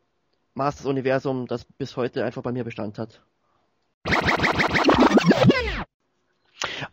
Masters-Universum, 0.53 1.47
das 1.47 1.66
bis 1.66 1.97
heute 1.97 2.24
einfach 2.24 2.43
bei 2.43 2.51
mir 2.51 2.64
Bestand 2.64 2.99
hat. 2.99 3.22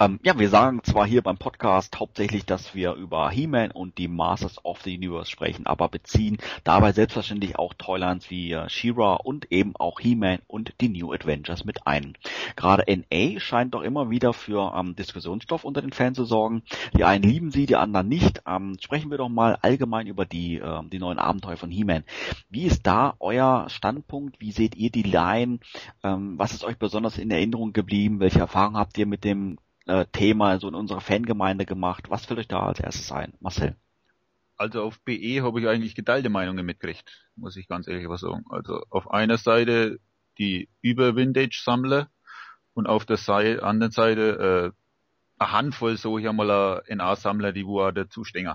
Ähm, 0.00 0.18
ja, 0.22 0.38
wir 0.38 0.48
sagen 0.48 0.82
zwar 0.82 1.06
hier 1.06 1.20
beim 1.20 1.36
Podcast 1.36 2.00
hauptsächlich, 2.00 2.46
dass 2.46 2.74
wir 2.74 2.94
über 2.94 3.28
He-Man 3.28 3.70
und 3.70 3.98
die 3.98 4.08
Masters 4.08 4.64
of 4.64 4.80
the 4.80 4.96
Universe 4.96 5.30
sprechen, 5.30 5.66
aber 5.66 5.90
beziehen 5.90 6.38
dabei 6.64 6.92
selbstverständlich 6.92 7.58
auch 7.58 7.74
Toylines 7.74 8.30
wie 8.30 8.52
äh, 8.52 8.66
She-Ra 8.70 9.16
und 9.16 9.52
eben 9.52 9.76
auch 9.76 10.00
He-Man 10.00 10.38
und 10.46 10.72
die 10.80 10.88
New 10.88 11.12
Adventures 11.12 11.66
mit 11.66 11.86
ein. 11.86 12.16
Gerade 12.56 12.84
NA 12.88 13.38
scheint 13.40 13.74
doch 13.74 13.82
immer 13.82 14.08
wieder 14.08 14.32
für 14.32 14.72
ähm, 14.74 14.96
Diskussionsstoff 14.96 15.64
unter 15.64 15.82
den 15.82 15.92
Fans 15.92 16.16
zu 16.16 16.24
sorgen. 16.24 16.62
Die 16.96 17.04
einen 17.04 17.24
lieben 17.24 17.50
sie, 17.50 17.66
die 17.66 17.76
anderen 17.76 18.08
nicht. 18.08 18.40
Ähm, 18.46 18.78
sprechen 18.80 19.10
wir 19.10 19.18
doch 19.18 19.28
mal 19.28 19.58
allgemein 19.60 20.06
über 20.06 20.24
die, 20.24 20.56
äh, 20.56 20.82
die 20.90 20.98
neuen 20.98 21.18
Abenteuer 21.18 21.58
von 21.58 21.70
He-Man. 21.70 22.04
Wie 22.48 22.62
ist 22.62 22.86
da 22.86 23.16
euer 23.20 23.66
Standpunkt? 23.68 24.40
Wie 24.40 24.52
seht 24.52 24.76
ihr 24.76 24.90
die 24.90 25.02
Line? 25.02 25.58
Ähm, 26.02 26.38
was 26.38 26.54
ist 26.54 26.64
euch 26.64 26.78
besonders 26.78 27.18
in 27.18 27.30
Erinnerung 27.30 27.74
geblieben? 27.74 28.18
Welche 28.18 28.38
Erfahrungen 28.38 28.78
habt 28.78 28.96
ihr 28.96 29.04
mit 29.04 29.24
dem 29.24 29.58
äh, 29.90 30.06
Thema 30.12 30.58
so 30.60 30.68
in 30.68 30.74
unserer 30.74 31.00
Fangemeinde 31.00 31.66
gemacht. 31.66 32.10
Was 32.10 32.26
fällt 32.26 32.38
euch 32.38 32.48
da 32.48 32.60
als 32.60 32.80
erstes 32.80 33.10
ein? 33.10 33.34
Marcel? 33.40 33.76
Also 34.56 34.82
auf 34.82 35.00
BE 35.00 35.42
habe 35.42 35.60
ich 35.60 35.66
eigentlich 35.66 35.94
geteilte 35.94 36.28
Meinungen 36.28 36.64
mitgekriegt, 36.64 37.10
muss 37.34 37.56
ich 37.56 37.66
ganz 37.66 37.88
ehrlich 37.88 38.08
was 38.08 38.20
sagen. 38.20 38.44
Also 38.50 38.84
auf 38.90 39.10
einer 39.10 39.38
Seite 39.38 39.98
die 40.38 40.68
Über-Vintage-Sammler 40.82 42.08
und 42.74 42.86
auf 42.86 43.04
der 43.04 43.16
Seite, 43.16 43.62
anderen 43.62 43.90
Seite 43.90 44.74
äh, 44.76 45.42
eine 45.42 45.52
Handvoll 45.52 45.96
so 45.96 46.18
hier 46.18 46.32
mal 46.32 46.82
NA-Sammler, 46.88 47.52
die 47.52 47.66
wo 47.66 47.90
dazu 47.90 48.24
stehen. 48.24 48.52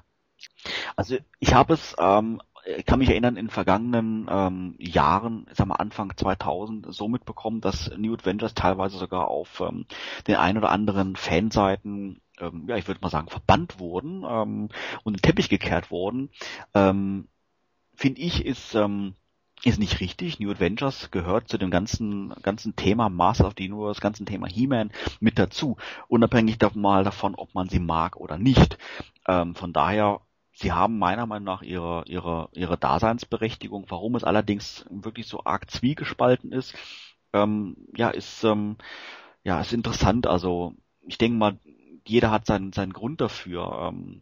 Also 0.96 1.18
ich 1.40 1.54
habe 1.54 1.74
es 1.74 1.96
ähm, 1.98 2.42
ich 2.66 2.86
kann 2.86 3.00
mich 3.00 3.10
erinnern, 3.10 3.38
in 3.38 3.50
vergangenen 3.50 4.28
ähm, 4.30 4.76
Jahren, 4.80 5.46
ich 5.50 5.58
sag 5.58 5.68
mal 5.68 5.76
Anfang 5.76 6.16
2000, 6.16 6.94
so 6.94 7.08
mitbekommen, 7.08 7.62
dass 7.62 7.92
New 7.98 8.14
Adventures 8.14 8.54
teilweise 8.54 8.98
sogar 8.98 9.28
auf 9.28 9.62
ähm, 9.62 9.86
den 10.28 10.36
ein 10.36 10.58
oder 10.58 10.72
anderen 10.72 11.16
Fanseiten, 11.16 12.22
ähm, 12.40 12.66
ja, 12.68 12.78
ich 12.78 12.88
würde 12.88 13.02
mal 13.02 13.10
sagen, 13.10 13.30
verbannt 13.30 13.80
wurden 13.80 14.24
ähm, 14.28 14.70
und 15.04 15.14
in 15.14 15.18
den 15.18 15.22
Teppich 15.22 15.50
gekehrt 15.50 15.92
wurden. 15.92 16.30
Ähm, 16.74 17.28
Finde 17.94 18.22
ich, 18.22 18.46
ist 18.46 18.76
ähm, 18.76 19.16
ist 19.64 19.80
nicht 19.80 20.00
richtig. 20.02 20.40
New 20.40 20.52
Adventures 20.52 21.12
gehört 21.12 21.48
zu 21.48 21.58
dem 21.58 21.72
ganzen 21.72 22.34
ganzen 22.42 22.76
Thema 22.76 23.10
Master 23.10 23.48
of 23.48 23.54
the 23.58 23.70
Universe, 23.70 24.02
ganzen 24.02 24.26
Thema 24.26 24.48
He-Man 24.48 24.92
mit 25.20 25.40
dazu, 25.40 25.78
unabhängig 26.08 26.58
davon 26.58 26.82
mal 26.82 27.04
davon, 27.04 27.36
ob 27.36 27.54
man 27.56 27.70
sie 27.70 27.80
mag 27.80 28.18
oder 28.18 28.38
nicht. 28.38 28.78
Ähm, 29.28 29.56
von 29.56 29.72
daher 29.72 30.22
Sie 30.56 30.72
haben 30.72 30.98
meiner 30.98 31.26
Meinung 31.28 31.46
nach 31.46 31.62
ihre, 31.62 32.04
ihre, 32.08 32.50
ihre 32.54 32.78
Daseinsberechtigung. 32.78 33.86
Warum 33.90 34.16
es 34.16 34.24
allerdings 34.24 34.86
wirklich 34.90 35.28
so 35.28 35.44
arg 35.44 35.70
zwiegespalten 35.70 36.52
ist, 36.52 36.74
ähm, 37.34 37.76
ja, 37.96 38.10
ist, 38.10 38.44
ähm, 38.46 38.78
ja, 39.44 39.62
ist 39.62 39.74
interessant. 39.74 40.28
Also, 40.28 40.74
ich 41.02 41.18
denke 41.18 41.38
mal, 41.38 41.60
jeder 42.08 42.32
hat 42.32 42.46
seinen, 42.46 42.74
seinen 42.74 42.94
Grund 42.94 43.22
dafür. 43.22 43.90
Ähm, 43.94 44.22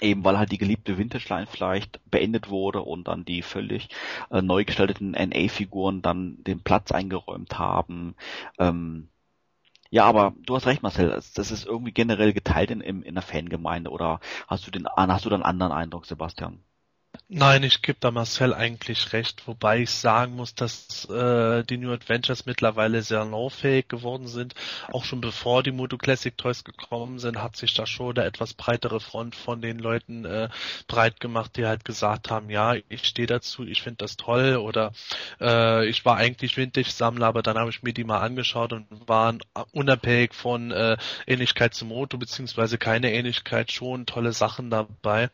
eben 0.00 0.24
weil 0.24 0.38
halt 0.38 0.52
die 0.52 0.58
geliebte 0.58 0.98
Vintage-Line 0.98 1.46
vielleicht 1.46 2.00
beendet 2.10 2.50
wurde 2.50 2.82
und 2.82 3.08
dann 3.08 3.24
die 3.24 3.42
völlig 3.42 3.88
äh, 4.30 4.42
neu 4.42 4.64
gestalteten 4.64 5.12
NA-Figuren 5.12 6.02
dann 6.02 6.42
den 6.44 6.60
Platz 6.60 6.92
eingeräumt 6.92 7.58
haben. 7.58 8.14
Ähm, 8.58 9.08
ja, 9.92 10.04
aber 10.06 10.34
du 10.38 10.56
hast 10.56 10.66
recht, 10.66 10.82
Marcel. 10.82 11.10
Das 11.10 11.50
ist 11.52 11.66
irgendwie 11.66 11.92
generell 11.92 12.32
geteilt 12.32 12.70
in, 12.72 12.80
in, 12.80 13.02
in 13.02 13.14
der 13.14 13.22
Fangemeinde. 13.22 13.90
Oder 13.90 14.18
hast 14.48 14.66
du 14.66 14.70
den, 14.72 14.88
hast 14.96 15.24
du 15.24 15.30
einen 15.30 15.42
anderen 15.44 15.72
Eindruck, 15.72 16.06
Sebastian? 16.06 16.64
Nein, 17.34 17.62
ich 17.62 17.80
gebe 17.80 17.96
da 17.98 18.10
Marcel 18.10 18.52
eigentlich 18.52 19.14
recht, 19.14 19.46
wobei 19.46 19.80
ich 19.80 19.90
sagen 19.90 20.36
muss, 20.36 20.54
dass 20.54 21.06
äh, 21.08 21.64
die 21.64 21.78
New 21.78 21.90
Adventures 21.90 22.44
mittlerweile 22.44 23.00
sehr 23.00 23.24
lauffähig 23.24 23.88
geworden 23.88 24.26
sind. 24.26 24.54
Auch 24.92 25.04
schon 25.04 25.22
bevor 25.22 25.62
die 25.62 25.72
Moto 25.72 25.96
Classic 25.96 26.36
Toys 26.36 26.62
gekommen 26.62 27.18
sind, 27.18 27.42
hat 27.42 27.56
sich 27.56 27.72
da 27.72 27.86
schon 27.86 28.18
eine 28.18 28.26
etwas 28.26 28.52
breitere 28.52 29.00
Front 29.00 29.34
von 29.34 29.62
den 29.62 29.78
Leuten 29.78 30.26
äh, 30.26 30.50
breit 30.88 31.20
gemacht, 31.20 31.56
die 31.56 31.64
halt 31.64 31.86
gesagt 31.86 32.30
haben, 32.30 32.50
ja, 32.50 32.74
ich 32.90 33.04
stehe 33.04 33.26
dazu, 33.26 33.64
ich 33.64 33.80
finde 33.80 33.98
das 33.98 34.18
toll 34.18 34.56
oder 34.56 34.92
äh, 35.40 35.86
ich 35.88 36.04
war 36.04 36.18
eigentlich 36.18 36.58
Vintage-Sammler, 36.58 37.26
aber 37.26 37.42
dann 37.42 37.56
habe 37.56 37.70
ich 37.70 37.82
mir 37.82 37.94
die 37.94 38.04
mal 38.04 38.20
angeschaut 38.20 38.74
und 38.74 38.86
waren 39.08 39.40
unabhängig 39.72 40.34
von 40.34 40.70
äh, 40.70 40.98
Ähnlichkeit 41.26 41.72
zum 41.72 41.88
Moto 41.88 42.18
beziehungsweise 42.18 42.76
keine 42.76 43.10
Ähnlichkeit 43.10 43.72
schon 43.72 44.04
tolle 44.04 44.32
Sachen 44.32 44.68
dabei. 44.68 45.30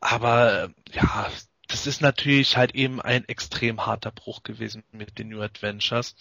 Aber 0.00 0.70
ja, 0.94 1.30
das 1.68 1.86
ist 1.86 2.02
natürlich 2.02 2.56
halt 2.56 2.74
eben 2.74 3.00
ein 3.00 3.26
extrem 3.26 3.86
harter 3.86 4.10
Bruch 4.10 4.42
gewesen 4.42 4.84
mit 4.92 5.18
den 5.18 5.28
New 5.28 5.40
Adventures. 5.40 6.14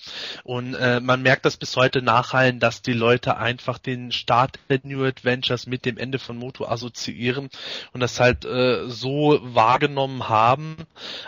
Und 0.43 0.74
äh, 0.74 0.99
man 0.99 1.21
merkt 1.21 1.45
das 1.45 1.57
bis 1.57 1.76
heute 1.76 2.01
nachhallen, 2.01 2.59
dass 2.59 2.82
die 2.82 2.93
Leute 2.93 3.38
einfach 3.38 3.78
den 3.78 4.11
Start 4.11 4.59
der 4.69 4.80
New 4.84 5.03
Adventures 5.03 5.67
mit 5.67 5.86
dem 5.86 5.97
Ende 5.97 6.17
von 6.17 6.38
Moto 6.38 6.65
assoziieren 6.65 7.49
und 7.91 7.99
das 7.99 8.19
halt 8.19 8.45
äh, 8.45 8.88
so 8.89 9.39
wahrgenommen 9.43 10.30
haben, 10.30 10.78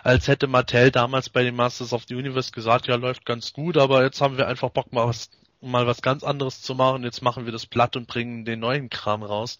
als 0.04 0.28
hätte 0.28 0.48
Mattel 0.48 0.92
damals 0.92 1.30
bei 1.30 1.44
den 1.44 1.56
Masters 1.56 1.94
of 1.94 2.06
the 2.08 2.16
Universe 2.16 2.52
gesagt, 2.52 2.88
ja, 2.88 2.96
läuft 2.96 3.26
ganz 3.26 3.54
gut, 3.54 3.78
aber 3.78 4.04
jetzt 4.04 4.22
haben 4.22 4.38
wir 4.38 4.48
einfach 4.48 4.70
Bock 4.70 4.94
mal 4.94 5.08
was 5.08 5.30
mal 5.72 5.88
was 5.88 6.02
ganz 6.02 6.24
anderes 6.24 6.62
zu 6.62 6.76
machen. 6.76 7.04
Jetzt 7.04 7.22
machen 7.22 7.46
wir 7.46 7.52
das 7.52 7.66
platt 7.66 7.96
und 7.96 8.08
bringen 8.08 8.46
den 8.46 8.60
neuen 8.60 8.90
Kram 8.90 9.24
raus. 9.24 9.60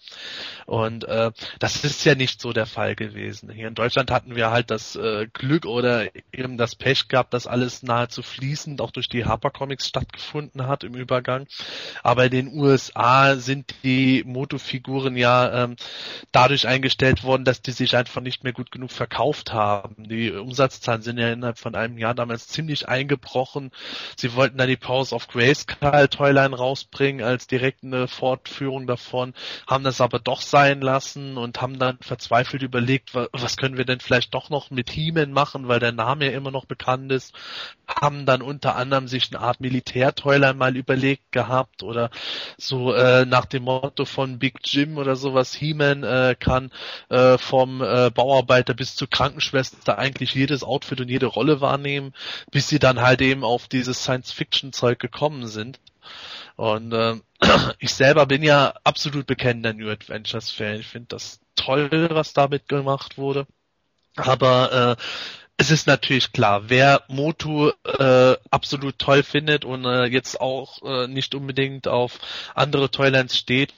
Und 0.66 1.04
äh, 1.06 1.32
das 1.60 1.84
ist 1.84 2.06
ja 2.06 2.16
nicht 2.16 2.42
so 2.42 2.54
der 2.54 2.66
Fall 2.66 2.96
gewesen. 2.96 3.50
Hier 3.50 3.68
in 3.68 3.76
Deutschland 3.76 4.12
hatten 4.12 4.36
wir 4.36 4.52
halt 4.52 4.72
das 4.72 4.96
äh, 4.96 5.28
Glück 5.34 5.66
oder 5.66 6.08
eben 6.32 6.58
das 6.58 6.76
Pech 6.76 7.08
gehabt, 7.08 7.34
dass 7.34 7.48
alles 7.48 7.84
nahezu 7.84 8.22
fließend 8.22 8.82
auch 8.82 8.92
durch 8.92 9.10
die 9.10 9.26
Harper 9.26 9.50
Comics 9.50 9.88
stattgefunden 9.88 10.68
hat 10.68 10.84
im 10.84 10.96
Übergang. 10.96 11.48
Aber 12.04 12.26
in 12.26 12.32
den 12.32 12.54
USA 12.54 13.36
sind 13.36 13.76
die 13.84 14.24
Motofiguren 14.26 15.16
ja 15.18 15.64
ähm, 15.64 15.76
dadurch 16.32 16.68
eingestellt 16.68 17.24
worden, 17.24 17.46
dass 17.46 17.62
die 17.62 17.72
sich 17.72 17.96
einfach 17.96 18.22
nicht 18.22 18.44
mehr 18.44 18.54
gut 18.54 18.72
genug 18.72 18.92
verkauft 18.92 19.54
haben. 19.54 20.08
Die 20.08 20.32
Umsatzzahlen 20.32 21.02
sind 21.02 21.18
ja 21.18 21.32
innerhalb 21.32 21.58
von 21.58 21.76
einem 21.76 21.98
Jahr 21.98 22.14
damals 22.14 22.48
ziemlich 22.48 22.88
eingebrochen. 22.88 23.72
Sie 24.18 24.34
wollten 24.36 24.58
dann 24.58 24.68
die 24.68 24.78
Powers 24.78 25.14
of 25.14 25.28
Grace 25.28 25.66
Toyline 26.04 26.56
rausbringen 26.56 27.26
als 27.26 27.48
direkte 27.48 28.08
Fortführung 28.08 28.88
davon, 28.88 29.34
haben 29.68 29.84
das 29.84 30.02
aber 30.02 30.20
doch 30.20 30.42
sein 30.42 30.82
lassen 30.82 31.38
und 31.38 31.62
haben 31.62 31.80
dann 31.80 31.98
verzweifelt 32.02 32.62
überlegt, 32.62 33.14
was 33.14 33.58
können 33.58 33.78
wir 33.78 33.86
denn 33.86 34.00
vielleicht 34.00 34.34
doch 34.34 34.50
noch 34.50 34.70
mit 34.70 34.90
He-Man 34.90 35.32
machen, 35.32 35.68
weil 35.68 35.80
der 35.80 35.92
Name 35.92 36.26
ja 36.26 36.32
immer 36.32 36.52
noch 36.52 36.66
bekannt 36.66 37.12
ist, 37.12 37.34
haben 37.88 38.26
dann 38.26 38.42
unter 38.42 38.76
anderem 38.76 39.08
sich 39.08 39.32
eine 39.32 39.42
Art 39.42 39.62
Militär-Toyline 39.62 40.56
mal 40.56 40.76
überlegt 40.76 41.32
gehabt 41.32 41.84
oder 41.84 42.10
so 42.58 42.94
äh, 42.94 43.26
nach 43.26 43.46
dem 43.46 43.64
Motto 43.64 44.06
von 44.06 44.40
Big 44.40 44.60
Jim 44.64 44.98
oder 44.98 45.16
sowas, 45.16 45.54
He-Man 45.54 46.04
äh, 46.04 46.36
kann 46.40 46.72
äh, 47.10 47.38
vom 47.38 47.82
äh, 47.82 48.10
Bauarbeiter 48.10 48.74
bis 48.74 48.96
zur 48.96 49.10
Krankenschwester 49.10 49.98
eigentlich 49.98 50.34
jedes 50.34 50.64
Outfit 50.64 51.02
und 51.02 51.10
jede 51.10 51.28
Rolle 51.28 51.62
wahrnehmen, 51.62 52.14
bis 52.52 52.68
sie 52.68 52.80
dann 52.80 53.02
halt 53.02 53.22
eben 53.22 53.44
auf 53.44 53.68
dieses 53.68 54.04
Science-Fiction-Zeug 54.04 55.00
gekommen 55.00 55.48
sind. 55.48 55.80
Und 56.56 56.94
äh, 56.94 57.16
ich 57.80 57.94
selber 57.94 58.26
bin 58.26 58.44
ja 58.44 58.74
absolut 58.84 59.28
bekennender 59.28 59.74
New 59.74 59.90
Adventures 59.90 60.52
Fan. 60.52 60.80
Ich 60.80 60.88
finde 60.88 61.08
das 61.10 61.40
toll, 61.56 62.10
was 62.12 62.34
damit 62.34 62.68
gemacht 62.68 63.18
wurde. 63.18 63.48
Aber 64.16 64.98
äh, 64.98 65.04
es 65.58 65.72
ist 65.72 65.88
natürlich 65.88 66.34
klar, 66.34 66.70
wer 66.70 67.04
Motu 67.08 67.72
äh, 67.86 68.36
absolut 68.52 69.00
toll 69.00 69.24
findet 69.24 69.64
und 69.64 69.86
äh, 69.86 70.06
jetzt 70.06 70.42
auch 70.42 70.82
äh, 70.84 71.08
nicht 71.08 71.34
unbedingt 71.34 71.88
auf 71.88 72.20
andere 72.56 72.92
Toylands 72.92 73.38
steht, 73.38 73.74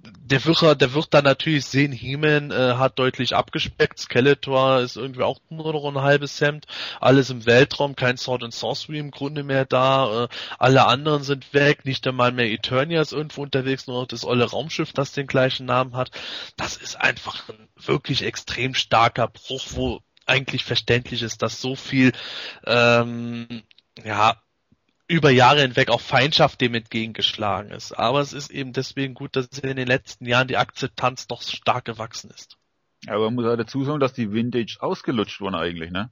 der 0.00 0.44
wird, 0.44 0.80
der 0.80 0.94
wird 0.94 1.14
dann 1.14 1.22
natürlich 1.22 1.64
sehen, 1.66 1.92
He-Man 1.92 2.50
äh, 2.50 2.74
hat 2.74 2.98
deutlich 2.98 3.36
abgespeckt, 3.36 4.00
Skeletor 4.00 4.80
ist 4.80 4.96
irgendwie 4.96 5.22
auch 5.22 5.38
nur 5.48 5.72
noch 5.72 5.84
ein 5.84 6.02
halbes 6.02 6.40
Hemd, 6.40 6.66
alles 7.00 7.30
im 7.30 7.46
Weltraum, 7.46 7.94
kein 7.94 8.16
Sword 8.16 8.42
and 8.42 8.52
Sorcery 8.54 8.98
im 8.98 9.12
Grunde 9.12 9.44
mehr 9.44 9.64
da, 9.64 10.24
äh, 10.24 10.28
alle 10.58 10.86
anderen 10.86 11.22
sind 11.22 11.54
weg, 11.54 11.84
nicht 11.84 12.04
einmal 12.04 12.32
mehr 12.32 12.50
Eternia 12.50 13.00
ist 13.00 13.12
irgendwo 13.12 13.42
unterwegs, 13.42 13.86
nur 13.86 14.00
noch 14.00 14.08
das 14.08 14.24
olle 14.24 14.44
Raumschiff, 14.44 14.92
das 14.92 15.12
den 15.12 15.28
gleichen 15.28 15.66
Namen 15.66 15.94
hat. 15.94 16.10
Das 16.56 16.76
ist 16.76 17.00
einfach 17.00 17.48
ein 17.48 17.68
wirklich 17.76 18.22
extrem 18.22 18.74
starker 18.74 19.28
Bruch, 19.28 19.62
wo 19.70 20.00
eigentlich 20.26 20.64
verständlich 20.64 21.22
ist, 21.22 21.42
dass 21.42 21.60
so 21.60 21.74
viel 21.74 22.12
ähm, 22.64 23.62
ja 24.02 24.40
über 25.08 25.30
Jahre 25.30 25.60
hinweg 25.60 25.90
auch 25.90 26.00
Feindschaft 26.00 26.60
dem 26.60 26.74
entgegengeschlagen 26.74 27.70
ist. 27.70 27.92
Aber 27.92 28.20
es 28.20 28.32
ist 28.32 28.50
eben 28.50 28.72
deswegen 28.72 29.14
gut, 29.14 29.36
dass 29.36 29.46
in 29.58 29.76
den 29.76 29.86
letzten 29.86 30.26
Jahren 30.26 30.48
die 30.48 30.56
Akzeptanz 30.56 31.26
doch 31.26 31.42
stark 31.42 31.84
gewachsen 31.84 32.30
ist. 32.30 32.56
Aber 33.06 33.26
man 33.26 33.34
muss 33.34 33.46
auch 33.46 33.56
dazu 33.56 33.84
sagen, 33.84 34.00
dass 34.00 34.14
die 34.14 34.32
Vintage 34.32 34.78
ausgelutscht 34.80 35.40
wurden 35.40 35.56
eigentlich, 35.56 35.90
ne? 35.90 36.10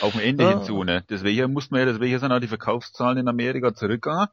Auf 0.00 0.12
dem 0.12 0.22
Ende 0.22 0.44
ja. 0.44 0.50
hinzu, 0.50 0.84
ne? 0.84 1.04
Deswegen 1.10 1.52
muss 1.52 1.70
man 1.70 1.80
ja, 1.80 1.86
deswegen 1.86 2.18
sind 2.18 2.32
auch 2.32 2.40
die 2.40 2.48
Verkaufszahlen 2.48 3.18
in 3.18 3.28
Amerika 3.28 3.74
zurückgegangen. 3.74 4.28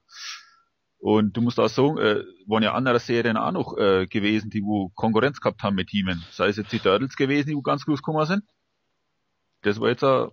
Und 0.97 1.35
du 1.35 1.41
musst 1.41 1.59
auch 1.59 1.67
sagen, 1.67 1.97
äh, 1.97 2.23
waren 2.47 2.63
ja 2.63 2.73
andere 2.73 2.97
Serien 2.97 3.35
auch 3.35 3.51
noch 3.51 3.77
äh, 3.77 4.07
gewesen, 4.07 4.49
die 4.49 4.63
wo 4.63 4.89
Konkurrenz 4.95 5.41
gehabt 5.41 5.61
haben 5.61 5.75
mit 5.75 5.89
Teamen. 5.89 6.23
Sei 6.31 6.47
es 6.47 6.55
jetzt 6.55 6.71
die 6.71 6.79
Turtles 6.79 7.17
gewesen, 7.17 7.49
die 7.49 7.55
wo 7.55 7.61
ganz 7.61 7.83
groß 7.83 8.01
gekommen 8.01 8.25
sind. 8.25 8.43
Das 9.63 9.79
war 9.79 9.89
jetzt 9.89 10.03
eine, 10.03 10.29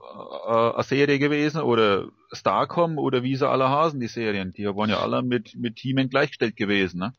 eine 0.75 0.83
Serie 0.83 1.19
gewesen 1.19 1.63
oder 1.63 2.09
Starcom 2.33 2.99
oder 2.99 3.23
wie 3.23 3.37
sie 3.37 3.49
alle 3.49 3.69
Hasen, 3.69 4.01
die 4.01 4.09
Serien. 4.09 4.53
Die 4.53 4.67
waren 4.67 4.91
ja 4.91 5.01
alle 5.01 5.23
mit, 5.23 5.55
mit 5.57 5.77
Teamen 5.77 6.09
gleichgestellt 6.09 6.57
gewesen, 6.57 6.99
ne? 6.99 7.15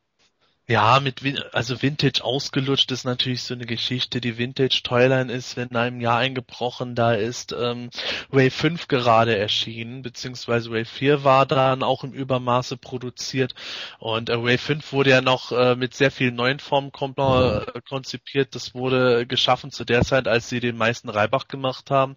Ja, 0.71 1.01
mit 1.01 1.21
also 1.51 1.81
Vintage 1.81 2.23
ausgelutscht 2.23 2.93
ist 2.93 3.03
natürlich 3.03 3.43
so 3.43 3.53
eine 3.53 3.65
Geschichte. 3.65 4.21
Die 4.21 4.37
Vintage 4.37 4.79
Toyline 4.85 5.29
ist 5.29 5.57
in 5.57 5.75
einem 5.75 5.99
Jahr 5.99 6.19
eingebrochen, 6.19 6.95
da 6.95 7.13
ist 7.13 7.51
ähm, 7.51 7.89
Wave 8.29 8.51
5 8.51 8.87
gerade 8.87 9.35
erschienen, 9.35 10.01
beziehungsweise 10.01 10.71
Wave 10.71 10.85
4 10.85 11.25
war 11.25 11.45
dann 11.45 11.83
auch 11.83 12.05
im 12.05 12.13
Übermaße 12.13 12.77
produziert 12.77 13.53
und 13.99 14.29
äh, 14.29 14.41
Wave 14.41 14.59
5 14.59 14.93
wurde 14.93 15.09
ja 15.09 15.19
noch 15.19 15.51
äh, 15.51 15.75
mit 15.75 15.93
sehr 15.93 16.09
vielen 16.09 16.35
neuen 16.35 16.59
Formen 16.59 16.91
äh, 16.93 17.81
konzipiert. 17.89 18.55
Das 18.55 18.73
wurde 18.73 19.27
geschaffen 19.27 19.71
zu 19.71 19.83
der 19.83 20.03
Zeit, 20.03 20.29
als 20.29 20.47
sie 20.47 20.61
den 20.61 20.77
meisten 20.77 21.09
Reibach 21.09 21.49
gemacht 21.49 21.91
haben 21.91 22.15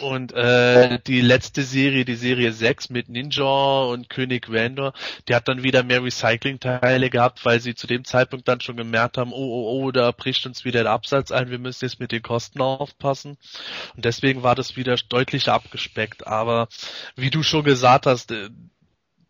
und 0.00 0.34
äh, 0.34 0.98
die 1.06 1.22
letzte 1.22 1.62
Serie, 1.62 2.04
die 2.04 2.16
Serie 2.16 2.52
6 2.52 2.90
mit 2.90 3.08
Ninja 3.08 3.84
und 3.84 4.10
König 4.10 4.52
Vandor, 4.52 4.92
die 5.30 5.34
hat 5.34 5.48
dann 5.48 5.62
wieder 5.62 5.82
mehr 5.82 6.04
Recycling-Teile 6.04 7.08
gehabt, 7.08 7.42
weil 7.46 7.60
sie 7.60 7.74
zu 7.74 7.85
dem 7.86 8.04
Zeitpunkt 8.04 8.48
dann 8.48 8.60
schon 8.60 8.76
gemerkt 8.76 9.18
haben, 9.18 9.32
oh, 9.32 9.36
oh, 9.36 9.84
oh, 9.84 9.90
da 9.90 10.10
bricht 10.12 10.46
uns 10.46 10.64
wieder 10.64 10.82
der 10.82 10.92
Absatz 10.92 11.30
ein, 11.30 11.50
wir 11.50 11.58
müssen 11.58 11.84
jetzt 11.84 12.00
mit 12.00 12.12
den 12.12 12.22
Kosten 12.22 12.60
aufpassen. 12.60 13.38
Und 13.94 14.04
deswegen 14.04 14.42
war 14.42 14.54
das 14.54 14.76
wieder 14.76 14.96
deutlich 15.08 15.48
abgespeckt. 15.48 16.26
Aber 16.26 16.68
wie 17.16 17.30
du 17.30 17.42
schon 17.42 17.64
gesagt 17.64 18.06
hast, 18.06 18.30
äh, 18.30 18.50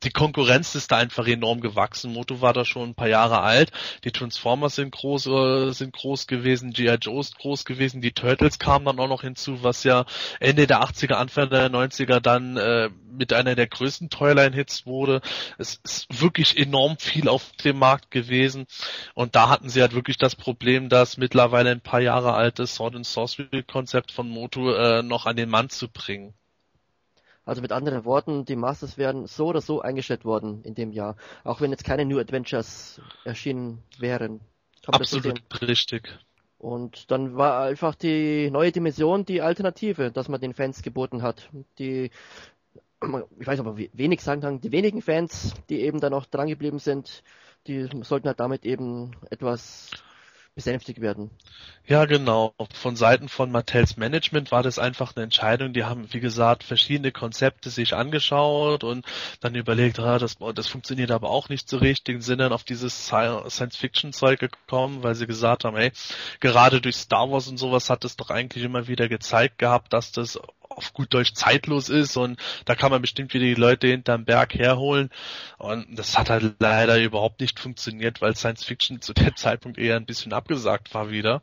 die 0.02 0.10
Konkurrenz 0.10 0.74
ist 0.74 0.92
da 0.92 0.98
einfach 0.98 1.26
enorm 1.26 1.60
gewachsen. 1.60 2.12
Moto 2.12 2.40
war 2.40 2.52
da 2.52 2.64
schon 2.64 2.90
ein 2.90 2.94
paar 2.94 3.08
Jahre 3.08 3.40
alt. 3.40 3.72
Die 4.04 4.12
Transformers 4.12 4.76
sind 4.76 4.92
groß, 4.92 5.26
äh, 5.26 5.70
sind 5.72 5.94
groß 5.94 6.26
gewesen. 6.26 6.72
G.I. 6.72 6.96
Joe 7.00 7.20
ist 7.20 7.38
groß 7.38 7.64
gewesen. 7.64 8.02
Die 8.02 8.12
Turtles 8.12 8.58
kamen 8.58 8.84
dann 8.84 9.00
auch 9.00 9.08
noch 9.08 9.22
hinzu, 9.22 9.62
was 9.62 9.84
ja 9.84 10.04
Ende 10.38 10.66
der 10.66 10.82
80er, 10.82 11.14
Anfang 11.14 11.48
der 11.50 11.70
90er 11.70 12.20
dann 12.20 12.56
äh, 12.56 12.90
mit 13.10 13.32
einer 13.32 13.54
der 13.54 13.66
größten 13.66 14.10
Toyline-Hits 14.10 14.86
wurde. 14.86 15.22
Es 15.58 15.80
ist 15.82 16.20
wirklich 16.20 16.58
enorm 16.58 16.98
viel 16.98 17.28
auf 17.28 17.52
dem 17.64 17.78
Markt 17.78 18.10
gewesen. 18.10 18.66
Und 19.14 19.34
da 19.34 19.48
hatten 19.48 19.70
sie 19.70 19.80
halt 19.80 19.94
wirklich 19.94 20.18
das 20.18 20.36
Problem, 20.36 20.88
das 20.88 21.16
mittlerweile 21.16 21.70
ein 21.70 21.80
paar 21.80 22.00
Jahre 22.00 22.34
alte 22.34 22.66
Sword 22.66 22.96
and 22.96 23.06
Sorcery 23.06 23.62
Konzept 23.62 24.12
von 24.12 24.28
Moto 24.28 24.72
äh, 24.74 25.02
noch 25.02 25.26
an 25.26 25.36
den 25.36 25.48
Mann 25.48 25.70
zu 25.70 25.88
bringen. 25.88 26.34
Also 27.46 27.62
mit 27.62 27.70
anderen 27.70 28.04
Worten, 28.04 28.44
die 28.44 28.56
Masters 28.56 28.98
wären 28.98 29.26
so 29.26 29.46
oder 29.46 29.60
so 29.60 29.80
eingestellt 29.80 30.24
worden 30.24 30.62
in 30.64 30.74
dem 30.74 30.90
Jahr. 30.90 31.16
Auch 31.44 31.60
wenn 31.60 31.70
jetzt 31.70 31.84
keine 31.84 32.04
New 32.04 32.18
Adventures 32.18 33.00
erschienen 33.24 33.82
wären. 33.98 34.40
Absolut 34.86 35.40
richtig. 35.62 36.18
Und 36.58 37.10
dann 37.12 37.36
war 37.36 37.62
einfach 37.62 37.94
die 37.94 38.50
neue 38.50 38.72
Dimension 38.72 39.24
die 39.24 39.42
Alternative, 39.42 40.10
dass 40.10 40.28
man 40.28 40.40
den 40.40 40.54
Fans 40.54 40.82
geboten 40.82 41.22
hat. 41.22 41.48
Die, 41.78 42.10
ich 43.38 43.46
weiß 43.46 43.60
aber 43.60 43.76
wenig 43.76 44.22
sagen 44.22 44.40
kann, 44.40 44.60
die 44.60 44.72
wenigen 44.72 45.00
Fans, 45.00 45.54
die 45.68 45.82
eben 45.82 46.00
da 46.00 46.10
noch 46.10 46.26
dran 46.26 46.48
geblieben 46.48 46.80
sind, 46.80 47.22
die 47.68 47.88
sollten 48.02 48.26
halt 48.26 48.40
damit 48.40 48.64
eben 48.64 49.12
etwas 49.30 49.90
besänftigt 50.56 51.02
werden. 51.02 51.30
Ja, 51.86 52.06
genau. 52.06 52.54
Von 52.72 52.96
Seiten 52.96 53.28
von 53.28 53.52
Mattels 53.52 53.98
Management 53.98 54.50
war 54.50 54.62
das 54.62 54.78
einfach 54.78 55.14
eine 55.14 55.24
Entscheidung. 55.24 55.74
Die 55.74 55.84
haben, 55.84 56.12
wie 56.12 56.18
gesagt, 56.18 56.64
verschiedene 56.64 57.12
Konzepte 57.12 57.68
sich 57.68 57.94
angeschaut 57.94 58.82
und 58.82 59.04
dann 59.40 59.54
überlegt, 59.54 60.00
ah, 60.00 60.18
das, 60.18 60.36
das 60.54 60.66
funktioniert 60.66 61.10
aber 61.10 61.28
auch 61.28 61.50
nicht 61.50 61.68
so 61.68 61.76
richtig, 61.76 62.22
sind 62.22 62.38
dann 62.38 62.54
auf 62.54 62.64
dieses 62.64 63.06
Science-Fiction-Zeug 63.06 64.40
gekommen, 64.40 65.02
weil 65.02 65.14
sie 65.14 65.26
gesagt 65.26 65.64
haben, 65.64 65.76
ey, 65.76 65.92
gerade 66.40 66.80
durch 66.80 66.96
Star 66.96 67.30
Wars 67.30 67.48
und 67.48 67.58
sowas 67.58 67.90
hat 67.90 68.04
es 68.06 68.16
doch 68.16 68.30
eigentlich 68.30 68.64
immer 68.64 68.88
wieder 68.88 69.08
gezeigt 69.08 69.58
gehabt, 69.58 69.92
dass 69.92 70.10
das 70.10 70.40
auf 70.76 70.92
gut 70.92 71.12
Deutsch 71.14 71.34
zeitlos 71.34 71.88
ist 71.88 72.16
und 72.16 72.40
da 72.64 72.74
kann 72.74 72.90
man 72.90 73.00
bestimmt 73.02 73.34
wieder 73.34 73.46
die 73.46 73.54
Leute 73.54 73.88
hinterm 73.88 74.24
Berg 74.24 74.54
herholen. 74.54 75.10
Und 75.58 75.98
das 75.98 76.18
hat 76.18 76.30
halt 76.30 76.56
leider 76.58 76.98
überhaupt 77.00 77.40
nicht 77.40 77.58
funktioniert, 77.58 78.20
weil 78.20 78.36
Science 78.36 78.64
Fiction 78.64 79.00
zu 79.00 79.14
dem 79.14 79.34
Zeitpunkt 79.36 79.78
eher 79.78 79.96
ein 79.96 80.06
bisschen 80.06 80.32
abgesagt 80.32 80.94
war 80.94 81.10
wieder. 81.10 81.42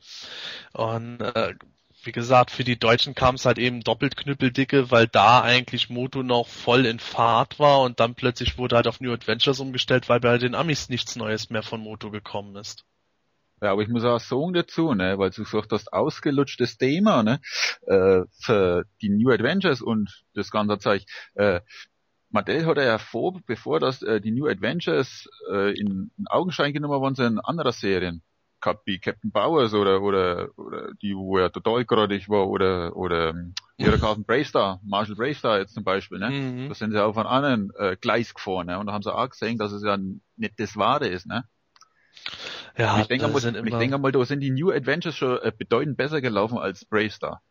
Und 0.73 1.21
äh, 1.21 1.55
wie 2.03 2.11
gesagt, 2.11 2.51
für 2.51 2.63
die 2.63 2.77
Deutschen 2.77 3.15
kam 3.15 3.35
es 3.35 3.45
halt 3.45 3.57
eben 3.57 3.81
doppelt 3.81 4.17
knüppeldicke, 4.17 4.91
weil 4.91 5.07
da 5.07 5.41
eigentlich 5.41 5.89
Moto 5.89 6.21
noch 6.21 6.47
voll 6.47 6.85
in 6.85 6.99
Fahrt 6.99 7.59
war 7.59 7.81
und 7.81 7.99
dann 7.99 8.15
plötzlich 8.15 8.57
wurde 8.57 8.75
halt 8.75 8.87
auf 8.87 8.99
New 8.99 9.13
Adventures 9.13 9.59
umgestellt, 9.59 10.09
weil 10.09 10.19
bei 10.19 10.37
den 10.37 10.55
Amis 10.55 10.89
nichts 10.89 11.15
Neues 11.15 11.49
mehr 11.49 11.63
von 11.63 11.81
Moto 11.81 12.11
gekommen 12.11 12.55
ist. 12.57 12.85
Ja, 13.63 13.71
aber 13.71 13.81
ich 13.81 13.87
muss 13.87 14.03
auch 14.03 14.19
sagen 14.19 14.51
dazu, 14.51 14.93
ne, 14.93 15.17
weil 15.17 15.29
du 15.29 15.45
gesagt 15.45 15.71
hast, 15.71 15.93
ausgelutschtes 15.93 16.77
Thema, 16.77 17.23
ne, 17.23 17.39
äh, 17.87 18.23
für 18.41 18.83
die 19.01 19.07
New 19.07 19.31
Adventures 19.31 19.81
und 19.81 20.25
das 20.33 20.51
ganze 20.51 20.79
Zeug. 20.79 21.05
Äh, 21.35 21.61
Mattel 22.29 22.65
hat 22.65 22.75
ja 22.75 22.97
vor, 22.97 23.39
bevor 23.45 23.79
das 23.79 24.01
äh, 24.01 24.19
die 24.19 24.31
New 24.31 24.47
Adventures 24.47 25.29
äh, 25.49 25.71
in, 25.79 26.11
in 26.17 26.27
Augenschein 26.27 26.73
genommen 26.73 26.99
worden 26.99 27.15
sind, 27.15 27.39
andere 27.39 27.71
Serien 27.71 28.21
gehabt, 28.59 28.85
wie 28.85 28.99
Captain 28.99 29.31
Powers 29.31 29.73
oder 29.73 30.01
oder 30.01 30.49
oder 30.57 30.93
die, 31.01 31.15
wo 31.15 31.37
er 31.37 31.49
total 31.49 31.85
gradig 31.85 32.27
war, 32.27 32.49
oder 32.49 32.97
oder 32.97 33.29
ähm, 33.29 33.53
ihre 33.77 33.97
Carlton 33.97 34.25
Braystar, 34.25 34.81
Marshall 34.83 35.15
Braystar 35.15 35.59
jetzt 35.59 35.73
zum 35.73 35.85
Beispiel, 35.85 36.19
ne? 36.19 36.31
Mhm. 36.31 36.67
Da 36.67 36.75
sind 36.75 36.91
sie 36.91 37.01
auf 37.01 37.17
einem 37.17 37.27
anderen 37.27 37.71
äh, 37.77 37.95
Gleis 37.95 38.33
gefahren, 38.33 38.67
ne? 38.67 38.77
Und 38.77 38.87
da 38.87 38.93
haben 38.93 39.03
sie 39.03 39.13
auch 39.13 39.29
gesehen, 39.29 39.57
dass 39.57 39.71
es 39.71 39.83
ja 39.83 39.97
nicht 40.35 40.59
das 40.59 40.75
Wahre 40.75 41.07
ist, 41.07 41.27
ne? 41.27 41.45
Ja, 42.77 42.99
ich 42.99 43.07
denke, 43.07 43.27
mal, 43.27 43.37
ich 43.37 43.77
denke 43.77 43.97
mal, 43.97 44.11
da 44.11 44.25
sind 44.25 44.39
die 44.39 44.51
New 44.51 44.71
Adventures 44.71 45.15
schon 45.15 45.39
äh, 45.41 45.51
bedeutend 45.55 45.97
besser 45.97 46.21
gelaufen 46.21 46.57
als 46.57 46.85
Braystar. 46.85 47.41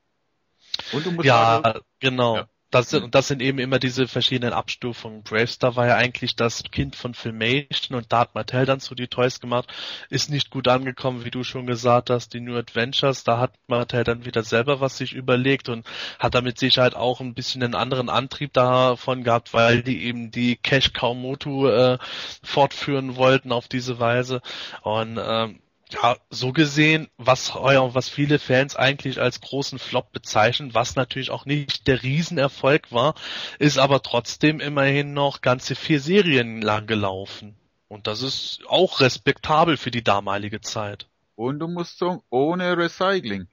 Und 0.93 1.07
du 1.07 1.13
musst 1.13 1.27
ja, 1.27 1.61
sagen, 1.63 1.81
genau. 2.01 2.37
Ja 2.37 2.49
das 2.73 2.91
sind, 2.91 3.15
das 3.15 3.29
sind 3.29 3.43
eben 3.43 3.59
immer 3.59 3.79
diese 3.79 4.09
verschiedenen 4.09 4.53
Abstufungen. 4.55 5.23
Bravestar 5.23 5.77
war 5.77 5.87
ja 5.87 5.97
eigentlich 5.97 6.37
das 6.37 6.63
Kind 6.65 6.97
von 6.97 7.15
Filmation 7.15 7.97
und 7.97 8.13
da 8.13 8.21
hat 8.21 8.35
Mattel 8.35 8.67
dann 8.67 8.81
so 8.81 8.95
die 8.95 9.09
Toys 9.09 9.41
gemacht. 9.41 9.73
Ist 10.09 10.31
nicht 10.31 10.51
gut 10.51 10.69
angekommen, 10.69 11.25
wie 11.25 11.31
du 11.31 11.45
schon 11.45 11.67
gesagt 11.67 12.11
hast, 12.11 12.35
die 12.35 12.41
New 12.41 12.57
Adventures. 12.57 13.25
Da 13.25 13.39
hat 13.39 13.53
Mattel 13.67 14.05
dann 14.05 14.25
wieder 14.25 14.43
selber 14.43 14.81
was 14.81 14.97
sich 14.97 15.13
überlegt 15.13 15.69
und 15.69 15.87
hat 16.19 16.35
damit 16.35 16.59
Sicherheit 16.59 16.95
auch 16.95 17.21
ein 17.21 17.35
bisschen 17.35 17.63
einen 17.63 17.75
anderen 17.75 18.09
Antrieb 18.09 18.53
davon 18.53 19.23
gehabt, 19.23 19.53
weil 19.55 19.83
die 19.83 20.05
eben 20.05 20.31
die 20.31 20.57
Cash 20.57 20.93
Cow 20.93 21.15
Motu 21.15 21.69
äh, 21.69 21.99
fortführen 22.43 23.17
wollten 23.17 23.53
auf 23.53 23.69
diese 23.69 24.01
Weise. 24.01 24.41
Und 24.83 25.21
ähm, 25.23 25.62
ja, 25.93 26.17
so 26.31 26.53
gesehen, 26.53 27.09
was 27.17 27.55
was 27.55 28.09
viele 28.09 28.39
Fans 28.39 28.77
eigentlich 28.77 29.21
als 29.21 29.41
großen 29.41 29.79
Flop 29.79 30.13
bezeichnen, 30.13 30.75
was 30.75 30.97
natürlich 30.97 31.31
auch 31.31 31.45
nicht 31.45 31.87
der 31.87 32.03
Riesenerfolg 32.03 32.93
war, 32.93 33.15
ist 33.59 33.79
aber 33.79 34.03
trotzdem 34.03 34.61
immerhin 34.61 35.13
noch 35.13 35.41
ganze 35.41 35.75
vier 35.75 36.01
Serien 36.01 36.63
lang 36.63 36.87
gelaufen. 36.87 37.57
Und 37.89 38.07
das 38.07 38.23
ist 38.23 38.61
auch 38.69 39.01
respektabel 39.01 39.77
für 39.77 39.91
die 39.91 40.03
damalige 40.03 40.61
Zeit. 40.61 41.09
Und 41.35 41.59
du 41.59 41.69
musst 41.69 41.99
sagen, 41.99 42.23
ohne 42.31 42.77
Recycling. 42.77 43.49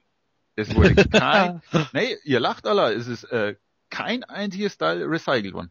Es 0.56 0.74
wurde 0.74 0.94
kein, 1.08 1.62
nee, 1.92 2.16
ihr 2.24 2.40
lacht 2.40 2.66
alle, 2.66 2.92
es 2.94 3.06
ist 3.06 3.24
äh, 3.24 3.56
kein 3.90 4.24
einziges 4.24 4.78
Teil 4.78 5.02
recycelt 5.02 5.54
worden. 5.54 5.70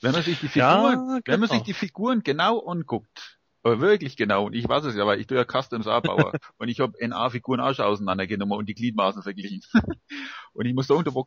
Wenn 0.00 0.12
man 0.12 0.22
sich 0.22 0.38
die 0.38 0.48
Figuren, 0.48 0.62
ja, 0.62 0.94
genau. 0.94 1.20
wenn 1.26 1.40
man 1.40 1.48
sich 1.48 1.58
genau. 1.58 1.64
die 1.64 1.74
Figuren 1.74 2.22
genau 2.22 2.60
anguckt, 2.66 3.37
aber 3.68 3.80
wirklich 3.80 4.16
genau. 4.16 4.46
Und 4.46 4.54
ich 4.54 4.68
weiß 4.68 4.84
es 4.84 4.94
ja, 4.94 5.06
weil 5.06 5.20
ich 5.20 5.26
tue 5.26 5.36
ja 5.36 5.44
Customs 5.44 5.86
A-Bauer. 5.86 6.32
und 6.58 6.68
ich 6.68 6.80
habe 6.80 6.94
NA-Figuren 7.06 7.60
auch 7.60 7.74
schon 7.74 7.84
auseinandergenommen 7.84 8.56
und 8.56 8.68
die 8.68 8.74
Gliedmaßen 8.74 9.22
verglichen. 9.22 9.62
und 10.52 10.66
ich 10.66 10.74
muss 10.74 10.86
sagen, 10.86 11.04
da 11.04 11.14
war 11.14 11.26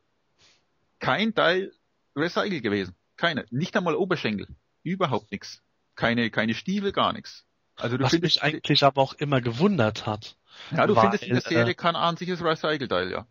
kein 1.00 1.34
Teil 1.34 1.72
recycelt 2.16 2.64
gewesen. 2.64 2.96
Keine. 3.18 3.46
Nicht 3.50 3.76
einmal 3.78 3.96
Oberschenkel. 3.96 4.48
Überhaupt 4.84 5.32
nichts. 5.32 5.62
Keine, 5.96 6.30
keine 6.30 6.54
Stiefel, 6.54 6.92
gar 6.92 7.14
nichts. 7.14 7.46
Also 7.76 7.98
du 7.98 8.04
Was 8.04 8.12
findest, 8.12 8.38
mich 8.38 8.44
eigentlich 8.44 8.84
aber 8.84 9.02
auch 9.02 9.14
immer 9.14 9.42
gewundert 9.42 10.06
hat. 10.06 10.38
Ja, 10.72 10.88
du 10.88 10.96
findest 10.96 11.24
in 11.24 11.34
der 11.34 11.42
Serie 11.42 11.72
äh, 11.72 11.76
kein 11.76 11.96
einziges 11.96 12.44
Recycle-Teil, 12.44 13.12
ja. 13.12 13.28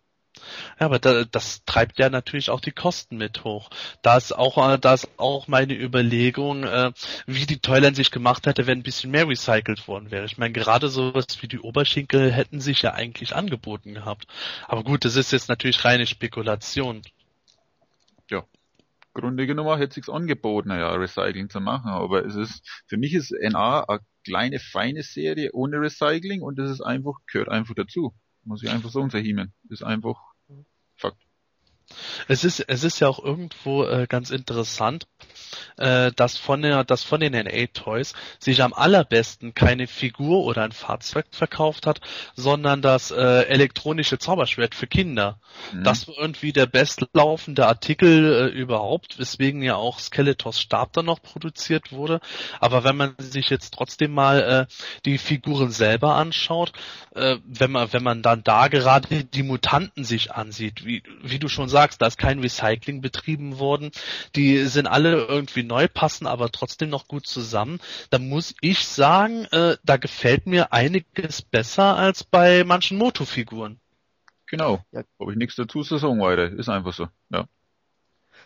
Ja, 0.78 0.86
aber 0.86 0.98
da, 0.98 1.24
das 1.24 1.64
treibt 1.64 1.98
ja 1.98 2.10
natürlich 2.10 2.50
auch 2.50 2.60
die 2.60 2.72
Kosten 2.72 3.16
mit 3.16 3.44
hoch. 3.44 3.70
Da 4.02 4.16
ist 4.16 4.32
auch, 4.32 4.56
äh, 4.72 4.78
da 4.78 4.96
auch 5.16 5.48
meine 5.48 5.74
Überlegung, 5.74 6.64
äh, 6.64 6.92
wie 7.26 7.46
die 7.46 7.58
Toyline 7.58 7.94
sich 7.94 8.10
gemacht 8.10 8.46
hätte, 8.46 8.66
wenn 8.66 8.80
ein 8.80 8.82
bisschen 8.82 9.10
mehr 9.10 9.28
recycelt 9.28 9.86
worden 9.88 10.10
wäre. 10.10 10.24
Ich 10.24 10.38
meine, 10.38 10.52
gerade 10.52 10.88
sowas 10.88 11.26
wie 11.40 11.48
die 11.48 11.60
Oberschenkel 11.60 12.32
hätten 12.32 12.60
sich 12.60 12.82
ja 12.82 12.94
eigentlich 12.94 13.34
angeboten 13.34 13.94
gehabt. 13.94 14.26
Aber 14.68 14.84
gut, 14.84 15.04
das 15.04 15.16
ist 15.16 15.32
jetzt 15.32 15.48
natürlich 15.48 15.84
reine 15.84 16.06
Spekulation. 16.06 17.02
Ja. 18.30 18.44
Grunde 19.12 19.46
genommen 19.46 19.78
hätte 19.78 19.94
sich's 19.94 20.08
angeboten, 20.08 20.70
ja, 20.70 20.92
Recycling 20.92 21.50
zu 21.50 21.60
machen. 21.60 21.90
Aber 21.90 22.24
es 22.24 22.36
ist, 22.36 22.62
für 22.86 22.96
mich 22.96 23.14
ist 23.14 23.32
NA 23.32 23.84
eine 23.88 24.00
kleine, 24.24 24.58
feine 24.58 25.02
Serie 25.02 25.50
ohne 25.52 25.80
Recycling 25.80 26.42
und 26.42 26.58
das 26.58 26.70
ist 26.70 26.80
einfach, 26.80 27.14
gehört 27.26 27.48
einfach 27.48 27.74
dazu. 27.74 28.14
Muss 28.44 28.62
ich 28.62 28.70
einfach 28.70 28.90
sagen, 28.90 29.10
Herr 29.10 29.20
Hiemen. 29.20 29.52
Ist 29.68 29.82
einfach. 29.82 30.29
Es 32.28 32.44
ist, 32.44 32.60
es 32.60 32.84
ist 32.84 33.00
ja 33.00 33.08
auch 33.08 33.22
irgendwo 33.22 33.84
äh, 33.84 34.06
ganz 34.08 34.30
interessant, 34.30 35.06
äh, 35.76 36.12
dass 36.14 36.36
von 36.36 36.62
der, 36.62 36.84
dass 36.84 37.02
von 37.02 37.20
den 37.20 37.32
NA 37.32 37.66
Toys 37.72 38.14
sich 38.38 38.62
am 38.62 38.72
allerbesten 38.72 39.54
keine 39.54 39.86
Figur 39.86 40.44
oder 40.44 40.62
ein 40.62 40.72
Fahrzeug 40.72 41.26
verkauft 41.30 41.86
hat, 41.86 42.00
sondern 42.34 42.82
das 42.82 43.10
äh, 43.10 43.42
elektronische 43.44 44.18
Zauberschwert 44.18 44.74
für 44.74 44.86
Kinder. 44.86 45.40
Mhm. 45.72 45.84
Das 45.84 46.06
war 46.08 46.14
irgendwie 46.18 46.52
der 46.52 46.66
bestlaufende 46.66 47.66
Artikel 47.66 48.50
äh, 48.54 48.58
überhaupt, 48.58 49.18
weswegen 49.18 49.62
ja 49.62 49.76
auch 49.76 49.98
Skeletors 49.98 50.60
Stab 50.60 50.92
dann 50.92 51.06
noch 51.06 51.22
produziert 51.22 51.92
wurde. 51.92 52.20
Aber 52.60 52.84
wenn 52.84 52.96
man 52.96 53.14
sich 53.18 53.50
jetzt 53.50 53.74
trotzdem 53.74 54.12
mal 54.12 54.66
äh, 54.68 54.74
die 55.04 55.18
Figuren 55.18 55.70
selber 55.70 56.14
anschaut, 56.14 56.72
äh, 57.14 57.36
wenn 57.44 57.70
man, 57.70 57.92
wenn 57.92 58.02
man 58.02 58.22
dann 58.22 58.44
da 58.44 58.68
gerade 58.68 59.24
die 59.24 59.42
Mutanten 59.42 60.04
sich 60.04 60.32
ansieht, 60.32 60.84
wie, 60.84 61.02
wie 61.22 61.38
du 61.38 61.48
schon 61.48 61.68
sagst, 61.68 61.79
da 61.88 62.06
ist 62.06 62.18
kein 62.18 62.40
Recycling 62.40 63.00
betrieben 63.00 63.58
worden, 63.58 63.90
die 64.36 64.64
sind 64.66 64.86
alle 64.86 65.24
irgendwie 65.24 65.62
neu, 65.62 65.88
passen 65.88 66.26
aber 66.26 66.50
trotzdem 66.50 66.90
noch 66.90 67.08
gut 67.08 67.26
zusammen, 67.26 67.80
da 68.10 68.18
muss 68.18 68.54
ich 68.60 68.84
sagen, 68.86 69.44
äh, 69.46 69.76
da 69.84 69.96
gefällt 69.96 70.46
mir 70.46 70.72
einiges 70.72 71.42
besser 71.42 71.96
als 71.96 72.24
bei 72.24 72.64
manchen 72.64 72.98
Moto-Figuren. 72.98 73.80
Genau. 74.46 74.84
Ja. 74.90 75.02
Habe 75.20 75.32
ich 75.32 75.38
nichts 75.38 75.54
dazu 75.54 75.82
zu 75.82 75.96
sagen 75.96 76.20
weiter. 76.20 76.50
Ist 76.50 76.68
einfach 76.68 76.92
so. 76.92 77.08
Ja. 77.30 77.46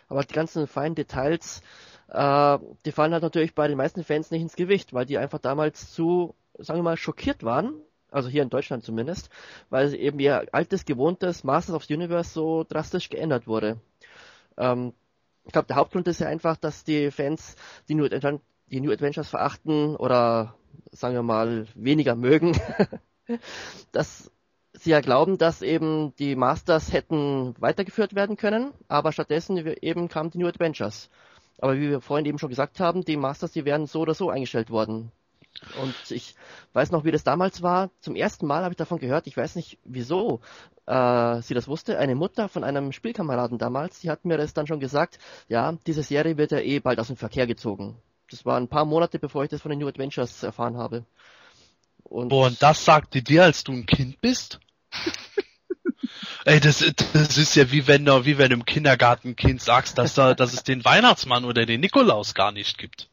Aber 0.07 0.23
die 0.23 0.33
ganzen 0.33 0.67
feinen 0.67 0.93
Details, 0.93 1.61
äh, 2.09 2.59
die 2.85 2.91
fallen 2.91 3.13
halt 3.13 3.23
natürlich 3.23 3.55
bei 3.55 3.67
den 3.67 3.77
meisten 3.77 4.03
Fans 4.03 4.29
nicht 4.29 4.41
ins 4.41 4.55
Gewicht, 4.55 4.93
weil 4.93 5.07
die 5.07 5.17
einfach 5.17 5.39
damals 5.39 5.91
zu, 5.91 6.35
sagen 6.59 6.79
wir 6.79 6.83
mal, 6.83 6.97
schockiert 6.97 7.43
waren. 7.43 7.73
Also 8.11 8.29
hier 8.29 8.43
in 8.43 8.49
Deutschland 8.49 8.83
zumindest, 8.83 9.29
weil 9.69 9.93
eben 9.93 10.19
ihr 10.19 10.47
altes, 10.53 10.85
gewohntes 10.85 11.43
Masters 11.43 11.75
of 11.75 11.85
the 11.85 11.95
Universe 11.95 12.31
so 12.31 12.63
drastisch 12.63 13.09
geändert 13.09 13.47
wurde. 13.47 13.79
Ähm, 14.57 14.93
ich 15.43 15.51
glaube, 15.51 15.67
der 15.67 15.75
Hauptgrund 15.75 16.07
ist 16.07 16.19
ja 16.19 16.27
einfach, 16.27 16.57
dass 16.57 16.83
die 16.83 17.11
Fans 17.11 17.55
die 17.87 17.95
New, 17.95 18.07
die 18.07 18.81
New 18.81 18.91
Adventures 18.91 19.29
verachten 19.29 19.95
oder 19.95 20.55
sagen 20.91 21.15
wir 21.15 21.23
mal 21.23 21.67
weniger 21.75 22.15
mögen. 22.15 22.59
dass 23.91 24.31
sie 24.73 24.91
ja 24.91 25.01
glauben, 25.01 25.37
dass 25.37 25.61
eben 25.61 26.15
die 26.17 26.35
Masters 26.35 26.93
hätten 26.93 27.55
weitergeführt 27.59 28.15
werden 28.15 28.37
können, 28.37 28.73
aber 28.87 29.11
stattdessen 29.11 29.57
eben 29.57 30.09
kamen 30.09 30.31
die 30.31 30.37
New 30.37 30.47
Adventures. 30.47 31.09
Aber 31.59 31.75
wie 31.75 31.89
wir 31.89 32.01
vorhin 32.01 32.25
eben 32.25 32.39
schon 32.39 32.49
gesagt 32.49 32.79
haben, 32.79 33.05
die 33.05 33.17
Masters, 33.17 33.51
die 33.51 33.65
wären 33.65 33.87
so 33.87 34.01
oder 34.01 34.13
so 34.13 34.29
eingestellt 34.29 34.69
worden. 34.69 35.11
Und 35.81 35.95
ich 36.09 36.35
weiß 36.73 36.91
noch, 36.91 37.05
wie 37.05 37.11
das 37.11 37.23
damals 37.23 37.61
war. 37.61 37.89
Zum 38.01 38.15
ersten 38.15 38.45
Mal 38.45 38.63
habe 38.63 38.73
ich 38.73 38.77
davon 38.77 38.99
gehört, 38.99 39.27
ich 39.27 39.37
weiß 39.37 39.55
nicht 39.55 39.77
wieso 39.83 40.41
äh, 40.85 41.41
sie 41.41 41.53
das 41.53 41.67
wusste. 41.67 41.97
Eine 41.97 42.15
Mutter 42.15 42.49
von 42.49 42.63
einem 42.63 42.91
Spielkameraden 42.91 43.57
damals, 43.57 43.99
die 43.99 44.09
hat 44.09 44.25
mir 44.25 44.37
das 44.37 44.53
dann 44.53 44.67
schon 44.67 44.79
gesagt, 44.79 45.17
ja, 45.47 45.77
diese 45.87 46.03
Serie 46.03 46.37
wird 46.37 46.51
ja 46.51 46.59
eh 46.59 46.79
bald 46.79 46.99
aus 46.99 47.07
dem 47.07 47.17
Verkehr 47.17 47.47
gezogen. 47.47 47.97
Das 48.29 48.45
war 48.45 48.57
ein 48.57 48.67
paar 48.67 48.85
Monate, 48.85 49.19
bevor 49.19 49.43
ich 49.43 49.49
das 49.49 49.61
von 49.61 49.69
den 49.69 49.79
New 49.79 49.87
Adventures 49.87 50.43
erfahren 50.43 50.77
habe. 50.77 51.05
Und, 52.03 52.29
Boah, 52.29 52.47
und 52.47 52.61
das 52.61 52.85
sagte 52.85 53.21
dir, 53.21 53.43
als 53.43 53.63
du 53.63 53.71
ein 53.71 53.85
Kind 53.85 54.21
bist? 54.21 54.59
Ey, 56.45 56.59
das, 56.59 56.79
das 57.13 57.37
ist 57.37 57.55
ja 57.55 57.71
wie 57.71 57.87
wenn 57.87 58.05
du, 58.05 58.25
wie 58.25 58.37
wenn 58.37 58.49
du 58.49 58.55
im 58.55 58.65
Kindergarten 58.65 59.35
Kind 59.35 59.61
sagst, 59.61 59.97
dass, 59.97 60.13
da, 60.13 60.35
dass 60.35 60.53
es 60.53 60.63
den 60.63 60.85
Weihnachtsmann 60.85 61.45
oder 61.45 61.65
den 61.65 61.81
Nikolaus 61.81 62.35
gar 62.35 62.51
nicht 62.51 62.77
gibt. 62.77 63.09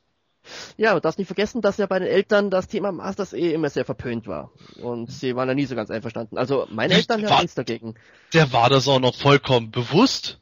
Ja, 0.76 0.94
und 0.94 1.04
darfst 1.04 1.18
nicht 1.18 1.28
vergessen, 1.28 1.62
dass 1.62 1.76
ja 1.76 1.86
bei 1.86 1.98
den 1.98 2.08
Eltern 2.08 2.50
das 2.50 2.68
Thema 2.68 2.92
Masters 2.92 3.32
eh 3.32 3.52
immer 3.52 3.70
sehr 3.70 3.84
verpönt 3.84 4.26
war. 4.26 4.50
Und 4.80 5.10
sie 5.10 5.36
waren 5.36 5.48
ja 5.48 5.54
nie 5.54 5.66
so 5.66 5.74
ganz 5.74 5.90
einverstanden. 5.90 6.38
Also 6.38 6.66
meine 6.70 6.94
Eltern 6.94 7.28
haben 7.28 7.40
nichts 7.40 7.54
dagegen. 7.54 7.94
Der 8.32 8.52
war 8.52 8.70
das 8.70 8.88
auch 8.88 9.00
noch 9.00 9.14
vollkommen 9.14 9.70
bewusst. 9.70 10.40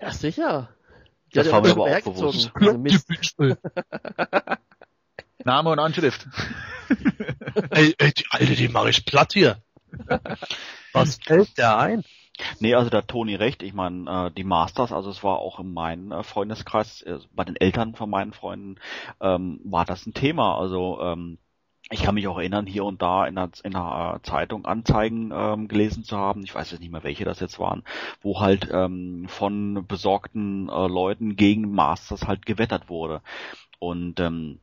Ja, 0.00 0.12
sicher. 0.12 0.70
Die 1.32 1.38
das 1.38 1.50
war 1.50 1.60
mir 1.60 1.70
aber 1.70 1.84
auch 1.84 2.00
bewusst. 2.00 2.50
Also 2.54 3.56
Name 5.44 5.70
und 5.70 5.78
Anschrift. 5.78 6.26
ey, 7.70 7.94
ey, 7.98 8.12
die 8.12 8.24
Alte, 8.30 8.54
die 8.54 8.68
mache 8.68 8.90
ich 8.90 9.04
platt 9.04 9.32
hier. 9.32 9.62
Was 10.92 11.18
fällt 11.24 11.56
der 11.58 11.78
ein? 11.78 12.04
Nee, 12.60 12.74
also 12.74 12.90
da 12.90 13.02
Toni 13.02 13.34
recht. 13.34 13.62
Ich 13.62 13.72
meine, 13.72 14.28
äh, 14.28 14.30
die 14.30 14.44
Masters, 14.44 14.92
also 14.92 15.10
es 15.10 15.22
war 15.22 15.38
auch 15.38 15.60
in 15.60 15.72
meinem 15.72 16.12
äh, 16.12 16.22
Freundeskreis, 16.22 17.02
äh, 17.02 17.18
bei 17.34 17.44
den 17.44 17.56
Eltern 17.56 17.94
von 17.94 18.10
meinen 18.10 18.32
Freunden, 18.32 18.76
ähm, 19.20 19.60
war 19.64 19.84
das 19.84 20.06
ein 20.06 20.14
Thema. 20.14 20.58
Also 20.58 21.00
ähm, 21.00 21.38
ich 21.90 22.02
kann 22.02 22.16
mich 22.16 22.26
auch 22.26 22.38
erinnern, 22.38 22.66
hier 22.66 22.84
und 22.84 23.00
da 23.00 23.26
in 23.26 23.36
der, 23.36 23.50
in 23.62 23.72
der 23.72 24.18
Zeitung 24.24 24.64
Anzeigen 24.66 25.30
ähm, 25.32 25.68
gelesen 25.68 26.02
zu 26.02 26.16
haben, 26.16 26.42
ich 26.42 26.54
weiß 26.54 26.72
jetzt 26.72 26.80
nicht 26.80 26.90
mehr, 26.90 27.04
welche 27.04 27.24
das 27.24 27.38
jetzt 27.40 27.60
waren, 27.60 27.84
wo 28.22 28.40
halt 28.40 28.68
ähm, 28.72 29.26
von 29.28 29.86
besorgten 29.86 30.68
äh, 30.68 30.88
Leuten 30.88 31.36
gegen 31.36 31.70
Masters 31.70 32.26
halt 32.26 32.44
gewettert 32.44 32.88
wurde. 32.88 33.22
Und 33.78 34.18
ähm, 34.20 34.58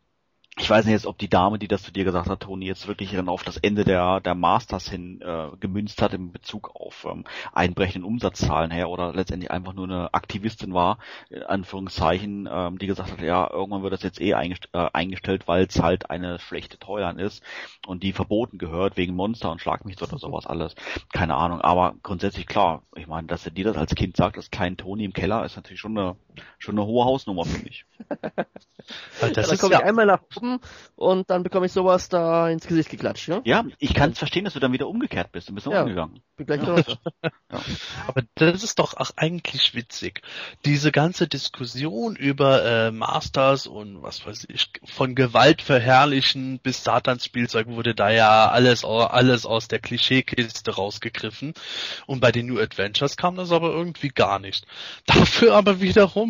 ich 0.59 0.69
weiß 0.69 0.85
nicht 0.85 0.93
jetzt, 0.93 1.07
ob 1.07 1.17
die 1.17 1.29
Dame, 1.29 1.57
die 1.57 1.67
das 1.67 1.81
zu 1.81 1.91
dir 1.91 2.03
gesagt 2.03 2.29
hat, 2.29 2.41
Toni, 2.41 2.67
jetzt 2.67 2.87
wirklich 2.87 3.11
dann 3.11 3.27
auf 3.27 3.43
das 3.43 3.57
Ende 3.57 3.83
der, 3.83 4.19
der 4.19 4.35
Masters 4.35 4.87
hin 4.87 5.19
äh, 5.21 5.47
gemünzt 5.59 5.99
hat 5.99 6.13
in 6.13 6.31
Bezug 6.31 6.75
auf 6.75 7.07
ähm, 7.09 7.23
einbrechenden 7.53 8.03
Umsatzzahlen 8.03 8.69
her 8.69 8.89
oder 8.89 9.13
letztendlich 9.13 9.49
einfach 9.49 9.73
nur 9.73 9.85
eine 9.85 10.13
Aktivistin 10.13 10.73
war, 10.75 10.99
in 11.31 11.41
Anführungszeichen, 11.41 12.47
ähm, 12.51 12.77
die 12.77 12.85
gesagt 12.85 13.11
hat, 13.11 13.21
ja, 13.21 13.49
irgendwann 13.49 13.81
wird 13.81 13.93
das 13.93 14.03
jetzt 14.03 14.21
eh 14.21 14.35
eingest 14.35 14.69
äh, 14.73 14.89
eingestellt, 14.93 15.47
weil 15.47 15.65
es 15.65 15.81
halt 15.81 16.11
eine 16.11 16.37
schlechte 16.37 16.77
Toyline 16.77 17.19
ist 17.19 17.41
und 17.87 18.03
die 18.03 18.13
verboten 18.13 18.59
gehört 18.59 18.95
wegen 18.95 19.15
Monster 19.15 19.49
und 19.49 19.59
Schlag 19.59 19.85
mich 19.85 19.99
oder 20.03 20.19
sowas 20.19 20.45
alles. 20.45 20.75
Keine 21.11 21.35
Ahnung, 21.35 21.61
aber 21.61 21.95
grundsätzlich 22.03 22.45
klar, 22.45 22.83
ich 22.95 23.07
meine, 23.07 23.27
dass 23.27 23.45
er 23.45 23.51
dir 23.51 23.65
das 23.65 23.77
als 23.77 23.95
Kind 23.95 24.15
sagt, 24.15 24.37
das 24.37 24.51
kleine 24.51 24.75
Toni 24.75 25.03
im 25.03 25.13
Keller, 25.13 25.45
ist 25.45 25.55
natürlich 25.55 25.79
schon 25.79 25.97
eine, 25.97 26.15
schon 26.57 26.77
eine 26.77 26.85
hohe 26.85 27.05
Hausnummer 27.05 27.45
für 27.45 27.63
mich. 27.63 27.85
das 29.19 29.35
ja, 29.35 29.43
dann 29.43 29.57
komme 29.57 29.73
ja. 29.73 29.79
ich 29.79 29.85
einmal 29.85 30.05
nach 30.05 30.21
oben 30.35 30.59
und 30.95 31.29
dann 31.29 31.43
bekomme 31.43 31.65
ich 31.65 31.71
sowas 31.71 32.09
da 32.09 32.49
ins 32.49 32.67
Gesicht 32.67 32.89
geklatscht, 32.89 33.27
ja? 33.27 33.41
Ja, 33.43 33.65
ich 33.79 33.93
kann 33.93 34.11
es 34.11 34.19
verstehen, 34.19 34.45
dass 34.45 34.53
du 34.53 34.59
dann 34.59 34.73
wieder 34.73 34.87
umgekehrt 34.87 35.31
bist. 35.31 35.49
Du 35.49 35.53
bist 35.53 35.67
ja, 35.67 35.81
umgegangen. 35.81 36.21
Bin 36.37 36.45
gleich 36.45 36.61
ja. 36.67 36.77
ja. 37.51 37.61
Aber 38.07 38.23
das 38.35 38.63
ist 38.63 38.79
doch 38.79 38.95
auch 38.95 39.11
eigentlich 39.15 39.75
witzig. 39.75 40.21
Diese 40.65 40.91
ganze 40.91 41.27
Diskussion 41.27 42.15
über 42.15 42.63
äh, 42.63 42.91
Masters 42.91 43.67
und 43.67 44.01
was 44.01 44.25
weiß 44.25 44.45
ich, 44.49 44.71
von 44.83 45.15
Gewalt 45.15 45.61
verherrlichen 45.61 46.59
bis 46.59 46.83
Satans 46.83 47.25
Spielzeug 47.25 47.67
wurde 47.67 47.95
da 47.95 48.09
ja 48.09 48.49
alles, 48.49 48.85
alles 48.85 49.45
aus 49.45 49.67
der 49.67 49.79
Klischeekiste 49.79 50.75
rausgegriffen. 50.75 51.53
Und 52.05 52.19
bei 52.19 52.31
den 52.31 52.47
New 52.47 52.59
Adventures 52.59 53.17
kam 53.17 53.35
das 53.35 53.51
aber 53.51 53.71
irgendwie 53.71 54.09
gar 54.09 54.39
nicht. 54.39 54.65
Dafür 55.05 55.55
aber 55.55 55.81
wiederum 55.81 56.22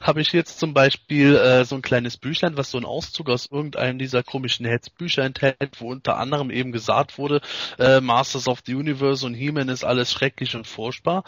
habe 0.00 0.20
ich 0.20 0.32
jetzt 0.32 0.58
zum 0.58 0.74
Beispiel 0.74 1.36
äh, 1.36 1.64
so 1.64 1.74
ein 1.76 1.82
kleines 1.82 2.16
Büchlein, 2.16 2.56
was 2.56 2.70
so 2.70 2.78
ein 2.78 2.84
Auszug 2.84 3.30
aus 3.30 3.46
irgendeinem 3.50 3.98
dieser 3.98 4.22
komischen 4.22 4.66
Heads-Bücher 4.66 5.24
enthält, 5.24 5.80
wo 5.80 5.90
unter 5.90 6.18
anderem 6.18 6.50
eben 6.50 6.72
gesagt 6.72 7.18
wurde, 7.18 7.40
äh, 7.78 8.00
Masters 8.00 8.48
of 8.48 8.60
the 8.64 8.74
Universe 8.74 9.24
und 9.26 9.34
He-Man 9.34 9.68
ist 9.68 9.84
alles 9.84 10.12
schrecklich 10.12 10.56
und 10.56 10.66
furchtbar. 10.66 11.24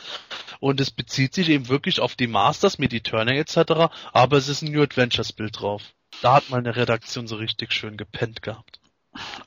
Und 0.60 0.80
es 0.80 0.90
bezieht 0.90 1.34
sich 1.34 1.48
eben 1.48 1.68
wirklich 1.68 2.00
auf 2.00 2.14
die 2.14 2.26
Masters 2.26 2.78
mit 2.78 2.92
Eternia 2.92 3.34
etc., 3.34 3.92
aber 4.12 4.36
es 4.36 4.48
ist 4.48 4.62
ein 4.62 4.72
New 4.72 4.82
Adventures 4.82 5.32
Bild 5.32 5.60
drauf. 5.60 5.82
Da 6.22 6.34
hat 6.34 6.50
mal 6.50 6.58
eine 6.58 6.76
Redaktion 6.76 7.26
so 7.26 7.36
richtig 7.36 7.72
schön 7.72 7.96
gepennt 7.96 8.42
gehabt. 8.42 8.80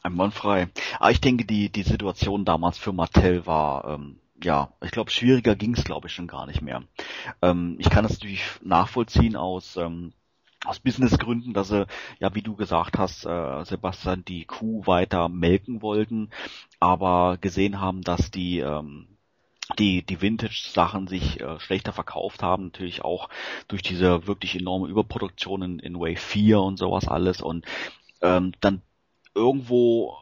Einwandfrei. 0.03 0.69
Aber 0.99 1.11
ich 1.11 1.21
denke, 1.21 1.45
die, 1.45 1.69
die 1.71 1.83
Situation 1.83 2.45
damals 2.45 2.77
für 2.77 2.93
Mattel 2.93 3.45
war, 3.45 3.85
ähm, 3.85 4.19
ja, 4.43 4.71
ich 4.81 4.91
glaube, 4.91 5.11
schwieriger 5.11 5.55
ging 5.55 5.73
es, 5.73 5.83
glaube 5.83 6.07
ich, 6.07 6.13
schon 6.13 6.27
gar 6.27 6.45
nicht 6.45 6.61
mehr. 6.61 6.83
Ähm, 7.41 7.75
ich 7.79 7.89
kann 7.89 8.03
das 8.03 8.13
natürlich 8.13 8.43
nachvollziehen 8.61 9.35
aus 9.35 9.77
ähm, 9.77 10.13
aus 10.65 10.79
Businessgründen, 10.79 11.53
dass 11.53 11.69
sie, 11.69 11.87
ja, 12.19 12.35
wie 12.35 12.41
du 12.41 12.55
gesagt 12.55 12.97
hast, 12.97 13.25
äh, 13.25 13.63
Sebastian, 13.63 14.25
die 14.25 14.43
Kuh 14.45 14.85
weiter 14.85 15.29
melken 15.29 15.81
wollten, 15.81 16.31
aber 16.81 17.37
gesehen 17.39 17.79
haben, 17.79 18.01
dass 18.01 18.29
die 18.29 18.59
ähm, 18.59 19.07
die 19.77 20.03
die 20.03 20.21
Vintage-Sachen 20.21 21.07
sich 21.07 21.39
äh, 21.39 21.59
schlechter 21.59 21.93
verkauft 21.93 22.43
haben, 22.43 22.65
natürlich 22.65 23.03
auch 23.03 23.29
durch 23.67 23.81
diese 23.83 24.27
wirklich 24.27 24.55
enorme 24.55 24.87
Überproduktion 24.87 25.61
in, 25.61 25.79
in 25.79 25.99
Wave 25.99 26.17
4 26.17 26.59
und 26.59 26.77
sowas 26.77 27.07
alles 27.07 27.41
und 27.41 27.65
ähm, 28.21 28.53
dann 28.61 28.81
irgendwo 29.35 30.17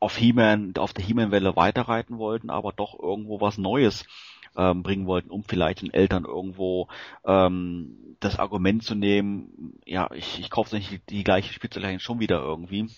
auf 0.00 0.16
He-Man, 0.16 0.74
auf 0.78 0.92
der 0.92 1.04
He-Man-Welle 1.04 1.56
weiterreiten 1.56 2.18
wollten, 2.18 2.50
aber 2.50 2.72
doch 2.72 2.98
irgendwo 2.98 3.40
was 3.40 3.58
Neues 3.58 4.04
ähm, 4.56 4.82
bringen 4.82 5.06
wollten, 5.06 5.30
um 5.30 5.44
vielleicht 5.44 5.82
den 5.82 5.92
Eltern 5.92 6.24
irgendwo 6.24 6.88
ähm, 7.24 8.16
das 8.20 8.38
Argument 8.38 8.82
zu 8.82 8.94
nehmen, 8.94 9.78
ja, 9.84 10.10
ich, 10.12 10.40
ich 10.40 10.50
kaufe 10.50 10.76
nicht 10.76 10.90
die, 10.90 11.00
die 11.08 11.24
gleiche 11.24 11.52
Spielzeugleichen 11.52 12.00
schon 12.00 12.20
wieder 12.20 12.40
irgendwie. 12.40 12.88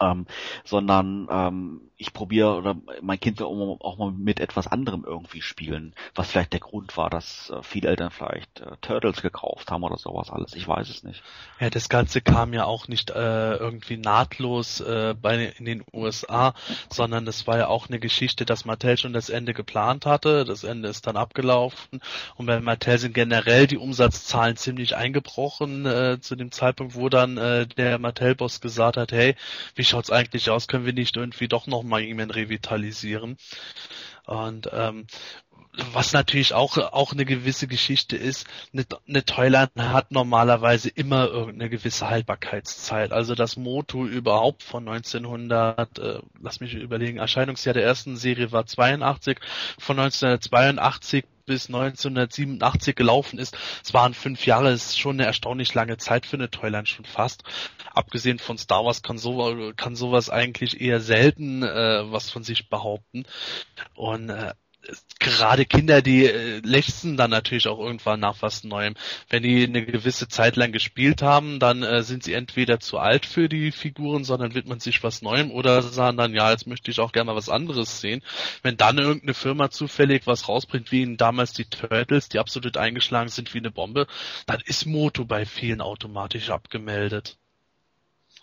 Ähm, 0.00 0.26
sondern 0.64 1.28
ähm, 1.30 1.80
ich 2.00 2.14
probiere 2.14 2.56
oder 2.56 2.76
mein 3.02 3.20
Kind 3.20 3.40
will 3.40 3.46
auch 3.46 3.98
mal 3.98 4.10
mit 4.10 4.40
etwas 4.40 4.66
anderem 4.66 5.04
irgendwie 5.06 5.42
spielen, 5.42 5.94
was 6.14 6.30
vielleicht 6.30 6.54
der 6.54 6.60
Grund 6.60 6.96
war, 6.96 7.10
dass 7.10 7.50
äh, 7.50 7.62
viele 7.62 7.90
Eltern 7.90 8.10
vielleicht 8.10 8.60
äh, 8.60 8.76
Turtles 8.80 9.20
gekauft 9.20 9.70
haben 9.70 9.82
oder 9.82 9.98
sowas 9.98 10.30
alles. 10.30 10.54
Ich 10.54 10.66
weiß 10.66 10.88
es 10.88 11.02
nicht. 11.02 11.22
Ja, 11.60 11.68
das 11.68 11.90
Ganze 11.90 12.22
kam 12.22 12.54
ja 12.54 12.64
auch 12.64 12.88
nicht 12.88 13.10
äh, 13.10 13.54
irgendwie 13.56 13.98
nahtlos 13.98 14.80
äh, 14.80 15.14
bei 15.20 15.52
in 15.58 15.66
den 15.66 15.84
USA, 15.92 16.54
sondern 16.88 17.26
das 17.26 17.46
war 17.46 17.58
ja 17.58 17.68
auch 17.68 17.88
eine 17.88 18.00
Geschichte, 18.00 18.46
dass 18.46 18.64
Mattel 18.64 18.96
schon 18.96 19.12
das 19.12 19.28
Ende 19.28 19.52
geplant 19.52 20.06
hatte. 20.06 20.46
Das 20.46 20.64
Ende 20.64 20.88
ist 20.88 21.06
dann 21.06 21.18
abgelaufen 21.18 22.00
und 22.36 22.46
bei 22.46 22.60
Mattel 22.60 22.98
sind 22.98 23.12
generell 23.12 23.66
die 23.66 23.76
Umsatzzahlen 23.76 24.56
ziemlich 24.56 24.96
eingebrochen 24.96 25.84
äh, 25.84 26.18
zu 26.20 26.34
dem 26.34 26.50
Zeitpunkt, 26.50 26.94
wo 26.94 27.10
dann 27.10 27.36
äh, 27.36 27.66
der 27.66 27.98
Mattel-Boss 27.98 28.62
gesagt 28.62 28.96
hat, 28.96 29.12
hey, 29.12 29.36
wie 29.74 29.84
schaut's 29.90 30.10
eigentlich 30.10 30.50
aus? 30.50 30.68
Können 30.68 30.86
wir 30.86 30.92
nicht 30.92 31.16
irgendwie 31.16 31.48
doch 31.48 31.66
noch 31.66 31.82
mal 31.82 32.02
E-Mail 32.02 32.30
revitalisieren. 32.30 33.36
Und 34.26 34.70
ähm, 34.72 35.06
was 35.92 36.12
natürlich 36.12 36.52
auch 36.52 36.76
auch 36.78 37.12
eine 37.12 37.24
gewisse 37.24 37.68
Geschichte 37.68 38.16
ist, 38.16 38.46
eine, 38.72 38.84
eine 39.08 39.24
Toyline 39.24 39.70
hat 39.76 40.10
normalerweise 40.10 40.88
immer 40.88 41.28
irgendeine 41.28 41.70
gewisse 41.70 42.08
Haltbarkeitszeit. 42.08 43.12
Also 43.12 43.34
das 43.34 43.56
Moto 43.56 44.04
überhaupt 44.06 44.62
von 44.62 44.88
1900, 44.88 45.98
äh, 45.98 46.18
lass 46.40 46.60
mich 46.60 46.74
überlegen, 46.74 47.18
Erscheinungsjahr 47.18 47.74
der 47.74 47.84
ersten 47.84 48.16
Serie 48.16 48.50
war 48.52 48.66
82, 48.66 49.38
von 49.78 49.98
1982 49.98 51.24
bis 51.50 51.66
1987 51.66 52.94
gelaufen 52.94 53.40
ist. 53.40 53.56
Es 53.82 53.92
waren 53.92 54.14
fünf 54.14 54.46
Jahre, 54.46 54.70
ist 54.70 54.96
schon 55.00 55.16
eine 55.16 55.26
erstaunlich 55.26 55.74
lange 55.74 55.96
Zeit 55.96 56.24
für 56.24 56.36
eine 56.36 56.48
Toyline 56.48 56.86
schon 56.86 57.04
fast. 57.04 57.42
Abgesehen 57.92 58.38
von 58.38 58.56
Star 58.56 58.84
Wars 58.84 59.02
kann, 59.02 59.18
so, 59.18 59.72
kann 59.76 59.96
sowas 59.96 60.30
eigentlich 60.30 60.80
eher 60.80 61.00
selten 61.00 61.64
äh, 61.64 62.02
was 62.12 62.30
von 62.30 62.44
sich 62.44 62.68
behaupten. 62.68 63.24
Und 63.96 64.30
äh, 64.30 64.54
gerade 65.18 65.66
Kinder, 65.66 66.02
die 66.02 66.26
äh, 66.26 66.60
lechzen 66.64 67.16
dann 67.16 67.30
natürlich 67.30 67.68
auch 67.68 67.78
irgendwann 67.78 68.20
nach 68.20 68.36
was 68.40 68.64
Neuem. 68.64 68.94
Wenn 69.28 69.42
die 69.42 69.64
eine 69.64 69.84
gewisse 69.84 70.28
Zeit 70.28 70.56
lang 70.56 70.72
gespielt 70.72 71.22
haben, 71.22 71.58
dann 71.60 71.82
äh, 71.82 72.02
sind 72.02 72.24
sie 72.24 72.32
entweder 72.32 72.80
zu 72.80 72.98
alt 72.98 73.26
für 73.26 73.48
die 73.48 73.72
Figuren, 73.72 74.24
sondern 74.24 74.54
widmet 74.54 74.82
sich 74.82 75.02
was 75.02 75.22
Neuem 75.22 75.50
oder 75.50 75.82
sagen 75.82 76.16
dann, 76.16 76.34
ja, 76.34 76.50
jetzt 76.50 76.66
möchte 76.66 76.90
ich 76.90 77.00
auch 77.00 77.12
gerne 77.12 77.32
mal 77.32 77.36
was 77.36 77.48
anderes 77.48 78.00
sehen. 78.00 78.22
Wenn 78.62 78.76
dann 78.76 78.98
irgendeine 78.98 79.34
Firma 79.34 79.70
zufällig 79.70 80.26
was 80.26 80.48
rausbringt, 80.48 80.90
wie 80.92 81.16
damals 81.16 81.52
die 81.52 81.66
Turtles, 81.66 82.28
die 82.28 82.38
absolut 82.38 82.76
eingeschlagen 82.76 83.28
sind 83.28 83.52
wie 83.54 83.58
eine 83.58 83.70
Bombe, 83.70 84.06
dann 84.46 84.60
ist 84.64 84.86
Moto 84.86 85.24
bei 85.24 85.44
vielen 85.46 85.80
automatisch 85.80 86.50
abgemeldet. 86.50 87.36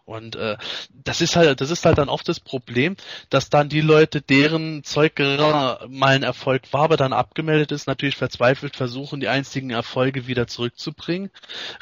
Und 0.08 0.38
äh, 0.38 0.56
das 1.04 1.20
ist 1.20 1.36
halt, 1.36 1.60
das 1.60 1.70
ist 1.70 1.86
halt 1.86 1.98
dann 1.98 2.08
oft 2.08 2.30
das 2.30 2.40
Problem, 2.40 2.96
dass 3.30 3.50
dann 3.50 3.68
die 3.68 3.82
Leute, 3.82 4.22
deren 4.22 4.86
Zeug 4.86 5.20
mal 5.20 5.80
ein 6.02 6.24
Erfolg 6.24 6.62
war, 6.72 6.84
aber 6.84 6.96
dann 6.96 7.12
abgemeldet 7.12 7.74
ist, 7.74 7.88
natürlich 7.88 8.16
verzweifelt 8.16 8.78
versuchen, 8.78 9.20
die 9.20 9.28
einzigen 9.28 9.70
Erfolge 9.70 10.26
wieder 10.26 10.48
zurückzubringen, 10.48 11.30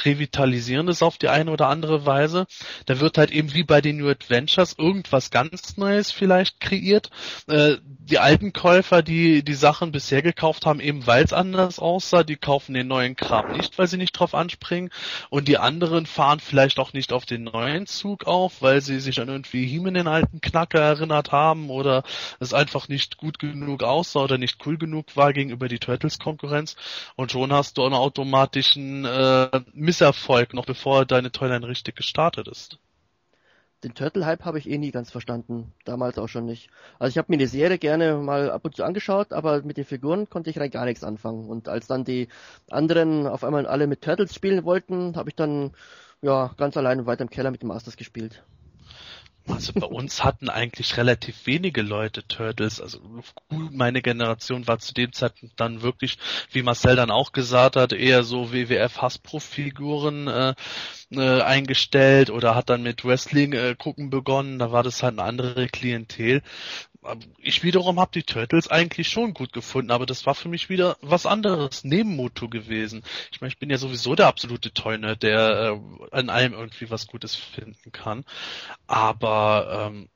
revitalisieren 0.04 0.88
das 0.88 1.04
auf 1.04 1.20
die 1.20 1.30
eine 1.30 1.52
oder 1.52 1.68
andere 1.68 2.08
Weise. 2.08 2.48
Da 2.88 3.00
wird 3.00 3.20
halt 3.20 3.30
eben 3.30 3.54
wie 3.54 3.64
bei 3.64 3.80
den 3.80 3.98
New 3.98 4.10
Adventures 4.10 4.76
irgendwas 4.76 5.30
ganz 5.30 5.78
Neues 5.78 6.12
vielleicht 6.12 6.60
kreiert. 6.60 7.12
Äh, 7.46 7.76
die 7.84 8.18
alten 8.18 8.54
Käufer, 8.54 9.04
die 9.04 9.44
die 9.44 9.54
Sachen 9.54 9.92
bisher 9.92 10.24
gekauft 10.24 10.66
haben, 10.66 10.80
eben 10.80 11.06
weil 11.06 11.24
es 11.24 11.34
anders 11.34 11.78
aussah, 11.78 12.24
die 12.24 12.38
kaufen 12.38 12.74
den 12.74 12.88
neuen 12.88 13.16
Kram 13.16 13.52
nicht, 13.52 13.78
weil 13.78 13.86
sie 13.86 13.98
nicht 13.98 14.14
drauf 14.14 14.34
anspringen. 14.34 14.90
Und 15.30 15.48
die 15.48 15.60
anderen 15.60 16.08
fahren 16.08 16.40
vielleicht 16.40 16.80
auch 16.80 16.94
nicht 16.94 17.14
auf 17.14 17.26
den 17.26 17.44
neuen 17.44 17.86
Zug 17.86 18.15
Bezug 18.16 18.28
auf, 18.28 18.62
weil 18.62 18.82
sie 18.82 19.00
sich 19.00 19.20
an 19.20 19.28
irgendwie 19.28 19.66
Hiemen 19.66 19.94
den 19.94 20.08
alten 20.08 20.40
Knacker 20.42 20.80
erinnert 20.80 21.32
haben 21.32 21.70
oder 21.70 22.04
es 22.40 22.54
einfach 22.54 22.88
nicht 22.88 23.18
gut 23.18 23.40
genug 23.40 23.84
aussah 23.84 24.22
oder 24.22 24.38
nicht 24.38 24.66
cool 24.66 24.78
genug 24.78 25.16
war 25.16 25.34
gegenüber 25.34 25.68
die 25.68 25.80
Turtles-Konkurrenz. 25.80 26.76
Und 27.16 27.32
schon 27.32 27.52
hast 27.52 27.78
du 27.78 27.84
einen 27.84 27.94
automatischen 27.94 29.06
äh, 29.06 29.62
Misserfolg, 29.74 30.54
noch 30.54 30.66
bevor 30.66 31.06
deine 31.06 31.32
Toyline 31.32 31.68
richtig 31.68 31.96
gestartet 31.96 32.48
ist 32.48 32.80
den 33.86 33.94
Turtle-Hype 33.94 34.46
habe 34.46 34.58
ich 34.58 34.68
eh 34.68 34.80
nie 34.80 34.90
ganz 34.90 35.12
verstanden. 35.12 35.72
Damals 35.86 36.18
auch 36.18 36.28
schon 36.28 36.46
nicht. 36.46 36.72
Also 36.98 37.12
ich 37.12 37.18
habe 37.20 37.32
mir 37.32 37.38
die 37.38 37.46
Serie 37.46 37.78
gerne 37.78 38.18
mal 38.18 38.50
ab 38.50 38.66
und 38.66 38.76
zu 38.76 38.84
angeschaut, 38.84 39.32
aber 39.32 39.62
mit 39.62 39.78
den 39.78 39.86
Figuren 39.86 40.28
konnte 40.28 40.50
ich 40.50 40.58
rein 40.60 40.72
gar 40.72 40.86
nichts 40.86 41.04
anfangen. 41.04 41.48
Und 41.48 41.70
als 41.70 41.86
dann 41.86 42.04
die 42.04 42.28
anderen 42.72 43.28
auf 43.28 43.44
einmal 43.44 43.68
alle 43.68 43.86
mit 43.86 44.02
Turtles 44.02 44.34
spielen 44.34 44.64
wollten, 44.64 45.16
habe 45.16 45.30
ich 45.30 45.36
dann 45.36 45.72
ja, 46.26 46.52
ganz 46.58 46.76
alleine 46.76 47.06
weiter 47.06 47.22
im 47.22 47.30
Keller 47.30 47.52
mit 47.52 47.62
dem 47.62 47.68
Masters 47.68 47.98
gespielt. 47.98 48.44
Also 49.48 49.74
bei 49.74 49.86
uns 49.86 50.24
hatten 50.24 50.50
eigentlich 50.50 50.98
relativ 50.98 51.46
wenige 51.46 51.84
Leute 51.84 52.28
Turtles. 52.28 52.82
Also 52.82 53.00
meine 53.50 54.02
Generation 54.02 54.68
war 54.68 54.80
zu 54.80 54.96
dem 54.96 55.14
Zeitpunkt 55.14 55.60
dann 55.60 55.84
wirklich, 55.84 56.18
wie 56.52 56.64
Marcel 56.64 56.96
dann 56.96 57.12
auch 57.12 57.32
gesagt 57.32 57.76
hat, 57.76 57.94
eher 57.94 58.24
so 58.24 58.52
WWF 58.52 59.04
Hasbro-Figuren 59.04 60.28
äh, 60.28 60.56
äh, 61.12 61.42
eingestellt 61.42 62.32
oder 62.32 62.56
hat 62.56 62.72
dann 62.72 62.82
mit 62.82 63.06
Wrestling 63.06 63.54
äh, 63.54 63.76
gucken 63.78 64.10
begonnen. 64.10 64.58
Da 64.58 64.72
war 64.72 64.82
das 64.82 65.04
halt 65.04 65.20
eine 65.20 65.28
andere 65.28 65.68
Klientel 65.68 66.42
ich 67.38 67.64
wiederum 67.64 68.00
habe 68.00 68.12
die 68.14 68.24
Turtles 68.24 68.68
eigentlich 68.68 69.10
schon 69.10 69.34
gut 69.34 69.54
gefunden, 69.54 69.92
aber 69.92 70.06
das 70.06 70.26
war 70.26 70.36
für 70.36 70.50
mich 70.50 70.70
wieder 70.70 70.98
was 71.02 71.26
anderes, 71.26 71.84
neben 71.84 72.16
Moto 72.16 72.50
gewesen. 72.50 73.04
Ich 73.32 73.42
meine, 73.42 73.50
ich 73.50 73.60
bin 73.60 73.70
ja 73.70 73.78
sowieso 73.78 74.16
der 74.16 74.28
absolute 74.28 74.74
Toy-Nerd, 74.74 75.24
der 75.24 75.80
äh, 75.80 76.16
an 76.16 76.30
allem 76.30 76.54
irgendwie 76.54 76.90
was 76.90 77.08
Gutes 77.08 77.36
finden 77.36 77.92
kann. 77.92 78.26
Aber 78.88 79.90
ähm, 79.92 80.10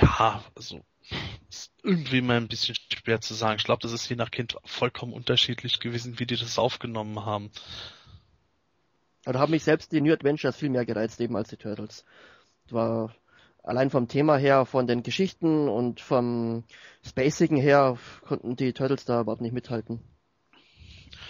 ja, 0.00 0.44
also 0.54 0.84
ist 1.48 1.72
irgendwie 1.82 2.20
mal 2.20 2.36
ein 2.36 2.48
bisschen 2.48 2.74
schwer 2.74 3.20
zu 3.20 3.34
sagen. 3.34 3.56
Ich 3.58 3.64
glaube, 3.64 3.82
das 3.82 3.92
ist 3.92 4.08
je 4.08 4.16
nach 4.16 4.30
Kind 4.30 4.56
vollkommen 4.64 5.12
unterschiedlich 5.12 5.80
gewesen, 5.80 6.18
wie 6.18 6.26
die 6.26 6.36
das 6.36 6.58
aufgenommen 6.58 7.24
haben. 7.24 7.50
Da 9.24 9.38
haben 9.38 9.52
mich 9.52 9.64
selbst 9.64 9.92
die 9.92 10.00
New 10.00 10.12
Adventures 10.12 10.56
viel 10.56 10.70
mehr 10.70 10.84
gereizt 10.84 11.20
eben 11.20 11.36
als 11.36 11.48
die 11.48 11.56
Turtles. 11.56 12.04
War 12.70 13.14
allein 13.62 13.90
vom 13.90 14.08
Thema 14.08 14.36
her, 14.36 14.64
von 14.66 14.86
den 14.86 15.02
Geschichten 15.02 15.68
und 15.68 16.00
vom 16.00 16.64
Spacigen 17.04 17.56
her 17.56 17.96
konnten 18.26 18.56
die 18.56 18.72
Turtles 18.72 19.04
da 19.04 19.20
überhaupt 19.20 19.42
nicht 19.42 19.54
mithalten. 19.54 20.00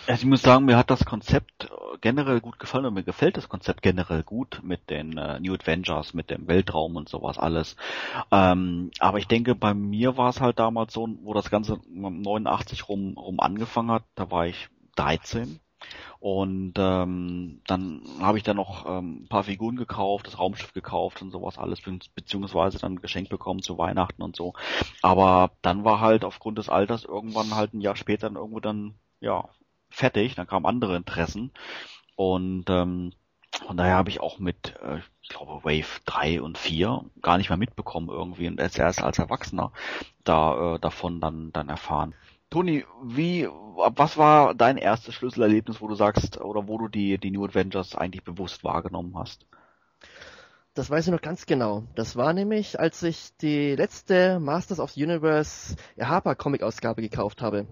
Also 0.06 0.22
ich 0.22 0.26
muss 0.26 0.42
sagen, 0.42 0.64
mir 0.64 0.76
hat 0.76 0.90
das 0.90 1.04
Konzept 1.04 1.70
generell 2.00 2.40
gut 2.40 2.58
gefallen 2.58 2.86
und 2.86 2.94
mir 2.94 3.04
gefällt 3.04 3.36
das 3.36 3.48
Konzept 3.48 3.82
generell 3.82 4.24
gut 4.24 4.60
mit 4.64 4.90
den 4.90 5.16
äh, 5.16 5.38
New 5.38 5.54
Adventures, 5.54 6.12
mit 6.12 6.28
dem 6.28 6.48
Weltraum 6.48 6.96
und 6.96 7.08
sowas 7.08 7.38
alles. 7.38 7.76
Ähm, 8.32 8.90
aber 8.98 9.18
ich 9.18 9.28
denke, 9.28 9.54
bei 9.54 9.74
mir 9.74 10.16
war 10.16 10.30
es 10.30 10.40
halt 10.40 10.58
damals 10.58 10.92
so, 10.92 11.08
wo 11.22 11.34
das 11.34 11.50
Ganze 11.50 11.78
89 11.88 12.88
rum, 12.88 13.16
rum 13.16 13.38
angefangen 13.38 13.92
hat, 13.92 14.02
da 14.16 14.30
war 14.30 14.46
ich 14.46 14.68
13 14.96 15.60
und 16.20 16.74
ähm, 16.78 17.60
dann 17.66 18.02
habe 18.20 18.38
ich 18.38 18.44
dann 18.44 18.56
noch 18.56 18.86
ähm, 18.86 19.22
ein 19.22 19.28
paar 19.28 19.44
Figuren 19.44 19.76
gekauft, 19.76 20.26
das 20.26 20.38
Raumschiff 20.38 20.72
gekauft 20.72 21.22
und 21.22 21.30
sowas 21.30 21.58
alles, 21.58 21.80
beziehungsweise 22.14 22.78
dann 22.78 23.00
geschenkt 23.00 23.30
bekommen 23.30 23.62
zu 23.62 23.78
Weihnachten 23.78 24.22
und 24.22 24.36
so. 24.36 24.54
Aber 25.02 25.52
dann 25.62 25.84
war 25.84 26.00
halt 26.00 26.24
aufgrund 26.24 26.58
des 26.58 26.68
Alters 26.68 27.04
irgendwann 27.04 27.54
halt 27.54 27.74
ein 27.74 27.80
Jahr 27.80 27.96
später 27.96 28.28
dann 28.28 28.36
irgendwo 28.36 28.60
dann, 28.60 28.94
ja, 29.20 29.48
fertig, 29.90 30.34
dann 30.34 30.46
kamen 30.46 30.66
andere 30.66 30.96
Interessen. 30.96 31.52
Und 32.16 32.64
ähm, 32.68 33.12
von 33.66 33.76
daher 33.76 33.96
habe 33.96 34.10
ich 34.10 34.20
auch 34.20 34.38
mit, 34.38 34.74
äh, 34.82 35.00
ich 35.20 35.28
glaube, 35.28 35.64
Wave 35.64 36.00
3 36.04 36.40
und 36.40 36.58
4 36.58 37.04
gar 37.20 37.38
nicht 37.38 37.50
mehr 37.50 37.58
mitbekommen 37.58 38.08
irgendwie 38.08 38.48
und 38.48 38.58
erst 38.58 38.80
als 38.80 39.18
Erwachsener 39.18 39.72
da 40.24 40.74
äh, 40.74 40.78
davon 40.78 41.20
dann, 41.20 41.52
dann 41.52 41.68
erfahren. 41.68 42.14
Toni, 42.52 42.84
wie, 43.02 43.48
was 43.48 44.18
war 44.18 44.54
dein 44.54 44.76
erstes 44.76 45.14
Schlüsselerlebnis, 45.14 45.80
wo 45.80 45.88
du 45.88 45.94
sagst, 45.94 46.38
oder 46.38 46.68
wo 46.68 46.76
du 46.76 46.86
die, 46.86 47.16
die 47.16 47.30
New 47.30 47.46
Adventures 47.46 47.96
eigentlich 47.96 48.24
bewusst 48.24 48.62
wahrgenommen 48.62 49.14
hast? 49.16 49.46
Das 50.74 50.90
weiß 50.90 51.06
ich 51.06 51.12
noch 51.12 51.22
ganz 51.22 51.46
genau. 51.46 51.84
Das 51.94 52.14
war 52.14 52.34
nämlich, 52.34 52.78
als 52.78 53.02
ich 53.04 53.34
die 53.38 53.74
letzte 53.74 54.38
Masters 54.38 54.80
of 54.80 54.90
the 54.90 55.02
Universe 55.02 55.76
Harper 55.98 56.34
Comic 56.34 56.62
Ausgabe 56.62 57.00
gekauft 57.00 57.40
habe. 57.40 57.66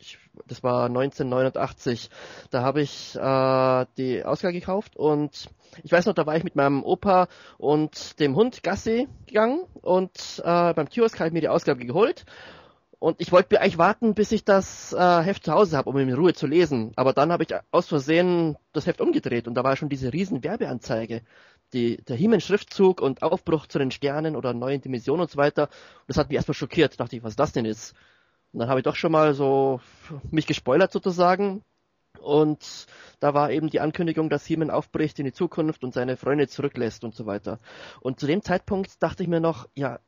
Ich, 0.00 0.18
das 0.48 0.64
war 0.64 0.86
1989. 0.86 2.10
Da 2.50 2.62
habe 2.62 2.80
ich 2.80 3.14
äh, 3.14 3.86
die 3.98 4.24
Ausgabe 4.24 4.52
gekauft 4.52 4.96
und 4.96 5.48
ich 5.84 5.92
weiß 5.92 6.06
noch, 6.06 6.14
da 6.14 6.26
war 6.26 6.36
ich 6.36 6.42
mit 6.42 6.56
meinem 6.56 6.82
Opa 6.82 7.28
und 7.56 8.18
dem 8.18 8.34
Hund 8.34 8.64
Gassi 8.64 9.06
gegangen 9.26 9.60
und 9.80 10.42
äh, 10.44 10.74
beim 10.74 10.88
Kiosk 10.88 11.20
habe 11.20 11.28
ich 11.28 11.34
mir 11.34 11.40
die 11.40 11.48
Ausgabe 11.48 11.84
geholt 11.84 12.24
und 13.00 13.20
ich 13.20 13.30
wollte 13.30 13.60
eigentlich 13.60 13.78
warten, 13.78 14.14
bis 14.14 14.32
ich 14.32 14.44
das 14.44 14.92
äh, 14.92 15.22
Heft 15.22 15.44
zu 15.44 15.52
Hause 15.52 15.76
habe, 15.76 15.88
um 15.88 15.96
in 15.98 16.12
Ruhe 16.12 16.34
zu 16.34 16.48
lesen. 16.48 16.92
Aber 16.96 17.12
dann 17.12 17.30
habe 17.30 17.44
ich 17.44 17.54
aus 17.70 17.86
Versehen 17.86 18.56
das 18.72 18.86
Heft 18.86 19.00
umgedreht 19.00 19.46
und 19.46 19.54
da 19.54 19.62
war 19.62 19.76
schon 19.76 19.88
diese 19.88 20.12
riesen 20.12 20.42
Werbeanzeige. 20.42 21.22
Die, 21.72 21.98
der 21.98 22.16
Himmel-Schriftzug 22.16 23.00
und 23.00 23.22
Aufbruch 23.22 23.66
zu 23.66 23.78
den 23.78 23.90
Sternen 23.90 24.34
oder 24.34 24.52
neuen 24.52 24.80
Dimensionen 24.80 25.22
und 25.22 25.30
so 25.30 25.36
weiter. 25.36 25.64
Und 25.64 26.08
das 26.08 26.16
hat 26.16 26.28
mich 26.28 26.36
erstmal 26.36 26.54
schockiert. 26.54 26.94
Da 26.94 27.04
dachte 27.04 27.16
ich, 27.16 27.22
was 27.22 27.36
das 27.36 27.52
denn 27.52 27.66
ist. 27.66 27.94
Und 28.52 28.60
dann 28.60 28.68
habe 28.68 28.80
ich 28.80 28.84
doch 28.84 28.96
schon 28.96 29.12
mal 29.12 29.34
so 29.34 29.80
mich 30.30 30.46
gespoilert 30.46 30.90
sozusagen. 30.90 31.62
Und 32.20 32.86
da 33.20 33.32
war 33.34 33.50
eben 33.52 33.70
die 33.70 33.80
Ankündigung, 33.80 34.28
dass 34.28 34.48
Heeman 34.48 34.70
aufbricht 34.70 35.18
in 35.18 35.24
die 35.26 35.32
Zukunft 35.32 35.84
und 35.84 35.94
seine 35.94 36.16
Freunde 36.16 36.48
zurücklässt 36.48 37.04
und 37.04 37.14
so 37.14 37.26
weiter. 37.26 37.60
Und 38.00 38.18
zu 38.18 38.26
dem 38.26 38.42
Zeitpunkt 38.42 39.00
dachte 39.02 39.22
ich 39.22 39.28
mir 39.28 39.40
noch, 39.40 39.68
ja, 39.76 40.00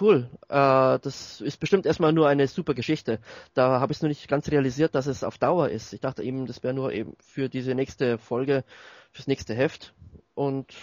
cool, 0.00 0.28
äh, 0.48 0.98
das 0.98 1.40
ist 1.40 1.60
bestimmt 1.60 1.86
erstmal 1.86 2.12
nur 2.12 2.28
eine 2.28 2.46
super 2.48 2.74
Geschichte. 2.74 3.18
Da 3.54 3.80
habe 3.80 3.92
ich 3.92 3.98
es 3.98 4.02
nur 4.02 4.08
nicht 4.08 4.28
ganz 4.28 4.48
realisiert, 4.50 4.94
dass 4.94 5.06
es 5.06 5.24
auf 5.24 5.38
Dauer 5.38 5.68
ist. 5.68 5.92
Ich 5.92 6.00
dachte 6.00 6.22
eben, 6.22 6.46
das 6.46 6.62
wäre 6.62 6.74
nur 6.74 6.92
eben 6.92 7.16
für 7.20 7.48
diese 7.48 7.74
nächste 7.74 8.18
Folge, 8.18 8.64
fürs 9.12 9.26
nächste 9.26 9.54
Heft. 9.54 9.94
Und 10.34 10.74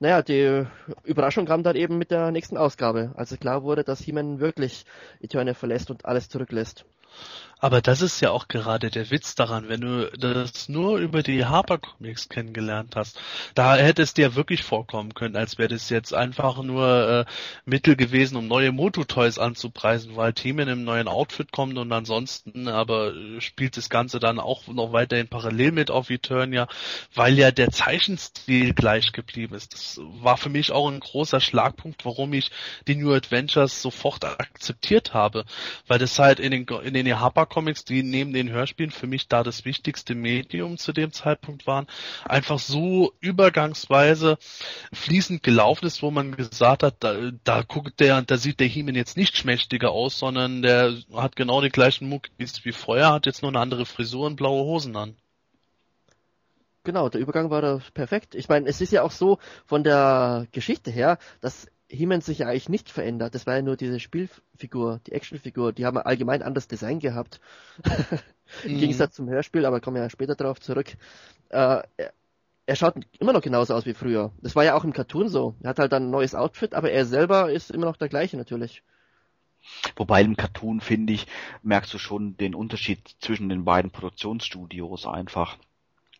naja, 0.00 0.22
die 0.22 0.66
Überraschung 1.04 1.46
kam 1.46 1.62
dann 1.62 1.76
eben 1.76 1.96
mit 1.98 2.10
der 2.10 2.30
nächsten 2.30 2.56
Ausgabe, 2.56 3.12
als 3.16 3.32
es 3.32 3.40
klar 3.40 3.62
wurde, 3.62 3.84
dass 3.84 4.00
He-Man 4.00 4.40
wirklich 4.40 4.84
Eternia 5.20 5.54
verlässt 5.54 5.90
und 5.90 6.04
alles 6.04 6.28
zurücklässt. 6.28 6.84
Aber 7.64 7.80
das 7.80 8.02
ist 8.02 8.20
ja 8.20 8.30
auch 8.30 8.46
gerade 8.46 8.90
der 8.90 9.10
Witz 9.10 9.36
daran, 9.36 9.70
wenn 9.70 9.80
du 9.80 10.10
das 10.18 10.68
nur 10.68 10.98
über 10.98 11.22
die 11.22 11.46
Harper 11.46 11.78
Comics 11.78 12.28
kennengelernt 12.28 12.94
hast. 12.94 13.18
Da 13.54 13.76
hätte 13.76 14.02
es 14.02 14.12
dir 14.12 14.34
wirklich 14.34 14.62
vorkommen 14.62 15.14
können, 15.14 15.34
als 15.34 15.56
wäre 15.56 15.70
das 15.70 15.88
jetzt 15.88 16.12
einfach 16.12 16.62
nur 16.62 17.24
äh, 17.26 17.30
Mittel 17.64 17.96
gewesen, 17.96 18.36
um 18.36 18.48
neue 18.48 18.70
Moto-Toys 18.70 19.38
anzupreisen, 19.38 20.14
weil 20.14 20.34
Team 20.34 20.58
in 20.58 20.68
einem 20.68 20.84
neuen 20.84 21.08
Outfit 21.08 21.52
kommt 21.52 21.78
und 21.78 21.90
ansonsten 21.90 22.68
aber 22.68 23.14
äh, 23.14 23.40
spielt 23.40 23.78
das 23.78 23.88
Ganze 23.88 24.20
dann 24.20 24.40
auch 24.40 24.66
noch 24.66 24.92
weiterhin 24.92 25.28
parallel 25.28 25.72
mit 25.72 25.90
auf 25.90 26.10
Eternia, 26.10 26.68
weil 27.14 27.38
ja 27.38 27.50
der 27.50 27.70
Zeichenstil 27.70 28.74
gleich 28.74 29.12
geblieben 29.12 29.54
ist. 29.54 29.72
Das 29.72 30.00
war 30.20 30.36
für 30.36 30.50
mich 30.50 30.70
auch 30.70 30.90
ein 30.90 31.00
großer 31.00 31.40
Schlagpunkt, 31.40 32.04
warum 32.04 32.34
ich 32.34 32.50
die 32.86 32.96
New 32.96 33.14
Adventures 33.14 33.80
sofort 33.80 34.22
akzeptiert 34.22 35.14
habe, 35.14 35.46
weil 35.86 35.98
das 35.98 36.18
halt 36.18 36.40
in 36.40 36.50
den, 36.50 36.66
in 36.66 36.92
den 36.92 37.18
Harper 37.18 37.53
Comics, 37.54 37.84
die 37.84 38.02
neben 38.02 38.32
den 38.32 38.50
Hörspielen 38.50 38.90
für 38.90 39.06
mich 39.06 39.28
da 39.28 39.44
das 39.44 39.64
wichtigste 39.64 40.16
Medium 40.16 40.76
zu 40.76 40.92
dem 40.92 41.12
Zeitpunkt 41.12 41.68
waren, 41.68 41.86
einfach 42.24 42.58
so 42.58 43.12
übergangsweise 43.20 44.38
fließend 44.92 45.44
gelaufen 45.44 45.86
ist, 45.86 46.02
wo 46.02 46.10
man 46.10 46.34
gesagt 46.34 46.82
hat, 46.82 46.96
da, 46.98 47.30
da 47.44 47.62
guckt 47.62 48.00
der, 48.00 48.22
da 48.22 48.38
sieht 48.38 48.58
der 48.58 48.66
Heeman 48.66 48.96
jetzt 48.96 49.16
nicht 49.16 49.36
schmächtiger 49.36 49.92
aus, 49.92 50.18
sondern 50.18 50.62
der 50.62 50.96
hat 51.14 51.36
genau 51.36 51.60
die 51.60 51.68
gleichen 51.68 52.08
Muckis 52.08 52.64
wie 52.64 52.72
vorher, 52.72 53.12
hat 53.12 53.26
jetzt 53.26 53.42
nur 53.42 53.52
eine 53.52 53.60
andere 53.60 53.86
Frisur 53.86 54.26
und 54.26 54.34
blaue 54.34 54.64
Hosen 54.64 54.96
an. 54.96 55.14
Genau, 56.82 57.08
der 57.08 57.20
Übergang 57.20 57.50
war 57.50 57.62
da 57.62 57.80
perfekt. 57.94 58.34
Ich 58.34 58.48
meine, 58.48 58.68
es 58.68 58.80
ist 58.80 58.92
ja 58.92 59.02
auch 59.02 59.12
so 59.12 59.38
von 59.64 59.84
der 59.84 60.48
Geschichte 60.50 60.90
her, 60.90 61.18
dass 61.40 61.68
He-Man 61.94 62.20
sich 62.20 62.38
ja 62.38 62.48
eigentlich 62.48 62.68
nicht 62.68 62.90
verändert. 62.90 63.34
Das 63.34 63.46
war 63.46 63.56
ja 63.56 63.62
nur 63.62 63.76
diese 63.76 64.00
Spielfigur, 64.00 65.00
die 65.06 65.12
Actionfigur. 65.12 65.72
Die 65.72 65.86
haben 65.86 65.98
allgemein 65.98 66.42
anderes 66.42 66.68
Design 66.68 66.98
gehabt. 66.98 67.40
Im 68.64 68.74
mhm. 68.74 68.78
Gegensatz 68.78 69.14
zum 69.14 69.28
Hörspiel, 69.28 69.64
aber 69.64 69.80
kommen 69.80 69.96
wir 69.96 70.02
ja 70.02 70.10
später 70.10 70.34
darauf 70.34 70.60
zurück. 70.60 70.92
Äh, 71.50 71.82
er, 71.96 72.12
er 72.66 72.76
schaut 72.76 72.94
immer 73.18 73.32
noch 73.32 73.42
genauso 73.42 73.74
aus 73.74 73.86
wie 73.86 73.94
früher. 73.94 74.32
Das 74.42 74.56
war 74.56 74.64
ja 74.64 74.74
auch 74.74 74.84
im 74.84 74.92
Cartoon 74.92 75.28
so. 75.28 75.54
Er 75.62 75.70
hat 75.70 75.78
halt 75.78 75.92
ein 75.92 76.10
neues 76.10 76.34
Outfit, 76.34 76.74
aber 76.74 76.90
er 76.90 77.04
selber 77.06 77.52
ist 77.52 77.70
immer 77.70 77.86
noch 77.86 77.96
der 77.96 78.08
gleiche 78.08 78.36
natürlich. 78.36 78.82
Wobei 79.96 80.22
im 80.22 80.36
Cartoon, 80.36 80.80
finde 80.80 81.12
ich, 81.14 81.26
merkst 81.62 81.92
du 81.94 81.98
schon 81.98 82.36
den 82.36 82.54
Unterschied 82.54 83.16
zwischen 83.20 83.48
den 83.48 83.64
beiden 83.64 83.90
Produktionsstudios 83.90 85.06
einfach. 85.06 85.56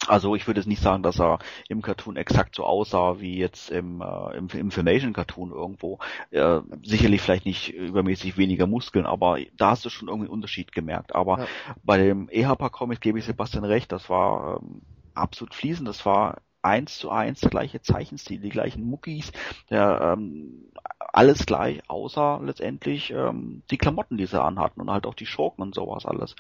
Also 0.07 0.35
ich 0.35 0.47
würde 0.47 0.61
jetzt 0.61 0.67
nicht 0.67 0.83
sagen, 0.83 1.03
dass 1.03 1.21
er 1.21 1.39
im 1.69 1.83
Cartoon 1.83 2.17
exakt 2.17 2.55
so 2.55 2.65
aussah 2.65 3.21
wie 3.21 3.39
jetzt 3.39 3.71
im, 3.71 4.01
äh, 4.01 4.37
im 4.37 4.49
Information-Cartoon 4.49 5.51
irgendwo. 5.51 5.99
Äh, 6.31 6.61
sicherlich 6.83 7.23
vielleicht 7.23 7.47
nicht 7.47 7.73
übermäßig 7.73 8.37
weniger 8.37 8.67
Muskeln, 8.67 9.07
aber 9.07 9.39
da 9.57 9.71
hast 9.71 9.85
du 9.85 9.91
schon 9.91 10.09
irgendwie 10.09 10.27
einen 10.27 10.35
Unterschied 10.35 10.73
gemerkt. 10.73 11.15
Aber 11.15 11.41
ja. 11.41 11.47
bei 11.83 11.99
dem 11.99 12.29
EHPA-Comic 12.29 13.01
gebe 13.01 13.19
ich 13.19 13.25
Sebastian 13.25 13.65
recht, 13.65 13.93
das 13.93 14.11
war 14.11 14.61
ähm, 14.61 14.83
absolut 15.15 15.55
fließend, 15.55 15.89
das 15.89 16.05
war 16.05 16.39
eins 16.63 16.99
zu 16.99 17.11
eins 17.11 17.41
der 17.41 17.51
gleiche 17.51 17.83
Zeichenstil, 17.83 18.41
die 18.41 18.49
gleichen 18.49 18.85
Muckis, 18.85 19.33
der, 19.71 20.17
ähm, 20.17 20.73
alles 20.99 21.47
gleich, 21.47 21.83
außer 21.89 22.41
letztendlich 22.43 23.11
ähm, 23.11 23.63
die 23.71 23.79
Klamotten, 23.79 24.17
die 24.17 24.27
sie 24.27 24.43
anhatten 24.43 24.81
und 24.81 24.91
halt 24.91 25.07
auch 25.07 25.15
die 25.15 25.27
Schurken 25.27 25.63
und 25.63 25.75
sowas 25.75 26.07
alles. 26.07 26.35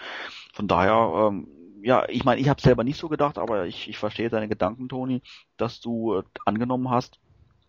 Von 0.52 0.66
daher 0.66 1.28
ähm, 1.28 1.46
ja, 1.84 2.08
ich 2.08 2.24
meine, 2.24 2.40
ich 2.40 2.48
habe 2.48 2.60
selber 2.60 2.82
nicht 2.82 2.98
so 2.98 3.08
gedacht, 3.08 3.38
aber 3.38 3.66
ich, 3.66 3.88
ich 3.88 3.98
verstehe 3.98 4.30
deine 4.30 4.48
Gedanken, 4.48 4.88
Toni, 4.88 5.20
dass 5.58 5.80
du 5.80 6.14
äh, 6.16 6.22
angenommen 6.46 6.90
hast, 6.90 7.18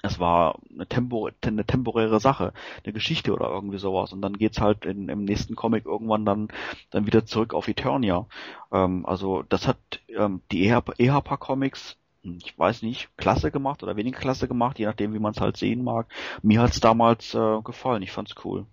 es 0.03 0.20
war 0.20 0.59
eine, 0.74 0.88
Tempo, 0.88 1.30
eine 1.41 1.66
temporäre 1.66 2.20
Sache, 2.20 2.53
eine 2.84 2.93
Geschichte 2.93 3.34
oder 3.34 3.49
irgendwie 3.49 3.78
sowas. 3.78 4.13
Und 4.13 4.22
dann 4.22 4.38
geht's 4.38 4.61
halt 4.61 4.86
in, 4.86 5.09
im 5.09 5.26
nächsten 5.26 5.55
Comic 5.55 5.86
irgendwann 5.86 6.26
dann, 6.26 6.47
dann 6.91 7.07
wieder 7.07 7.26
zurück 7.26 7.53
auf 7.53 7.68
Eternia. 7.68 8.28
Ähm, 8.72 9.05
also 9.05 9.43
das 9.49 9.68
hat 9.68 9.78
ähm, 10.07 10.41
die 10.51 10.68
EHPA 10.68 11.38
Comics, 11.38 11.97
hm, 12.24 12.38
ich 12.43 12.57
weiß 12.57 12.84
nicht, 12.84 13.09
klasse 13.18 13.51
gemacht 13.51 13.84
oder 13.84 13.97
weniger 13.97 14.20
klasse 14.20 14.47
gemacht, 14.47 14.80
je 14.80 14.86
nachdem, 14.86 15.13
wie 15.13 15.20
man 15.20 15.34
es 15.34 15.41
halt 15.41 15.57
sehen 15.57 15.84
mag. 15.84 16.07
Mir 16.41 16.61
hat's 16.61 16.80
damals 16.80 17.34
äh, 17.34 17.61
gefallen, 17.63 18.03
ich 18.03 18.11
fand's 18.11 18.36
cool. 18.45 18.66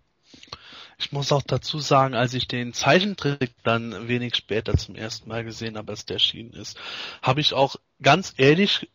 Ich 1.03 1.11
muss 1.11 1.33
auch 1.33 1.43
dazu 1.43 1.81
sagen, 1.81 2.15
als 2.15 2.33
ich 2.33 2.47
den 2.47 2.75
Zeichentrick 2.75 3.51
dann 3.65 4.07
wenig 4.07 4.37
später 4.37 4.77
zum 4.77 4.95
ersten 4.95 5.29
Mal 5.29 5.43
gesehen 5.43 5.77
habe, 5.77 5.91
als 5.91 6.07
der 6.07 6.15
erschienen 6.15 6.53
ist, 6.53 6.79
habe 7.21 7.41
ich 7.41 7.55
auch 7.55 7.75
ganz 8.01 8.35
ehrlich 8.37 8.89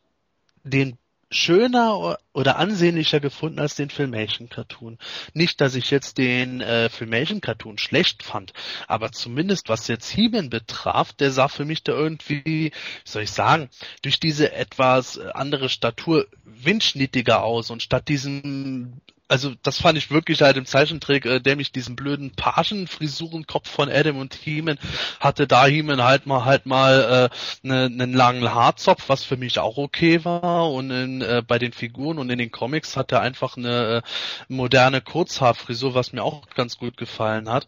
den 0.64 0.98
schöner 1.30 2.18
oder 2.32 2.56
ansehnlicher 2.56 3.20
gefunden 3.20 3.60
als 3.60 3.76
den 3.76 3.90
Filmation 3.90 4.48
Cartoon. 4.48 4.98
Nicht, 5.34 5.60
dass 5.60 5.76
ich 5.76 5.92
jetzt 5.92 6.18
den 6.18 6.62
äh, 6.62 6.88
Filmation 6.90 7.42
Cartoon 7.42 7.78
schlecht 7.78 8.24
fand, 8.24 8.54
aber 8.88 9.12
zumindest 9.12 9.68
was 9.68 9.90
jetzt 9.90 10.10
He-Man 10.10 10.50
betraf, 10.50 11.12
der 11.12 11.32
sah 11.32 11.50
für 11.50 11.66
mich 11.66 11.84
da 11.84 11.92
irgendwie, 11.92 12.42
wie 12.46 12.72
soll 13.04 13.24
ich 13.24 13.32
sagen, 13.32 13.70
durch 14.02 14.22
diese 14.22 14.54
etwas 14.54 15.20
andere 15.20 15.68
Statur 15.68 16.26
windschnittiger 16.46 17.44
aus 17.44 17.70
und 17.70 17.84
statt 17.84 18.08
diesem 18.08 19.02
also 19.28 19.54
das 19.64 19.80
fand 19.82 19.98
ich 19.98 20.12
wirklich 20.12 20.42
halt 20.42 20.58
im 20.58 20.66
Zeichentrick, 20.66 21.26
äh, 21.26 21.40
der 21.40 21.56
mich 21.56 21.72
diesen 21.72 21.96
blöden 21.96 22.32
Pagenfrisurenkopf 22.36 23.70
von 23.70 23.90
Adam 23.90 24.18
und 24.18 24.34
Heeman 24.34 24.78
hatte 25.20 25.48
da 25.48 25.66
Heeman 25.66 26.04
halt 26.04 26.26
mal 26.26 26.46
halt 26.46 26.66
mal 26.66 27.30
äh, 27.32 27.68
ne, 27.68 27.86
einen 27.86 28.14
langen 28.14 28.54
Haarzopf, 28.54 29.10
was 29.10 29.24
für 29.24 29.38
mich 29.38 29.60
auch 29.60 29.78
okay 29.78 30.24
war 30.24 30.72
und 30.72 30.92
in, 30.92 31.22
äh, 31.22 31.44
bei 31.46 31.60
den 31.60 31.74
Figuren 31.74 32.20
und 32.20 32.30
in 32.30 32.40
den 32.40 32.52
Comics 32.52 32.96
hat 32.96 33.12
er 33.12 33.22
einfach 33.22 33.58
eine 33.58 33.98
äh, 33.98 34.02
moderne 34.48 35.02
Kurzhaarfrisur, 35.02 35.94
was 35.94 36.14
mir 36.14 36.24
auch 36.24 36.50
ganz 36.56 36.78
gut 36.78 36.98
gefallen 36.98 37.50
hat. 37.50 37.68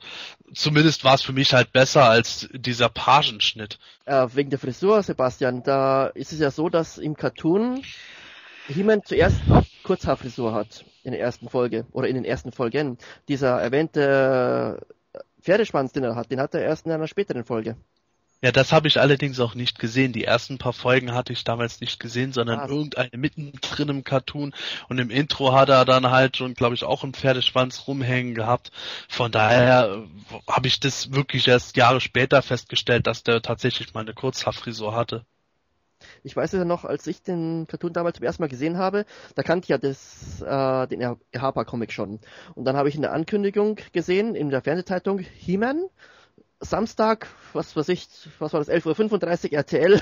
Zumindest 0.53 1.03
war 1.03 1.15
es 1.15 1.21
für 1.21 1.33
mich 1.33 1.53
halt 1.53 1.71
besser 1.73 2.09
als 2.09 2.49
dieser 2.53 2.89
Pagenschnitt. 2.89 3.77
Äh, 4.05 4.27
wegen 4.33 4.49
der 4.49 4.59
Frisur, 4.59 5.03
Sebastian, 5.03 5.61
da 5.63 6.07
ist 6.07 6.31
es 6.33 6.39
ja 6.39 6.51
so, 6.51 6.69
dass 6.69 6.97
im 6.97 7.15
Cartoon 7.15 7.83
He-Man 8.69 9.03
zuerst 9.03 9.41
Kurzhaarfrisur 9.83 10.53
hat 10.53 10.85
in 11.03 11.11
der 11.11 11.19
ersten 11.19 11.49
Folge 11.49 11.85
oder 11.91 12.07
in 12.07 12.15
den 12.15 12.25
ersten 12.25 12.51
Folgen. 12.51 12.97
Dieser 13.27 13.59
erwähnte 13.59 14.85
Pferdeschwanz, 15.41 15.91
den 15.91 16.03
er 16.03 16.15
hat, 16.15 16.31
den 16.31 16.39
hat 16.39 16.53
er 16.53 16.61
erst 16.61 16.85
in 16.85 16.91
einer 16.91 17.07
späteren 17.07 17.43
Folge. 17.43 17.75
Ja, 18.41 18.53
das 18.53 18.71
habe 18.71 18.87
ich 18.87 19.01
allerdings 19.01 19.39
auch 19.41 19.53
nicht 19.53 19.79
gesehen. 19.79 20.13
Die 20.13 20.23
ersten 20.23 20.59
paar 20.59 20.71
Folgen 20.71 21.13
hatte 21.13 21.33
ich 21.33 21.43
damals 21.43 21.81
nicht 21.81 21.99
gesehen, 21.99 22.31
sondern 22.31 22.59
ah. 22.59 22.67
irgendeine 22.69 23.17
mittendrin 23.17 23.89
im 23.89 24.03
Cartoon. 24.05 24.53
Und 24.87 24.97
im 24.97 25.09
Intro 25.09 25.51
hat 25.51 25.67
er 25.67 25.83
dann 25.83 26.09
halt 26.09 26.37
schon, 26.37 26.53
glaube 26.53 26.75
ich, 26.75 26.85
auch 26.85 27.03
einen 27.03 27.13
Pferdeschwanz 27.13 27.87
rumhängen 27.87 28.35
gehabt. 28.35 28.71
Von 29.09 29.31
daher 29.33 30.05
habe 30.47 30.67
ich 30.67 30.79
das 30.79 31.11
wirklich 31.11 31.49
erst 31.49 31.75
Jahre 31.75 31.99
später 31.99 32.41
festgestellt, 32.41 33.07
dass 33.07 33.23
der 33.23 33.41
tatsächlich 33.41 33.93
mal 33.93 34.01
eine 34.01 34.13
Kurzhaarfrisur 34.13 34.95
hatte. 34.95 35.25
Ich 36.23 36.35
weiß 36.35 36.51
ja 36.53 36.65
noch, 36.65 36.85
als 36.85 37.07
ich 37.07 37.21
den 37.21 37.65
Cartoon 37.67 37.93
damals 37.93 38.17
zum 38.17 38.25
ersten 38.25 38.43
Mal 38.43 38.49
gesehen 38.49 38.77
habe, 38.77 39.05
da 39.35 39.43
kannte 39.43 39.65
ich 39.65 39.69
ja 39.69 39.77
das, 39.77 40.41
äh, 40.41 40.87
den 40.87 41.17
Harper-Comic 41.35 41.91
schon. 41.91 42.19
Und 42.55 42.65
dann 42.65 42.75
habe 42.75 42.89
ich 42.89 42.95
in 42.95 43.01
der 43.01 43.13
Ankündigung 43.13 43.77
gesehen, 43.91 44.35
in 44.35 44.49
der 44.49 44.61
Fernsehzeitung, 44.61 45.19
He-Man, 45.19 45.85
Samstag, 46.61 47.27
was 47.53 47.75
weiß 47.75 47.87
ich, 47.89 48.07
was 48.39 48.51
war 48.51 48.59
das, 48.59 48.69
11.35 48.69 49.51
Uhr 49.51 49.57
RTL. 49.57 50.01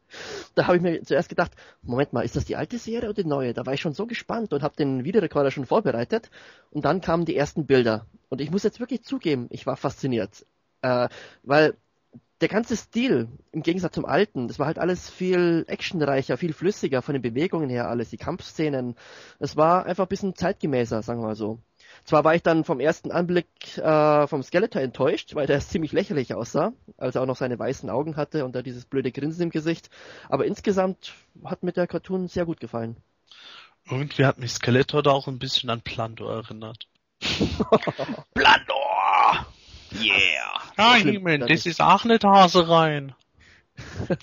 da 0.54 0.66
habe 0.66 0.76
ich 0.76 0.82
mir 0.82 1.02
zuerst 1.02 1.28
gedacht, 1.28 1.52
Moment 1.82 2.14
mal, 2.14 2.24
ist 2.24 2.34
das 2.34 2.46
die 2.46 2.56
alte 2.56 2.78
Serie 2.78 3.10
oder 3.10 3.22
die 3.22 3.28
neue? 3.28 3.52
Da 3.52 3.66
war 3.66 3.74
ich 3.74 3.80
schon 3.80 3.92
so 3.92 4.06
gespannt 4.06 4.52
und 4.54 4.62
habe 4.62 4.76
den 4.76 5.04
Videorekorder 5.04 5.50
schon 5.50 5.66
vorbereitet. 5.66 6.30
Und 6.70 6.86
dann 6.86 7.02
kamen 7.02 7.26
die 7.26 7.36
ersten 7.36 7.66
Bilder. 7.66 8.06
Und 8.30 8.40
ich 8.40 8.50
muss 8.50 8.62
jetzt 8.62 8.80
wirklich 8.80 9.02
zugeben, 9.04 9.48
ich 9.50 9.66
war 9.66 9.76
fasziniert. 9.76 10.46
Äh, 10.80 11.08
weil 11.42 11.76
der 12.40 12.48
ganze 12.48 12.76
Stil, 12.76 13.28
im 13.50 13.62
Gegensatz 13.62 13.94
zum 13.94 14.04
alten, 14.04 14.46
das 14.46 14.58
war 14.58 14.66
halt 14.66 14.78
alles 14.78 15.10
viel 15.10 15.64
actionreicher, 15.66 16.36
viel 16.36 16.52
flüssiger 16.52 17.02
von 17.02 17.14
den 17.14 17.22
Bewegungen 17.22 17.68
her 17.68 17.88
alles, 17.88 18.10
die 18.10 18.16
Kampfszenen. 18.16 18.94
Es 19.40 19.56
war 19.56 19.86
einfach 19.86 20.04
ein 20.04 20.08
bisschen 20.08 20.36
zeitgemäßer, 20.36 21.02
sagen 21.02 21.20
wir 21.20 21.28
mal 21.28 21.34
so. 21.34 21.58
Zwar 22.04 22.24
war 22.24 22.34
ich 22.34 22.42
dann 22.42 22.64
vom 22.64 22.80
ersten 22.80 23.10
Anblick 23.10 23.76
äh, 23.78 24.26
vom 24.28 24.42
Skeletor 24.42 24.80
enttäuscht, 24.82 25.34
weil 25.34 25.46
der 25.46 25.60
ziemlich 25.60 25.92
lächerlich 25.92 26.34
aussah, 26.34 26.72
als 26.96 27.16
er 27.16 27.22
auch 27.22 27.26
noch 27.26 27.36
seine 27.36 27.58
weißen 27.58 27.90
Augen 27.90 28.16
hatte 28.16 28.44
und 28.44 28.54
da 28.54 28.62
dieses 28.62 28.84
blöde 28.84 29.10
Grinsen 29.10 29.42
im 29.42 29.50
Gesicht. 29.50 29.90
Aber 30.28 30.46
insgesamt 30.46 31.14
hat 31.44 31.62
mir 31.62 31.72
der 31.72 31.86
Cartoon 31.86 32.28
sehr 32.28 32.46
gut 32.46 32.60
gefallen. 32.60 32.96
Irgendwie 33.90 34.26
hat 34.26 34.38
mich 34.38 34.52
Skeletor 34.52 35.02
da 35.02 35.10
auch 35.10 35.28
ein 35.28 35.38
bisschen 35.38 35.70
an 35.70 35.80
Plando 35.80 36.28
erinnert. 36.28 36.86
Plando! 38.34 38.74
Yeah! 39.92 40.67
Ja, 40.78 40.94
Himen, 40.94 41.40
das 41.40 41.66
ist 41.66 41.80
auch 41.80 42.04
eine 42.04 42.18
Hase 42.22 42.68
rein. 42.68 43.14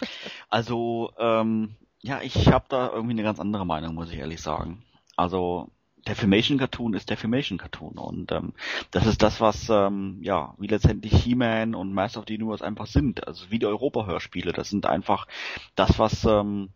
also, 0.49 1.11
ähm, 1.17 1.75
ja, 2.01 2.21
ich 2.21 2.47
habe 2.47 2.65
da 2.69 2.89
irgendwie 2.89 3.13
eine 3.13 3.23
ganz 3.23 3.39
andere 3.39 3.65
Meinung, 3.65 3.95
muss 3.95 4.11
ich 4.11 4.17
ehrlich 4.17 4.41
sagen. 4.41 4.83
Also, 5.15 5.69
der 6.07 6.15
Filmation 6.15 6.57
Cartoon 6.57 6.93
ist 6.93 7.09
der 7.09 7.17
Filmation 7.17 7.57
Cartoon 7.57 7.97
und 7.97 8.31
ähm, 8.31 8.53
das 8.91 9.07
ist 9.07 9.23
das, 9.23 9.41
was 9.41 9.69
ähm, 9.69 10.19
ja 10.21 10.53
wie 10.59 10.67
letztendlich 10.67 11.13
He-Man 11.13 11.73
und 11.73 11.93
Master 11.93 12.19
of 12.19 12.25
the 12.27 12.35
Universe 12.35 12.63
einfach 12.63 12.85
sind. 12.85 13.27
Also 13.27 13.49
wie 13.49 13.59
die 13.59 13.65
Europa-Hörspiele. 13.65 14.51
Das 14.53 14.69
sind 14.69 14.85
einfach 14.85 15.27
das, 15.75 15.97
was 15.97 16.23
ähm, 16.25 16.69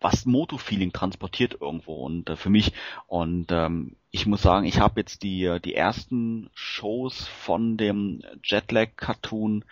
was 0.00 0.26
Moto-Feeling 0.26 0.92
transportiert 0.92 1.58
irgendwo. 1.60 2.04
Und 2.04 2.30
äh, 2.30 2.36
für 2.36 2.50
mich 2.50 2.72
und 3.06 3.50
ähm, 3.50 3.96
ich 4.10 4.26
muss 4.26 4.42
sagen, 4.42 4.66
ich 4.66 4.80
habe 4.80 5.00
jetzt 5.00 5.22
die 5.22 5.44
äh, 5.44 5.60
die 5.60 5.74
ersten 5.74 6.50
Shows 6.54 7.26
von 7.28 7.76
dem 7.76 8.22
Jetlag 8.42 8.90
Cartoon 8.96 9.64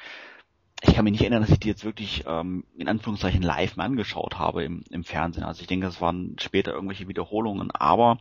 ich 0.82 0.94
kann 0.94 1.04
mich 1.04 1.12
nicht 1.12 1.20
erinnern, 1.20 1.42
dass 1.42 1.50
ich 1.50 1.60
die 1.60 1.68
jetzt 1.68 1.84
wirklich 1.84 2.24
ähm, 2.26 2.64
in 2.76 2.88
Anführungszeichen 2.88 3.42
live 3.42 3.76
mal 3.76 3.84
angeschaut 3.84 4.38
habe 4.38 4.64
im, 4.64 4.82
im 4.90 5.04
Fernsehen. 5.04 5.44
Also 5.44 5.60
ich 5.60 5.66
denke, 5.66 5.86
das 5.86 6.00
waren 6.00 6.36
später 6.40 6.72
irgendwelche 6.72 7.06
Wiederholungen, 7.06 7.70
aber 7.70 8.18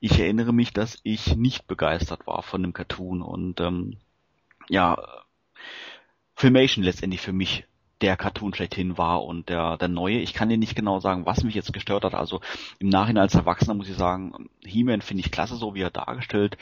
ich 0.00 0.18
erinnere 0.18 0.52
mich, 0.52 0.72
dass 0.72 0.98
ich 1.04 1.36
nicht 1.36 1.68
begeistert 1.68 2.26
war 2.26 2.42
von 2.42 2.62
dem 2.62 2.72
Cartoon. 2.72 3.22
Und 3.22 3.60
ähm, 3.60 3.98
ja, 4.68 4.98
Filmation 6.34 6.84
letztendlich 6.84 7.20
für 7.20 7.32
mich 7.32 7.66
der 8.02 8.16
Cartoon 8.16 8.52
schlechthin 8.54 8.98
war 8.98 9.24
und 9.24 9.48
der, 9.48 9.78
der 9.78 9.88
neue. 9.88 10.18
Ich 10.18 10.34
kann 10.34 10.48
dir 10.48 10.58
nicht 10.58 10.76
genau 10.76 11.00
sagen, 11.00 11.24
was 11.24 11.44
mich 11.44 11.54
jetzt 11.54 11.72
gestört 11.72 12.04
hat. 12.04 12.14
Also 12.14 12.40
im 12.78 12.88
Nachhinein 12.88 13.22
als 13.22 13.34
Erwachsener 13.34 13.74
muss 13.74 13.88
ich 13.88 13.96
sagen, 13.96 14.50
He-Man 14.64 15.00
finde 15.00 15.22
ich 15.22 15.30
klasse, 15.30 15.56
so 15.56 15.74
wie 15.74 15.82
er 15.82 15.90
dargestellt 15.90 16.58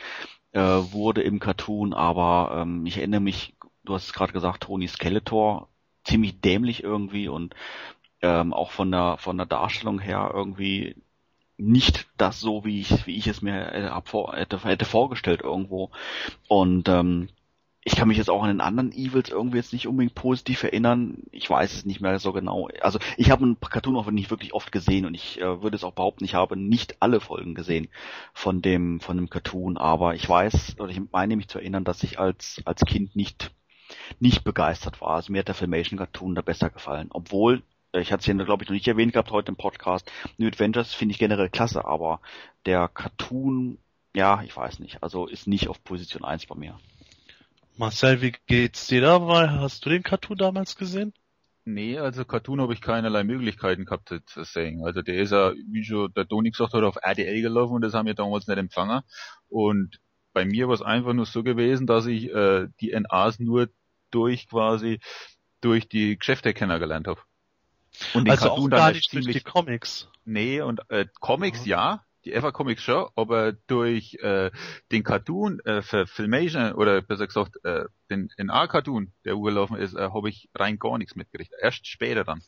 äh, 0.52 0.60
wurde 0.60 1.22
im 1.22 1.40
Cartoon, 1.40 1.94
aber 1.94 2.60
ähm, 2.62 2.84
ich 2.86 2.98
erinnere 2.98 3.20
mich 3.20 3.54
du 3.84 3.94
hast 3.94 4.06
es 4.06 4.12
gerade 4.12 4.32
gesagt, 4.32 4.64
Tony 4.64 4.88
Skeletor, 4.88 5.68
ziemlich 6.04 6.40
dämlich 6.40 6.82
irgendwie 6.82 7.28
und 7.28 7.54
ähm, 8.22 8.52
auch 8.52 8.70
von 8.70 8.90
der 8.90 9.16
von 9.18 9.36
der 9.36 9.46
Darstellung 9.46 9.98
her 9.98 10.30
irgendwie 10.32 10.96
nicht 11.56 12.08
das 12.16 12.40
so, 12.40 12.64
wie 12.64 12.80
ich 12.80 13.06
wie 13.06 13.16
ich 13.16 13.26
es 13.26 13.42
mir 13.42 13.72
äh, 13.72 13.90
hätte, 14.36 14.64
hätte 14.64 14.84
vorgestellt 14.84 15.42
irgendwo. 15.42 15.90
Und 16.48 16.88
ähm, 16.88 17.28
ich 17.82 17.96
kann 17.96 18.08
mich 18.08 18.18
jetzt 18.18 18.28
auch 18.28 18.42
an 18.42 18.50
den 18.50 18.60
anderen 18.60 18.92
Evils 18.92 19.30
irgendwie 19.30 19.56
jetzt 19.56 19.72
nicht 19.72 19.88
unbedingt 19.88 20.14
positiv 20.14 20.62
erinnern. 20.64 21.22
Ich 21.30 21.48
weiß 21.48 21.72
es 21.72 21.86
nicht 21.86 22.00
mehr 22.00 22.18
so 22.18 22.32
genau. 22.32 22.68
Also 22.82 22.98
ich 23.16 23.30
habe 23.30 23.44
einen 23.44 23.58
Cartoon 23.58 23.96
auch 23.96 24.10
nicht 24.10 24.30
wirklich 24.30 24.52
oft 24.52 24.70
gesehen 24.70 25.06
und 25.06 25.14
ich 25.14 25.40
äh, 25.40 25.62
würde 25.62 25.76
es 25.76 25.84
auch 25.84 25.94
behaupten, 25.94 26.24
ich 26.24 26.34
habe 26.34 26.56
nicht 26.56 27.00
alle 27.00 27.20
Folgen 27.20 27.54
gesehen 27.54 27.88
von 28.34 28.60
dem 28.60 29.00
von 29.00 29.16
dem 29.16 29.30
Cartoon, 29.30 29.78
aber 29.78 30.14
ich 30.14 30.28
weiß 30.28 30.76
oder 30.78 30.90
ich 30.90 31.00
meine 31.10 31.36
mich 31.36 31.48
zu 31.48 31.58
erinnern, 31.58 31.84
dass 31.84 32.02
ich 32.02 32.18
als 32.18 32.60
als 32.66 32.84
Kind 32.84 33.16
nicht 33.16 33.50
nicht 34.18 34.44
begeistert 34.44 35.00
war. 35.00 35.12
Also 35.12 35.32
mir 35.32 35.38
hat 35.38 35.48
der 35.48 35.54
Filmation 35.54 35.98
Cartoon 35.98 36.34
da 36.34 36.42
besser 36.42 36.68
gefallen. 36.68 37.08
Obwohl, 37.10 37.62
äh, 37.92 38.00
ich 38.00 38.12
hatte 38.12 38.20
es 38.20 38.26
ja 38.26 38.44
glaube 38.44 38.62
ich 38.62 38.68
noch 38.68 38.74
nicht 38.74 38.88
erwähnt 38.88 39.14
gehabt 39.14 39.30
heute 39.30 39.52
im 39.52 39.56
Podcast, 39.56 40.10
New 40.36 40.46
Adventures 40.46 40.92
finde 40.92 41.12
ich 41.12 41.18
generell 41.18 41.48
klasse, 41.48 41.86
aber 41.86 42.20
der 42.66 42.88
Cartoon, 42.88 43.78
ja, 44.14 44.42
ich 44.42 44.54
weiß 44.54 44.80
nicht, 44.80 45.02
also 45.02 45.26
ist 45.26 45.46
nicht 45.46 45.68
auf 45.68 45.82
Position 45.82 46.24
1 46.24 46.44
bei 46.44 46.56
mir. 46.56 46.78
Marcel, 47.80 48.20
wie 48.20 48.34
geht's 48.46 48.88
dir 48.88 49.00
dabei? 49.00 49.48
Hast 49.48 49.86
du 49.86 49.88
den 49.88 50.02
Cartoon 50.02 50.36
damals 50.36 50.76
gesehen? 50.76 51.14
Nee, 51.64 51.96
also 51.98 52.26
Cartoon 52.26 52.60
habe 52.60 52.74
ich 52.74 52.82
keinerlei 52.82 53.24
Möglichkeiten 53.24 53.86
gehabt 53.86 54.12
zu 54.26 54.44
sehen. 54.44 54.84
Also 54.84 55.00
der 55.00 55.14
ist 55.14 55.32
ja, 55.32 55.54
wie 55.54 55.82
schon 55.82 56.12
der 56.12 56.28
Toni 56.28 56.50
gesagt 56.50 56.74
hat, 56.74 56.84
auf 56.84 56.96
RDL 57.02 57.40
gelaufen 57.40 57.76
und 57.76 57.80
das 57.80 57.94
haben 57.94 58.04
wir 58.04 58.12
damals 58.12 58.46
nicht 58.46 58.58
empfangen. 58.58 59.00
Und 59.48 59.98
bei 60.34 60.44
mir 60.44 60.68
war 60.68 60.74
es 60.74 60.82
einfach 60.82 61.14
nur 61.14 61.24
so 61.24 61.42
gewesen, 61.42 61.86
dass 61.86 62.04
ich 62.04 62.28
äh, 62.28 62.68
die 62.82 62.90
NAs 62.90 63.38
nur 63.38 63.70
durch 64.10 64.46
quasi 64.46 65.00
durch 65.62 65.88
die 65.88 66.18
Geschäfte 66.18 66.52
kennengelernt 66.52 67.06
habe. 67.06 67.22
Und 68.12 68.26
den 68.26 68.32
also 68.32 68.48
Cartoon 68.48 68.74
auch 68.74 68.76
gar 68.76 68.92
nicht 68.92 69.08
ziemlich, 69.08 69.24
durch 69.24 69.38
die 69.38 69.50
Comics. 69.50 70.10
Nee, 70.26 70.60
und 70.60 70.82
äh, 70.90 71.06
Comics 71.18 71.64
ja. 71.64 71.94
ja, 71.94 72.04
die 72.24 72.32
Ever 72.32 72.52
Comics 72.52 72.82
schon, 72.82 73.08
aber 73.16 73.52
durch 73.52 74.14
äh, 74.20 74.50
den 74.92 75.02
Cartoon 75.02 75.60
äh, 75.60 75.82
für 75.82 76.06
Filmation 76.06 76.72
oder 76.72 77.00
besser 77.02 77.26
gesagt 77.26 77.56
äh, 77.64 77.84
den 78.10 78.30
NA-Cartoon, 78.36 79.12
der 79.24 79.36
urgelaufen 79.36 79.76
ist, 79.76 79.94
äh, 79.94 80.10
habe 80.10 80.28
ich 80.28 80.48
rein 80.54 80.78
gar 80.78 80.98
nichts 80.98 81.16
mitgerichtet. 81.16 81.58
Erst 81.60 81.86
später 81.86 82.24
dann, 82.24 82.42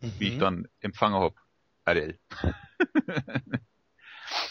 mhm. 0.00 0.12
wie 0.18 0.28
ich 0.28 0.34
mhm. 0.34 0.40
dann 0.40 0.68
empfangen 0.80 1.18
habe. 1.20 1.34
RL. 1.86 2.18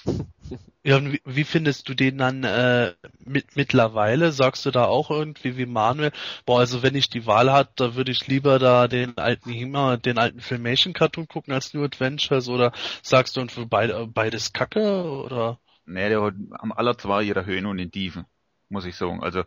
Ja, 0.83 0.97
und 0.97 1.13
wie, 1.13 1.21
wie 1.25 1.43
findest 1.45 1.87
du 1.87 1.93
den 1.93 2.17
dann 2.17 2.43
äh, 2.43 2.93
mit, 3.23 3.55
mittlerweile? 3.55 4.31
Sagst 4.31 4.65
du 4.65 4.71
da 4.71 4.85
auch 4.85 5.09
irgendwie 5.11 5.57
wie 5.57 5.65
Manuel, 5.65 6.11
boah, 6.45 6.59
also 6.59 6.83
wenn 6.83 6.95
ich 6.95 7.09
die 7.09 7.25
Wahl 7.25 7.51
hat, 7.53 7.79
da 7.79 7.95
würde 7.95 8.11
ich 8.11 8.27
lieber 8.27 8.59
da 8.59 8.87
den 8.87 9.17
alten 9.17 9.49
Hima, 9.49 9.97
den 9.97 10.17
alten 10.17 10.41
Filmation-Cartoon 10.41 11.27
gucken 11.27 11.53
als 11.53 11.73
New 11.73 11.83
Adventures 11.83 12.49
oder 12.49 12.73
sagst 13.01 13.37
du 13.37 13.41
und 13.41 13.51
für 13.51 13.65
beid, 13.65 13.91
beides 14.13 14.51
Kacke 14.51 15.03
oder? 15.03 15.59
Nee, 15.85 16.09
der 16.09 16.21
hat 16.21 16.35
am 16.51 16.71
aller 16.71 16.97
zwei 16.97 17.23
ihre 17.23 17.45
Höhen 17.45 17.65
und 17.65 17.79
in 17.79 17.91
Tiefen, 17.91 18.25
muss 18.69 18.85
ich 18.85 18.95
sagen. 18.95 19.23
Also 19.23 19.43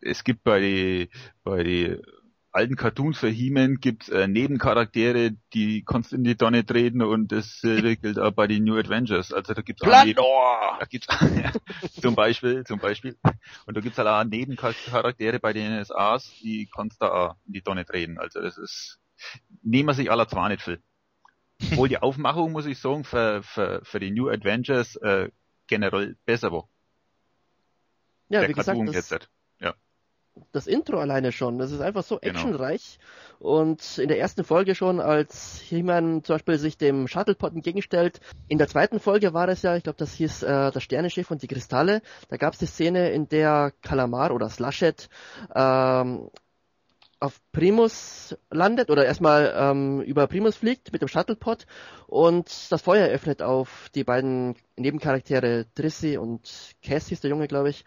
es 0.00 0.24
gibt 0.24 0.42
bei 0.42 0.60
die, 0.60 1.10
bei 1.44 1.62
die 1.62 1.98
alten 2.58 2.74
Cartoons 2.74 3.18
für 3.18 3.28
He-Man 3.28 3.76
gibt's 3.76 4.08
äh, 4.08 4.26
Nebencharaktere, 4.26 5.30
die 5.54 5.84
kannst 5.84 6.12
in 6.12 6.24
die 6.24 6.36
Donne 6.36 6.66
treten 6.66 7.02
und 7.02 7.30
das 7.30 7.62
äh, 7.62 7.96
gilt 8.02 8.18
auch 8.18 8.32
bei 8.32 8.48
den 8.48 8.64
New 8.64 8.76
Adventures. 8.76 9.32
Also 9.32 9.54
da 9.54 9.62
gibt's 9.62 9.82
auch 9.82 10.04
Neben, 10.04 10.16
da 10.16 10.84
gibt's 10.88 11.06
zum 12.02 12.16
Beispiel, 12.16 12.64
zum 12.64 12.80
Beispiel. 12.80 13.16
Und 13.66 13.76
da 13.76 13.80
gibt's 13.80 13.96
halt 13.98 14.08
auch 14.08 14.24
Nebencharaktere 14.24 15.38
bei 15.38 15.52
den 15.52 15.80
NSAs, 15.80 16.32
die 16.42 16.68
kannst 16.74 17.00
da 17.00 17.08
auch 17.08 17.36
in 17.46 17.52
die 17.52 17.62
Donne 17.62 17.86
treten. 17.86 18.18
Also 18.18 18.40
das 18.40 18.58
ist, 18.58 18.98
nehmen 19.62 19.88
wir 19.88 19.94
sich 19.94 20.10
aller 20.10 20.26
zwar 20.26 20.48
nicht 20.48 20.62
viel. 20.62 20.82
Obwohl 21.70 21.88
die 21.88 21.98
Aufmachung, 22.02 22.50
muss 22.50 22.66
ich 22.66 22.78
sagen, 22.80 23.04
für, 23.04 23.42
für, 23.44 23.80
für 23.84 24.00
die 24.00 24.10
New 24.10 24.28
Adventures 24.28 24.96
äh, 24.96 25.30
generell 25.68 26.16
besser 26.24 26.50
war. 26.50 26.68
Ja, 28.28 28.40
Der 28.40 28.48
wie 28.48 28.54
Cartoon 28.54 28.86
gesagt, 28.86 29.22
das, 29.22 29.30
das 30.52 30.66
Intro 30.66 30.98
alleine 30.98 31.32
schon. 31.32 31.58
Das 31.58 31.72
ist 31.72 31.80
einfach 31.80 32.02
so 32.02 32.18
genau. 32.18 32.34
actionreich. 32.34 32.98
Und 33.38 33.98
in 33.98 34.08
der 34.08 34.18
ersten 34.18 34.44
Folge 34.44 34.74
schon, 34.74 35.00
als 35.00 35.60
He-Man 35.60 36.24
zum 36.24 36.34
Beispiel 36.34 36.58
sich 36.58 36.76
dem 36.76 37.06
Shuttlepod 37.08 37.54
entgegenstellt. 37.54 38.20
In 38.48 38.58
der 38.58 38.68
zweiten 38.68 39.00
Folge 39.00 39.34
war 39.34 39.48
es 39.48 39.62
ja, 39.62 39.76
ich 39.76 39.84
glaube, 39.84 39.98
das 39.98 40.12
hieß 40.14 40.42
äh, 40.42 40.70
das 40.72 40.82
Sternenschiff 40.82 41.30
und 41.30 41.42
die 41.42 41.48
Kristalle. 41.48 42.02
Da 42.28 42.36
gab 42.36 42.54
es 42.54 42.58
die 42.58 42.66
Szene, 42.66 43.10
in 43.10 43.28
der 43.28 43.72
Kalamar 43.82 44.32
oder 44.32 44.48
Slushet 44.50 45.08
ähm, 45.54 46.30
auf 47.20 47.40
Primus 47.52 48.36
landet 48.50 48.90
oder 48.90 49.04
erstmal 49.04 49.52
ähm, 49.56 50.00
über 50.02 50.26
Primus 50.26 50.56
fliegt 50.56 50.92
mit 50.92 51.02
dem 51.02 51.08
Shuttlepod 51.08 51.66
und 52.06 52.70
das 52.70 52.82
Feuer 52.82 53.08
öffnet 53.08 53.42
auf 53.42 53.88
die 53.94 54.04
beiden 54.04 54.54
Nebencharaktere 54.76 55.66
Trissy 55.74 56.16
und 56.16 56.76
Cass 56.82 57.08
hieß 57.08 57.20
der 57.20 57.30
Junge, 57.30 57.48
glaube 57.48 57.70
ich. 57.70 57.84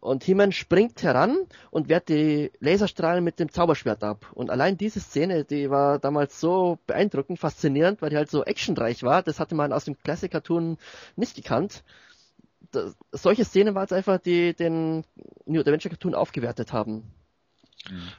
Und 0.00 0.24
He-Man 0.24 0.52
springt 0.52 1.02
heran 1.02 1.36
und 1.70 1.90
wehrt 1.90 2.08
die 2.08 2.50
Laserstrahlen 2.60 3.22
mit 3.22 3.38
dem 3.38 3.52
Zauberschwert 3.52 4.02
ab. 4.02 4.26
Und 4.32 4.50
allein 4.50 4.78
diese 4.78 4.98
Szene, 4.98 5.44
die 5.44 5.68
war 5.68 5.98
damals 5.98 6.40
so 6.40 6.78
beeindruckend, 6.86 7.38
faszinierend, 7.38 8.00
weil 8.00 8.08
die 8.08 8.16
halt 8.16 8.30
so 8.30 8.42
actionreich 8.42 9.02
war. 9.02 9.22
Das 9.22 9.38
hatte 9.38 9.54
man 9.54 9.74
aus 9.74 9.84
dem 9.84 9.98
Classic-Cartoon 9.98 10.78
nicht 11.16 11.36
gekannt. 11.36 11.84
Das, 12.72 12.96
solche 13.12 13.44
Szenen 13.44 13.74
war 13.74 13.84
es 13.84 13.92
einfach, 13.92 14.18
die 14.18 14.54
den 14.54 15.04
New 15.44 15.60
Adventure 15.60 15.90
Cartoon 15.90 16.14
aufgewertet 16.14 16.72
haben. 16.72 17.12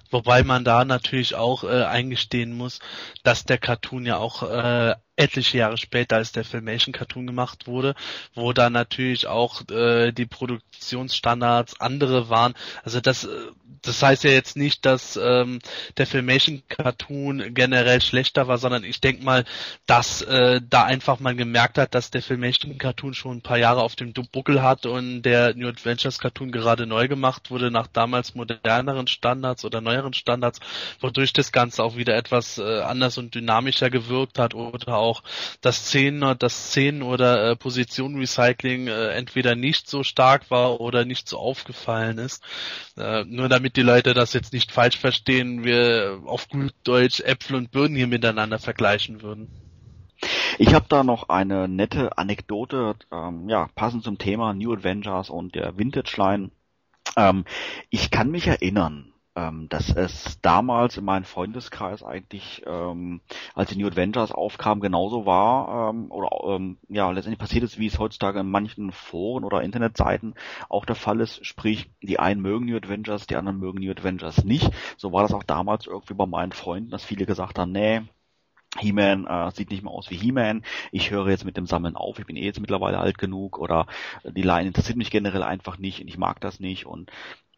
Wobei 0.09 0.43
man 0.43 0.63
da 0.63 0.85
natürlich 0.85 1.35
auch 1.35 1.63
äh, 1.63 1.83
eingestehen 1.83 2.53
muss, 2.53 2.79
dass 3.23 3.45
der 3.45 3.57
Cartoon 3.57 4.05
ja 4.05 4.17
auch 4.17 4.43
äh, 4.43 4.95
etliche 5.21 5.59
Jahre 5.59 5.77
später 5.77 6.17
als 6.17 6.31
der 6.31 6.43
Filmation 6.43 6.93
Cartoon 6.93 7.27
gemacht 7.27 7.67
wurde, 7.67 7.95
wo 8.33 8.53
da 8.53 8.69
natürlich 8.69 9.27
auch 9.27 9.61
äh, 9.69 10.11
die 10.11 10.25
Produktionsstandards 10.25 11.79
andere 11.79 12.29
waren. 12.29 12.53
Also 12.83 13.01
das, 13.01 13.25
äh, 13.25 13.29
das 13.83 14.01
heißt 14.01 14.23
ja 14.23 14.31
jetzt 14.31 14.57
nicht, 14.57 14.85
dass 14.85 15.17
ähm, 15.17 15.59
der 15.97 16.07
Filmation 16.07 16.63
Cartoon 16.67 17.53
generell 17.53 18.01
schlechter 18.01 18.47
war, 18.47 18.57
sondern 18.57 18.83
ich 18.83 19.01
denke 19.01 19.23
mal, 19.23 19.45
dass 19.85 20.21
äh, 20.21 20.61
da 20.67 20.83
einfach 20.83 21.19
man 21.19 21.37
gemerkt 21.37 21.77
hat, 21.77 21.95
dass 21.95 22.11
der 22.11 22.21
Filmation 22.21 22.77
Cartoon 22.77 23.13
schon 23.13 23.37
ein 23.37 23.41
paar 23.41 23.57
Jahre 23.57 23.81
auf 23.81 23.95
dem 23.95 24.13
Buckel 24.13 24.61
hat 24.61 24.85
und 24.85 25.23
der 25.23 25.55
New 25.55 25.67
Adventures 25.67 26.19
Cartoon 26.19 26.51
gerade 26.51 26.85
neu 26.85 27.07
gemacht 27.07 27.51
wurde 27.51 27.71
nach 27.71 27.87
damals 27.87 28.35
moderneren 28.35 29.07
Standards 29.07 29.65
oder 29.65 29.81
neueren 29.81 30.13
Standards, 30.13 30.59
wodurch 30.99 31.33
das 31.33 31.51
Ganze 31.51 31.83
auch 31.83 31.95
wieder 31.95 32.15
etwas 32.15 32.57
äh, 32.57 32.81
anders 32.81 33.17
und 33.17 33.35
dynamischer 33.35 33.89
gewirkt 33.89 34.39
hat 34.39 34.53
oder 34.53 34.95
auch 34.97 35.10
das 35.61 35.87
Szenen, 35.87 36.37
das 36.39 36.69
Szenen 36.69 37.01
oder 37.01 37.51
äh, 37.51 37.55
Positionenrecycling 37.55 38.87
äh, 38.87 39.09
entweder 39.09 39.55
nicht 39.55 39.89
so 39.89 40.03
stark 40.03 40.49
war 40.49 40.79
oder 40.79 41.05
nicht 41.05 41.27
so 41.27 41.37
aufgefallen 41.37 42.17
ist. 42.17 42.43
Äh, 42.97 43.25
nur 43.25 43.49
damit 43.49 43.75
die 43.75 43.81
Leute 43.81 44.13
das 44.13 44.33
jetzt 44.33 44.53
nicht 44.53 44.71
falsch 44.71 44.97
verstehen, 44.97 45.63
wir 45.63 46.21
auf 46.25 46.47
gut 46.49 46.73
Deutsch 46.83 47.19
Äpfel 47.21 47.55
und 47.55 47.71
Birnen 47.71 47.95
hier 47.95 48.07
miteinander 48.07 48.59
vergleichen 48.59 49.21
würden. 49.21 49.49
Ich 50.57 50.73
habe 50.73 50.85
da 50.87 51.03
noch 51.03 51.29
eine 51.29 51.67
nette 51.67 52.17
Anekdote, 52.17 52.95
ähm, 53.11 53.49
ja, 53.49 53.69
passend 53.75 54.03
zum 54.03 54.17
Thema 54.17 54.53
New 54.53 54.73
Adventures 54.73 55.29
und 55.29 55.55
der 55.55 55.77
Vintage 55.77 56.13
Line. 56.17 56.51
Ähm, 57.17 57.45
ich 57.89 58.11
kann 58.11 58.29
mich 58.29 58.47
erinnern, 58.47 59.10
ähm, 59.35 59.69
dass 59.69 59.89
es 59.95 60.41
damals 60.41 60.97
in 60.97 61.05
meinem 61.05 61.23
Freundeskreis 61.23 62.03
eigentlich, 62.03 62.63
ähm, 62.65 63.21
als 63.55 63.69
die 63.69 63.77
New 63.77 63.87
Adventures 63.87 64.31
aufkamen, 64.31 64.81
genauso 64.81 65.25
war, 65.25 65.89
ähm, 65.89 66.11
oder 66.11 66.55
ähm, 66.55 66.77
ja, 66.89 67.09
letztendlich 67.11 67.39
passiert 67.39 67.63
ist, 67.63 67.79
wie 67.79 67.87
es 67.87 67.99
heutzutage 67.99 68.41
in 68.41 68.49
manchen 68.49 68.91
Foren 68.91 69.43
oder 69.43 69.61
Internetseiten 69.61 70.35
auch 70.69 70.85
der 70.85 70.95
Fall 70.95 71.21
ist, 71.21 71.45
sprich, 71.45 71.89
die 72.01 72.19
einen 72.19 72.41
mögen 72.41 72.65
New 72.65 72.75
Adventures, 72.75 73.27
die 73.27 73.35
anderen 73.35 73.59
mögen 73.59 73.79
New 73.79 73.91
Adventures 73.91 74.43
nicht. 74.43 74.69
So 74.97 75.13
war 75.13 75.21
das 75.23 75.33
auch 75.33 75.43
damals 75.43 75.87
irgendwie 75.87 76.13
bei 76.13 76.25
meinen 76.25 76.51
Freunden, 76.51 76.91
dass 76.91 77.05
viele 77.05 77.25
gesagt 77.25 77.57
haben, 77.57 77.71
nee, 77.71 78.01
He-Man 78.79 79.27
äh, 79.27 79.51
sieht 79.51 79.69
nicht 79.69 79.83
mehr 79.83 79.91
aus 79.91 80.09
wie 80.09 80.15
He-Man. 80.15 80.63
Ich 80.91 81.11
höre 81.11 81.29
jetzt 81.29 81.43
mit 81.43 81.57
dem 81.57 81.65
Sammeln 81.65 81.95
auf. 81.95 82.19
Ich 82.19 82.25
bin 82.25 82.37
eh 82.37 82.45
jetzt 82.45 82.61
mittlerweile 82.61 82.99
alt 82.99 83.17
genug 83.17 83.59
oder 83.59 83.85
die 84.23 84.43
Line 84.43 84.67
interessiert 84.67 84.97
mich 84.97 85.11
generell 85.11 85.43
einfach 85.43 85.77
nicht 85.77 86.01
und 86.01 86.07
ich 86.07 86.17
mag 86.17 86.39
das 86.39 86.61
nicht. 86.61 86.85
Und 86.85 87.11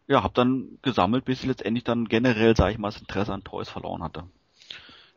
ja, 0.09 0.23
habe 0.23 0.33
dann 0.33 0.79
gesammelt, 0.81 1.27
bis 1.27 1.41
ich 1.41 1.47
letztendlich 1.47 1.85
dann 1.85 2.09
generell, 2.09 2.57
sage 2.57 2.73
ich 2.73 2.79
mal, 2.79 2.91
das 2.91 3.03
Interesse 3.03 3.35
an 3.35 3.45
Toys 3.45 3.69
verloren 3.69 4.03
hatte. 4.03 4.25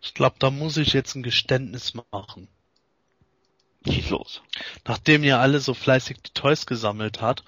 Ich 0.01 0.13
glaube, 0.13 0.35
da 0.37 0.51
muss 0.51 0.75
ich 0.75 0.91
jetzt 0.91 1.15
ein 1.15 1.23
Geständnis 1.23 1.93
machen. 2.11 2.49
Schieß 3.87 4.09
los. 4.09 4.41
Nachdem 4.85 5.23
ihr 5.23 5.39
alle 5.39 5.61
so 5.61 5.73
fleißig 5.73 6.17
die 6.21 6.33
Toys 6.33 6.65
gesammelt 6.65 7.21
hat, 7.21 7.45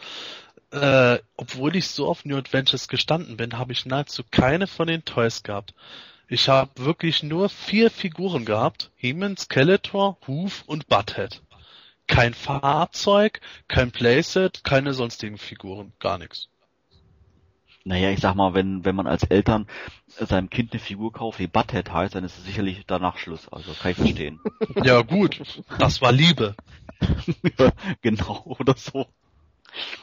äh, 0.71 1.19
obwohl 1.37 1.75
ich 1.75 1.87
so 1.87 2.07
auf 2.07 2.25
New 2.25 2.37
Adventures 2.37 2.87
gestanden 2.87 3.37
bin, 3.37 3.57
habe 3.57 3.71
ich 3.71 3.85
nahezu 3.85 4.23
keine 4.29 4.67
von 4.67 4.87
den 4.87 5.05
Toys 5.05 5.43
gehabt. 5.43 5.73
Ich 6.27 6.49
habe 6.49 6.71
wirklich 6.77 7.23
nur 7.23 7.49
vier 7.49 7.89
Figuren 7.89 8.43
gehabt. 8.43 8.91
He-Man, 8.95 9.37
Skeletor, 9.37 10.17
Hoof 10.27 10.63
und 10.65 10.87
Butthead. 10.87 11.41
Kein 12.05 12.33
Fahrzeug, 12.33 13.39
kein 13.67 13.91
Playset, 13.91 14.63
keine 14.63 14.93
sonstigen 14.93 15.37
Figuren, 15.37 15.93
gar 15.99 16.17
nichts. 16.17 16.49
Naja, 17.85 18.11
ich 18.11 18.19
sag 18.19 18.35
mal, 18.35 18.53
wenn, 18.53 18.83
wenn 18.83 18.95
man 18.95 19.07
als 19.07 19.23
Eltern 19.23 19.67
seinem 20.07 20.49
Kind 20.49 20.73
eine 20.73 20.81
Figur 20.81 21.13
kauft, 21.13 21.39
die 21.39 21.47
Butthead 21.47 21.89
heißt, 21.89 22.15
dann 22.15 22.25
ist 22.25 22.37
es 22.37 22.43
sicherlich 22.43 22.83
danach 22.85 23.17
Schluss. 23.17 23.47
Also 23.47 23.71
kann 23.73 23.91
ich 23.91 23.97
verstehen. 23.97 24.41
ja 24.83 25.01
gut, 25.03 25.63
das 25.79 26.01
war 26.01 26.11
Liebe. 26.11 26.55
genau, 28.01 28.43
oder 28.59 28.75
so. 28.75 29.07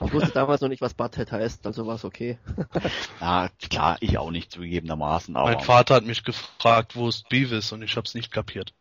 Ich 0.04 0.12
wusste 0.12 0.30
damals 0.30 0.60
noch 0.60 0.68
nicht, 0.68 0.82
was 0.82 0.94
Butthead 0.94 1.32
heißt, 1.32 1.66
also 1.66 1.86
war 1.86 1.96
es 1.96 2.04
okay. 2.04 2.38
ja, 3.20 3.48
klar, 3.68 3.96
ich 4.00 4.18
auch 4.18 4.30
nicht 4.30 4.52
zugegebenermaßen. 4.52 5.36
Aber... 5.36 5.50
Mein 5.50 5.60
Vater 5.60 5.96
hat 5.96 6.04
mich 6.04 6.24
gefragt, 6.24 6.96
wo 6.96 7.08
ist 7.08 7.28
Beavis 7.28 7.72
und 7.72 7.82
ich 7.82 7.96
hab's 7.96 8.14
nicht 8.14 8.30
kapiert. 8.30 8.74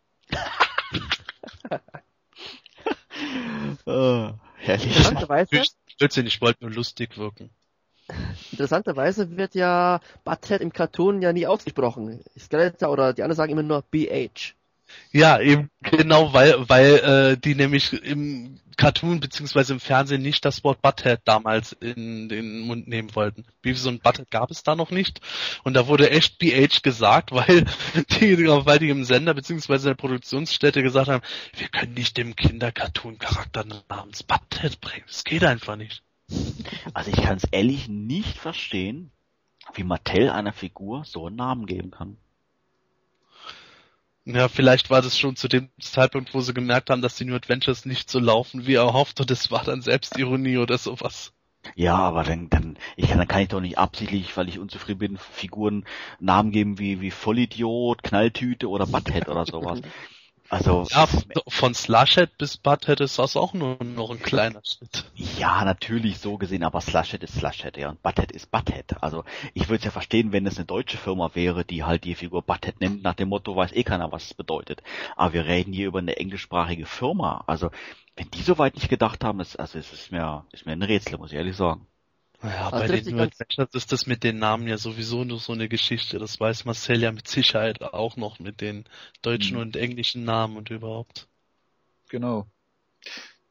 oh, 3.85 4.31
herrlich. 4.57 5.73
Blödsinn, 5.97 6.27
ich 6.27 6.41
wollte 6.41 6.63
nur 6.65 6.73
lustig 6.73 7.17
wirken. 7.17 7.49
Interessanterweise 8.51 9.37
wird 9.37 9.55
ja 9.55 10.01
Butthead 10.25 10.61
im 10.61 10.73
Cartoon 10.73 11.21
ja 11.21 11.31
nie 11.31 11.47
ausgesprochen. 11.47 12.23
Skeletor 12.37 12.89
oder 12.89 13.13
die 13.13 13.23
anderen 13.23 13.37
sagen 13.37 13.51
immer 13.51 13.63
nur 13.63 13.81
BH. 13.81 14.53
Ja, 15.11 15.39
eben 15.39 15.69
genau, 15.81 16.33
weil 16.33 16.67
weil 16.69 16.95
äh, 16.95 17.37
die 17.37 17.55
nämlich 17.55 17.93
im 17.93 18.59
Cartoon 18.77 19.19
beziehungsweise 19.19 19.73
im 19.73 19.79
Fernsehen 19.79 20.21
nicht 20.21 20.43
das 20.45 20.63
Wort 20.63 20.81
Butthead 20.81 21.21
damals 21.25 21.73
in 21.73 22.29
den 22.29 22.61
Mund 22.61 22.87
nehmen 22.87 23.15
wollten. 23.15 23.45
Beavis 23.61 23.85
und 23.85 24.03
Butthead 24.03 24.31
gab 24.31 24.51
es 24.51 24.63
da 24.63 24.75
noch 24.75 24.91
nicht 24.91 25.21
und 25.63 25.73
da 25.75 25.87
wurde 25.87 26.09
echt 26.09 26.39
BH 26.39 26.79
gesagt, 26.81 27.31
weil 27.33 27.65
die, 28.19 28.37
weil 28.47 28.79
die 28.79 28.89
im 28.89 29.03
Sender 29.03 29.33
beziehungsweise 29.33 29.89
in 29.89 29.95
der 29.95 30.01
Produktionsstätte 30.01 30.81
gesagt 30.81 31.09
haben, 31.09 31.23
wir 31.55 31.67
können 31.67 31.93
nicht 31.93 32.17
dem 32.17 32.35
Kindercartoon 32.35 33.19
Charakter 33.19 33.65
namens 33.89 34.23
Butthead 34.23 34.81
bringen. 34.81 35.05
Das 35.07 35.23
geht 35.23 35.43
einfach 35.43 35.75
nicht. 35.75 36.03
Also 36.93 37.11
ich 37.11 37.21
kann 37.21 37.37
es 37.37 37.43
ehrlich 37.51 37.87
nicht 37.87 38.37
verstehen, 38.37 39.11
wie 39.75 39.83
Mattel 39.83 40.29
einer 40.29 40.53
Figur 40.53 41.03
so 41.05 41.27
einen 41.27 41.35
Namen 41.35 41.65
geben 41.65 41.91
kann. 41.91 42.17
Ja, 44.25 44.47
vielleicht 44.47 44.89
war 44.89 45.01
das 45.01 45.17
schon 45.17 45.35
zu 45.35 45.47
dem 45.49 45.69
Zeitpunkt, 45.81 46.33
wo 46.33 46.39
sie 46.39 46.53
gemerkt 46.53 46.89
haben, 46.89 47.01
dass 47.01 47.15
die 47.15 47.25
New 47.25 47.35
Adventures 47.35 47.85
nicht 47.85 48.09
so 48.09 48.19
laufen, 48.19 48.65
wie 48.65 48.75
erhofft, 48.75 49.19
und 49.19 49.29
es 49.31 49.51
war 49.51 49.63
dann 49.63 49.81
Selbstironie 49.81 50.57
oder 50.57 50.77
sowas. 50.77 51.33
Ja, 51.75 51.95
aber 51.95 52.23
dann, 52.23 52.49
dann, 52.49 52.77
ich 52.95 53.07
kann, 53.07 53.17
dann 53.17 53.27
kann 53.27 53.41
ich 53.41 53.49
doch 53.49 53.61
nicht 53.61 53.77
absichtlich, 53.77 54.35
weil 54.37 54.49
ich 54.49 54.59
unzufrieden 54.59 54.99
bin, 54.99 55.17
Figuren 55.17 55.85
Namen 56.19 56.51
geben 56.51 56.79
wie, 56.79 57.01
wie 57.01 57.11
Vollidiot, 57.11 58.03
Knalltüte 58.03 58.69
oder 58.69 58.85
Butthead 58.85 59.27
oder 59.27 59.45
sowas. 59.45 59.79
Also 60.53 60.85
ja, 60.91 61.07
von 61.47 61.73
Slushhead 61.73 62.37
bis 62.37 62.57
Butthead 62.57 62.99
ist 62.99 63.17
das 63.17 63.35
auch 63.35 63.55
nur 63.55 63.83
noch 63.83 64.11
ein 64.11 64.21
kleiner 64.21 64.61
Schritt. 64.63 65.03
Ja, 65.15 65.65
natürlich 65.65 66.19
so 66.19 66.37
gesehen, 66.37 66.63
aber 66.63 66.79
Slushhead 66.79 67.23
ist 67.23 67.39
Slushhead, 67.39 67.75
ja, 67.75 67.89
und 67.89 68.03
Butthead 68.03 68.31
ist 68.31 68.51
Butthead. 68.51 69.01
Also 69.01 69.23
ich 69.55 69.67
würde 69.67 69.79
es 69.79 69.85
ja 69.85 69.89
verstehen, 69.89 70.31
wenn 70.31 70.45
es 70.45 70.57
eine 70.57 70.67
deutsche 70.67 70.97
Firma 70.97 71.31
wäre, 71.33 71.65
die 71.65 71.83
halt 71.83 72.03
die 72.03 72.13
Figur 72.13 72.43
Butthead 72.43 72.79
nennt, 72.81 73.01
nach 73.01 73.15
dem 73.15 73.29
Motto 73.29 73.55
weiß 73.55 73.71
eh 73.71 73.83
keiner, 73.83 74.11
was 74.11 74.25
es 74.25 74.33
bedeutet. 74.35 74.83
Aber 75.15 75.33
wir 75.33 75.47
reden 75.47 75.73
hier 75.73 75.87
über 75.87 75.97
eine 75.97 76.17
englischsprachige 76.17 76.85
Firma. 76.85 77.43
Also 77.47 77.71
wenn 78.15 78.29
die 78.29 78.43
so 78.43 78.59
weit 78.59 78.75
nicht 78.75 78.89
gedacht 78.89 79.23
haben, 79.23 79.39
ist, 79.39 79.59
also 79.59 79.79
es 79.79 79.91
ist 79.91 80.11
mir, 80.11 80.45
ist 80.51 80.67
mir 80.67 80.73
ein 80.73 80.83
Rätsel, 80.83 81.17
muss 81.17 81.31
ich 81.31 81.37
ehrlich 81.37 81.55
sagen. 81.57 81.87
Ja, 82.43 82.69
also 82.69 82.93
bei 82.93 82.99
den 82.99 83.15
New 83.15 83.23
Adventures 83.23 83.73
ist 83.73 83.91
das 83.93 84.05
mit 84.05 84.23
den 84.23 84.37
Namen 84.37 84.67
ja 84.67 84.77
sowieso 84.77 85.23
nur 85.23 85.39
so 85.39 85.53
eine 85.53 85.69
Geschichte. 85.69 86.19
Das 86.19 86.39
weiß 86.39 86.65
Marcel 86.65 87.01
ja 87.01 87.11
mit 87.11 87.27
Sicherheit 87.27 87.81
auch 87.81 88.17
noch 88.17 88.39
mit 88.39 88.59
den 88.59 88.83
deutschen 89.21 89.55
mhm. 89.55 89.63
und 89.63 89.75
englischen 89.77 90.25
Namen 90.25 90.57
und 90.57 90.69
überhaupt. 90.69 91.29
Genau. 92.09 92.47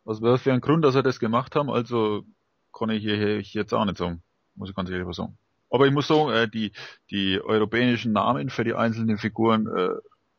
Was 0.05 0.20
wäre 0.20 0.39
für 0.39 0.52
ein 0.52 0.60
Grund, 0.60 0.85
dass 0.85 0.94
er 0.94 1.02
das 1.02 1.19
gemacht 1.19 1.56
haben? 1.56 1.70
Also 1.70 2.24
kann 2.73 2.90
ich 2.90 3.02
hier, 3.02 3.16
hier 3.16 3.39
jetzt 3.62 3.73
auch 3.73 3.85
nicht 3.85 3.97
sagen. 3.97 4.23
Muss 4.56 4.69
ich 4.69 4.77
ganz 4.77 4.90
ehrlich 4.90 5.16
sagen. 5.16 5.39
Aber 5.70 5.86
ich 5.86 5.93
muss 5.93 6.09
sagen, 6.09 6.31
äh, 6.31 6.48
die, 6.48 6.73
die 7.10 7.40
europäischen 7.40 8.12
Namen 8.12 8.51
für 8.51 8.64
die 8.64 8.74
einzelnen 8.74 9.16
Figuren 9.16 9.66
äh, 9.66 9.89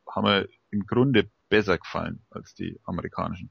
haben 0.08 0.26
mir 0.26 0.48
im 0.70 0.86
Grunde 0.86 1.28
besser 1.50 1.80
gefallen 1.80 2.24
als 2.30 2.54
die 2.54 2.80
amerikanischen. 2.84 3.50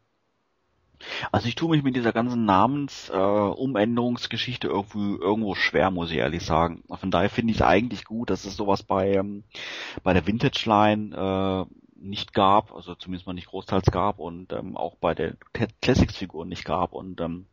Also 1.30 1.48
ich 1.48 1.54
tue 1.54 1.70
mich 1.70 1.82
mit 1.82 1.96
dieser 1.96 2.12
ganzen 2.12 2.44
Namensumänderungsgeschichte 2.44 4.68
äh, 4.68 4.70
irgendwo, 4.70 5.16
irgendwo 5.22 5.54
schwer, 5.54 5.90
muss 5.90 6.10
ich 6.10 6.18
ehrlich 6.18 6.44
sagen. 6.44 6.84
Von 6.88 7.10
daher 7.10 7.30
finde 7.30 7.52
ich 7.52 7.58
es 7.58 7.62
eigentlich 7.62 8.04
gut, 8.04 8.28
dass 8.30 8.44
es 8.44 8.56
sowas 8.56 8.82
bei, 8.82 9.14
ähm, 9.14 9.44
bei 10.02 10.12
der 10.12 10.26
Vintage 10.26 10.64
Line 10.66 11.16
äh, 11.16 11.64
nicht 11.96 12.34
gab, 12.34 12.74
also 12.74 12.94
zumindest 12.94 13.26
mal 13.26 13.32
nicht 13.32 13.48
großteils 13.48 13.90
gab 13.90 14.18
und 14.18 14.52
ähm, 14.52 14.76
auch 14.76 14.96
bei 14.96 15.14
der 15.14 15.36
Classics 15.80 16.16
Figuren 16.16 16.48
nicht 16.48 16.64
gab 16.64 16.92
und 16.92 17.20
ähm, 17.20 17.46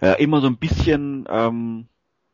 äh, 0.00 0.20
immer 0.22 0.40
so 0.40 0.48
ein 0.48 0.56
bisschen 0.56 1.26
ähm, 1.28 1.86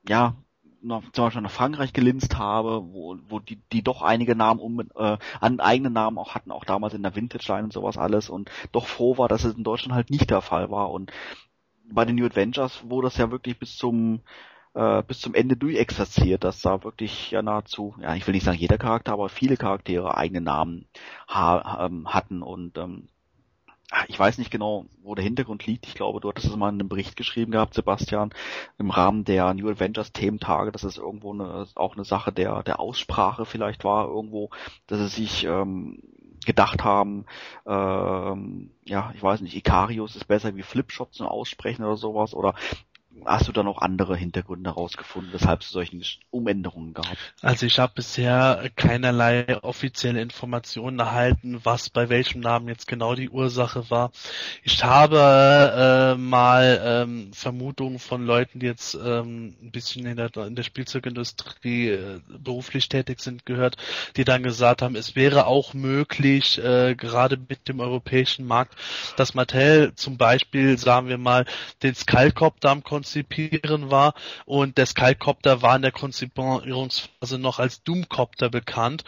ja 0.09 0.35
noch, 0.83 1.03
zum 1.13 1.25
Beispiel 1.25 1.43
nach 1.43 1.51
Frankreich 1.51 1.93
gelinst 1.93 2.39
habe, 2.39 2.83
wo, 2.93 3.17
wo 3.29 3.39
die, 3.39 3.61
die 3.73 3.83
doch 3.83 4.03
einige 4.03 4.35
Namen 4.37 4.61
um, 4.61 4.81
äh, 4.81 5.19
an 5.41 5.61
eigenen 5.61 5.93
Namen 5.93 6.19
auch 6.19 6.35
hatten, 6.35 6.51
auch 6.51 6.65
damals 6.65 6.95
in 6.95 7.03
der 7.03 7.15
Vintage-Line 7.15 7.65
und 7.65 7.73
sowas 7.73 7.99
alles 7.99 8.29
und 8.29 8.51
doch 8.73 8.87
froh 8.87 9.19
war, 9.19 9.29
dass 9.29 9.45
es 9.45 9.55
in 9.55 9.65
Deutschland 9.65 9.95
halt 9.95 10.11
nicht 10.11 10.31
der 10.31 10.43
Fall 10.43 10.71
war. 10.71 10.91
Und 10.91 11.13
bei 11.91 12.05
den 12.05 12.17
New 12.17 12.27
Adventures, 12.27 12.83
wo 12.87 13.01
das 13.03 13.17
ja 13.17 13.31
wirklich 13.31 13.59
bis 13.59 13.77
zum 13.77 14.21
äh, 14.75 15.03
bis 15.03 15.21
zum 15.21 15.35
Ende 15.35 15.57
durchexerziert, 15.57 16.45
dass 16.45 16.63
da 16.63 16.83
wirklich 16.85 17.31
ja 17.31 17.43
nahezu, 17.43 17.95
ja 18.01 18.15
ich 18.15 18.27
will 18.27 18.35
nicht 18.35 18.45
sagen 18.45 18.59
jeder 18.59 18.79
Charakter, 18.79 19.13
aber 19.13 19.29
viele 19.29 19.57
Charaktere 19.57 20.17
eigene 20.17 20.41
Namen 20.41 20.87
ha 21.29 21.87
ähm, 21.87 22.09
hatten 22.09 22.43
und 22.43 22.79
ähm, 22.79 23.09
ich 24.09 24.19
weiß 24.19 24.39
nicht 24.39 24.51
genau, 24.51 24.87
wo 25.03 25.15
der 25.15 25.25
Hintergrund 25.25 25.67
liegt. 25.67 25.87
Ich 25.87 25.95
glaube, 25.95 26.21
du 26.21 26.29
hattest 26.29 26.49
es 26.49 26.57
mal 26.57 26.69
in 26.69 26.77
einem 26.81 26.89
Bericht 26.89 27.17
geschrieben 27.17 27.53
gehabt, 27.53 27.75
Sebastian, 27.75 28.31
im 28.79 28.91
Rahmen 28.91 29.25
der 29.25 29.53
New 29.55 29.69
Adventures 29.69 30.13
Thementage, 30.13 30.73
dass 30.73 30.85
es 30.85 30.97
irgendwo 30.97 31.33
eine, 31.33 31.67
auch 31.75 31.95
eine 31.95 32.05
Sache 32.05 32.33
der, 32.33 32.63
der 32.63 32.81
Aussprache 32.81 33.45
vielleicht 33.45 33.85
war, 33.85 34.09
irgendwo, 34.09 34.51
dass 34.87 35.01
es 35.01 35.15
sich 35.17 35.45
ähm, 35.45 36.03
gedacht 36.45 36.83
haben, 36.85 37.27
ähm, 37.67 38.71
ja, 38.85 39.13
ich 39.15 39.23
weiß 39.23 39.41
nicht, 39.43 39.57
Ikarius 39.57 40.17
ist 40.17 40.27
besser 40.27 40.57
wie 40.57 40.63
Flipshot 40.63 41.15
zum 41.15 41.27
Aussprechen 41.27 41.85
oder 41.85 41.97
sowas, 41.97 42.35
oder 42.35 42.55
hast 43.25 43.49
du 43.49 43.53
da 43.53 43.63
noch 43.63 43.79
andere 43.79 44.17
Hintergründe 44.17 44.71
herausgefunden, 44.71 45.33
weshalb 45.33 45.61
es 45.61 45.71
solchen 45.71 46.03
Umänderungen 46.31 46.95
gab? 46.95 47.07
Also 47.41 47.67
ich 47.67 47.79
habe 47.79 47.93
bisher 47.95 48.71
keinerlei 48.77 49.63
offizielle 49.63 50.21
Informationen 50.21 50.99
erhalten, 50.99 51.61
was 51.63 51.91
bei 51.91 52.09
welchem 52.09 52.41
Namen 52.41 52.69
jetzt 52.69 52.87
genau 52.87 53.15
die 53.15 53.31
Ursache 53.31 53.91
war. 53.91 54.11
Ich 54.63 54.83
habe 54.85 56.15
äh, 56.17 56.19
mal 56.19 56.81
ähm, 56.85 57.33
Vermutungen 57.33 57.99
von 57.99 58.25
Leuten, 58.27 58.61
die 58.61 58.67
jetzt 58.67 58.95
ähm, 58.95 59.57
ein 59.63 59.71
bisschen 59.71 60.07
in 60.07 60.17
der, 60.17 60.35
in 60.37 60.57
der 60.57 60.63
Spielzeugindustrie 60.63 61.91
äh, 61.91 62.21
beruflich 62.27 62.89
tätig 62.89 63.21
sind, 63.21 63.47
gehört, 63.47 63.77
die 64.17 64.25
dann 64.25 64.43
gesagt 64.43 64.83
haben, 64.83 64.97
es 64.97 65.17
wäre 65.17 65.47
auch 65.47 65.75
möglich, 65.75 66.59
äh, 66.59 66.95
gerade 66.95 67.37
mit 67.37 67.69
dem 67.69 67.81
europäischen 67.81 68.47
Markt, 68.47 68.75
dass 69.17 69.35
Mattel 69.35 69.95
zum 69.95 70.17
Beispiel, 70.17 70.79
sagen 70.79 71.09
wir 71.09 71.19
mal, 71.19 71.45
den 71.83 71.95
am 72.65 72.83
konzipieren 73.03 73.91
war 73.91 74.15
und 74.45 74.79
der 74.79 74.87
Skycopter 74.87 75.61
war 75.61 75.75
in 75.75 75.83
der 75.83 75.91
Konzipierungsphase 75.91 77.39
noch 77.39 77.59
als 77.59 77.83
Doomcopter 77.83 78.49
bekannt. 78.49 79.03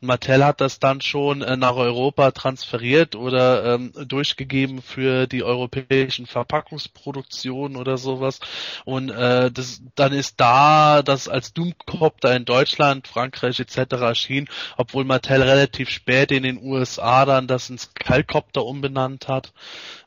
Mattel 0.00 0.44
hat 0.44 0.60
das 0.60 0.80
dann 0.80 1.00
schon 1.00 1.42
äh, 1.42 1.56
nach 1.56 1.76
Europa 1.76 2.32
transferiert 2.32 3.14
oder 3.14 3.74
ähm, 3.74 3.92
durchgegeben 4.06 4.82
für 4.82 5.28
die 5.28 5.44
europäischen 5.44 6.26
Verpackungsproduktionen 6.26 7.76
oder 7.76 7.98
sowas. 7.98 8.40
Und 8.84 9.10
äh, 9.10 9.52
das, 9.52 9.80
dann 9.94 10.12
ist 10.12 10.40
da 10.40 11.02
das 11.02 11.28
als 11.28 11.52
Doomcopter 11.52 12.34
in 12.34 12.44
Deutschland, 12.44 13.06
Frankreich 13.06 13.60
etc. 13.60 13.92
erschien, 13.92 14.48
obwohl 14.76 15.04
Mattel 15.04 15.42
relativ 15.42 15.88
spät 15.88 16.32
in 16.32 16.42
den 16.42 16.60
USA 16.60 17.24
dann 17.24 17.46
das 17.46 17.70
ins 17.70 17.82
Skycopter 17.82 18.64
umbenannt 18.64 19.28
hat. 19.28 19.52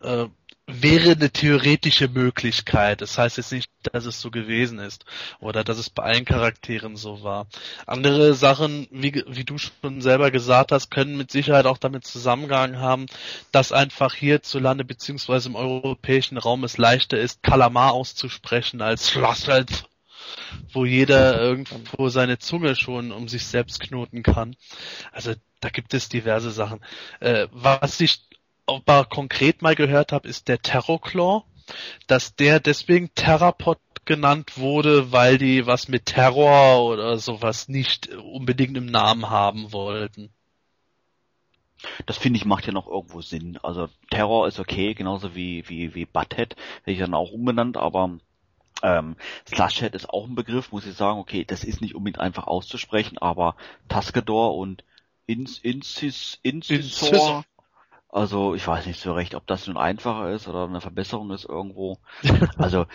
Äh, 0.01 0.25
wäre 0.67 1.11
eine 1.11 1.29
theoretische 1.29 2.07
Möglichkeit. 2.07 3.01
Das 3.01 3.17
heißt 3.17 3.37
jetzt 3.37 3.51
nicht, 3.51 3.69
dass 3.83 4.05
es 4.05 4.19
so 4.19 4.31
gewesen 4.31 4.79
ist 4.79 5.05
oder 5.39 5.63
dass 5.63 5.77
es 5.77 5.89
bei 5.89 6.03
allen 6.03 6.25
Charakteren 6.25 6.95
so 6.95 7.23
war. 7.23 7.47
Andere 7.85 8.33
Sachen, 8.33 8.87
wie, 8.91 9.23
wie 9.27 9.43
du 9.43 9.57
schon 9.57 10.01
selber 10.01 10.31
gesagt 10.31 10.71
hast, 10.71 10.89
können 10.89 11.17
mit 11.17 11.31
Sicherheit 11.31 11.67
auch 11.67 11.77
damit 11.77 12.05
zusammengehangen 12.05 12.79
haben, 12.79 13.05
dass 13.51 13.71
einfach 13.71 14.15
hierzulande 14.15 14.85
beziehungsweise 14.85 15.49
im 15.49 15.55
europäischen 15.55 16.37
Raum 16.37 16.63
es 16.63 16.77
leichter 16.77 17.17
ist, 17.17 17.43
Kalamar 17.43 17.93
auszusprechen 17.93 18.81
als 18.81 19.11
Schlosswelt 19.11 19.85
wo 20.71 20.85
jeder 20.85 21.39
irgendwo 21.39 22.09
seine 22.09 22.39
Zunge 22.39 22.75
schon 22.75 23.11
um 23.11 23.27
sich 23.27 23.45
selbst 23.45 23.79
knoten 23.79 24.23
kann. 24.23 24.55
Also 25.11 25.33
da 25.59 25.69
gibt 25.69 25.93
es 25.93 26.09
diverse 26.09 26.51
Sachen. 26.51 26.81
Äh, 27.19 27.47
was 27.51 27.99
ich 27.99 28.21
aber 28.67 29.05
konkret 29.05 29.61
mal 29.61 29.75
gehört 29.75 30.11
habe, 30.11 30.27
ist 30.27 30.47
der 30.47 30.61
Terrorclaw, 30.61 31.43
dass 32.07 32.35
der 32.35 32.59
deswegen 32.59 33.13
Terrapod 33.15 33.79
genannt 34.05 34.57
wurde, 34.57 35.11
weil 35.11 35.37
die 35.37 35.65
was 35.65 35.87
mit 35.87 36.05
Terror 36.05 36.85
oder 36.85 37.17
sowas 37.17 37.67
nicht 37.67 38.09
unbedingt 38.15 38.77
im 38.77 38.85
Namen 38.85 39.29
haben 39.29 39.73
wollten. 39.73 40.29
Das 42.05 42.17
finde 42.17 42.37
ich 42.37 42.45
macht 42.45 42.65
ja 42.65 42.71
noch 42.71 42.87
irgendwo 42.87 43.21
Sinn. 43.21 43.59
Also 43.61 43.89
Terror 44.09 44.47
ist 44.47 44.59
okay, 44.59 44.93
genauso 44.93 45.35
wie 45.35 45.67
wie 45.67 45.93
wie 45.95 46.05
Butthead, 46.05 46.55
hätte 46.79 46.91
ich 46.91 46.99
dann 46.99 47.13
auch 47.13 47.31
umbenannt, 47.31 47.77
aber 47.77 48.17
ähm, 48.83 49.15
Slushhead 49.47 49.95
ist 49.95 50.09
auch 50.09 50.25
ein 50.25 50.35
Begriff, 50.35 50.71
muss 50.71 50.85
ich 50.85 50.95
sagen. 50.95 51.19
Okay, 51.19 51.43
das 51.45 51.63
ist 51.63 51.81
nicht 51.81 51.95
unbedingt 51.95 52.19
einfach 52.19 52.47
auszusprechen, 52.47 53.17
aber 53.17 53.55
Tascador 53.87 54.55
und 54.55 54.83
Ins, 55.27 55.57
Incis, 55.57 56.39
Incisor, 56.43 57.43
also 58.15 58.55
ich 58.55 58.65
weiß 58.65 58.85
nicht 58.85 59.01
so 59.01 59.11
recht, 59.13 59.35
ob 59.35 59.45
das 59.45 59.67
nun 59.67 59.75
einfacher 59.75 60.31
ist 60.31 60.47
oder 60.47 60.63
eine 60.63 60.79
Verbesserung 60.79 61.31
ist 61.31 61.43
irgendwo. 61.43 61.97
Also 62.57 62.85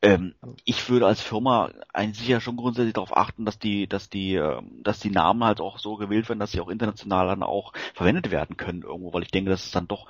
ähm, 0.00 0.34
ich 0.64 0.88
würde 0.88 1.06
als 1.06 1.20
Firma 1.20 1.70
eigentlich 1.92 2.20
sicher 2.20 2.40
schon 2.40 2.56
grundsätzlich 2.56 2.94
darauf 2.94 3.14
achten, 3.14 3.44
dass 3.44 3.58
die, 3.58 3.86
dass 3.86 4.08
die, 4.08 4.36
ähm, 4.36 4.82
dass 4.82 4.98
die 4.98 5.10
Namen 5.10 5.44
halt 5.44 5.60
auch 5.60 5.78
so 5.78 5.96
gewählt 5.96 6.30
werden, 6.30 6.38
dass 6.38 6.52
sie 6.52 6.62
auch 6.62 6.70
international 6.70 7.26
dann 7.26 7.42
auch 7.42 7.74
verwendet 7.92 8.30
werden 8.30 8.56
können 8.56 8.80
irgendwo, 8.80 9.12
weil 9.12 9.22
ich 9.22 9.30
denke, 9.30 9.50
dass 9.50 9.66
es 9.66 9.70
dann 9.70 9.86
doch 9.86 10.06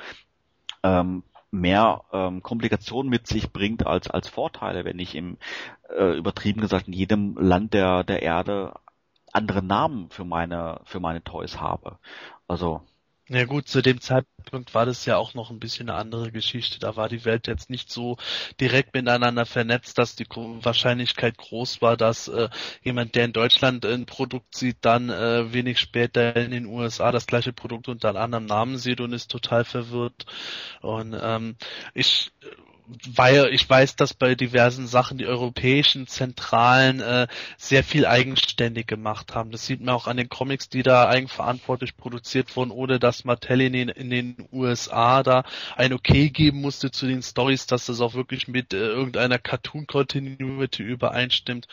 ähm, 0.84 1.24
mehr 1.50 2.04
ähm, 2.12 2.40
Komplikationen 2.40 3.10
mit 3.10 3.26
sich 3.26 3.52
bringt 3.52 3.84
als 3.84 4.08
als 4.08 4.28
Vorteile, 4.28 4.84
wenn 4.84 5.00
ich 5.00 5.16
im 5.16 5.36
äh, 5.88 6.16
übertrieben 6.16 6.60
gesagt 6.60 6.86
in 6.86 6.94
jedem 6.94 7.36
Land 7.36 7.74
der 7.74 8.04
der 8.04 8.22
Erde 8.22 8.74
andere 9.32 9.64
Namen 9.64 10.10
für 10.10 10.24
meine 10.24 10.80
für 10.84 11.00
meine 11.00 11.24
Toys 11.24 11.60
habe. 11.60 11.98
Also 12.46 12.82
ja 13.30 13.44
gut, 13.44 13.68
zu 13.68 13.80
dem 13.80 14.00
Zeitpunkt 14.00 14.74
war 14.74 14.86
das 14.86 15.06
ja 15.06 15.16
auch 15.16 15.34
noch 15.34 15.50
ein 15.50 15.60
bisschen 15.60 15.88
eine 15.88 15.98
andere 15.98 16.32
Geschichte. 16.32 16.80
Da 16.80 16.96
war 16.96 17.08
die 17.08 17.24
Welt 17.24 17.46
jetzt 17.46 17.70
nicht 17.70 17.90
so 17.90 18.16
direkt 18.60 18.92
miteinander 18.92 19.46
vernetzt, 19.46 19.98
dass 19.98 20.16
die 20.16 20.26
Wahrscheinlichkeit 20.28 21.38
groß 21.38 21.80
war, 21.80 21.96
dass 21.96 22.26
äh, 22.26 22.48
jemand, 22.82 23.14
der 23.14 23.26
in 23.26 23.32
Deutschland 23.32 23.86
ein 23.86 24.04
Produkt 24.04 24.56
sieht, 24.56 24.78
dann 24.80 25.10
äh, 25.10 25.52
wenig 25.52 25.78
später 25.78 26.34
in 26.34 26.50
den 26.50 26.66
USA 26.66 27.12
das 27.12 27.26
gleiche 27.26 27.52
Produkt 27.52 27.88
unter 27.88 28.08
einem 28.08 28.18
anderen 28.18 28.46
Namen 28.46 28.78
sieht 28.78 29.00
und 29.00 29.12
ist 29.12 29.30
total 29.30 29.64
verwirrt. 29.64 30.26
Und 30.80 31.16
ähm, 31.20 31.56
ich 31.94 32.32
weil 33.14 33.48
ich 33.52 33.68
weiß, 33.68 33.96
dass 33.96 34.14
bei 34.14 34.34
diversen 34.34 34.86
Sachen 34.86 35.18
die 35.18 35.26
europäischen 35.26 36.06
Zentralen 36.06 37.00
äh, 37.00 37.26
sehr 37.56 37.84
viel 37.84 38.06
eigenständig 38.06 38.86
gemacht 38.86 39.34
haben. 39.34 39.50
Das 39.50 39.66
sieht 39.66 39.80
man 39.80 39.94
auch 39.94 40.06
an 40.06 40.16
den 40.16 40.28
Comics, 40.28 40.68
die 40.68 40.82
da 40.82 41.08
eigenverantwortlich 41.08 41.96
produziert 41.96 42.54
wurden, 42.56 42.70
ohne 42.70 42.98
dass 42.98 43.24
Mattel 43.24 43.60
in 43.60 43.72
den, 43.72 43.88
in 43.88 44.10
den 44.10 44.48
USA 44.52 45.22
da 45.22 45.44
ein 45.76 45.92
Okay 45.92 46.30
geben 46.30 46.60
musste 46.60 46.90
zu 46.90 47.06
den 47.06 47.22
Stories, 47.22 47.66
dass 47.66 47.86
das 47.86 48.00
auch 48.00 48.14
wirklich 48.14 48.48
mit 48.48 48.72
äh, 48.72 48.78
irgendeiner 48.78 49.38
Cartoon-Continuity 49.38 50.82
übereinstimmt. 50.82 51.68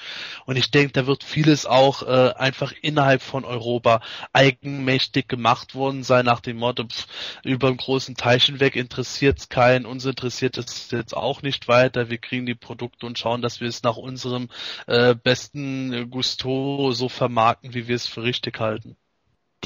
Und 0.45 0.55
ich 0.55 0.71
denke, 0.71 0.93
da 0.93 1.07
wird 1.07 1.23
vieles 1.23 1.65
auch 1.65 2.03
äh, 2.03 2.33
einfach 2.35 2.73
innerhalb 2.81 3.21
von 3.21 3.45
Europa 3.45 4.01
eigenmächtig 4.33 5.27
gemacht 5.27 5.75
worden 5.75 6.03
sein, 6.03 6.25
nach 6.25 6.41
dem 6.41 6.57
Motto, 6.57 6.85
pff, 6.85 7.07
über 7.43 7.67
einen 7.67 7.77
großen 7.77 8.15
Teich 8.15 8.45
hinweg 8.45 8.75
interessiert 8.75 9.39
es 9.39 9.49
keinen, 9.49 9.85
uns 9.85 10.05
interessiert 10.05 10.57
es 10.57 10.89
auch 11.13 11.41
nicht 11.41 11.67
weiter. 11.67 12.09
Wir 12.09 12.17
kriegen 12.17 12.45
die 12.45 12.55
Produkte 12.55 13.05
und 13.05 13.17
schauen, 13.19 13.41
dass 13.41 13.61
wir 13.61 13.67
es 13.67 13.83
nach 13.83 13.97
unserem 13.97 14.49
äh, 14.87 15.15
besten 15.15 16.09
Gusto 16.09 16.91
so 16.91 17.09
vermarkten, 17.09 17.73
wie 17.73 17.87
wir 17.87 17.95
es 17.95 18.07
für 18.07 18.23
richtig 18.23 18.59
halten. 18.59 18.97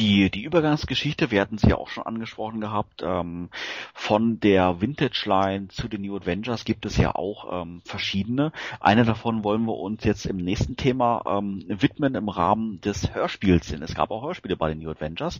Die, 0.01 0.31
die 0.31 0.41
Übergangsgeschichte, 0.41 1.29
wir 1.29 1.41
hatten 1.41 1.59
sie 1.59 1.69
ja 1.69 1.77
auch 1.77 1.89
schon 1.89 2.07
angesprochen 2.07 2.59
gehabt, 2.59 3.03
ähm, 3.03 3.49
von 3.93 4.39
der 4.39 4.81
Vintage 4.81 5.25
Line 5.27 5.67
zu 5.67 5.87
den 5.87 6.01
New 6.01 6.15
Adventures 6.15 6.65
gibt 6.65 6.87
es 6.87 6.97
ja 6.97 7.13
auch 7.13 7.61
ähm, 7.61 7.83
verschiedene. 7.85 8.51
Eine 8.79 9.05
davon 9.05 9.43
wollen 9.43 9.63
wir 9.65 9.77
uns 9.77 10.03
jetzt 10.03 10.25
im 10.25 10.37
nächsten 10.37 10.75
Thema 10.75 11.21
ähm, 11.27 11.65
widmen 11.67 12.15
im 12.15 12.29
Rahmen 12.29 12.81
des 12.81 13.13
Hörspiels. 13.13 13.67
Denn 13.67 13.83
es 13.83 13.93
gab 13.93 14.09
auch 14.09 14.23
Hörspiele 14.23 14.57
bei 14.57 14.69
den 14.69 14.79
New 14.79 14.89
Adventures. 14.89 15.39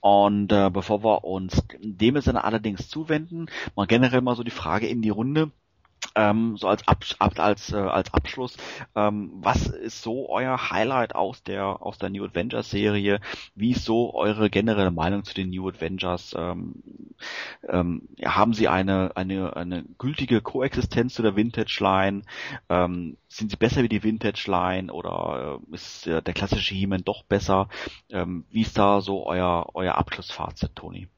Und 0.00 0.52
äh, 0.52 0.70
bevor 0.70 1.04
wir 1.04 1.24
uns 1.24 1.62
dem 1.78 2.16
jetzt 2.16 2.28
allerdings 2.28 2.88
zuwenden, 2.88 3.50
mal 3.76 3.86
generell 3.86 4.22
mal 4.22 4.36
so 4.36 4.42
die 4.42 4.50
Frage 4.50 4.86
in 4.86 5.02
die 5.02 5.10
Runde 5.10 5.50
ähm, 6.14 6.56
so 6.56 6.68
als, 6.68 6.86
Abs 6.88 7.16
als, 7.20 7.72
äh, 7.72 7.76
als 7.76 8.12
Abschluss, 8.12 8.56
ähm, 8.94 9.30
was 9.34 9.66
ist 9.66 10.02
so 10.02 10.28
euer 10.28 10.70
Highlight 10.70 11.14
aus 11.14 11.42
der 11.42 11.82
aus 11.82 11.98
der 11.98 12.10
New 12.10 12.24
Adventures 12.24 12.70
Serie? 12.70 13.20
Wie 13.54 13.72
ist 13.72 13.84
so 13.84 14.14
eure 14.14 14.50
generelle 14.50 14.90
Meinung 14.90 15.24
zu 15.24 15.34
den 15.34 15.50
New 15.50 15.68
Adventures? 15.68 16.34
Ähm, 16.36 16.82
ähm, 17.68 18.08
haben 18.24 18.54
sie 18.54 18.68
eine 18.68 19.16
eine 19.16 19.56
eine 19.56 19.84
gültige 19.98 20.40
Koexistenz 20.40 21.14
zu 21.14 21.22
der 21.22 21.36
Vintage 21.36 21.78
Line? 21.80 22.22
Ähm, 22.68 23.16
sind 23.28 23.50
sie 23.50 23.56
besser 23.56 23.82
wie 23.82 23.88
die 23.88 24.02
Vintage 24.02 24.44
Line 24.50 24.92
oder 24.92 25.60
äh, 25.70 25.74
ist 25.74 26.06
äh, 26.06 26.22
der 26.22 26.34
klassische 26.34 26.74
He-Man 26.74 27.04
doch 27.04 27.24
besser? 27.24 27.68
Ähm, 28.10 28.44
wie 28.50 28.62
ist 28.62 28.78
da 28.78 29.00
so 29.00 29.26
euer 29.26 29.70
euer 29.74 29.94
Abschlussfazit, 29.96 30.74
Toni? 30.74 31.08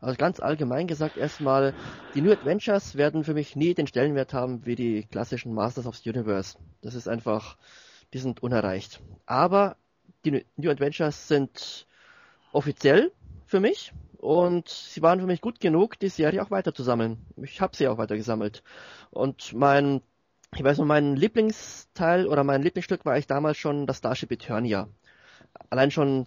Also 0.00 0.16
ganz 0.16 0.40
allgemein 0.40 0.86
gesagt 0.86 1.16
erstmal, 1.16 1.74
die 2.14 2.20
New 2.20 2.30
Adventures 2.30 2.96
werden 2.96 3.24
für 3.24 3.34
mich 3.34 3.56
nie 3.56 3.74
den 3.74 3.86
Stellenwert 3.86 4.32
haben 4.32 4.64
wie 4.64 4.76
die 4.76 5.04
klassischen 5.10 5.52
Masters 5.52 5.86
of 5.86 5.96
the 5.96 6.10
Universe. 6.10 6.56
Das 6.82 6.94
ist 6.94 7.08
einfach, 7.08 7.56
die 8.12 8.18
sind 8.18 8.42
unerreicht. 8.42 9.00
Aber 9.26 9.76
die 10.24 10.44
New 10.56 10.70
Adventures 10.70 11.26
sind 11.28 11.86
offiziell 12.52 13.12
für 13.46 13.60
mich 13.60 13.92
und 14.18 14.68
sie 14.68 15.02
waren 15.02 15.20
für 15.20 15.26
mich 15.26 15.40
gut 15.40 15.60
genug, 15.60 15.98
die 15.98 16.08
Serie 16.08 16.42
auch 16.42 16.50
weiter 16.50 16.74
zu 16.74 16.82
sammeln. 16.82 17.18
Ich 17.36 17.60
habe 17.60 17.76
sie 17.76 17.88
auch 17.88 17.98
weiter 17.98 18.16
gesammelt. 18.16 18.62
Und 19.10 19.52
mein 19.52 20.00
ich 20.54 20.64
weiß 20.64 20.78
noch, 20.78 20.86
mein 20.86 21.14
Lieblingsteil 21.16 22.26
oder 22.26 22.42
mein 22.42 22.62
Lieblingsstück 22.62 23.04
war 23.04 23.18
ich 23.18 23.26
damals 23.26 23.58
schon 23.58 23.86
das 23.86 23.98
Starship 23.98 24.32
Eternia. 24.32 24.88
Allein 25.70 25.90
schon 25.90 26.26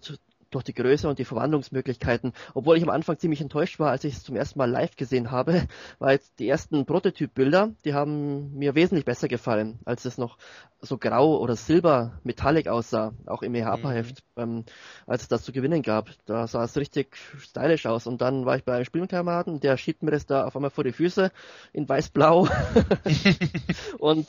durch 0.51 0.63
die 0.63 0.73
Größe 0.73 1.09
und 1.09 1.19
die 1.19 1.25
Verwandlungsmöglichkeiten. 1.25 2.33
Obwohl 2.53 2.77
ich 2.77 2.83
am 2.83 2.89
Anfang 2.89 3.17
ziemlich 3.17 3.41
enttäuscht 3.41 3.79
war, 3.79 3.91
als 3.91 4.03
ich 4.03 4.15
es 4.15 4.23
zum 4.23 4.35
ersten 4.35 4.59
Mal 4.59 4.69
live 4.69 4.95
gesehen 4.95 5.31
habe, 5.31 5.67
weil 5.99 6.19
die 6.39 6.47
ersten 6.47 6.85
Prototypbilder, 6.85 7.71
die 7.85 7.93
haben 7.93 8.53
mir 8.57 8.75
wesentlich 8.75 9.05
besser 9.05 9.27
gefallen, 9.27 9.79
als 9.85 10.05
es 10.05 10.17
noch 10.17 10.37
so 10.81 10.97
grau 10.97 11.37
oder 11.37 11.55
silber 11.55 12.19
metallic 12.23 12.67
aussah, 12.67 13.13
auch 13.25 13.43
im 13.43 13.53
EHPA-Heft, 13.55 14.23
mhm. 14.35 14.41
ähm, 14.41 14.65
als 15.05 15.23
es 15.23 15.27
das 15.27 15.43
zu 15.43 15.51
gewinnen 15.51 15.83
gab. 15.83 16.09
Da 16.25 16.47
sah 16.47 16.63
es 16.63 16.77
richtig 16.77 17.15
stylisch 17.37 17.85
aus. 17.85 18.07
Und 18.07 18.21
dann 18.21 18.45
war 18.45 18.55
ich 18.55 18.63
bei 18.63 18.75
einem 18.75 18.85
Spielkameraden, 18.85 19.59
der 19.59 19.77
schiebt 19.77 20.03
mir 20.03 20.11
das 20.11 20.25
da 20.25 20.45
auf 20.45 20.55
einmal 20.55 20.71
vor 20.71 20.83
die 20.83 20.91
Füße 20.91 21.31
in 21.73 21.87
weiß-blau. 21.87 22.47
und 23.99 24.27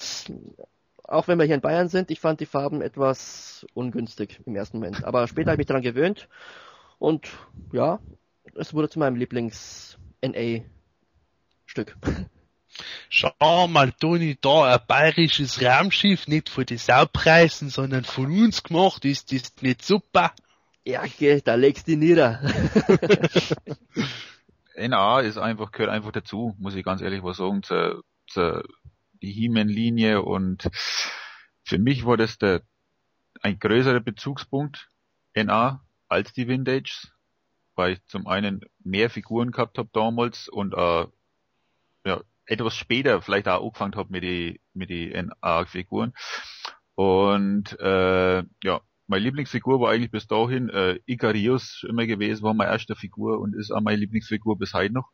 auch 1.12 1.28
wenn 1.28 1.38
wir 1.38 1.44
hier 1.44 1.54
in 1.54 1.60
Bayern 1.60 1.88
sind, 1.88 2.10
ich 2.10 2.18
fand 2.20 2.40
die 2.40 2.46
Farben 2.46 2.82
etwas 2.82 3.64
ungünstig 3.74 4.40
im 4.46 4.56
ersten 4.56 4.78
Moment. 4.78 5.04
Aber 5.04 5.28
später 5.28 5.50
habe 5.50 5.56
ich 5.56 5.58
mich 5.58 5.66
daran 5.66 5.82
gewöhnt 5.82 6.28
und 6.98 7.28
ja, 7.72 8.00
es 8.54 8.72
wurde 8.74 8.88
zu 8.88 8.98
meinem 8.98 9.16
Lieblings-NA-Stück. 9.16 11.96
Schau 13.10 13.68
mal, 13.68 13.92
Toni, 13.92 14.38
da 14.40 14.74
ein 14.74 14.80
bayerisches 14.88 15.62
Raumschiff, 15.62 16.26
nicht 16.26 16.48
von 16.48 16.64
den 16.64 16.78
Saupreisen, 16.78 17.68
sondern 17.68 18.04
von 18.04 18.26
uns 18.26 18.62
gemacht, 18.62 19.04
ist 19.04 19.30
das 19.32 19.52
nicht 19.60 19.84
super? 19.84 20.32
Ja, 20.84 21.04
geh, 21.18 21.42
da 21.42 21.54
legst 21.54 21.86
du 21.86 21.96
nieder. 21.96 22.40
NA 24.76 25.20
ist 25.20 25.36
einfach, 25.36 25.70
gehört 25.70 25.90
einfach 25.90 26.12
dazu, 26.12 26.56
muss 26.58 26.74
ich 26.74 26.84
ganz 26.84 27.02
ehrlich 27.02 27.22
was 27.22 27.36
sagen, 27.36 27.62
zur, 27.62 28.02
zur 28.26 28.64
die 29.22 29.32
He-Man-Linie 29.32 30.22
und 30.22 30.68
für 31.64 31.78
mich 31.78 32.04
war 32.04 32.16
das 32.16 32.38
der, 32.38 32.62
ein 33.40 33.58
größerer 33.58 34.00
Bezugspunkt 34.00 34.90
NA 35.34 35.82
als 36.08 36.32
die 36.32 36.48
Vintages, 36.48 37.12
weil 37.74 37.94
ich 37.94 38.04
zum 38.06 38.26
einen 38.26 38.60
mehr 38.84 39.08
Figuren 39.10 39.50
gehabt 39.50 39.78
habe 39.78 39.88
damals 39.92 40.48
und 40.48 40.74
äh, 40.74 41.06
ja, 42.04 42.20
etwas 42.46 42.74
später 42.76 43.22
vielleicht 43.22 43.48
auch 43.48 43.62
angefangen 43.62 43.94
habe 43.94 44.10
mit 44.10 44.22
die 44.24 44.60
mit 44.74 44.90
die 44.90 45.10
NA-Figuren 45.10 46.12
und 46.94 47.78
äh, 47.80 48.44
ja, 48.62 48.80
meine 49.06 49.24
Lieblingsfigur 49.24 49.80
war 49.80 49.90
eigentlich 49.90 50.10
bis 50.10 50.26
dahin 50.26 50.68
äh, 50.68 50.98
Ikarius 51.06 51.84
immer 51.88 52.06
gewesen, 52.06 52.42
war 52.42 52.54
meine 52.54 52.70
erste 52.70 52.94
Figur 52.96 53.40
und 53.40 53.54
ist 53.54 53.70
auch 53.70 53.80
meine 53.80 53.98
Lieblingsfigur 53.98 54.58
bis 54.58 54.74
heute 54.74 54.94
noch. 54.94 55.10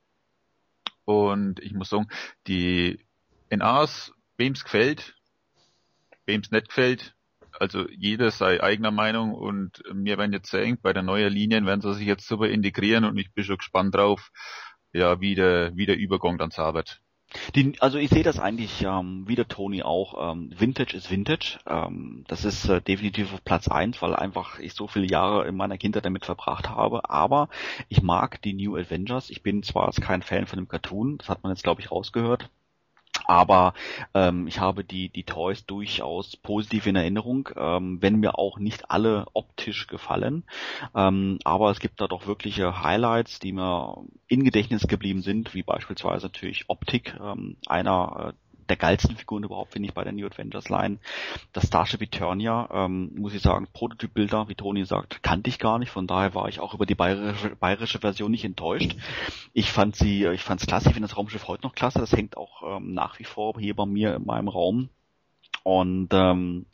Und 1.04 1.60
ich 1.60 1.72
muss 1.72 1.88
sagen, 1.88 2.06
die 2.46 3.07
NAs, 3.50 4.12
wem's 4.36 4.64
gefällt, 4.64 5.16
wem's 6.26 6.50
nicht 6.50 6.68
gefällt, 6.68 7.14
also 7.58 7.88
jeder 7.88 8.30
sei 8.30 8.62
eigener 8.62 8.90
Meinung 8.90 9.34
und 9.34 9.82
mir 9.92 10.18
werden 10.18 10.32
jetzt 10.32 10.50
sagen, 10.50 10.78
bei 10.80 10.92
der 10.92 11.02
neuen 11.02 11.32
Linien 11.32 11.66
werden 11.66 11.80
sie 11.80 11.94
sich 11.94 12.06
jetzt 12.06 12.26
super 12.26 12.48
integrieren 12.48 13.04
und 13.04 13.18
ich 13.18 13.32
bin 13.32 13.44
schon 13.44 13.58
gespannt 13.58 13.94
drauf, 13.94 14.30
ja, 14.92 15.20
wie 15.20 15.34
der, 15.34 15.76
wie 15.76 15.86
der 15.86 15.96
Übergang 15.96 16.38
dann 16.38 16.50
zaubert. 16.50 17.00
Die, 17.54 17.74
also 17.80 17.98
ich 17.98 18.08
sehe 18.08 18.22
das 18.22 18.38
eigentlich 18.38 18.82
ähm, 18.82 19.24
wie 19.26 19.34
der 19.34 19.48
Tony 19.48 19.82
auch. 19.82 20.32
Ähm, 20.32 20.50
Vintage 20.56 20.96
ist 20.96 21.10
Vintage. 21.10 21.58
Ähm, 21.66 22.24
das 22.26 22.46
ist 22.46 22.66
äh, 22.70 22.80
definitiv 22.80 23.34
auf 23.34 23.44
Platz 23.44 23.68
eins, 23.68 24.00
weil 24.00 24.16
einfach 24.16 24.58
ich 24.60 24.72
so 24.72 24.86
viele 24.88 25.06
Jahre 25.06 25.46
in 25.46 25.54
meiner 25.54 25.76
Kindheit 25.76 26.06
damit 26.06 26.24
verbracht 26.24 26.70
habe. 26.70 27.10
Aber 27.10 27.50
ich 27.90 28.02
mag 28.02 28.40
die 28.40 28.54
New 28.54 28.76
Avengers. 28.76 29.28
Ich 29.28 29.42
bin 29.42 29.62
zwar 29.62 29.92
kein 29.92 30.22
Fan 30.22 30.46
von 30.46 30.58
dem 30.58 30.68
Cartoon, 30.68 31.18
das 31.18 31.28
hat 31.28 31.42
man 31.42 31.52
jetzt 31.52 31.64
glaube 31.64 31.82
ich 31.82 31.90
rausgehört. 31.90 32.48
Aber 33.26 33.74
ähm, 34.14 34.46
ich 34.46 34.60
habe 34.60 34.84
die, 34.84 35.08
die 35.08 35.24
Toys 35.24 35.66
durchaus 35.66 36.36
positiv 36.36 36.86
in 36.86 36.96
Erinnerung, 36.96 37.48
ähm, 37.56 38.00
wenn 38.00 38.16
mir 38.16 38.38
auch 38.38 38.58
nicht 38.58 38.90
alle 38.90 39.26
optisch 39.34 39.86
gefallen. 39.86 40.44
Ähm, 40.94 41.38
aber 41.44 41.70
es 41.70 41.80
gibt 41.80 42.00
da 42.00 42.08
doch 42.08 42.26
wirkliche 42.26 42.82
Highlights, 42.82 43.38
die 43.38 43.52
mir 43.52 44.04
in 44.26 44.44
Gedächtnis 44.44 44.86
geblieben 44.86 45.22
sind, 45.22 45.54
wie 45.54 45.62
beispielsweise 45.62 46.26
natürlich 46.26 46.68
Optik. 46.68 47.18
Ähm, 47.20 47.56
einer 47.66 48.32
äh, 48.34 48.47
der 48.68 48.76
geilsten 48.76 49.16
Figuren 49.16 49.44
überhaupt, 49.44 49.72
finde 49.72 49.88
ich, 49.88 49.94
bei 49.94 50.04
der 50.04 50.12
New 50.12 50.26
Adventures 50.26 50.68
Line. 50.68 50.98
Das 51.52 51.66
Starship 51.66 52.02
Eternia, 52.02 52.68
ähm, 52.72 53.10
muss 53.16 53.34
ich 53.34 53.42
sagen, 53.42 53.68
Prototypbilder, 53.72 54.48
wie 54.48 54.54
Toni 54.54 54.84
sagt, 54.84 55.22
kannte 55.22 55.50
ich 55.50 55.58
gar 55.58 55.78
nicht. 55.78 55.90
Von 55.90 56.06
daher 56.06 56.34
war 56.34 56.48
ich 56.48 56.60
auch 56.60 56.74
über 56.74 56.86
die 56.86 56.94
bayerische, 56.94 57.56
bayerische 57.56 58.00
Version 58.00 58.30
nicht 58.30 58.44
enttäuscht. 58.44 58.96
Ich 59.52 59.72
fand 59.72 59.96
sie, 59.96 60.24
ich 60.26 60.42
fand's 60.42 60.66
klasse, 60.66 60.88
ich 60.88 60.94
finde 60.94 61.08
das 61.08 61.16
Raumschiff 61.16 61.48
heute 61.48 61.62
noch 61.62 61.74
klasse. 61.74 61.98
Das 61.98 62.12
hängt 62.12 62.36
auch 62.36 62.76
ähm, 62.76 62.94
nach 62.94 63.18
wie 63.18 63.24
vor 63.24 63.58
hier 63.58 63.74
bei 63.74 63.86
mir 63.86 64.16
in 64.16 64.26
meinem 64.26 64.48
Raum 64.48 64.88
und 65.62 66.08
ähm, 66.12 66.66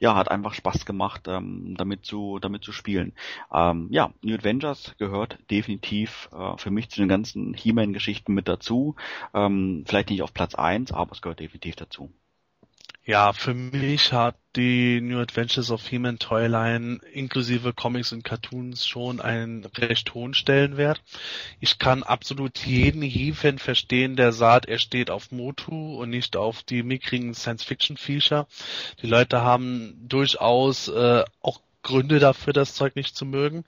ja, 0.00 0.14
hat 0.14 0.30
einfach 0.30 0.54
Spaß 0.54 0.86
gemacht, 0.86 1.28
ähm, 1.28 1.74
damit 1.76 2.04
zu 2.04 2.38
damit 2.38 2.64
zu 2.64 2.72
spielen. 2.72 3.12
Ähm, 3.52 3.88
ja, 3.90 4.12
New 4.22 4.34
Adventures 4.34 4.94
gehört 4.98 5.38
definitiv 5.50 6.28
äh, 6.32 6.56
für 6.56 6.70
mich 6.70 6.90
zu 6.90 7.00
den 7.00 7.08
ganzen 7.08 7.54
He-Man-Geschichten 7.54 8.34
mit 8.34 8.48
dazu. 8.48 8.96
Ähm, 9.34 9.84
vielleicht 9.86 10.10
nicht 10.10 10.22
auf 10.22 10.34
Platz 10.34 10.54
eins, 10.54 10.92
aber 10.92 11.12
es 11.12 11.22
gehört 11.22 11.40
definitiv 11.40 11.76
dazu. 11.76 12.12
Ja, 13.08 13.32
für 13.32 13.54
mich 13.54 14.12
hat 14.12 14.34
die 14.56 15.00
New 15.00 15.20
Adventures 15.20 15.70
of 15.70 15.86
He-Man 15.86 16.18
Toyline 16.18 16.98
inklusive 17.12 17.72
Comics 17.72 18.10
und 18.10 18.24
Cartoons 18.24 18.84
schon 18.84 19.20
einen 19.20 19.64
recht 19.64 20.12
hohen 20.14 20.34
Stellenwert. 20.34 21.00
Ich 21.60 21.78
kann 21.78 22.02
absolut 22.02 22.58
jeden 22.66 23.02
He-Fan 23.02 23.60
verstehen, 23.60 24.16
der 24.16 24.32
sagt, 24.32 24.66
er 24.66 24.80
steht 24.80 25.10
auf 25.10 25.30
Motu 25.30 26.02
und 26.02 26.10
nicht 26.10 26.36
auf 26.36 26.64
die 26.64 26.82
mickrigen 26.82 27.32
Science-Fiction-Feature. 27.32 28.48
Die 29.00 29.06
Leute 29.06 29.40
haben 29.40 29.94
durchaus 30.08 30.88
äh, 30.88 31.22
auch 31.40 31.60
Gründe 31.86 32.18
dafür, 32.18 32.52
das 32.52 32.74
Zeug 32.74 32.96
nicht 32.96 33.16
zu 33.16 33.24
mögen. 33.24 33.64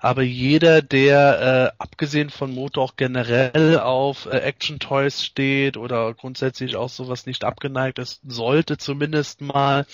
Aber 0.00 0.22
jeder, 0.22 0.80
der 0.80 1.74
äh, 1.76 1.82
abgesehen 1.82 2.30
von 2.30 2.54
Motor 2.54 2.84
auch 2.84 2.96
generell 2.96 3.78
auf 3.78 4.24
äh, 4.24 4.38
Action 4.38 4.78
Toys 4.78 5.22
steht 5.22 5.76
oder 5.76 6.14
grundsätzlich 6.14 6.76
auch 6.76 6.88
sowas 6.88 7.26
nicht 7.26 7.44
abgeneigt 7.44 7.98
ist, 7.98 8.22
sollte 8.26 8.78
zumindest 8.78 9.42
mal 9.42 9.84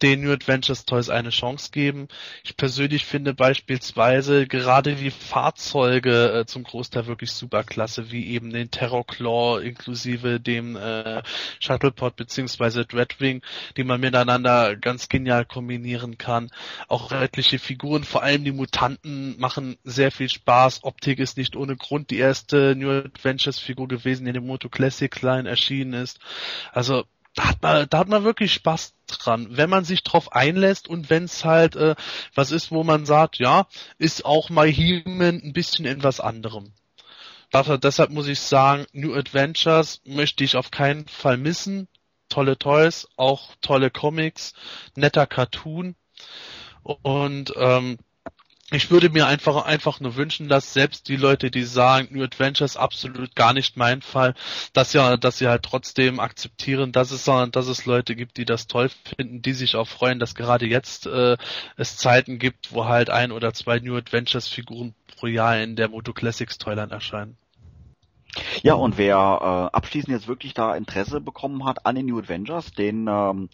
den 0.00 0.22
New 0.22 0.30
Adventures 0.30 0.84
Toys 0.84 1.10
eine 1.10 1.30
Chance 1.30 1.70
geben. 1.72 2.06
Ich 2.44 2.56
persönlich 2.56 3.04
finde 3.04 3.34
beispielsweise 3.34 4.46
gerade 4.46 4.94
die 4.94 5.10
Fahrzeuge 5.10 6.32
äh, 6.32 6.46
zum 6.46 6.62
Großteil 6.62 7.08
wirklich 7.08 7.32
super 7.32 7.64
klasse, 7.64 8.12
wie 8.12 8.28
eben 8.28 8.50
den 8.50 8.70
Terror 8.70 9.04
Claw 9.04 9.60
inklusive 9.60 10.38
dem 10.38 10.76
äh, 10.76 11.22
Shuttlepod 11.58 12.14
beziehungsweise 12.14 12.86
Dreadwing, 12.86 13.42
die 13.76 13.82
man 13.82 14.00
miteinander 14.00 14.76
ganz 14.76 15.08
genial 15.08 15.44
kombinieren 15.44 16.16
kann. 16.16 16.50
Auch 16.86 17.07
etliche 17.12 17.58
Figuren, 17.58 18.04
vor 18.04 18.22
allem 18.22 18.44
die 18.44 18.52
Mutanten 18.52 19.38
machen 19.38 19.76
sehr 19.84 20.10
viel 20.10 20.28
Spaß. 20.28 20.84
Optik 20.84 21.18
ist 21.18 21.36
nicht 21.36 21.56
ohne 21.56 21.76
Grund 21.76 22.10
die 22.10 22.18
erste 22.18 22.74
New 22.76 22.90
Adventures 22.90 23.58
Figur 23.58 23.88
gewesen, 23.88 24.24
die 24.24 24.30
in 24.30 24.34
dem 24.34 24.46
Moto 24.46 24.68
Classic 24.68 25.20
Line 25.22 25.48
erschienen 25.48 25.94
ist. 25.94 26.18
Also 26.72 27.04
da 27.34 27.48
hat 27.50 27.62
man, 27.62 27.88
da 27.88 27.98
hat 27.98 28.08
man 28.08 28.24
wirklich 28.24 28.52
Spaß 28.52 28.94
dran, 29.06 29.46
wenn 29.50 29.70
man 29.70 29.84
sich 29.84 30.02
drauf 30.02 30.32
einlässt 30.32 30.88
und 30.88 31.08
wenn 31.08 31.24
es 31.24 31.44
halt 31.44 31.76
äh, 31.76 31.94
was 32.34 32.50
ist, 32.50 32.70
wo 32.70 32.82
man 32.82 33.06
sagt, 33.06 33.38
ja, 33.38 33.66
ist 33.98 34.24
auch 34.24 34.50
My 34.50 34.72
Human 34.72 35.40
ein 35.42 35.52
bisschen 35.52 35.84
in 35.84 36.02
was 36.02 36.20
anderem. 36.20 36.72
Dafür, 37.50 37.78
deshalb 37.78 38.10
muss 38.10 38.26
ich 38.26 38.40
sagen, 38.40 38.86
New 38.92 39.14
Adventures 39.14 40.02
möchte 40.04 40.44
ich 40.44 40.56
auf 40.56 40.70
keinen 40.70 41.06
Fall 41.08 41.38
missen. 41.38 41.88
Tolle 42.28 42.58
Toys, 42.58 43.08
auch 43.16 43.54
tolle 43.62 43.90
Comics, 43.90 44.52
netter 44.96 45.26
Cartoon. 45.26 45.94
Und 47.02 47.52
ähm, 47.56 47.98
ich 48.70 48.90
würde 48.90 49.10
mir 49.10 49.26
einfach 49.26 49.64
einfach 49.64 50.00
nur 50.00 50.16
wünschen, 50.16 50.48
dass 50.48 50.72
selbst 50.72 51.08
die 51.08 51.16
Leute, 51.16 51.50
die 51.50 51.64
sagen, 51.64 52.08
New 52.10 52.22
Adventures 52.22 52.76
absolut 52.76 53.34
gar 53.34 53.52
nicht 53.52 53.76
mein 53.76 54.02
Fall, 54.02 54.34
dass 54.72 54.92
ja, 54.94 55.16
dass 55.16 55.38
sie 55.38 55.48
halt 55.48 55.62
trotzdem 55.62 56.20
akzeptieren, 56.20 56.92
dass 56.92 57.10
es 57.10 57.24
dass 57.24 57.66
es 57.66 57.86
Leute 57.86 58.14
gibt, 58.14 58.36
die 58.36 58.44
das 58.44 58.66
toll 58.66 58.90
finden, 59.16 59.42
die 59.42 59.52
sich 59.52 59.76
auch 59.76 59.88
freuen, 59.88 60.18
dass 60.18 60.34
gerade 60.34 60.66
jetzt 60.66 61.06
äh, 61.06 61.36
es 61.76 61.96
Zeiten 61.96 62.38
gibt, 62.38 62.72
wo 62.72 62.86
halt 62.86 63.10
ein 63.10 63.32
oder 63.32 63.52
zwei 63.54 63.80
New 63.80 63.96
Adventures 63.96 64.48
Figuren 64.48 64.94
pro 65.16 65.26
Jahr 65.26 65.58
in 65.60 65.76
der 65.76 65.88
Moto 65.88 66.12
Classics 66.12 66.58
Toyline 66.58 66.92
erscheinen. 66.92 67.36
Ja, 68.62 68.74
und 68.74 68.98
wer 68.98 69.16
äh, 69.16 69.76
abschließend 69.76 70.12
jetzt 70.12 70.28
wirklich 70.28 70.54
da 70.54 70.74
Interesse 70.74 71.20
bekommen 71.20 71.64
hat 71.64 71.86
an 71.86 71.94
den 71.94 72.06
New 72.06 72.18
Adventures, 72.18 72.72
den 72.72 73.06
ähm, 73.08 73.48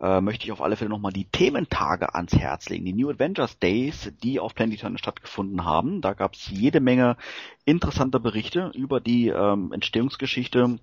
äh, 0.00 0.20
möchte 0.20 0.44
ich 0.44 0.52
auf 0.52 0.60
alle 0.60 0.76
Fälle 0.76 0.90
nochmal 0.90 1.12
die 1.12 1.24
Thementage 1.24 2.14
ans 2.14 2.34
Herz 2.34 2.68
legen. 2.68 2.84
Die 2.84 2.92
New 2.92 3.08
Adventures 3.08 3.58
Days, 3.58 4.12
die 4.22 4.38
auf 4.38 4.54
Planet 4.54 4.78
Eternal 4.78 4.98
stattgefunden 4.98 5.64
haben. 5.64 6.00
Da 6.00 6.12
gab 6.12 6.34
es 6.34 6.48
jede 6.48 6.80
Menge 6.80 7.16
interessanter 7.64 8.20
Berichte 8.20 8.70
über 8.74 9.00
die 9.00 9.28
ähm, 9.28 9.72
Entstehungsgeschichte 9.72 10.78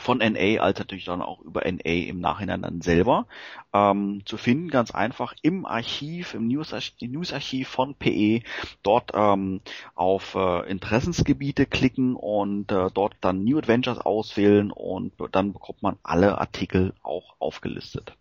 von 0.00 0.18
NA 0.18 0.60
als 0.60 0.78
natürlich 0.78 1.04
dann 1.04 1.22
auch 1.22 1.40
über 1.40 1.62
NA 1.70 2.08
im 2.08 2.20
Nachhinein 2.20 2.62
dann 2.62 2.80
selber 2.80 3.26
ähm, 3.72 4.22
zu 4.24 4.36
finden, 4.36 4.68
ganz 4.68 4.90
einfach 4.90 5.34
im 5.42 5.66
Archiv, 5.66 6.34
im 6.34 6.48
News-Archiv 6.48 7.00
News 7.00 7.32
von 7.68 7.94
PE, 7.94 8.42
dort 8.82 9.12
ähm, 9.14 9.60
auf 9.94 10.34
äh, 10.34 10.70
Interessensgebiete 10.70 11.66
klicken 11.66 12.16
und 12.16 12.72
äh, 12.72 12.88
dort 12.92 13.14
dann 13.20 13.44
New 13.44 13.58
Adventures 13.58 13.98
auswählen 13.98 14.70
und 14.70 15.12
dann 15.32 15.52
bekommt 15.52 15.82
man 15.82 15.96
alle 16.02 16.38
Artikel 16.38 16.94
auch 17.02 17.34
aufgelistet. 17.38 18.16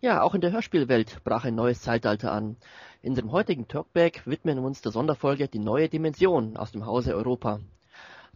Ja, 0.00 0.22
auch 0.22 0.34
in 0.34 0.40
der 0.40 0.52
Hörspielwelt 0.52 1.24
brach 1.24 1.44
ein 1.44 1.54
neues 1.54 1.80
Zeitalter 1.80 2.30
an. 2.30 2.56
In 3.02 3.14
dem 3.14 3.32
heutigen 3.32 3.66
Talkback 3.66 4.22
widmen 4.26 4.58
wir 4.58 4.64
uns 4.64 4.82
der 4.82 4.92
Sonderfolge 4.92 5.48
Die 5.48 5.58
neue 5.58 5.88
Dimension 5.88 6.56
aus 6.56 6.72
dem 6.72 6.84
Hause 6.86 7.14
Europa. 7.14 7.60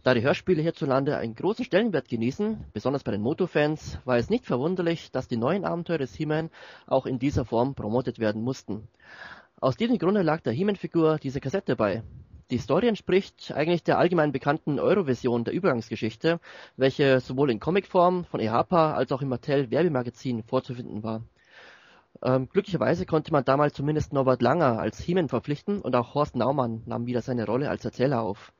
Da 0.03 0.15
die 0.15 0.23
Hörspiele 0.23 0.63
hierzulande 0.63 1.17
einen 1.17 1.35
großen 1.35 1.63
Stellenwert 1.63 2.09
genießen, 2.09 2.65
besonders 2.73 3.03
bei 3.03 3.11
den 3.11 3.21
Moto-Fans, 3.21 3.99
war 4.03 4.17
es 4.17 4.31
nicht 4.31 4.47
verwunderlich, 4.47 5.11
dass 5.11 5.27
die 5.27 5.37
neuen 5.37 5.63
Abenteuer 5.63 5.99
des 5.99 6.15
He-Man 6.15 6.49
auch 6.87 7.05
in 7.05 7.19
dieser 7.19 7.45
Form 7.45 7.75
promotet 7.75 8.17
werden 8.17 8.41
mussten. 8.41 8.87
Aus 9.59 9.77
diesem 9.77 9.99
Grunde 9.99 10.23
lag 10.23 10.41
der 10.41 10.53
He-Man-Figur 10.53 11.19
diese 11.19 11.39
Kassette 11.39 11.75
bei. 11.75 12.01
Die 12.49 12.57
Story 12.57 12.87
entspricht 12.87 13.53
eigentlich 13.53 13.83
der 13.83 13.99
allgemein 13.99 14.31
bekannten 14.31 14.79
Eurovision 14.79 15.43
der 15.43 15.53
Übergangsgeschichte, 15.53 16.39
welche 16.77 17.19
sowohl 17.19 17.51
in 17.51 17.59
Comicform 17.59 18.25
von 18.25 18.39
EHPA 18.39 18.93
als 18.93 19.11
auch 19.11 19.21
im 19.21 19.29
Mattel 19.29 19.69
Werbemagazin 19.69 20.41
vorzufinden 20.41 21.03
war. 21.03 21.21
Ähm, 22.23 22.49
glücklicherweise 22.49 23.05
konnte 23.05 23.31
man 23.31 23.45
damals 23.45 23.75
zumindest 23.75 24.13
Norbert 24.13 24.41
Langer 24.41 24.79
als 24.79 24.99
He-Man 24.99 25.29
verpflichten 25.29 25.79
und 25.79 25.95
auch 25.95 26.15
Horst 26.15 26.35
Naumann 26.35 26.81
nahm 26.87 27.05
wieder 27.05 27.21
seine 27.21 27.45
Rolle 27.45 27.69
als 27.69 27.85
Erzähler 27.85 28.23
auf. 28.23 28.51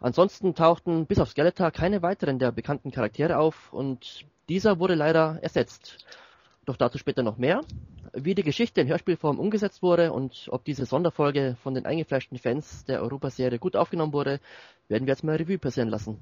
Ansonsten 0.00 0.54
tauchten 0.54 1.06
bis 1.06 1.18
auf 1.18 1.30
Skeletor 1.30 1.70
keine 1.70 2.02
weiteren 2.02 2.38
der 2.38 2.52
bekannten 2.52 2.90
Charaktere 2.90 3.38
auf 3.38 3.72
und 3.72 4.26
dieser 4.48 4.78
wurde 4.78 4.94
leider 4.94 5.38
ersetzt. 5.42 6.04
Doch 6.64 6.76
dazu 6.76 6.98
später 6.98 7.22
noch 7.22 7.38
mehr. 7.38 7.62
Wie 8.12 8.34
die 8.34 8.42
Geschichte 8.42 8.80
in 8.80 8.88
Hörspielform 8.88 9.38
umgesetzt 9.38 9.82
wurde 9.82 10.12
und 10.12 10.48
ob 10.50 10.64
diese 10.64 10.86
Sonderfolge 10.86 11.56
von 11.62 11.74
den 11.74 11.86
eingefleischten 11.86 12.38
Fans 12.38 12.84
der 12.84 13.02
Europaserie 13.02 13.58
gut 13.58 13.76
aufgenommen 13.76 14.12
wurde, 14.12 14.40
werden 14.88 15.06
wir 15.06 15.12
jetzt 15.12 15.24
mal 15.24 15.36
Revue 15.36 15.58
passieren 15.58 15.88
lassen. 15.88 16.18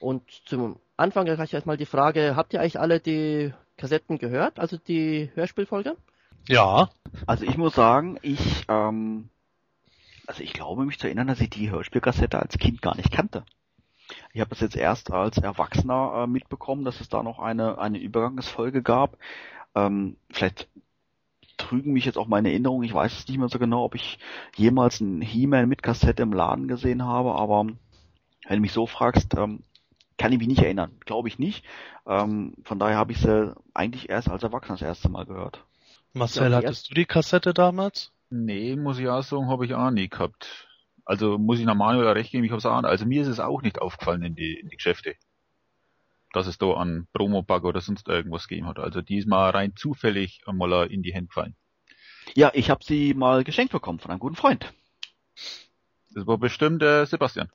Und 0.00 0.28
zum 0.46 0.78
Anfang 0.96 1.24
gleich 1.24 1.52
erstmal 1.52 1.76
die 1.76 1.86
Frage, 1.86 2.34
habt 2.36 2.52
ihr 2.52 2.60
eigentlich 2.60 2.80
alle 2.80 3.00
die 3.00 3.52
Kassetten 3.76 4.18
gehört, 4.18 4.58
also 4.58 4.76
die 4.76 5.30
Hörspielfolge? 5.34 5.96
Ja. 6.48 6.90
Also 7.26 7.44
ich 7.44 7.56
muss 7.56 7.74
sagen, 7.74 8.18
ich 8.22 8.64
ähm, 8.68 9.28
also 10.26 10.42
ich 10.42 10.52
glaube 10.52 10.84
mich 10.84 10.98
zu 10.98 11.06
erinnern, 11.06 11.26
dass 11.26 11.40
ich 11.40 11.50
die 11.50 11.70
Hörspielkassette 11.70 12.38
als 12.38 12.58
Kind 12.58 12.82
gar 12.82 12.96
nicht 12.96 13.12
kannte. 13.12 13.44
Ich 14.32 14.40
habe 14.40 14.50
das 14.50 14.60
jetzt 14.60 14.76
erst 14.76 15.10
als 15.10 15.38
Erwachsener 15.38 16.22
äh, 16.22 16.26
mitbekommen, 16.26 16.84
dass 16.84 17.00
es 17.00 17.08
da 17.08 17.22
noch 17.22 17.38
eine, 17.38 17.78
eine 17.78 17.98
Übergangsfolge 17.98 18.82
gab. 18.82 19.16
Ähm, 19.74 20.16
vielleicht 20.30 20.68
trügen 21.56 21.92
mich 21.92 22.04
jetzt 22.04 22.18
auch 22.18 22.26
meine 22.26 22.50
Erinnerungen. 22.50 22.84
Ich 22.84 22.94
weiß 22.94 23.18
es 23.18 23.28
nicht 23.28 23.38
mehr 23.38 23.48
so 23.48 23.58
genau, 23.58 23.84
ob 23.84 23.94
ich 23.94 24.18
jemals 24.56 25.00
einen 25.00 25.22
He-Man 25.22 25.68
mit 25.68 25.82
Kassette 25.82 26.22
im 26.22 26.32
Laden 26.32 26.68
gesehen 26.68 27.04
habe, 27.04 27.34
aber 27.34 27.66
wenn 27.66 28.56
du 28.56 28.60
mich 28.60 28.72
so 28.72 28.86
fragst, 28.86 29.34
ähm, 29.34 29.62
kann 30.18 30.32
ich 30.32 30.38
mich 30.38 30.48
nicht 30.48 30.62
erinnern. 30.62 30.92
Glaube 31.00 31.28
ich 31.28 31.38
nicht. 31.38 31.64
Ähm, 32.06 32.54
von 32.64 32.78
daher 32.78 32.96
habe 32.96 33.12
ich 33.12 33.18
sie 33.18 33.54
eigentlich 33.74 34.08
erst 34.08 34.28
als 34.28 34.42
Erwachsener 34.42 34.78
das 34.78 34.86
erste 34.86 35.08
Mal 35.08 35.24
gehört. 35.24 35.64
Marcel, 36.12 36.50
ja, 36.50 36.58
hattest 36.58 36.90
du 36.90 36.94
die 36.94 37.06
Kassette 37.06 37.54
damals? 37.54 38.12
Nee, 38.34 38.76
muss 38.76 38.98
ich 38.98 39.08
auch 39.08 39.22
sagen, 39.22 39.48
habe 39.48 39.66
ich 39.66 39.74
auch 39.74 39.90
nie 39.90 40.08
gehabt. 40.08 40.66
Also 41.04 41.36
muss 41.36 41.58
ich 41.58 41.66
normal 41.66 41.98
oder 41.98 42.14
recht 42.14 42.30
geben, 42.30 42.44
ich 42.44 42.50
habe 42.50 42.60
es 42.60 42.64
auch, 42.64 42.82
also 42.82 43.04
mir 43.04 43.20
ist 43.20 43.28
es 43.28 43.40
auch 43.40 43.60
nicht 43.60 43.78
aufgefallen 43.78 44.22
in 44.22 44.34
die, 44.34 44.54
in 44.54 44.70
die 44.70 44.76
Geschäfte, 44.76 45.16
dass 46.32 46.46
es 46.46 46.56
da 46.56 46.72
an 46.72 47.08
Promo-Bug 47.12 47.64
oder 47.64 47.82
sonst 47.82 48.08
irgendwas 48.08 48.48
gegeben 48.48 48.68
hat. 48.68 48.78
Also 48.78 49.02
die 49.02 49.18
ist 49.18 49.28
mal 49.28 49.50
rein 49.50 49.76
zufällig 49.76 50.40
einmal 50.46 50.90
in 50.90 51.02
die 51.02 51.12
Hände 51.12 51.28
gefallen. 51.28 51.56
Ja, 52.34 52.50
ich 52.54 52.70
habe 52.70 52.82
sie 52.82 53.12
mal 53.12 53.44
geschenkt 53.44 53.72
bekommen 53.72 53.98
von 53.98 54.10
einem 54.10 54.20
guten 54.20 54.36
Freund. 54.36 54.72
Das 56.14 56.26
war 56.26 56.38
bestimmt 56.38 56.82
äh, 56.82 57.06
Sebastian. 57.06 57.48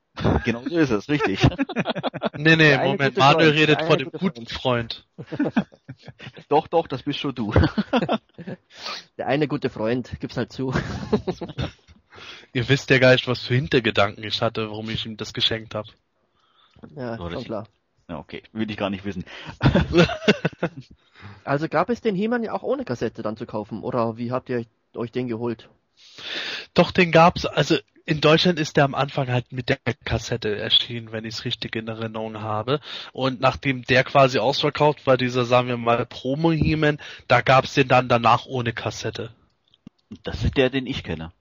Genau 0.44 0.62
so 0.62 0.76
ist 0.76 0.90
es, 0.90 1.08
richtig. 1.08 1.42
nee, 2.36 2.56
nee, 2.56 2.76
Moment, 2.76 3.16
Manuel 3.16 3.52
Freund, 3.52 3.58
redet 3.60 3.82
von 3.82 3.98
dem 3.98 4.10
guten 4.10 4.46
Freund. 4.46 5.06
doch, 6.48 6.66
doch, 6.66 6.88
das 6.88 7.02
bist 7.02 7.20
schon 7.20 7.34
du. 7.34 7.52
der 9.18 9.26
eine 9.26 9.46
gute 9.46 9.70
Freund, 9.70 10.18
gib's 10.20 10.36
halt 10.36 10.52
zu. 10.52 10.74
Ihr 12.52 12.68
wisst 12.68 12.90
ja 12.90 12.98
gar 12.98 13.12
nicht, 13.12 13.28
was 13.28 13.42
für 13.42 13.54
Hintergedanken 13.54 14.24
ich 14.24 14.42
hatte, 14.42 14.70
warum 14.70 14.90
ich 14.90 15.06
ihm 15.06 15.16
das 15.16 15.32
geschenkt 15.32 15.74
habe. 15.74 15.88
Ja, 16.96 17.16
so, 17.16 17.30
schon 17.30 17.44
klar. 17.44 17.68
Ja, 18.08 18.18
okay, 18.18 18.42
will 18.52 18.70
ich 18.70 18.76
gar 18.76 18.90
nicht 18.90 19.04
wissen. 19.04 19.24
also 21.44 21.68
gab 21.68 21.90
es 21.90 22.00
den 22.00 22.16
He-Man 22.16 22.42
ja 22.42 22.52
auch 22.54 22.62
ohne 22.62 22.84
Kassette 22.84 23.22
dann 23.22 23.36
zu 23.36 23.46
kaufen, 23.46 23.82
oder 23.82 24.16
wie 24.16 24.32
habt 24.32 24.48
ihr 24.48 24.64
euch 24.94 25.12
den 25.12 25.28
geholt? 25.28 25.68
Doch, 26.74 26.90
den 26.90 27.12
gab's, 27.12 27.46
also 27.46 27.76
in 28.04 28.20
Deutschland 28.22 28.58
ist 28.58 28.76
der 28.76 28.84
am 28.84 28.94
Anfang 28.94 29.28
halt 29.28 29.52
mit 29.52 29.68
der 29.68 29.78
Kassette 30.04 30.56
erschienen, 30.56 31.12
wenn 31.12 31.26
ich 31.26 31.34
es 31.34 31.44
richtig 31.44 31.76
in 31.76 31.88
Erinnerung 31.88 32.40
habe. 32.40 32.80
Und 33.12 33.40
nachdem 33.40 33.82
der 33.82 34.02
quasi 34.02 34.38
ausverkauft 34.38 35.06
war, 35.06 35.18
dieser, 35.18 35.44
sagen 35.44 35.68
wir 35.68 35.76
mal, 35.76 36.06
Promo-Heman, 36.06 36.98
da 37.26 37.42
gab's 37.42 37.74
den 37.74 37.88
dann 37.88 38.08
danach 38.08 38.46
ohne 38.46 38.72
Kassette. 38.72 39.34
Das 40.22 40.42
ist 40.42 40.56
der, 40.56 40.70
den 40.70 40.86
ich 40.86 41.04
kenne. 41.04 41.32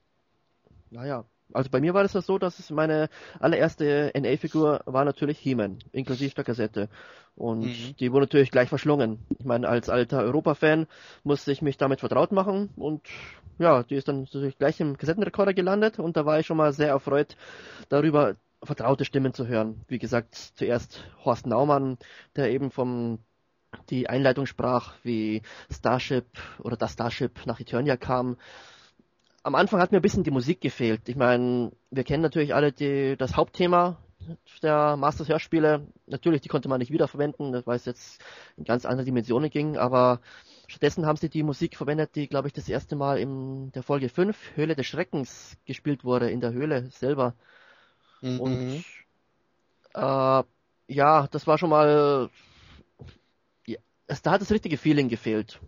Naja, 0.90 1.24
also 1.54 1.70
bei 1.70 1.80
mir 1.80 1.94
war 1.94 2.04
das 2.04 2.14
ja 2.14 2.22
so, 2.22 2.38
dass 2.38 2.60
es 2.60 2.70
meine 2.70 3.10
allererste 3.40 4.12
NA-Figur 4.16 4.82
war 4.86 5.06
natürlich 5.06 5.40
He-Man, 5.40 5.80
inklusive 5.92 6.36
der 6.36 6.44
Kassette. 6.44 6.90
Und 7.36 7.66
mhm. 7.66 7.96
die 8.00 8.12
wurde 8.12 8.26
natürlich 8.26 8.52
gleich 8.52 8.70
verschlungen. 8.70 9.20
Ich 9.38 9.46
meine, 9.46 9.68
als 9.70 9.90
alter 9.90 10.20
Europa-Fan 10.20 10.88
musste 11.24 11.52
ich 11.52 11.62
mich 11.62 11.78
damit 11.78 12.00
vertraut 12.00 12.32
machen 12.32 12.70
und 12.76 13.02
ja, 13.60 13.84
die 13.84 13.96
ist 13.96 14.08
dann 14.08 14.22
natürlich 14.22 14.58
gleich 14.58 14.80
im 14.80 14.98
Kassettenrekorder 14.98 15.54
gelandet 15.54 16.00
und 16.00 16.18
da 16.18 16.26
war 16.26 16.40
ich 16.40 16.46
schon 16.46 16.58
mal 16.58 16.74
sehr 16.74 16.90
erfreut 16.90 17.36
darüber, 17.90 18.36
vertraute 18.64 19.06
Stimmen 19.06 19.34
zu 19.34 19.48
hören. 19.48 19.82
Wie 19.88 20.00
gesagt, 20.00 20.36
zuerst 20.56 21.04
Horst 21.24 21.46
Naumann, 21.46 21.98
der 22.36 22.50
eben 22.52 22.72
vom 22.72 23.20
die 23.90 24.10
Einleitung 24.10 24.46
sprach, 24.46 24.94
wie 25.04 25.42
Starship 25.70 26.26
oder 26.60 26.78
das 26.78 26.94
Starship 26.94 27.46
nach 27.46 27.60
Eternia 27.60 27.98
kam. 27.98 28.38
Am 29.48 29.56
Anfang 29.56 29.80
hat 29.80 29.94
mir 29.94 30.00
ein 30.00 30.02
bisschen 30.02 30.26
die 30.26 30.32
Musik 30.32 30.60
gefehlt. 30.60 31.08
Ich 31.08 31.16
meine, 31.16 31.72
wir 31.90 32.04
kennen 32.04 32.22
natürlich 32.22 32.54
alle 32.54 32.74
die, 32.74 33.16
das 33.18 33.38
Hauptthema 33.38 33.98
der 34.62 34.98
Masters 34.98 35.30
Hörspiele. 35.30 35.88
Natürlich, 36.06 36.42
die 36.42 36.50
konnte 36.50 36.68
man 36.68 36.80
nicht 36.80 36.92
wiederverwenden, 36.92 37.62
weil 37.66 37.78
es 37.78 37.86
jetzt 37.86 38.22
in 38.58 38.66
ganz 38.66 38.86
andere 38.86 39.06
Dimensionen 39.06 39.50
ging, 39.50 39.78
aber 39.78 40.20
Stattdessen 40.68 41.06
haben 41.06 41.16
sie 41.16 41.30
die 41.30 41.44
Musik 41.44 41.78
verwendet, 41.78 42.18
die, 42.18 42.28
glaube 42.28 42.50
ich, 42.50 42.54
das 42.54 42.68
erste 42.68 42.98
Mal 42.98 43.20
in 43.20 43.72
der 43.72 43.84
Folge 43.84 44.10
5, 44.10 44.38
Höhle 44.56 44.76
des 44.76 44.86
Schreckens, 44.86 45.56
gespielt 45.64 46.04
wurde, 46.04 46.30
in 46.30 46.42
der 46.42 46.52
Höhle 46.52 46.90
selber. 46.92 47.34
Mhm. 48.20 48.42
Und 48.42 48.84
äh, 49.94 50.44
ja, 50.90 51.28
das 51.32 51.48
war 51.48 51.58
schon 51.58 51.70
mal. 51.70 52.30
Ja, 53.66 53.78
es, 54.08 54.22
da 54.22 54.32
hat 54.32 54.42
das 54.42 54.52
richtige 54.52 54.78
Feeling 54.78 55.08
gefehlt. 55.08 55.62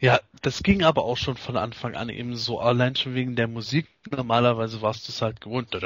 Ja, 0.00 0.20
das 0.42 0.62
ging 0.62 0.82
aber 0.82 1.04
auch 1.04 1.16
schon 1.16 1.36
von 1.36 1.56
Anfang 1.56 1.94
an 1.94 2.08
eben 2.08 2.34
so, 2.36 2.58
allein 2.60 2.96
schon 2.96 3.14
wegen 3.14 3.36
der 3.36 3.48
Musik. 3.48 3.86
Normalerweise 4.10 4.82
warst 4.82 5.06
du 5.06 5.12
es 5.12 5.22
halt 5.22 5.40
gewohnt. 5.40 5.74
Und 5.74 5.82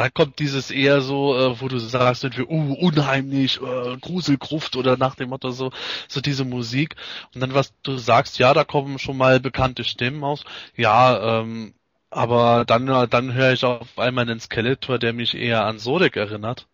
dann 0.00 0.14
kommt 0.14 0.38
dieses 0.38 0.70
eher 0.70 1.02
so, 1.02 1.36
äh, 1.36 1.60
wo 1.60 1.68
du 1.68 1.78
sagst, 1.78 2.22
sind 2.22 2.38
wir, 2.38 2.48
uh, 2.48 2.74
unheimlich, 2.74 3.60
uh, 3.60 3.98
Gruselgruft 4.00 4.76
oder 4.76 4.96
nach 4.96 5.14
dem 5.14 5.28
Motto 5.30 5.50
so, 5.50 5.72
so 6.08 6.20
diese 6.20 6.44
Musik. 6.44 6.96
Und 7.34 7.40
dann 7.42 7.54
was 7.54 7.74
du 7.82 7.98
sagst, 7.98 8.38
ja, 8.38 8.54
da 8.54 8.64
kommen 8.64 8.98
schon 8.98 9.16
mal 9.16 9.40
bekannte 9.40 9.84
Stimmen 9.84 10.24
aus. 10.24 10.44
Ja, 10.76 11.40
ähm, 11.40 11.74
aber 12.10 12.64
dann, 12.64 12.86
dann 13.10 13.34
höre 13.34 13.52
ich 13.52 13.64
auf 13.64 13.98
einmal 13.98 14.22
einen 14.28 14.40
Skeletor, 14.40 14.98
der 14.98 15.12
mich 15.12 15.34
eher 15.34 15.64
an 15.66 15.78
Sodek 15.78 16.16
erinnert 16.16 16.66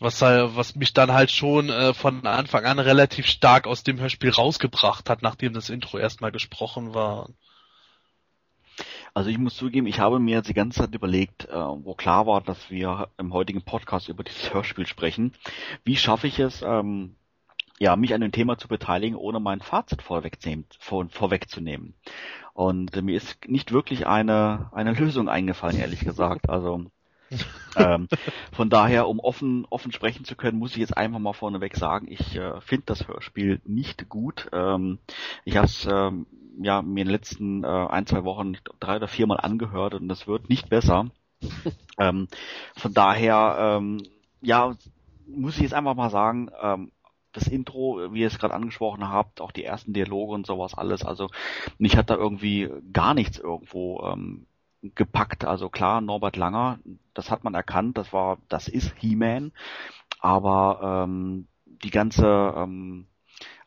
was, 0.00 0.20
was 0.20 0.74
mich 0.76 0.92
dann 0.92 1.12
halt 1.12 1.30
schon 1.30 1.70
äh, 1.70 1.94
von 1.94 2.26
Anfang 2.26 2.64
an 2.64 2.78
relativ 2.78 3.26
stark 3.26 3.66
aus 3.66 3.82
dem 3.82 4.00
Hörspiel 4.00 4.30
rausgebracht 4.30 5.08
hat, 5.08 5.22
nachdem 5.22 5.52
das 5.52 5.70
Intro 5.70 5.98
erstmal 5.98 6.32
gesprochen 6.32 6.94
war. 6.94 7.28
Also 9.14 9.30
ich 9.30 9.38
muss 9.38 9.54
zugeben, 9.54 9.86
ich 9.86 10.00
habe 10.00 10.18
mir 10.18 10.42
die 10.42 10.54
ganze 10.54 10.80
Zeit 10.80 10.94
überlegt, 10.94 11.48
äh, 11.48 11.54
wo 11.54 11.94
klar 11.94 12.26
war, 12.26 12.40
dass 12.40 12.70
wir 12.70 13.08
im 13.16 13.32
heutigen 13.32 13.62
Podcast 13.62 14.08
über 14.08 14.24
dieses 14.24 14.52
Hörspiel 14.52 14.86
sprechen. 14.86 15.32
Wie 15.84 15.96
schaffe 15.96 16.26
ich 16.26 16.40
es, 16.40 16.62
ähm, 16.62 17.14
ja, 17.78 17.94
mich 17.94 18.12
an 18.14 18.20
dem 18.20 18.32
Thema 18.32 18.58
zu 18.58 18.66
beteiligen, 18.66 19.16
ohne 19.16 19.38
mein 19.38 19.60
Fazit 19.60 20.02
vorwegzunehmen? 20.02 20.66
Vor, 20.80 21.08
vorwegzunehmen. 21.10 21.94
Und 22.54 22.96
äh, 22.96 23.02
mir 23.02 23.16
ist 23.16 23.38
nicht 23.46 23.70
wirklich 23.70 24.08
eine, 24.08 24.70
eine 24.72 24.92
Lösung 24.92 25.28
eingefallen, 25.28 25.78
ehrlich 25.78 26.00
gesagt. 26.00 26.48
Also 26.50 26.86
ähm, 27.76 28.08
von 28.52 28.70
daher, 28.70 29.08
um 29.08 29.20
offen, 29.20 29.66
offen 29.70 29.92
sprechen 29.92 30.24
zu 30.24 30.36
können, 30.36 30.58
muss 30.58 30.72
ich 30.72 30.78
jetzt 30.78 30.96
einfach 30.96 31.18
mal 31.18 31.32
vorneweg 31.32 31.76
sagen, 31.76 32.06
ich 32.08 32.36
äh, 32.36 32.60
finde 32.60 32.86
das 32.86 33.08
Hörspiel 33.08 33.60
nicht 33.64 34.08
gut. 34.08 34.48
Ähm, 34.52 34.98
ich 35.44 35.56
habe 35.56 35.66
es 35.66 35.86
ähm, 35.90 36.26
ja, 36.60 36.82
mir 36.82 37.02
in 37.02 37.08
den 37.08 37.12
letzten 37.12 37.64
äh, 37.64 37.66
ein, 37.66 38.06
zwei 38.06 38.24
Wochen 38.24 38.56
drei 38.80 38.96
oder 38.96 39.08
viermal 39.08 39.40
angehört 39.40 39.94
und 39.94 40.08
das 40.08 40.26
wird 40.26 40.48
nicht 40.48 40.68
besser. 40.68 41.10
ähm, 41.98 42.28
von 42.76 42.94
daher, 42.94 43.56
ähm, 43.58 44.02
ja, 44.40 44.74
muss 45.26 45.56
ich 45.56 45.62
jetzt 45.62 45.74
einfach 45.74 45.94
mal 45.94 46.10
sagen, 46.10 46.50
ähm, 46.60 46.92
das 47.32 47.48
Intro, 47.48 48.12
wie 48.12 48.20
ihr 48.20 48.28
es 48.28 48.38
gerade 48.38 48.54
angesprochen 48.54 49.08
habt, 49.08 49.40
auch 49.40 49.50
die 49.50 49.64
ersten 49.64 49.92
Dialoge 49.92 50.34
und 50.34 50.46
sowas 50.46 50.74
alles, 50.74 51.04
also 51.04 51.28
mich 51.78 51.96
hat 51.96 52.08
da 52.08 52.14
irgendwie 52.14 52.70
gar 52.92 53.12
nichts 53.12 53.38
irgendwo 53.38 54.02
ähm, 54.06 54.46
gepackt. 54.94 55.44
Also 55.44 55.68
klar, 55.68 56.00
Norbert 56.00 56.36
Langer, 56.36 56.78
das 57.14 57.30
hat 57.30 57.44
man 57.44 57.54
erkannt, 57.54 57.98
das 57.98 58.12
war, 58.12 58.38
das 58.48 58.68
ist 58.68 58.94
He-Man, 58.98 59.52
aber 60.20 61.04
ähm, 61.06 61.46
die 61.82 61.90
ganze 61.90 62.54
ähm, 62.56 63.06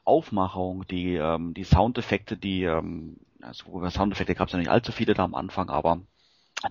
Aufmachung, 0.03 0.85
die 0.87 1.15
ähm, 1.15 1.53
die 1.53 1.63
Soundeffekte, 1.63 2.37
die 2.37 2.63
ähm, 2.63 3.17
also 3.41 3.89
Soundeffekte 3.89 4.35
gab 4.35 4.47
es 4.47 4.53
ja 4.53 4.59
nicht 4.59 4.71
allzu 4.71 4.91
viele 4.91 5.13
da 5.13 5.23
am 5.23 5.35
Anfang, 5.35 5.69
aber 5.69 6.01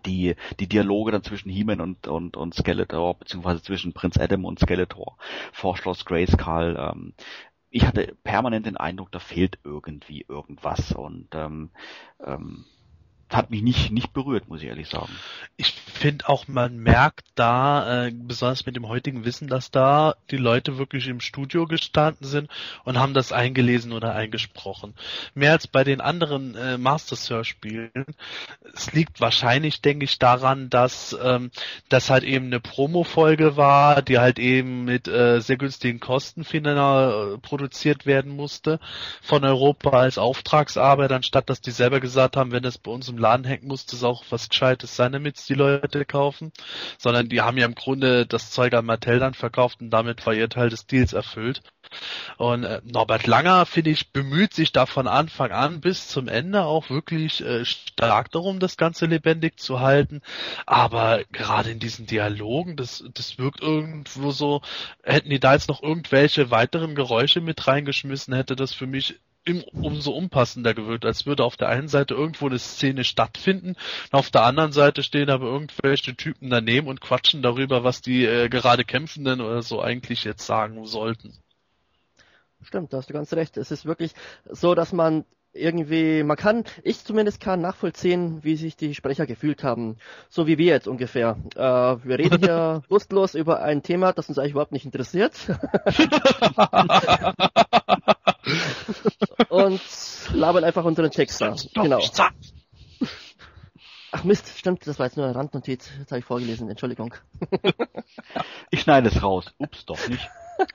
die, 0.05 0.35
die 0.59 0.68
Dialoge 0.68 1.12
dann 1.12 1.23
zwischen 1.23 1.48
He-Man 1.48 1.81
und, 1.81 2.09
und, 2.09 2.36
und 2.36 2.55
Skeletor, 2.55 3.18
beziehungsweise 3.18 3.62
zwischen 3.62 3.93
Prinz 3.93 4.18
Adam 4.18 4.44
und 4.44 4.59
Skeletor 4.59 5.16
vor 5.52 5.77
Schloss 5.77 6.05
Grayskull, 6.05 6.77
ähm, 6.78 7.14
ich 7.70 7.86
hatte 7.86 8.16
permanent 8.24 8.66
den 8.66 8.77
Eindruck, 8.77 9.12
da 9.12 9.18
fehlt 9.18 9.59
irgendwie 9.62 10.24
irgendwas 10.28 10.93
und 10.93 11.28
ähm, 11.35 11.70
ähm, 12.24 12.64
hat 13.28 13.51
mich 13.51 13.62
nicht, 13.62 13.90
nicht 13.90 14.12
berührt, 14.12 14.48
muss 14.48 14.62
ich 14.62 14.69
ehrlich 14.69 14.89
sagen. 14.89 15.12
Ich 15.57 15.73
finde 15.73 16.28
auch, 16.28 16.47
man 16.47 16.78
merkt 16.78 17.27
da, 17.35 18.07
äh, 18.07 18.12
besonders 18.12 18.66
mit 18.66 18.77
dem 18.77 18.89
heutigen 18.89 19.24
Wissen, 19.24 19.48
dass 19.48 19.70
da 19.70 20.15
die 20.31 20.36
Leute 20.36 20.78
wirklich 20.78 21.09
im 21.09 21.20
Studio 21.20 21.66
gestanden 21.66 22.27
sind 22.27 22.51
und 22.85 22.98
haben 22.98 23.15
das 23.15 23.32
eingelesen 23.32 23.93
oder 23.93 24.15
eingesprochen. 24.15 24.94
Mehr 25.35 25.53
als 25.53 25.66
bei 25.66 25.82
den 25.82 26.01
anderen 26.01 26.55
äh, 26.55 26.78
Master 26.78 27.16
Spielen. 27.44 27.90
Es 28.74 28.93
liegt 28.93 29.20
wahrscheinlich, 29.20 29.81
denke 29.81 30.05
ich, 30.05 30.19
daran, 30.19 30.70
dass 30.70 31.16
ähm, 31.23 31.51
das 31.89 32.11
halt 32.11 32.24
eben 32.24 32.47
eine 32.47 32.61
Promo-Folge 32.61 33.57
war, 33.57 34.03
die 34.03 34.19
halt 34.19 34.39
eben 34.39 34.85
mit 34.85 35.09
äh, 35.09 35.40
sehr 35.40 35.57
günstigen 35.57 35.98
Kosten 36.01 36.44
final 36.44 37.35
äh, 37.35 37.39
produziert 37.39 38.07
werden 38.07 38.35
musste 38.36 38.78
von 39.23 39.44
Europa 39.44 39.90
als 39.90 40.19
Auftragsarbeit, 40.19 41.12
anstatt 41.12 41.51
dass 41.51 41.61
die 41.61 41.70
selber 41.70 42.01
gesagt 42.01 42.36
haben, 42.36 42.53
wenn 42.53 42.62
das 42.62 42.78
bei 42.78 42.90
uns 42.90 43.09
im 43.09 43.15
im 43.16 43.22
Laden 43.22 43.44
hängen 43.44 43.66
muss 43.66 43.86
das 43.86 44.05
auch 44.05 44.24
was 44.30 44.48
Gescheites 44.48 44.94
sein, 44.94 45.12
damit 45.12 45.48
die 45.48 45.55
Leute 45.55 46.05
kaufen, 46.05 46.52
sondern 46.98 47.28
die 47.28 47.40
haben 47.40 47.56
ja 47.56 47.66
im 47.66 47.74
Grunde 47.74 48.26
das 48.26 48.51
Zeug 48.51 48.74
an 48.74 48.84
Mattel 48.84 49.18
dann 49.18 49.34
verkauft 49.34 49.80
und 49.80 49.90
damit 49.90 50.24
war 50.26 50.34
ihr 50.34 50.48
Teil 50.48 50.68
des 50.68 50.86
Deals 50.86 51.12
erfüllt. 51.12 51.62
Und 52.36 52.64
äh, 52.64 52.80
Norbert 52.84 53.26
Langer, 53.26 53.64
finde 53.64 53.90
ich, 53.90 54.12
bemüht 54.12 54.52
sich 54.52 54.72
da 54.72 54.86
von 54.86 55.06
Anfang 55.06 55.52
an 55.52 55.80
bis 55.80 56.09
zum 56.09 56.28
Ende 56.28 56.64
auch 56.64 56.90
wirklich 56.90 57.44
äh, 57.44 57.64
stark 57.64 58.30
darum, 58.32 58.59
das 58.59 58.76
Ganze 58.76 59.06
lebendig 59.06 59.59
zu 59.59 59.80
halten. 59.80 60.20
Aber 60.66 61.22
gerade 61.32 61.70
in 61.70 61.78
diesen 61.78 62.06
Dialogen, 62.06 62.76
das, 62.76 63.05
das 63.14 63.38
wirkt 63.38 63.62
irgendwo 63.62 64.32
so, 64.32 64.62
hätten 65.02 65.30
die 65.30 65.40
da 65.40 65.55
jetzt 65.55 65.68
noch 65.68 65.82
irgendwelche 65.82 66.51
weiteren 66.51 66.94
Geräusche 66.94 67.40
mit 67.40 67.66
reingeschmissen, 67.66 68.34
hätte 68.34 68.56
das 68.56 68.74
für 68.74 68.86
mich 68.86 69.20
im, 69.47 69.62
umso 69.73 70.12
unpassender 70.12 70.74
gewirkt, 70.74 71.06
als 71.06 71.24
würde 71.24 71.44
auf 71.44 71.56
der 71.56 71.68
einen 71.68 71.89
Seite 71.89 72.14
irgendwo 72.14 72.47
eine 72.47 72.59
Szene 72.59 73.05
stattfinden, 73.05 73.68
und 73.68 74.12
auf 74.12 74.31
der 74.31 74.43
anderen 74.43 74.73
Seite 74.73 75.02
stehen 75.02 75.31
aber 75.31 75.47
irgendwelche 75.47 76.14
Typen 76.14 76.51
daneben 76.51 76.89
und 76.89 77.01
quatschen 77.01 77.43
darüber, 77.43 77.85
was 77.85 78.02
die 78.02 78.24
äh, 78.24 78.48
gerade 78.48 78.85
Kämpfenden 78.85 79.40
oder 79.40 79.62
so 79.62 79.81
eigentlich 79.81 80.24
jetzt 80.24 80.44
sagen 80.44 80.85
sollten. 80.85 81.32
Stimmt, 82.62 82.93
da 82.93 82.98
hast 82.98 83.09
du 83.09 83.14
ganz 83.14 83.32
recht. 83.32 83.56
Es 83.56 83.70
ist 83.70 83.86
wirklich 83.86 84.12
so, 84.51 84.74
dass 84.74 84.93
man 84.93 85.24
irgendwie, 85.52 86.23
man 86.23 86.36
kann, 86.36 86.64
ich 86.82 87.05
zumindest 87.05 87.40
kann 87.40 87.60
nachvollziehen, 87.60 88.40
wie 88.43 88.56
sich 88.56 88.77
die 88.77 88.94
Sprecher 88.94 89.27
gefühlt 89.27 89.62
haben. 89.62 89.97
So 90.28 90.47
wie 90.47 90.59
wir 90.59 90.66
jetzt 90.66 90.89
ungefähr. 90.89 91.39
Äh, 91.55 91.60
wir 91.60 92.18
reden 92.18 92.40
hier 92.40 92.82
lustlos 92.89 93.35
über 93.35 93.62
ein 93.62 93.82
Thema, 93.82 94.12
das 94.12 94.28
uns 94.28 94.39
eigentlich 94.39 94.52
überhaupt 94.52 94.73
nicht 94.73 94.85
interessiert. 94.85 95.35
und 99.48 99.81
labern 100.32 100.64
einfach 100.64 100.85
unseren 100.85 101.10
Text 101.10 101.40
da. 101.40 101.55
Genau. 101.74 102.01
Ach 104.12 104.24
Mist, 104.24 104.56
stimmt, 104.56 104.86
das 104.86 104.98
war 104.98 105.06
jetzt 105.06 105.16
nur 105.16 105.27
eine 105.27 105.35
Randnotiz. 105.35 105.90
Das 105.98 106.10
habe 106.10 106.20
ich 106.20 106.24
vorgelesen, 106.24 106.70
Entschuldigung. 106.70 107.14
ich 108.70 108.81
schneide 108.81 109.09
es 109.09 109.23
raus. 109.23 109.52
Ups, 109.59 109.85
doch 109.85 110.09
nicht. 110.09 110.31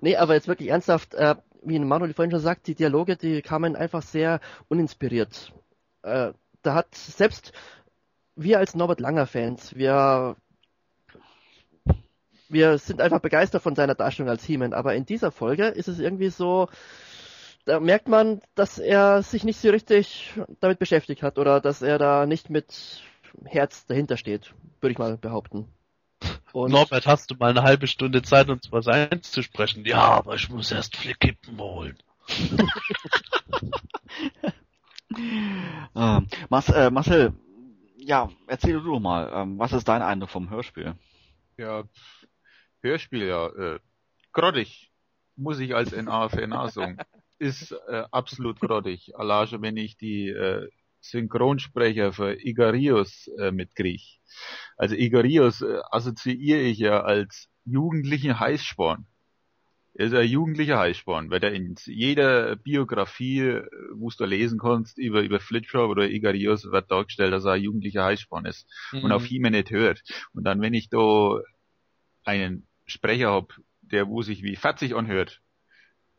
nee, 0.00 0.16
aber 0.16 0.34
jetzt 0.34 0.46
wirklich 0.46 0.68
ernsthaft, 0.68 1.14
äh, 1.14 1.34
wie 1.62 1.78
Manuel 1.78 2.14
vorhin 2.14 2.30
schon 2.30 2.40
sagt, 2.40 2.66
die 2.66 2.74
Dialoge, 2.74 3.16
die 3.16 3.42
kamen 3.42 3.76
einfach 3.76 4.02
sehr 4.02 4.40
uninspiriert. 4.68 5.52
Äh, 6.02 6.32
da 6.62 6.74
hat 6.74 6.94
selbst 6.94 7.52
wir 8.36 8.58
als 8.58 8.74
Norbert 8.74 9.00
Langer 9.00 9.26
Fans, 9.26 9.74
wir 9.74 10.36
wir 12.52 12.78
sind 12.78 13.00
einfach 13.00 13.20
begeistert 13.20 13.62
von 13.62 13.74
seiner 13.74 13.94
Darstellung 13.94 14.30
als 14.30 14.44
He-Man, 14.44 14.74
aber 14.74 14.94
in 14.94 15.06
dieser 15.06 15.32
Folge 15.32 15.66
ist 15.66 15.88
es 15.88 15.98
irgendwie 15.98 16.28
so, 16.28 16.68
da 17.64 17.80
merkt 17.80 18.08
man, 18.08 18.40
dass 18.54 18.78
er 18.78 19.22
sich 19.22 19.44
nicht 19.44 19.60
so 19.60 19.70
richtig 19.70 20.32
damit 20.60 20.78
beschäftigt 20.78 21.22
hat 21.22 21.38
oder 21.38 21.60
dass 21.60 21.82
er 21.82 21.98
da 21.98 22.26
nicht 22.26 22.50
mit 22.50 23.02
Herz 23.44 23.86
dahinter 23.86 24.16
steht, 24.16 24.54
würde 24.80 24.92
ich 24.92 24.98
mal 24.98 25.16
behaupten. 25.16 25.68
Und 26.52 26.70
Norbert, 26.70 27.06
hast 27.06 27.30
du 27.30 27.34
mal 27.36 27.50
eine 27.50 27.62
halbe 27.62 27.86
Stunde 27.86 28.22
Zeit, 28.22 28.50
uns 28.50 28.70
was 28.70 28.86
einzusprechen? 28.86 29.84
Ja, 29.86 30.02
aber 30.02 30.34
ich 30.34 30.50
muss 30.50 30.70
erst 30.70 30.96
Flickkippen 30.96 31.58
holen. 31.58 31.96
ähm, 35.96 36.26
Mas, 36.50 36.68
äh, 36.68 36.90
Marcel, 36.90 37.32
ja, 37.96 38.28
erzähl 38.46 38.74
du 38.74 38.80
doch 38.80 39.00
mal, 39.00 39.30
ähm, 39.34 39.58
was 39.58 39.72
ist 39.72 39.88
dein 39.88 40.02
Eindruck 40.02 40.30
vom 40.30 40.50
Hörspiel? 40.50 40.94
Ja, 41.56 41.84
Hörspiel, 42.82 43.26
ja, 43.26 43.46
äh, 43.48 43.78
grottig, 44.32 44.92
muss 45.36 45.58
ich 45.60 45.74
als 45.74 45.92
NA-FNA 45.92 46.68
sagen. 46.68 46.98
Ist 47.38 47.72
äh, 47.88 48.04
absolut 48.12 48.60
grottig. 48.60 49.16
Allein 49.16 49.62
wenn 49.62 49.76
ich 49.76 49.96
die 49.96 50.28
äh, 50.28 50.68
Synchronsprecher 51.00 52.12
für 52.12 52.40
Igarius 52.40 53.28
äh, 53.38 53.50
mitkriege. 53.50 54.02
Also 54.76 54.94
Igarius 54.94 55.60
äh, 55.60 55.80
assoziiere 55.90 56.60
ich 56.60 56.78
ja 56.78 57.02
als 57.02 57.48
jugendlichen 57.64 58.38
Heißsporn. 58.38 59.06
Er 59.94 60.06
ist 60.06 60.14
ein 60.14 60.26
jugendlicher 60.26 60.78
Heißsporn, 60.78 61.30
weil 61.30 61.44
er 61.44 61.52
in 61.52 61.74
jeder 61.84 62.56
Biografie, 62.56 63.40
äh, 63.40 63.68
wo 63.94 64.10
du 64.10 64.24
lesen 64.24 64.58
kannst, 64.58 64.96
über, 64.96 65.22
über 65.22 65.40
Flitschop 65.40 65.90
oder 65.90 66.08
Igarius 66.08 66.64
wird 66.64 66.90
dargestellt, 66.90 67.32
dass 67.32 67.44
er 67.44 67.52
ein 67.52 67.62
jugendlicher 67.62 68.04
Heißsporn 68.04 68.46
ist 68.46 68.66
mhm. 68.92 69.04
und 69.04 69.12
auf 69.12 69.30
ihn 69.30 69.42
nicht 69.42 69.70
hört. 69.70 70.02
Und 70.32 70.44
dann, 70.44 70.60
wenn 70.60 70.74
ich 70.74 70.88
da 70.88 71.40
einen 72.24 72.66
Sprecher 72.86 73.32
hab, 73.32 73.58
der 73.80 74.08
wo 74.08 74.22
sich 74.22 74.42
wie 74.42 74.56
40 74.56 74.94
anhört, 74.94 75.40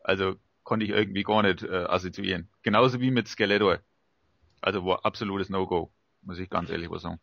also 0.00 0.36
konnte 0.62 0.84
ich 0.84 0.92
irgendwie 0.92 1.22
gar 1.22 1.42
nicht 1.42 1.62
äh, 1.62 1.84
assoziieren. 1.84 2.48
Genauso 2.62 3.00
wie 3.00 3.10
mit 3.10 3.28
Skeletor. 3.28 3.80
Also 4.60 4.84
war 4.84 5.04
absolutes 5.04 5.50
No-Go, 5.50 5.92
muss 6.22 6.38
ich 6.38 6.48
ganz 6.48 6.70
ehrlich 6.70 6.90
was 6.90 7.02
sagen 7.02 7.20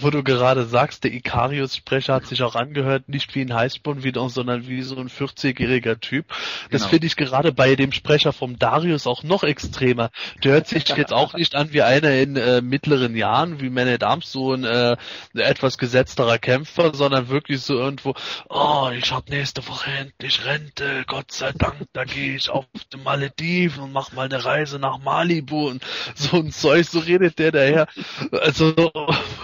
wo 0.00 0.10
du 0.10 0.22
gerade 0.22 0.64
sagst, 0.64 1.04
der 1.04 1.12
Ikarius-Sprecher 1.12 2.14
hat 2.14 2.26
sich 2.26 2.42
auch 2.42 2.54
angehört, 2.54 3.08
nicht 3.08 3.34
wie 3.34 3.42
ein 3.42 3.54
Heißborn 3.54 4.02
wieder, 4.02 4.28
sondern 4.28 4.66
wie 4.66 4.82
so 4.82 4.96
ein 4.96 5.08
40-jähriger 5.08 6.00
Typ. 6.00 6.26
Das 6.70 6.82
genau. 6.82 6.90
finde 6.90 7.06
ich 7.06 7.16
gerade 7.16 7.52
bei 7.52 7.74
dem 7.76 7.92
Sprecher 7.92 8.32
vom 8.32 8.58
Darius 8.58 9.06
auch 9.06 9.22
noch 9.22 9.42
extremer. 9.42 10.10
Der 10.44 10.52
hört 10.52 10.68
sich 10.68 10.88
jetzt 10.88 11.12
auch 11.12 11.34
nicht 11.34 11.54
an 11.54 11.72
wie 11.72 11.82
einer 11.82 12.12
in 12.12 12.36
äh, 12.36 12.60
mittleren 12.60 13.16
Jahren, 13.16 13.60
wie 13.60 13.70
Man 13.70 13.88
at 13.88 14.02
Arms, 14.02 14.30
so 14.30 14.52
ein 14.52 14.64
äh, 14.64 14.96
etwas 15.34 15.78
gesetzterer 15.78 16.38
Kämpfer, 16.38 16.94
sondern 16.94 17.28
wirklich 17.28 17.60
so 17.62 17.74
irgendwo, 17.74 18.14
oh, 18.48 18.90
ich 18.96 19.10
hab 19.12 19.28
nächste 19.28 19.66
Woche 19.66 19.90
endlich 19.90 20.44
Rente, 20.44 21.04
Gott 21.06 21.32
sei 21.32 21.52
Dank, 21.52 21.74
da 21.92 22.04
gehe 22.04 22.36
ich 22.36 22.50
auf 22.50 22.66
die 22.92 22.98
Malediven 22.98 23.82
und 23.84 23.92
mach 23.92 24.12
mal 24.12 24.26
eine 24.26 24.44
Reise 24.44 24.78
nach 24.78 24.98
Malibu 24.98 25.68
und 25.68 25.82
so 26.14 26.38
ein 26.38 26.52
Zeug, 26.52 26.86
so 26.86 27.00
redet 27.00 27.38
der 27.38 27.52
daher. 27.52 27.88
Also 28.32 28.74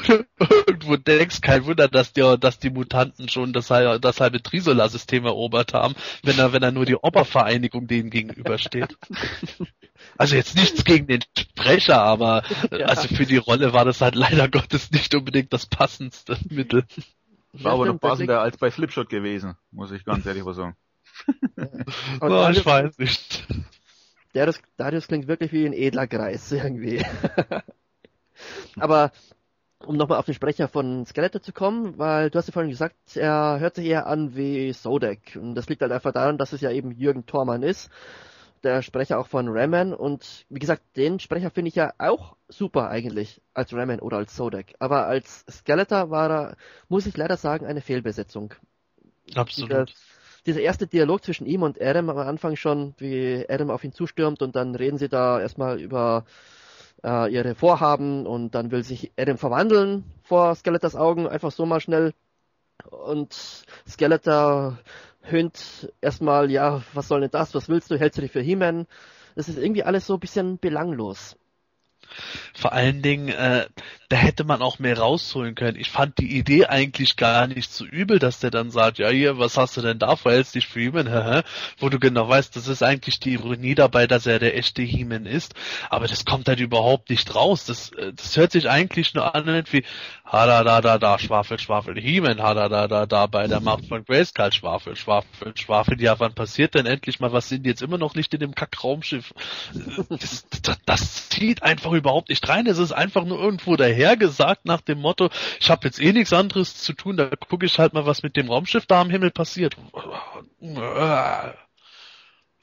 irgendwo 0.09 0.97
denkst, 0.97 1.41
kein 1.41 1.65
Wunder, 1.65 1.89
dass 1.89 2.13
die, 2.13 2.37
dass 2.39 2.59
die 2.59 2.71
Mutanten 2.71 3.29
schon 3.29 3.53
das, 3.53 3.69
das 3.69 4.21
halbe 4.21 4.43
Trisola-System 4.43 5.25
erobert 5.25 5.75
haben, 5.75 5.95
wenn 6.23 6.39
er, 6.39 6.53
wenn 6.53 6.63
er 6.63 6.73
nur 6.73 6.87
die 6.87 6.97
Obervereinigung 6.97 7.87
denen 7.87 8.11
gegenübersteht. 8.11 8.97
Also 10.19 10.37
jetzt 10.37 10.57
nichts 10.57 10.85
gegen 10.85 11.07
den 11.07 11.23
Sprecher, 11.37 12.03
aber 12.03 12.43
ja. 12.71 12.87
also 12.87 13.09
für 13.09 13.27
die 13.27 13.37
Rolle 13.37 13.73
war 13.73 13.85
das 13.85 14.01
halt 14.01 14.17
leider 14.17 14.49
Gottes 14.49 14.91
nicht 14.91 15.15
unbedingt 15.15 15.53
das 15.53 15.67
passendste 15.67 16.37
Mittel. 16.51 16.85
War 17.53 17.73
aber 17.73 17.87
noch 17.87 18.01
passender 18.01 18.41
als 18.41 18.57
bei 18.57 18.71
Flipshot 18.71 19.09
gewesen, 19.09 19.57
muss 19.71 19.93
ich 19.93 20.05
ganz 20.05 20.27
ehrlich 20.27 20.45
was 20.45 20.57
sagen. 20.57 20.77
oh, 22.21 22.49
ich 22.51 22.67
weiß 22.67 22.99
nicht. 22.99 23.47
Darius, 24.33 24.61
Darius 24.77 25.07
klingt 25.07 25.29
wirklich 25.29 25.53
wie 25.53 25.65
ein 25.65 25.73
edler 25.73 26.09
Kreis 26.09 26.51
irgendwie. 26.51 27.05
aber 28.77 29.13
um 29.87 29.97
nochmal 29.97 30.19
auf 30.19 30.27
den 30.27 30.35
Sprecher 30.35 30.69
von 30.69 31.05
Skeletor 31.07 31.43
zu 31.43 31.53
kommen, 31.53 31.99
weil 31.99 32.31
du 32.31 32.39
hast 32.39 32.47
ja 32.47 32.53
vorhin 32.53 32.71
gesagt, 32.71 33.17
er 33.17 33.59
hört 33.61 33.77
sich 33.77 33.87
eher 33.87 34.07
an 34.07 34.35
wie 34.37 34.73
Sodek. 34.73 35.39
Und 35.41 35.55
das 35.55 35.69
liegt 35.69 35.83
halt 35.83 35.93
einfach 35.93 36.13
daran, 36.13 36.39
dass 36.39 36.53
es 36.53 36.61
ja 36.61 36.71
eben 36.71 36.93
Jürgen 36.93 37.27
Thormann 37.27 37.63
ist, 37.63 37.91
der 38.63 38.83
Sprecher 38.83 39.19
auch 39.19 39.27
von 39.27 39.49
Raman 39.49 39.93
und 39.93 40.47
wie 40.49 40.59
gesagt, 40.59 40.83
den 40.97 41.21
Sprecher 41.21 41.51
finde 41.51 41.69
ich 41.69 41.75
ja 41.75 41.93
auch 41.99 42.37
super 42.49 42.89
eigentlich 42.89 43.41
als 43.53 43.75
Raman 43.75 44.01
oder 44.01 44.17
als 44.17 44.35
Sodek. 44.35 44.75
Aber 44.79 45.07
als 45.07 45.45
Skeletor 45.51 46.11
war 46.11 46.31
er, 46.31 46.57
muss 46.89 47.07
ich 47.07 47.17
leider 47.17 47.37
sagen, 47.37 47.67
eine 47.67 47.83
Fehlbesetzung. 47.83 48.55
Absolut. 49.35 49.71
Dieser, 49.71 49.87
dieser 50.47 50.61
erste 50.61 50.87
Dialog 50.87 51.25
zwischen 51.25 51.47
ihm 51.47 51.63
und 51.63 51.81
Adam 51.81 52.11
am 52.11 52.19
Anfang 52.19 52.57
schon, 52.57 52.95
wie 52.99 53.45
Adam 53.49 53.71
auf 53.71 53.85
ihn 53.85 53.93
zustürmt 53.93 54.43
und 54.43 54.57
dann 54.57 54.75
reden 54.75 54.99
sie 54.99 55.09
da 55.09 55.41
erstmal 55.41 55.81
über 55.81 56.25
äh, 57.05 57.33
ihre 57.33 57.55
Vorhaben 57.55 58.27
und 58.27 58.55
dann 58.55 58.71
will 58.71 58.83
sich 58.83 59.13
Adam 59.17 59.39
verwandeln 59.39 60.05
vor 60.23 60.55
Skeletors 60.55 60.97
Augen, 60.97 61.29
einfach 61.29 61.53
so 61.53 61.67
mal 61.67 61.81
schnell. 61.81 62.15
Und 62.91 63.65
Skeletor 63.89 64.79
höhnt 65.23 65.93
erstmal, 66.01 66.51
ja, 66.51 66.83
was 66.93 67.09
soll 67.09 67.21
denn 67.21 67.31
das, 67.31 67.55
was 67.55 67.69
willst 67.69 67.91
du, 67.91 67.99
hältst 67.99 68.19
du 68.19 68.23
dich 68.23 68.33
für 68.33 68.41
He-Man? 68.41 68.87
Das 69.37 69.49
ist 69.49 69.59
irgendwie 69.59 69.85
alles 69.85 70.07
so 70.07 70.15
ein 70.15 70.21
bisschen 70.21 70.59
belanglos. 70.59 71.37
Vor 72.55 72.73
allen 72.73 73.03
Dingen, 73.03 73.29
äh, 73.29 73.67
da 74.09 74.17
hätte 74.17 74.45
man 74.45 74.63
auch 74.63 74.79
mehr 74.79 74.99
rausholen 74.99 75.55
können. 75.55 75.79
Ich 75.79 75.91
fand 75.91 76.19
die 76.19 76.37
Idee 76.37 76.67
eigentlich 76.67 77.17
gar 77.17 77.47
nicht 77.47 77.73
so 77.73 77.85
übel, 77.85 78.19
dass 78.19 78.41
der 78.41 78.51
dann 78.51 78.71
sagt, 78.71 78.99
ja 78.99 79.09
hier, 79.09 79.39
was 79.39 79.57
hast 79.57 79.77
du 79.77 79.81
denn 79.81 79.99
da, 79.99 80.17
verhältst 80.17 80.55
dich 80.55 80.67
für 80.67 80.81
He-Man, 80.81 81.43
wo 81.79 81.89
du 81.89 81.99
genau 81.99 82.29
weißt, 82.29 82.55
das 82.57 82.69
ist 82.69 82.83
eigentlich 82.83 83.21
die 83.21 83.35
Ironie 83.35 83.75
dabei, 83.75 84.07
dass 84.07 84.27
er 84.27 84.39
der 84.39 84.57
echte 84.57 84.83
He-Man 84.83 85.27
ist, 85.27 85.55
aber 85.91 86.07
das 86.07 86.25
kommt 86.25 86.49
halt 86.49 86.61
überhaupt 86.61 87.11
nicht 87.11 87.35
raus. 87.35 87.65
Das, 87.65 87.91
äh, 87.93 88.13
das 88.13 88.37
hört 88.37 88.53
sich 88.53 88.69
eigentlich 88.69 89.15
nur 89.15 89.35
an 89.35 89.65
wie, 89.71 89.85
ha 90.25 90.47
da 90.47 90.65
da 90.65 90.81
da 90.81 90.99
da, 90.99 91.19
Schwafel, 91.19 91.59
Schwafel, 91.59 91.99
He-Man, 91.99 92.43
ha 92.43 92.55
da 92.55 92.69
da 92.69 92.89
da 92.89 93.07
da, 93.07 93.27
bei 93.27 93.47
der 93.47 93.61
Macht 93.61 93.87
von 93.87 94.05
Grayskull, 94.05 94.53
Schwafel, 94.53 94.97
Schwafel, 94.97 95.53
Schwafel, 95.57 96.01
ja, 96.01 96.19
wann 96.19 96.35
passiert 96.35 96.75
denn 96.75 96.87
endlich 96.87 97.21
mal, 97.21 97.33
was 97.33 97.49
sind 97.49 97.65
die 97.65 97.71
jetzt 97.71 97.83
immer 97.83 97.99
noch 97.99 98.15
nicht 98.15 98.35
in 98.35 98.41
dem 98.41 98.55
Kackraumschiff? 98.55 99.33
Das, 100.09 100.47
das, 100.63 100.79
das 100.85 101.29
zieht 101.29 101.63
einfach 101.63 101.93
überhaupt 101.93 102.29
nicht 102.29 102.49
rein, 102.49 102.67
es 102.67 102.79
ist 102.79 102.93
einfach 102.93 103.25
nur 103.25 103.39
irgendwo 103.39 103.77
dahergesagt 104.05 104.65
nach 104.65 104.81
dem 104.81 105.01
Motto, 105.01 105.31
ich 105.61 105.71
habe 105.71 105.87
jetzt 105.87 106.01
eh 106.01 106.13
nichts 106.13 106.33
anderes 106.33 106.77
zu 106.77 106.93
tun, 106.93 107.17
da 107.17 107.31
gucke 107.49 107.67
ich 107.67 107.79
halt 107.79 107.95
mal, 107.95 108.07
was 108.07 108.23
mit 108.23 108.37
dem 108.37 108.49
Raumschiff 108.49 108.87
da 108.87 109.01
am 109.01 109.11
Himmel 109.11 109.31
passiert. 109.31 109.77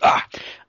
Ah. 0.02 0.22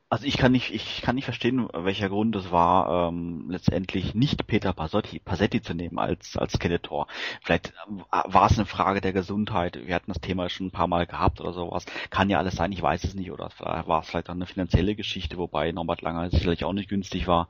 Also 0.09 0.27
ich 0.27 0.37
kann 0.37 0.53
nicht, 0.53 0.75
ich 0.75 1.01
kann 1.01 1.15
nicht 1.15 1.25
verstehen, 1.25 1.71
welcher 1.73 2.11
Grund 2.11 2.37
es 2.37 2.51
war, 2.51 3.09
ähm, 3.09 3.47
letztendlich 3.49 4.15
nicht 4.15 4.47
Peter 4.47 4.75
Passetti, 4.75 5.21
Passetti 5.21 5.63
zu 5.63 5.73
nehmen 5.73 5.99
als 5.99 6.37
als 6.37 6.53
Skeletor. 6.53 7.07
Vielleicht 7.43 7.69
äh, 7.71 7.73
war 8.27 8.51
es 8.51 8.59
eine 8.59 8.67
Frage 8.67 9.01
der 9.01 9.15
Gesundheit. 9.15 9.79
Wir 9.87 9.95
hatten 9.95 10.13
das 10.13 10.21
Thema 10.21 10.51
schon 10.51 10.67
ein 10.67 10.71
paar 10.71 10.87
Mal 10.87 11.07
gehabt 11.07 11.41
oder 11.41 11.55
sowas. 11.55 11.87
Kann 12.11 12.29
ja 12.29 12.37
alles 12.37 12.57
sein, 12.57 12.73
ich 12.73 12.83
weiß 12.83 13.05
es 13.05 13.15
nicht. 13.15 13.33
Oder 13.33 13.49
war 13.59 14.01
es 14.03 14.11
vielleicht 14.11 14.29
auch 14.29 14.35
eine 14.35 14.45
finanzielle 14.45 14.95
Geschichte, 14.97 15.39
wobei 15.39 15.73
Norbert 15.73 16.03
Langer 16.03 16.29
sicherlich 16.29 16.63
auch 16.67 16.75
nicht 16.75 16.91
günstig 16.91 17.27
war. 17.27 17.49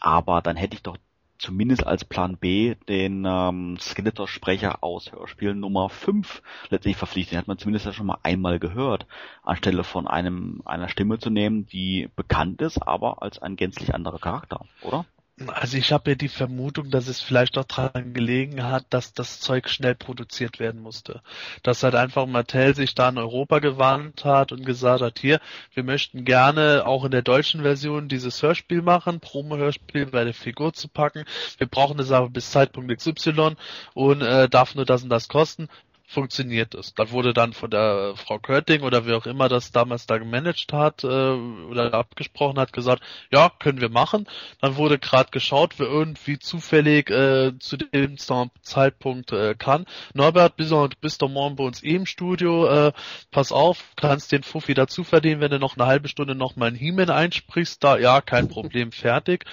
Aber 0.00 0.42
dann 0.42 0.54
hätte 0.54 0.76
ich 0.76 0.84
doch 0.84 0.98
zumindest 1.38 1.86
als 1.86 2.04
Plan 2.04 2.36
B 2.36 2.74
den 2.88 3.24
ähm, 3.26 3.78
Skeletor-Sprecher 3.78 4.82
aus 4.82 5.12
Hörspiel 5.12 5.54
Nummer 5.54 5.88
5 5.88 6.42
letztlich 6.70 6.96
verpflichtet. 6.96 7.32
Den 7.32 7.38
hat 7.38 7.48
man 7.48 7.58
zumindest 7.58 7.86
ja 7.86 7.92
schon 7.92 8.06
mal 8.06 8.18
einmal 8.22 8.58
gehört, 8.58 9.06
anstelle 9.42 9.84
von 9.84 10.06
einem 10.06 10.62
einer 10.64 10.88
Stimme 10.88 11.18
zu 11.18 11.30
nehmen, 11.30 11.66
die 11.66 12.08
bekannt 12.16 12.60
ist, 12.62 12.78
aber 12.78 13.22
als 13.22 13.40
ein 13.40 13.56
gänzlich 13.56 13.94
anderer 13.94 14.18
Charakter, 14.18 14.64
oder? 14.82 15.04
Also 15.48 15.76
ich 15.76 15.92
habe 15.92 16.12
ja 16.12 16.14
die 16.14 16.28
Vermutung, 16.28 16.90
dass 16.90 17.08
es 17.08 17.20
vielleicht 17.20 17.58
auch 17.58 17.64
daran 17.64 18.14
gelegen 18.14 18.62
hat, 18.64 18.86
dass 18.88 19.12
das 19.12 19.38
Zeug 19.38 19.68
schnell 19.68 19.94
produziert 19.94 20.58
werden 20.58 20.80
musste. 20.80 21.20
Dass 21.62 21.82
halt 21.82 21.94
einfach 21.94 22.24
Mattel 22.24 22.74
sich 22.74 22.94
da 22.94 23.10
in 23.10 23.18
Europa 23.18 23.58
gewandt 23.58 24.24
hat 24.24 24.52
und 24.52 24.64
gesagt 24.64 25.02
hat, 25.02 25.18
hier, 25.18 25.40
wir 25.74 25.84
möchten 25.84 26.24
gerne 26.24 26.84
auch 26.86 27.04
in 27.04 27.10
der 27.10 27.20
deutschen 27.20 27.60
Version 27.60 28.08
dieses 28.08 28.42
Hörspiel 28.42 28.80
machen, 28.80 29.20
Promo-Hörspiel 29.20 30.06
bei 30.06 30.24
der 30.24 30.32
Figur 30.32 30.72
zu 30.72 30.88
packen. 30.88 31.24
Wir 31.58 31.66
brauchen 31.66 31.98
das 31.98 32.12
aber 32.12 32.30
bis 32.30 32.50
Zeitpunkt 32.50 32.96
XY 32.96 33.56
und 33.92 34.22
äh, 34.22 34.48
darf 34.48 34.74
nur 34.74 34.86
das 34.86 35.02
und 35.02 35.10
das 35.10 35.28
kosten 35.28 35.68
funktioniert 36.06 36.74
es. 36.74 36.94
Da 36.94 37.10
wurde 37.10 37.34
dann 37.34 37.52
von 37.52 37.70
der 37.70 38.14
Frau 38.16 38.38
Körting 38.38 38.82
oder 38.82 39.06
wer 39.06 39.16
auch 39.16 39.26
immer 39.26 39.48
das 39.48 39.72
damals 39.72 40.06
da 40.06 40.18
gemanagt 40.18 40.72
hat 40.72 41.04
äh, 41.04 41.06
oder 41.06 41.92
abgesprochen 41.94 42.58
hat, 42.58 42.72
gesagt, 42.72 43.02
ja, 43.32 43.50
können 43.58 43.80
wir 43.80 43.88
machen. 43.88 44.26
Dann 44.60 44.76
wurde 44.76 44.98
gerade 44.98 45.30
geschaut, 45.30 45.74
wer 45.78 45.88
irgendwie 45.88 46.38
zufällig 46.38 47.10
äh, 47.10 47.58
zu 47.58 47.76
dem 47.76 48.16
Zeitpunkt 48.18 49.32
äh, 49.32 49.54
kann. 49.56 49.86
Norbert, 50.14 50.56
bist 50.56 50.70
du 50.70 50.88
bist 51.00 51.22
doch 51.22 51.28
morgen 51.28 51.56
bei 51.56 51.64
uns 51.64 51.82
eh 51.82 51.96
im 51.96 52.06
Studio, 52.06 52.66
äh, 52.66 52.92
pass 53.30 53.50
auf, 53.50 53.84
kannst 53.96 54.32
den 54.32 54.42
Fuffi 54.42 54.74
dazu 54.74 55.02
verdienen, 55.02 55.40
wenn 55.40 55.50
du 55.50 55.58
noch 55.58 55.76
eine 55.76 55.86
halbe 55.86 56.08
Stunde 56.08 56.34
noch 56.34 56.56
mal 56.56 56.68
ein 56.68 56.74
He-Man 56.74 57.10
einsprichst, 57.10 57.82
da, 57.82 57.98
ja, 57.98 58.20
kein 58.20 58.48
Problem, 58.48 58.92
fertig. 58.92 59.44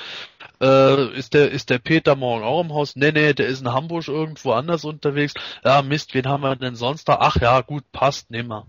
Äh, 0.61 1.17
ist 1.17 1.33
der 1.33 1.51
ist 1.51 1.69
der 1.69 1.79
Peter 1.79 2.15
morgen 2.15 2.43
auch 2.43 2.61
im 2.63 2.73
Haus? 2.73 2.95
Nee, 2.95 3.11
nee, 3.11 3.33
der 3.33 3.47
ist 3.47 3.61
in 3.61 3.71
Hamburg 3.71 4.07
irgendwo 4.07 4.51
anders 4.51 4.85
unterwegs. 4.85 5.33
Ja, 5.63 5.81
Mist, 5.81 6.13
wen 6.13 6.27
haben 6.27 6.43
wir 6.43 6.55
denn 6.55 6.75
sonst 6.75 7.09
da? 7.09 7.17
Ach 7.19 7.37
ja, 7.41 7.61
gut, 7.61 7.83
passt, 7.91 8.31
nehmen 8.31 8.49
wir. 8.49 8.65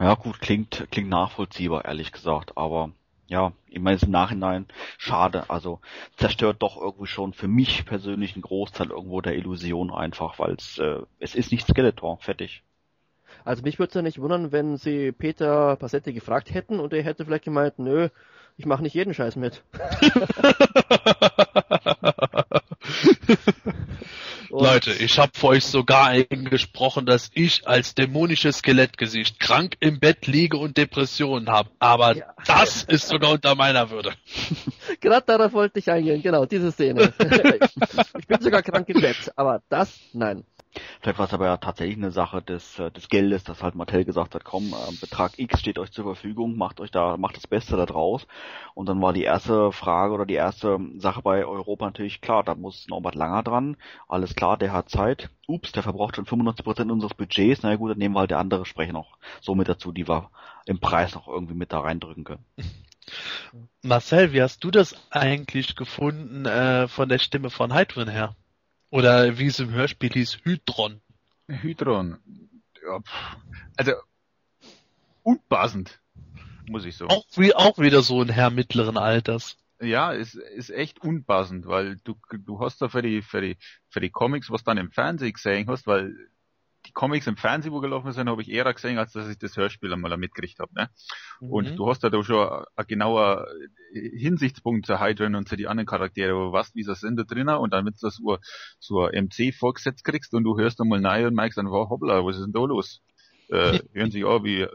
Ja, 0.00 0.14
gut, 0.14 0.40
klingt 0.40 0.86
klingt 0.90 1.08
nachvollziehbar, 1.08 1.84
ehrlich 1.84 2.12
gesagt, 2.12 2.56
aber 2.56 2.90
ja, 3.26 3.52
ich 3.68 3.80
meine, 3.80 3.98
im 4.00 4.10
Nachhinein 4.10 4.66
schade, 4.98 5.48
also 5.48 5.80
zerstört 6.16 6.62
doch 6.62 6.76
irgendwie 6.76 7.06
schon 7.06 7.32
für 7.32 7.48
mich 7.48 7.86
persönlich 7.86 8.34
einen 8.34 8.42
Großteil 8.42 8.90
irgendwo 8.90 9.20
der 9.20 9.34
Illusion 9.36 9.92
einfach, 9.92 10.38
weil 10.38 10.54
es 10.54 10.78
äh, 10.78 11.00
es 11.20 11.34
ist 11.34 11.52
nicht 11.52 11.66
Skeletor, 11.66 12.18
fertig. 12.18 12.62
Also 13.44 13.62
mich 13.62 13.78
würde 13.78 13.88
es 13.88 13.94
ja 13.94 14.02
nicht 14.02 14.20
wundern, 14.20 14.52
wenn 14.52 14.76
sie 14.76 15.12
Peter 15.12 15.76
Passetti 15.76 16.12
gefragt 16.12 16.52
hätten 16.52 16.80
und 16.80 16.92
er 16.92 17.02
hätte 17.02 17.24
vielleicht 17.24 17.44
gemeint, 17.44 17.78
nö, 17.78 18.08
ich 18.56 18.66
mache 18.66 18.82
nicht 18.82 18.94
jeden 18.94 19.14
Scheiß 19.14 19.36
mit. 19.36 19.62
Leute, 24.50 24.92
ich 24.92 25.18
habe 25.18 25.32
für 25.34 25.48
euch 25.48 25.64
sogar 25.64 26.06
eingesprochen, 26.06 27.06
dass 27.06 27.30
ich 27.34 27.66
als 27.66 27.94
dämonisches 27.94 28.58
Skelettgesicht 28.58 29.40
krank 29.40 29.76
im 29.80 29.98
Bett 29.98 30.28
liege 30.28 30.56
und 30.56 30.76
Depressionen 30.76 31.48
habe. 31.48 31.70
Aber 31.80 32.16
ja. 32.16 32.26
das 32.46 32.84
ist 32.84 33.08
sogar 33.08 33.32
unter 33.32 33.56
meiner 33.56 33.90
Würde. 33.90 34.12
Gerade 35.00 35.26
darauf 35.26 35.52
wollte 35.52 35.80
ich 35.80 35.90
eingehen, 35.90 36.22
genau, 36.22 36.46
diese 36.46 36.70
Szene. 36.70 37.12
ich 38.18 38.26
bin 38.28 38.40
sogar 38.40 38.62
krank 38.62 38.88
im 38.88 39.00
Bett, 39.00 39.32
aber 39.34 39.60
das, 39.68 39.98
nein. 40.12 40.44
Vielleicht 41.00 41.18
war 41.18 41.26
es 41.26 41.34
aber 41.34 41.46
ja 41.46 41.56
tatsächlich 41.56 41.96
eine 41.96 42.10
Sache 42.10 42.42
des, 42.42 42.78
äh, 42.78 42.90
des 42.90 43.08
Geldes, 43.08 43.44
dass 43.44 43.62
halt 43.62 43.74
Mattel 43.74 44.04
gesagt 44.04 44.34
hat, 44.34 44.44
komm, 44.44 44.72
äh, 44.72 44.92
Betrag 45.00 45.38
X 45.38 45.60
steht 45.60 45.78
euch 45.78 45.92
zur 45.92 46.04
Verfügung, 46.04 46.56
macht 46.56 46.80
euch 46.80 46.90
da, 46.90 47.16
macht 47.16 47.36
das 47.36 47.46
Beste 47.46 47.76
da 47.76 47.86
draus. 47.86 48.26
Und 48.74 48.88
dann 48.88 49.00
war 49.00 49.12
die 49.12 49.22
erste 49.22 49.72
Frage 49.72 50.14
oder 50.14 50.26
die 50.26 50.34
erste 50.34 50.78
Sache 50.96 51.22
bei 51.22 51.44
Europa 51.44 51.86
natürlich 51.86 52.20
klar, 52.20 52.42
da 52.42 52.54
muss 52.54 52.86
Norbert 52.88 53.14
Langer 53.14 53.42
dran. 53.42 53.76
Alles 54.08 54.34
klar, 54.34 54.56
der 54.56 54.72
hat 54.72 54.88
Zeit. 54.88 55.30
Ups, 55.46 55.72
der 55.72 55.82
verbraucht 55.82 56.16
schon 56.16 56.26
95% 56.26 56.90
unseres 56.90 57.14
Budgets. 57.14 57.62
Na 57.62 57.76
gut, 57.76 57.90
dann 57.90 57.98
nehmen 57.98 58.14
wir 58.14 58.20
halt 58.20 58.30
der 58.30 58.38
andere 58.38 58.64
Sprecher 58.64 58.92
noch 58.92 59.18
so 59.40 59.54
mit 59.54 59.68
dazu, 59.68 59.92
die 59.92 60.08
wir 60.08 60.30
im 60.66 60.80
Preis 60.80 61.14
noch 61.14 61.28
irgendwie 61.28 61.54
mit 61.54 61.72
da 61.72 61.80
reindrücken 61.80 62.24
können. 62.24 62.44
Marcel, 63.82 64.32
wie 64.32 64.42
hast 64.42 64.64
du 64.64 64.70
das 64.70 64.96
eigentlich 65.10 65.76
gefunden 65.76 66.46
äh, 66.46 66.88
von 66.88 67.08
der 67.08 67.18
Stimme 67.18 67.50
von 67.50 67.74
Heidwin 67.74 68.08
her? 68.08 68.34
Oder 68.94 69.38
wie 69.38 69.46
es 69.46 69.58
im 69.58 69.72
Hörspiel 69.72 70.12
hieß, 70.12 70.38
Hydron. 70.44 71.00
Hydron. 71.48 72.20
Ja, 72.86 73.00
also 73.76 73.92
unpassend, 75.24 76.00
muss 76.68 76.84
ich 76.84 76.96
so. 76.96 77.08
Auch, 77.08 77.24
wie, 77.34 77.52
auch 77.56 77.78
wieder 77.78 78.02
so 78.02 78.22
ein 78.22 78.28
Herr 78.28 78.50
mittleren 78.50 78.96
Alters. 78.96 79.56
Ja, 79.80 80.12
ist, 80.12 80.36
ist 80.36 80.70
echt 80.70 81.00
unpassend, 81.00 81.66
weil 81.66 81.96
du, 82.04 82.14
du 82.30 82.60
hast 82.60 82.82
da 82.82 82.88
für 82.88 83.02
die, 83.02 83.22
für 83.22 83.40
die, 83.40 83.56
für 83.88 83.98
die 83.98 84.10
Comics, 84.10 84.48
was 84.52 84.62
dann 84.62 84.78
im 84.78 84.92
Fernsehen 84.92 85.32
gesehen 85.32 85.66
hast, 85.66 85.88
weil 85.88 86.14
die 86.86 86.92
Comics 86.92 87.26
im 87.26 87.36
Fernsehen, 87.36 87.72
wo 87.72 87.80
gelaufen 87.80 88.12
sind, 88.12 88.28
habe 88.28 88.42
ich 88.42 88.50
eher 88.50 88.72
gesehen, 88.72 88.98
als 88.98 89.12
dass 89.12 89.28
ich 89.28 89.38
das 89.38 89.56
Hörspiel 89.56 89.92
einmal 89.92 90.16
mitgekriegt 90.16 90.58
habe. 90.58 90.72
Ne? 90.74 90.90
Mhm. 91.40 91.50
Und 91.50 91.76
du 91.76 91.88
hast 91.88 92.02
ja 92.02 92.10
da 92.10 92.22
schon 92.22 92.64
ein 92.76 92.86
genauer 92.86 93.46
Hinsichtspunkt 93.92 94.86
zu 94.86 95.00
Hydran 95.00 95.34
und 95.34 95.48
zu 95.48 95.56
die 95.56 95.66
anderen 95.66 95.86
Charaktere, 95.86 96.34
wo 96.34 96.46
du 96.46 96.52
weißt, 96.52 96.74
wie 96.74 96.82
sie 96.82 96.94
sind 96.94 97.16
da 97.16 97.22
drinnen 97.24 97.56
und 97.56 97.72
dann, 97.72 97.86
wenn 97.86 97.94
du 97.98 98.10
so, 98.10 98.38
so 98.78 99.04
ein 99.04 99.24
MC 99.24 99.54
vorgesetzt 99.54 100.04
kriegst 100.04 100.34
und 100.34 100.44
du 100.44 100.58
hörst 100.58 100.80
einmal 100.80 101.00
nein 101.00 101.26
und 101.26 101.34
merkst 101.34 101.58
dann, 101.58 101.70
wow, 101.70 101.88
hoppla, 101.88 102.24
was 102.24 102.36
ist 102.36 102.44
denn 102.44 102.52
da 102.52 102.60
los? 102.60 103.02
Äh, 103.48 103.80
hören 103.92 104.10
sich 104.10 104.24
auch 104.24 104.44
wie 104.44 104.62
äh, 104.62 104.68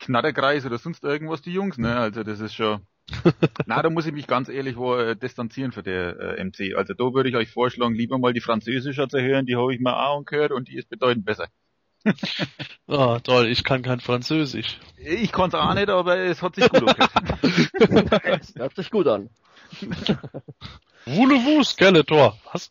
Knatterkreis 0.00 0.66
oder 0.66 0.78
sonst 0.78 1.04
irgendwas, 1.04 1.42
die 1.42 1.52
Jungs, 1.52 1.78
ne? 1.78 1.96
Also 1.96 2.24
das 2.24 2.40
ist 2.40 2.54
schon 2.54 2.86
na, 3.66 3.82
da 3.82 3.90
muss 3.90 4.06
ich 4.06 4.12
mich 4.12 4.26
ganz 4.26 4.48
ehrlich 4.48 4.76
wo, 4.76 4.96
äh, 4.96 5.16
distanzieren 5.16 5.72
für 5.72 5.82
der 5.82 6.18
äh, 6.38 6.44
MC. 6.44 6.76
Also 6.76 6.94
da 6.94 7.04
würde 7.12 7.28
ich 7.28 7.36
euch 7.36 7.50
vorschlagen, 7.50 7.94
lieber 7.94 8.18
mal 8.18 8.32
die 8.32 8.40
französische 8.40 9.08
zu 9.08 9.20
hören, 9.20 9.46
die 9.46 9.56
habe 9.56 9.74
ich 9.74 9.80
mir 9.80 9.96
auch 9.96 10.24
gehört 10.24 10.52
und 10.52 10.68
die 10.68 10.76
ist 10.76 10.88
bedeutend 10.88 11.24
besser. 11.24 11.48
oh, 12.86 13.18
toll, 13.22 13.46
ich 13.48 13.64
kann 13.64 13.82
kein 13.82 14.00
Französisch. 14.00 14.78
Ich 14.96 15.32
kann 15.32 15.48
es 15.48 15.54
auch 15.54 15.74
nicht, 15.74 15.88
aber 15.90 16.16
es 16.18 16.42
hat 16.42 16.54
sich 16.54 16.68
gut 16.68 16.88
angehört. 16.88 18.40
es 18.40 18.54
hört 18.56 18.76
sich 18.76 18.90
gut 18.90 19.06
an. 19.06 19.30
Voulez-vous, 21.06 21.68
Skeletor? 21.68 22.38
Was? 22.52 22.70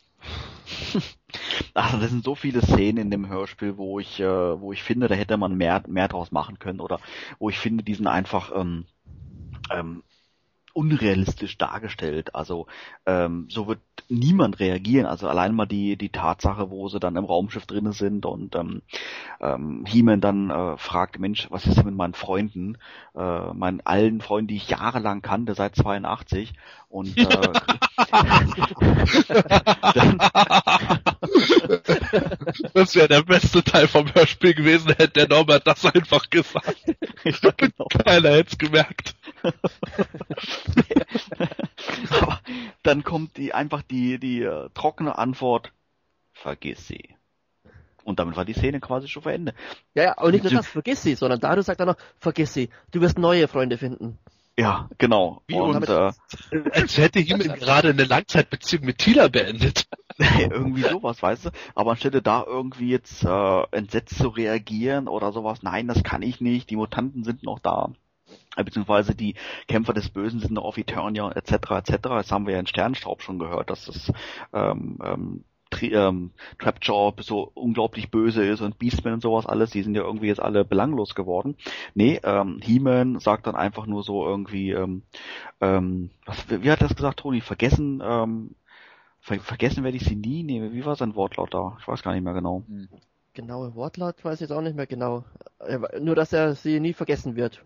Also 1.74 1.98
das 1.98 2.10
sind 2.10 2.24
so 2.24 2.36
viele 2.36 2.62
Szenen 2.62 2.98
in 2.98 3.12
dem 3.12 3.28
Hörspiel, 3.28 3.78
wo 3.78 4.00
ich, 4.00 4.20
äh, 4.20 4.60
wo 4.60 4.72
ich 4.72 4.84
finde, 4.84 5.08
da 5.08 5.16
hätte 5.16 5.38
man 5.38 5.56
mehr, 5.56 5.84
mehr 5.88 6.08
draus 6.08 6.32
machen 6.32 6.60
können 6.60 6.80
oder 6.80 7.00
wo 7.40 7.50
ich 7.50 7.58
finde, 7.58 7.84
die 7.84 7.96
sind 7.96 8.08
einfach 8.08 8.52
ähm, 8.56 8.86
ähm, 9.72 10.04
unrealistisch 10.74 11.58
dargestellt. 11.58 12.36
Also 12.36 12.68
ähm, 13.06 13.48
so 13.50 13.68
wird 13.68 13.80
niemand 14.10 14.60
reagieren. 14.60 15.06
Also 15.06 15.28
allein 15.28 15.56
mal 15.56 15.66
die 15.66 15.98
die 15.98 16.10
Tatsache, 16.10 16.70
wo 16.70 16.90
sie 16.90 17.00
dann 17.00 17.16
im 17.16 17.26
Raumschiff 17.26 17.66
drinnen 17.66 17.94
sind 17.94 18.26
und 18.26 18.56
ähm, 18.56 18.82
ähm, 19.40 19.86
He-Man 19.86 20.20
dann 20.20 20.50
äh, 20.50 20.78
fragt, 20.78 21.20
Mensch, 21.20 21.48
was 21.52 21.68
ist 21.68 21.78
denn 21.78 21.86
mit 21.86 21.96
meinen 21.96 22.16
Freunden, 22.16 22.78
äh, 23.16 23.54
meinen 23.54 23.82
allen 23.86 24.22
Freunden, 24.22 24.48
die 24.48 24.58
ich 24.58 24.70
jahrelang 24.70 25.22
kannte, 25.22 25.54
seit 25.54 25.76
82 25.76 26.54
und 26.94 27.18
äh, 27.18 27.26
dann, 29.94 30.18
Das 32.74 32.96
wäre 32.96 33.08
der 33.08 33.24
beste 33.24 33.64
Teil 33.64 33.88
vom 33.88 34.14
Hörspiel 34.14 34.54
gewesen, 34.54 34.90
hätte 34.90 35.26
der 35.26 35.28
Norbert 35.28 35.66
das 35.66 35.86
einfach 35.86 36.30
gesagt. 36.30 36.84
ja, 37.24 37.52
genau. 37.58 37.88
Keiner 38.06 38.32
hätte 38.32 38.52
es 38.52 38.58
gemerkt. 38.58 39.16
Aber 42.12 42.40
dann 42.84 43.04
kommt 43.04 43.38
die 43.38 43.54
einfach 43.54 43.82
die 43.82 44.20
die 44.20 44.44
äh, 44.44 44.70
trockene 44.74 45.18
Antwort: 45.18 45.72
Vergiss 46.32 46.88
sie. 46.88 47.16
Und 48.04 48.20
damit 48.20 48.36
war 48.36 48.46
die 48.46 48.54
Szene 48.54 48.80
quasi 48.80 49.08
schon 49.08 49.24
vor 49.24 49.32
Ende. 49.32 49.56
Ja, 49.96 50.04
ja, 50.04 50.22
und 50.22 50.34
nicht 50.34 50.44
nur 50.44 50.52
das, 50.52 50.68
vergiss 50.68 51.02
sie, 51.02 51.16
sondern 51.16 51.40
Dario 51.40 51.64
sagt 51.64 51.80
dann 51.80 51.88
noch, 51.88 51.98
vergiss 52.20 52.54
sie, 52.54 52.70
du 52.92 53.02
wirst 53.02 53.18
neue 53.18 53.48
Freunde 53.48 53.78
finden. 53.78 54.20
Ja, 54.58 54.88
genau. 55.00 55.42
Wie 55.48 55.56
und 55.56 55.90
äh, 55.90 56.12
Als 56.72 56.98
hätte 56.98 57.20
jemand 57.20 57.56
gerade 57.56 57.90
eine 57.90 58.04
Langzeitbeziehung 58.04 58.86
mit 58.86 59.00
Tila 59.00 59.28
beendet. 59.28 59.88
irgendwie 60.18 60.84
sowas, 60.84 61.24
weißt 61.24 61.46
du? 61.46 61.50
Aber 61.74 61.92
anstelle 61.92 62.22
da 62.22 62.44
irgendwie 62.46 62.90
jetzt 62.90 63.24
äh, 63.24 63.62
entsetzt 63.72 64.18
zu 64.18 64.28
reagieren 64.28 65.08
oder 65.08 65.32
sowas, 65.32 65.64
nein, 65.64 65.88
das 65.88 66.04
kann 66.04 66.22
ich 66.22 66.40
nicht, 66.40 66.70
die 66.70 66.76
Mutanten 66.76 67.24
sind 67.24 67.42
noch 67.42 67.58
da. 67.58 67.90
Äh, 68.56 68.64
Beziehungsweise 68.64 69.16
die 69.16 69.36
Kämpfer 69.68 69.94
des 69.94 70.10
Bösen 70.10 70.40
sind 70.40 70.52
noch 70.52 70.66
auf 70.66 70.78
Eternia, 70.78 71.32
etc., 71.32 71.72
etc. 71.72 71.98
Das 72.02 72.32
haben 72.32 72.46
wir 72.46 72.54
ja 72.54 72.60
in 72.60 72.68
Sternstaub 72.68 73.24
schon 73.24 73.40
gehört, 73.40 73.72
dass 73.72 73.86
das 73.86 74.12
ähm, 74.54 75.00
ähm, 75.04 75.44
ähm, 75.82 76.32
Trapjaw 76.60 77.14
so 77.22 77.52
unglaublich 77.54 78.12
böse 78.12 78.46
ist 78.46 78.62
und 78.62 78.78
Beastman 78.78 79.16
und 79.16 79.22
sowas 79.22 79.46
alles, 79.46 79.72
die 79.72 79.84
sind 79.84 79.96
ja 79.96 80.04
irgendwie 80.04 80.28
jetzt 80.28 80.42
alle 80.42 80.66
belanglos 80.66 81.16
geworden. 81.16 81.56
Nee, 81.96 82.20
ähm, 82.24 82.60
He-Man 82.62 83.20
sagt 83.20 83.48
dann 83.48 83.56
einfach 83.56 83.86
nur 83.86 84.04
so 84.04 84.26
irgendwie, 84.26 84.72
ähm, 84.72 85.04
ähm, 85.62 86.10
was, 86.26 86.50
wie 86.50 86.72
hat 86.72 86.82
er 86.82 86.88
das 86.88 86.96
gesagt, 86.96 87.20
Toni? 87.20 87.42
Vergessen, 87.42 88.02
ähm, 88.06 88.56
ver 89.20 89.40
vergessen 89.40 89.84
werde 89.84 89.98
ich 89.98 90.04
sie 90.04 90.16
nie? 90.16 90.44
Nee, 90.44 90.72
wie 90.72 90.86
war 90.86 90.96
sein 90.96 91.16
Wortlaut 91.16 91.54
da? 91.54 91.78
Ich 91.80 91.88
weiß 91.88 92.04
gar 92.04 92.14
nicht 92.14 92.24
mehr 92.24 92.34
genau. 92.34 92.64
Genaue 93.34 93.74
Wortlaut 93.76 94.24
weiß 94.24 94.36
ich 94.36 94.42
jetzt 94.42 94.52
auch 94.52 94.62
nicht 94.62 94.76
mehr 94.76 94.88
genau. 94.88 95.24
Äh, 95.60 95.80
Nur, 96.00 96.16
dass 96.16 96.34
er 96.34 96.56
sie 96.56 96.80
nie 96.80 96.94
vergessen 96.94 97.36
wird. 97.36 97.64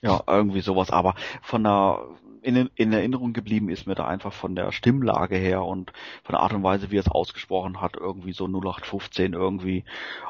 Ja, 0.00 0.22
irgendwie 0.26 0.62
sowas, 0.62 0.90
aber 0.90 1.14
von 1.42 1.62
der 1.62 2.00
in, 2.42 2.70
in 2.74 2.92
Erinnerung 2.92 3.32
geblieben 3.32 3.68
ist 3.68 3.86
mir 3.86 3.94
da 3.94 4.06
einfach 4.06 4.32
von 4.32 4.54
der 4.56 4.72
Stimmlage 4.72 5.36
her 5.36 5.64
und 5.64 5.92
von 6.24 6.34
der 6.34 6.40
Art 6.40 6.52
und 6.54 6.62
Weise, 6.62 6.90
wie 6.90 6.96
er 6.96 7.00
es 7.00 7.08
ausgesprochen 7.08 7.80
hat, 7.80 7.96
irgendwie 7.96 8.32
so 8.32 8.46
0815 8.46 9.32
irgendwie, 9.34 9.84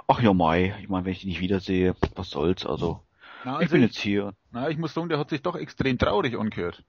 ach 0.09 0.21
ja 0.23 0.33
Mai, 0.35 0.75
ich 0.81 0.89
meine, 0.89 1.05
wenn 1.07 1.13
ich 1.13 1.21
die 1.21 1.29
nicht 1.29 1.41
wiedersehe, 1.41 1.95
was 2.15 2.31
soll's, 2.31 2.67
also 2.67 3.01
Na, 3.45 3.61
ich 3.61 3.71
also 3.71 3.73
bin 3.73 3.83
ich, 3.83 3.83
jetzt 3.83 3.99
hier. 3.99 4.35
na, 4.51 4.69
ich 4.71 4.79
muss 4.79 4.95
sagen, 4.95 5.09
der 5.09 5.19
hat 5.19 5.31
sich 5.31 5.43
doch 5.43 5.57
extrem 5.57 5.99
traurig 5.99 6.39
angehört. 6.39 6.85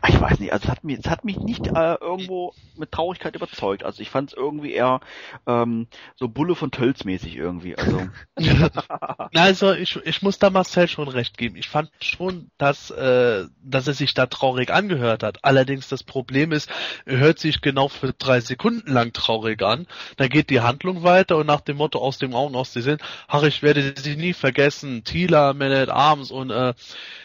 Ah, 0.00 0.08
Ich 0.08 0.20
weiß 0.20 0.40
nicht, 0.40 0.52
also 0.52 0.64
es 0.64 0.70
hat 0.70 0.84
mich, 0.84 0.98
es 0.98 1.06
hat 1.10 1.24
mich 1.24 1.36
nicht 1.38 1.66
äh, 1.66 1.94
irgendwo 2.00 2.54
mit 2.76 2.90
Traurigkeit 2.92 3.36
überzeugt. 3.36 3.84
Also 3.84 4.00
ich 4.02 4.10
fand 4.10 4.30
es 4.30 4.36
irgendwie 4.36 4.72
eher 4.72 5.00
ähm, 5.46 5.86
so 6.16 6.28
Bulle 6.28 6.54
von 6.54 6.70
Tölz 6.70 7.04
mäßig 7.04 7.36
irgendwie. 7.36 7.76
Also 7.76 8.08
Also 9.34 9.72
ich, 9.72 9.96
ich 10.04 10.22
muss 10.22 10.38
da 10.38 10.50
Marcel 10.50 10.88
schon 10.88 11.08
recht 11.08 11.36
geben. 11.38 11.56
Ich 11.56 11.68
fand 11.68 11.90
schon, 12.00 12.50
dass, 12.58 12.90
äh, 12.90 13.44
dass 13.62 13.86
er 13.86 13.94
sich 13.94 14.14
da 14.14 14.26
traurig 14.26 14.70
angehört 14.70 15.22
hat. 15.22 15.44
Allerdings 15.44 15.88
das 15.88 16.02
Problem 16.02 16.52
ist, 16.52 16.70
er 17.04 17.18
hört 17.18 17.38
sich 17.38 17.60
genau 17.60 17.88
für 17.88 18.12
drei 18.12 18.40
Sekunden 18.40 18.92
lang 18.92 19.12
traurig 19.12 19.62
an. 19.62 19.86
Dann 20.16 20.30
geht 20.30 20.50
die 20.50 20.60
Handlung 20.60 21.02
weiter 21.02 21.36
und 21.36 21.46
nach 21.46 21.60
dem 21.60 21.76
Motto 21.76 21.98
aus 21.98 22.18
dem 22.18 22.34
Augen, 22.34 22.56
aus 22.56 22.72
dem 22.72 22.82
Sinn, 22.82 22.98
ach, 23.28 23.42
ich 23.42 23.62
werde 23.62 23.94
sie 23.96 24.16
nie 24.16 24.32
vergessen. 24.32 25.04
Tila, 25.04 25.52
Man 25.52 25.72
at 25.72 25.90
Arms 25.90 26.30
und 26.30 26.50
äh, 26.50 26.74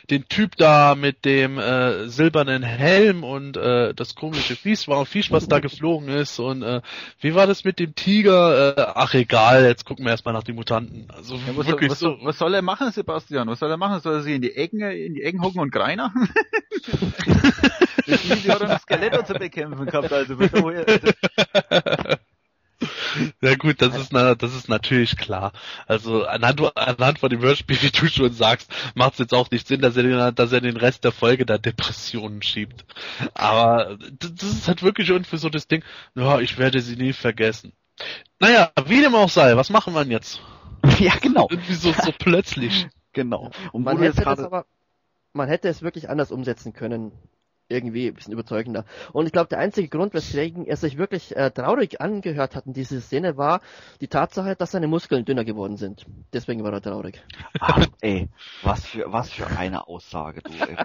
den 0.10 0.28
Typ 0.28 0.58
da 0.58 0.96
mit 0.96 1.24
dem 1.26 1.58
äh, 1.58 2.10
silbernen 2.42 2.64
Helm 2.64 3.24
und 3.24 3.58
äh, 3.58 3.94
das 3.94 4.16
komische 4.16 4.56
Viech, 4.56 4.88
war 4.88 5.06
Viech, 5.06 5.32
was 5.32 5.48
da 5.48 5.60
geflogen 5.60 6.10
ist 6.10 6.40
und 6.40 6.64
äh, 6.64 6.82
wie 7.20 7.36
war 7.36 7.48
das 7.48 7.64
mit 7.64 7.80
dem 7.80 7.96
Tiger? 7.96 8.78
Äh, 8.78 8.92
ach 8.96 9.14
egal, 9.14 9.66
jetzt 9.66 9.86
gucken 9.86 10.06
wir 10.06 10.12
erstmal 10.12 10.34
nach 10.34 10.44
den 10.44 10.56
Mutanten. 10.56 11.08
Also 11.10 11.36
Ja, 11.36 11.42
was, 11.48 11.56
soll, 11.56 11.68
wirklich 11.68 11.92
was, 11.92 12.00
so. 12.00 12.18
was 12.22 12.38
soll 12.38 12.54
er 12.54 12.62
machen, 12.62 12.92
Sebastian? 12.92 13.48
Was 13.48 13.60
soll 13.60 13.70
er 13.70 13.78
machen? 13.78 14.00
Soll 14.02 14.16
er 14.16 14.22
sich 14.22 14.36
in 14.36 14.42
die 14.42 14.56
Ecken, 14.56 14.82
in 14.82 15.14
die 15.14 15.24
Ecken 15.24 15.42
hocken 15.42 15.60
und 15.60 15.72
greiner? 15.72 16.14
das 18.08 18.30
Video 18.30 18.54
hat 18.54 18.68
noch 18.68 18.80
Skeletor 18.80 19.26
zu 19.26 19.34
bekämpfen 19.34 19.86
gehabt, 19.86 20.12
also 20.12 20.36
also, 20.36 20.72
Ja 23.42 23.56
gut, 23.56 23.82
das 23.82 23.96
ist 23.98 24.14
na, 24.14 24.36
das 24.36 24.56
ist 24.56 24.70
natürlich 24.70 25.18
klar. 25.18 25.52
Also 25.88 26.26
anhand, 26.26 26.78
anhand 26.78 27.20
von 27.20 27.30
dem 27.30 27.42
Hörspiel, 27.42 27.82
wie 27.82 27.92
du 27.92 28.08
schon 28.08 28.34
sagst, 28.34 28.72
macht 28.96 29.14
es 29.14 29.20
jetzt 29.20 29.34
auch 29.34 29.52
nicht 29.52 29.68
Sinn, 29.68 29.82
dass 29.82 29.98
er, 29.98 30.04
den, 30.04 30.36
dass 30.36 30.52
er 30.52 30.62
den 30.62 30.78
Rest 30.78 31.04
der 31.04 31.12
Folge 31.12 31.46
da 31.46 31.58
Depressionen 31.58 32.42
schiebt. 32.42 32.86
Aber 33.34 33.98
das 34.20 34.50
ist 34.50 34.68
halt 34.68 34.84
wirklich 34.84 35.10
irgendwie 35.10 35.38
so 35.38 35.50
das 35.50 35.68
Ding, 35.68 35.84
ja, 36.16 36.40
ich 36.40 36.58
werde 36.58 36.82
sie 36.82 36.96
nie 36.96 37.14
vergessen. 37.14 37.74
Naja, 38.40 38.72
wie 38.86 39.02
dem 39.02 39.16
auch 39.16 39.30
sei, 39.30 39.56
was 39.56 39.70
machen 39.70 39.94
wir 39.94 40.04
denn 40.04 40.12
jetzt? 40.12 40.42
ja, 41.00 41.14
genau, 41.22 41.48
Irgendwie 41.50 41.74
so, 41.74 41.94
so 41.94 42.12
plötzlich. 42.18 42.88
genau. 43.14 43.52
Und 43.72 43.84
Man 43.84 44.00
hätte 44.00 44.16
das 44.16 44.24
gerade 44.24 44.46
aber, 44.46 44.66
man 45.34 45.48
hätte 45.48 45.70
es 45.70 45.82
wirklich 45.82 46.10
anders 46.10 46.32
umsetzen 46.32 46.74
können. 46.74 47.12
Irgendwie 47.72 48.08
ein 48.08 48.14
bisschen 48.14 48.34
überzeugender. 48.34 48.86
Und 49.14 49.26
ich 49.26 49.32
glaube, 49.32 49.50
der 49.50 49.60
einzige 49.60 49.88
Grund, 49.88 50.14
weswegen 50.14 50.66
er 50.66 50.78
sich 50.78 50.98
wirklich 50.98 51.36
äh, 51.36 51.52
traurig 51.52 52.02
angehört 52.02 52.56
hat 52.56 52.66
in 52.66 52.74
dieser 52.74 53.02
Szene, 53.02 53.38
war 53.38 53.62
die 54.02 54.08
Tatsache, 54.08 54.56
dass 54.56 54.72
seine 54.72 54.88
Muskeln 54.88 55.26
dünner 55.26 55.46
geworden 55.46 55.78
sind. 55.78 56.06
Deswegen 56.34 56.64
war 56.64 56.74
er 56.74 56.82
traurig. 56.82 57.24
Ach, 57.60 57.86
ey, 58.02 58.30
was 58.64 58.86
für 58.86 59.12
was 59.12 59.32
für 59.32 59.48
eine 59.48 59.88
Aussage, 59.88 60.42
du. 60.42 60.52
Ey. 60.52 60.78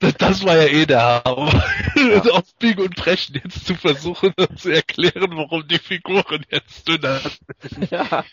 Das, 0.00 0.14
das 0.14 0.44
war 0.44 0.56
ja 0.56 0.64
eh 0.64 0.86
der 0.86 1.22
Hammer. 1.24 1.62
Auf 2.32 2.54
Biegen 2.58 2.84
und 2.84 2.96
Brechen 2.96 3.38
jetzt 3.42 3.66
zu 3.66 3.74
versuchen 3.74 4.32
zu 4.56 4.70
erklären, 4.70 5.36
warum 5.36 5.68
die 5.68 5.78
Figuren 5.78 6.44
jetzt 6.48 6.88
dünner 6.88 7.20
sind. 7.60 7.90
ja. 7.90 8.24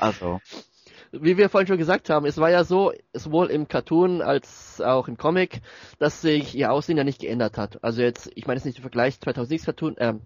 Also, 0.00 0.40
Wie 1.20 1.36
wir 1.36 1.48
vorhin 1.48 1.66
schon 1.66 1.78
gesagt 1.78 2.10
haben, 2.10 2.26
es 2.26 2.38
war 2.38 2.50
ja 2.50 2.64
so, 2.64 2.92
sowohl 3.12 3.46
im 3.48 3.68
Cartoon 3.68 4.22
als 4.22 4.80
auch 4.80 5.08
im 5.08 5.16
Comic, 5.16 5.60
dass 5.98 6.20
sich 6.20 6.54
ihr 6.54 6.72
Aussehen 6.72 6.96
ja 6.96 7.04
nicht 7.04 7.20
geändert 7.20 7.58
hat. 7.58 7.82
Also 7.82 8.02
jetzt, 8.02 8.30
ich 8.34 8.46
meine 8.46 8.58
jetzt 8.58 8.64
nicht 8.64 8.78
im 8.78 8.82
Vergleich 8.82 9.20
2006 9.20 9.64
Cartoon, 9.64 9.96
ähm, 9.98 10.20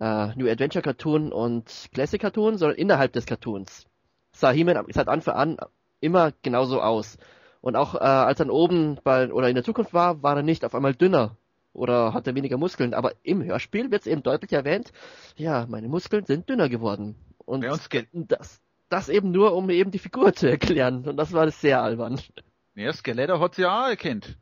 äh, 0.00 0.34
New 0.36 0.48
Adventure 0.48 0.82
Cartoon 0.82 1.32
und 1.32 1.88
Classic 1.92 2.20
Cartoon, 2.20 2.58
sondern 2.58 2.78
innerhalb 2.78 3.12
des 3.12 3.26
Cartoons. 3.26 3.86
Sah 4.32 4.50
He-Man 4.50 4.84
seit 4.90 5.08
Anfang 5.08 5.34
an 5.34 5.56
immer 6.00 6.32
genauso 6.42 6.80
aus. 6.80 7.16
Und 7.60 7.76
auch 7.76 7.94
äh, 7.94 7.98
als 7.98 8.40
er 8.40 8.52
oben 8.52 8.98
bei, 9.04 9.32
oder 9.32 9.48
in 9.48 9.54
der 9.54 9.64
Zukunft 9.64 9.94
war, 9.94 10.22
war 10.22 10.36
er 10.36 10.42
nicht 10.42 10.64
auf 10.64 10.74
einmal 10.74 10.94
dünner 10.94 11.36
oder 11.72 12.14
hatte 12.14 12.34
weniger 12.34 12.56
Muskeln. 12.56 12.94
Aber 12.94 13.12
im 13.22 13.42
Hörspiel 13.42 13.90
wird 13.90 14.02
es 14.02 14.06
eben 14.06 14.22
deutlich 14.22 14.52
erwähnt, 14.52 14.92
ja, 15.36 15.66
meine 15.68 15.88
Muskeln 15.88 16.24
sind 16.24 16.48
dünner 16.48 16.68
geworden. 16.68 17.16
Und 17.46 17.62
das, 18.12 18.62
das 18.94 19.08
eben 19.08 19.32
nur, 19.32 19.54
um 19.54 19.68
eben 19.70 19.90
die 19.90 19.98
Figur 19.98 20.32
zu 20.34 20.48
erklären. 20.48 21.06
Und 21.06 21.16
das 21.16 21.32
war 21.32 21.50
sehr 21.50 21.82
albern. 21.82 22.20
ja, 22.74 22.92
Skeletor 22.92 23.40
hat 23.40 23.56
sie 23.56 23.66
auch 23.66 23.88
erkannt. 23.88 24.38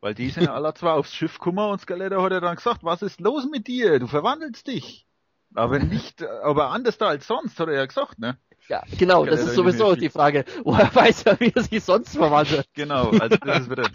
Weil 0.00 0.14
die 0.14 0.28
sind 0.28 0.44
ja 0.44 0.54
alle 0.54 0.74
zwei 0.74 0.90
aufs 0.90 1.14
Schiff 1.14 1.38
gekommen 1.38 1.70
und 1.70 1.80
Skeletor 1.80 2.22
hat 2.22 2.32
ja 2.32 2.40
dann 2.40 2.56
gesagt, 2.56 2.84
was 2.84 3.02
ist 3.02 3.20
los 3.20 3.48
mit 3.50 3.66
dir? 3.66 3.98
Du 3.98 4.06
verwandelst 4.06 4.66
dich. 4.66 5.06
Aber 5.54 5.78
nicht, 5.78 6.22
aber 6.22 6.70
anders 6.70 6.98
da 6.98 7.08
als 7.08 7.26
sonst, 7.26 7.58
hat 7.58 7.68
er 7.68 7.74
ja 7.74 7.86
gesagt, 7.86 8.18
ne? 8.18 8.36
Ja, 8.68 8.82
genau, 8.98 9.24
das 9.24 9.40
ist 9.40 9.54
sowieso 9.54 9.94
die 9.94 10.10
Frage. 10.10 10.44
Woher 10.64 10.92
weiß 10.92 11.22
er, 11.22 11.38
wie 11.38 11.52
er 11.54 11.62
sich 11.62 11.84
sonst 11.84 12.16
verwandelt? 12.16 12.66
Genau, 12.74 13.10
also 13.10 13.36
das 13.36 13.60
ist 13.60 13.70
wieder. 13.70 13.88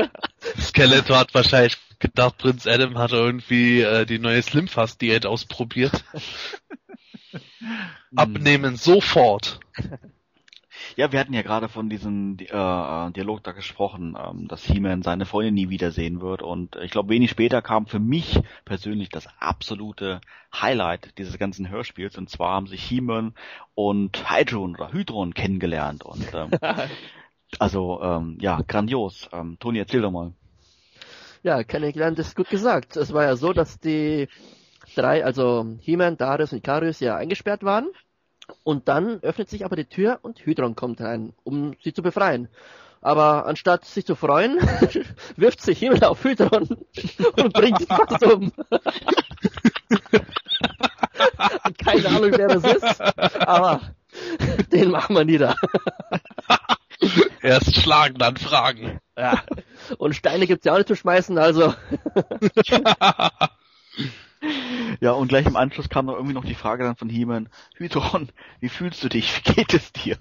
Skeletor 0.58 1.18
hat 1.18 1.34
wahrscheinlich 1.34 1.76
gedacht, 1.98 2.38
Prinz 2.38 2.66
Adam 2.66 2.96
hat 2.96 3.12
irgendwie 3.12 3.82
äh, 3.82 4.06
die 4.06 4.18
neue 4.18 4.40
Slimfast-Diät 4.40 5.26
ausprobiert. 5.26 6.04
Abnehmen 8.14 8.76
sofort. 8.76 9.60
ja, 10.96 11.12
wir 11.12 11.20
hatten 11.20 11.34
ja 11.34 11.42
gerade 11.42 11.68
von 11.68 11.88
diesem 11.88 12.36
äh, 12.38 13.10
Dialog 13.12 13.42
da 13.42 13.52
gesprochen, 13.52 14.16
ähm, 14.18 14.48
dass 14.48 14.64
He-Man 14.64 15.02
seine 15.02 15.26
Freundin 15.26 15.54
nie 15.54 15.70
wiedersehen 15.70 16.20
wird. 16.20 16.42
Und 16.42 16.76
ich 16.76 16.90
glaube, 16.90 17.10
wenig 17.10 17.30
später 17.30 17.62
kam 17.62 17.86
für 17.86 17.98
mich 17.98 18.40
persönlich 18.64 19.08
das 19.08 19.26
absolute 19.38 20.20
Highlight 20.54 21.18
dieses 21.18 21.38
ganzen 21.38 21.68
Hörspiels. 21.68 22.16
Und 22.18 22.30
zwar 22.30 22.54
haben 22.54 22.66
sich 22.66 22.82
He-Man 22.84 23.34
und 23.74 24.30
Hydron 24.30 24.76
oder 24.76 24.92
Hydron 24.92 25.34
kennengelernt. 25.34 26.04
Und 26.04 26.32
ähm, 26.34 26.50
also 27.58 28.00
ähm, 28.02 28.38
ja, 28.40 28.60
grandios. 28.66 29.28
Ähm, 29.32 29.56
Toni, 29.58 29.78
erzähl 29.78 30.02
doch 30.02 30.10
mal. 30.10 30.32
Ja, 31.42 31.62
kennengelernt 31.62 32.18
ist 32.18 32.36
gut 32.36 32.48
gesagt. 32.48 32.96
Es 32.96 33.12
war 33.12 33.24
ja 33.24 33.36
so, 33.36 33.52
dass 33.52 33.78
die 33.78 34.28
drei, 34.94 35.24
also 35.24 35.66
He-Man, 35.80 36.16
Darius 36.16 36.52
und 36.52 36.58
Ikarius 36.58 37.00
ja 37.00 37.16
eingesperrt 37.16 37.64
waren. 37.64 37.88
Und 38.62 38.88
dann 38.88 39.20
öffnet 39.22 39.48
sich 39.48 39.64
aber 39.64 39.76
die 39.76 39.86
Tür 39.86 40.18
und 40.22 40.44
Hydron 40.44 40.76
kommt 40.76 41.00
rein, 41.00 41.32
um 41.44 41.74
sie 41.82 41.94
zu 41.94 42.02
befreien. 42.02 42.48
Aber 43.00 43.46
anstatt 43.46 43.84
sich 43.84 44.06
zu 44.06 44.14
freuen, 44.16 44.58
wirft 45.36 45.60
sich 45.60 45.78
Himmel 45.78 46.02
auf 46.04 46.24
Hydron 46.24 46.68
und 47.36 47.52
bringt 47.52 47.80
ihn 47.80 47.86
fast 47.86 48.24
um. 48.24 48.52
Keine 51.84 52.08
Ahnung, 52.08 52.32
wer 52.32 52.48
das 52.48 52.64
ist, 52.64 53.00
aber 53.40 53.80
den 54.72 54.90
machen 54.90 55.14
wir 55.16 55.24
nieder. 55.24 55.56
Erst 57.42 57.74
schlagen, 57.76 58.16
dann 58.18 58.36
fragen. 58.36 59.00
Ja. 59.16 59.42
Und 59.98 60.14
Steine 60.16 60.46
gibt's 60.46 60.64
ja 60.64 60.72
auch 60.72 60.78
nicht 60.78 60.88
zu 60.88 60.96
schmeißen, 60.96 61.36
also. 61.36 61.74
Ja, 65.00 65.12
und 65.12 65.28
gleich 65.28 65.46
im 65.46 65.56
Anschluss 65.56 65.88
kam 65.88 66.06
noch 66.06 66.14
irgendwie 66.14 66.34
noch 66.34 66.44
die 66.44 66.54
Frage 66.54 66.84
dann 66.84 66.96
von 66.96 67.08
He-Man, 67.08 67.48
Hydron, 67.76 68.30
wie 68.60 68.68
fühlst 68.68 69.02
du 69.02 69.08
dich? 69.08 69.36
Wie 69.36 69.52
geht 69.54 69.74
es 69.74 69.92
dir? 69.92 70.18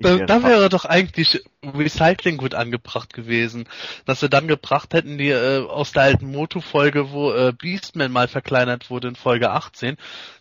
Da, 0.00 0.18
da 0.18 0.42
wäre 0.42 0.68
doch 0.68 0.84
eigentlich 0.84 1.42
Recycling 1.64 2.36
gut 2.36 2.54
angebracht 2.54 3.12
gewesen. 3.12 3.68
Dass 4.04 4.20
sie 4.20 4.28
dann 4.28 4.48
gebracht 4.48 4.94
hätten, 4.94 5.18
die 5.18 5.30
äh, 5.30 5.66
aus 5.66 5.92
der 5.92 6.02
alten 6.02 6.30
Motu-Folge, 6.30 7.10
wo 7.10 7.32
äh, 7.32 7.52
Beastman 7.52 8.12
mal 8.12 8.28
verkleinert 8.28 8.90
wurde 8.90 9.08
in 9.08 9.16
Folge 9.16 9.50
18. 9.50 9.96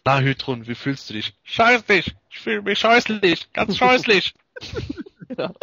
Na, 0.06 0.20
Hydron, 0.20 0.68
wie 0.68 0.76
fühlst 0.76 1.10
du 1.10 1.14
dich? 1.14 1.34
Scheußlich! 1.44 2.16
Ich 2.30 2.40
fühle 2.40 2.62
mich 2.62 2.80
scheußlich! 2.80 3.52
Ganz 3.54 3.78
scheußlich! 3.78 4.34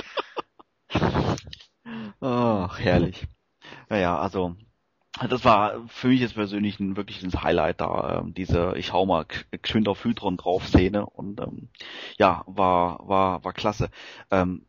Ach, 2.21 2.79
herrlich. 2.79 3.27
Naja, 3.89 4.19
also, 4.19 4.57
das 5.21 5.45
war 5.45 5.87
für 5.89 6.09
mich 6.09 6.21
jetzt 6.21 6.35
persönlich 6.35 6.81
ein 6.81 6.97
wirkliches 6.97 7.43
Highlight 7.43 7.81
da, 7.81 8.21
ähm, 8.21 8.35
diese 8.35 8.75
ich 8.77 8.93
hau 8.93 9.07
mal 9.07 9.27
geschwind 9.63 9.89
auf 9.89 10.05
Hydron 10.05 10.37
drauf 10.37 10.67
Szene 10.67 11.07
und 11.07 11.41
ähm, 11.41 11.69
ja, 12.19 12.43
war, 12.47 13.07
war, 13.07 13.45
war 13.45 13.53
klasse. 13.53 13.91
Ähm, 14.31 14.67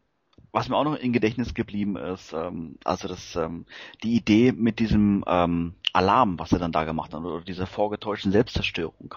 was 0.51 0.69
mir 0.69 0.77
auch 0.77 0.85
noch 0.85 0.95
in 0.95 1.11
Gedächtnis 1.11 1.53
geblieben 1.53 1.97
ist, 1.97 2.31
ähm, 2.33 2.77
also 2.85 3.07
das, 3.07 3.35
ähm, 3.35 3.65
die 4.03 4.15
Idee 4.15 4.51
mit 4.53 4.79
diesem 4.79 5.23
ähm, 5.27 5.73
Alarm, 5.91 6.39
was 6.39 6.53
er 6.53 6.59
dann 6.59 6.71
da 6.71 6.85
gemacht 6.85 7.13
hat, 7.13 7.21
oder 7.21 7.43
dieser 7.43 7.67
vorgetäuschten 7.67 8.31
Selbstzerstörung. 8.31 9.15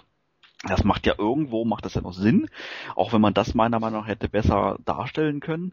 Das 0.67 0.83
macht 0.83 1.07
ja 1.07 1.15
irgendwo, 1.17 1.65
macht 1.65 1.85
das 1.85 1.95
ja 1.95 2.01
noch 2.01 2.13
Sinn, 2.15 2.49
auch 2.97 3.13
wenn 3.13 3.21
man 3.21 3.35
das 3.35 3.55
meiner 3.55 3.79
Meinung 3.79 4.01
nach 4.01 4.09
hätte 4.09 4.29
besser 4.29 4.79
darstellen 4.85 5.39
können. 5.39 5.73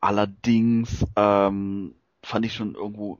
Allerdings 0.00 1.04
ähm, 1.16 1.96
fand 2.22 2.46
ich 2.46 2.54
schon 2.54 2.76
irgendwo 2.76 3.18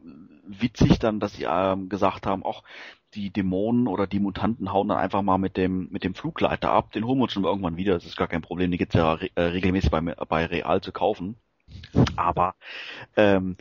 witzig 0.60 0.98
dann, 0.98 1.20
dass 1.20 1.34
sie 1.34 1.46
ähm, 1.48 1.88
gesagt 1.88 2.26
haben, 2.26 2.42
auch 2.42 2.62
die 3.14 3.30
Dämonen 3.30 3.86
oder 3.86 4.06
die 4.06 4.20
Mutanten 4.20 4.72
hauen 4.72 4.88
dann 4.88 4.98
einfach 4.98 5.22
mal 5.22 5.38
mit 5.38 5.56
dem 5.56 5.88
mit 5.90 6.04
dem 6.04 6.14
Flugleiter 6.14 6.70
ab, 6.70 6.92
den 6.92 7.04
holen 7.04 7.18
wir 7.18 7.24
uns 7.24 7.32
schon 7.32 7.44
irgendwann 7.44 7.76
wieder, 7.76 7.94
das 7.94 8.06
ist 8.06 8.16
gar 8.16 8.28
kein 8.28 8.42
Problem, 8.42 8.70
die 8.70 8.78
gibt's 8.78 8.94
ja 8.94 9.12
re 9.14 9.30
äh, 9.34 9.42
regelmäßig 9.42 9.90
bei, 9.90 10.00
bei 10.00 10.46
Real 10.46 10.80
zu 10.80 10.92
kaufen. 10.92 11.36
Aber 12.16 12.54
ähm, 13.16 13.56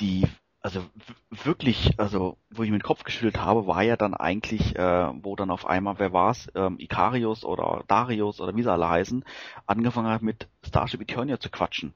die 0.00 0.26
also 0.66 0.84
wirklich, 1.30 1.92
also 1.96 2.38
wo 2.50 2.64
ich 2.64 2.70
mir 2.70 2.78
den 2.78 2.82
Kopf 2.82 3.04
geschüttelt 3.04 3.38
habe, 3.38 3.68
war 3.68 3.82
ja 3.82 3.96
dann 3.96 4.14
eigentlich, 4.14 4.74
äh, 4.74 5.12
wo 5.22 5.36
dann 5.36 5.52
auf 5.52 5.64
einmal, 5.64 6.00
wer 6.00 6.12
war's, 6.12 6.48
ähm, 6.56 6.80
Ikarius 6.80 7.44
oder 7.44 7.84
Darius 7.86 8.40
oder 8.40 8.56
wie 8.56 8.64
sie 8.64 8.72
alle 8.72 8.88
heißen, 8.88 9.24
angefangen 9.66 10.10
hat 10.10 10.22
mit 10.22 10.48
Starship 10.66 11.00
Eternia 11.00 11.38
zu 11.38 11.50
quatschen. 11.50 11.94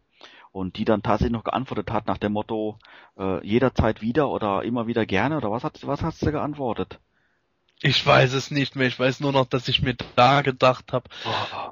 Und 0.53 0.77
die 0.79 0.85
dann 0.85 1.03
tatsächlich 1.03 1.33
noch 1.33 1.45
geantwortet 1.45 1.91
hat 1.93 2.07
nach 2.07 2.19
dem 2.19 2.33
Motto, 2.33 2.79
äh, 3.19 3.47
jederzeit 3.47 4.01
wieder 4.03 4.29
oder 4.31 4.63
immer 4.65 4.87
wieder 4.89 5.07
gerne 5.07 5.37
oder 5.37 5.51
was 5.51 5.63
hat 5.63 5.87
was 5.87 6.03
hast 6.03 6.23
du 6.27 6.33
geantwortet? 6.33 6.99
Ich 7.83 8.05
weiß 8.05 8.35
es 8.35 8.51
nicht 8.51 8.77
mehr. 8.77 8.89
Ich 8.89 8.99
weiß 8.99 9.21
nur 9.21 9.33
noch, 9.33 9.47
dass 9.47 9.67
ich 9.69 9.81
mir 9.81 9.97
da 10.15 10.43
gedacht 10.43 10.93
habe, 10.93 11.09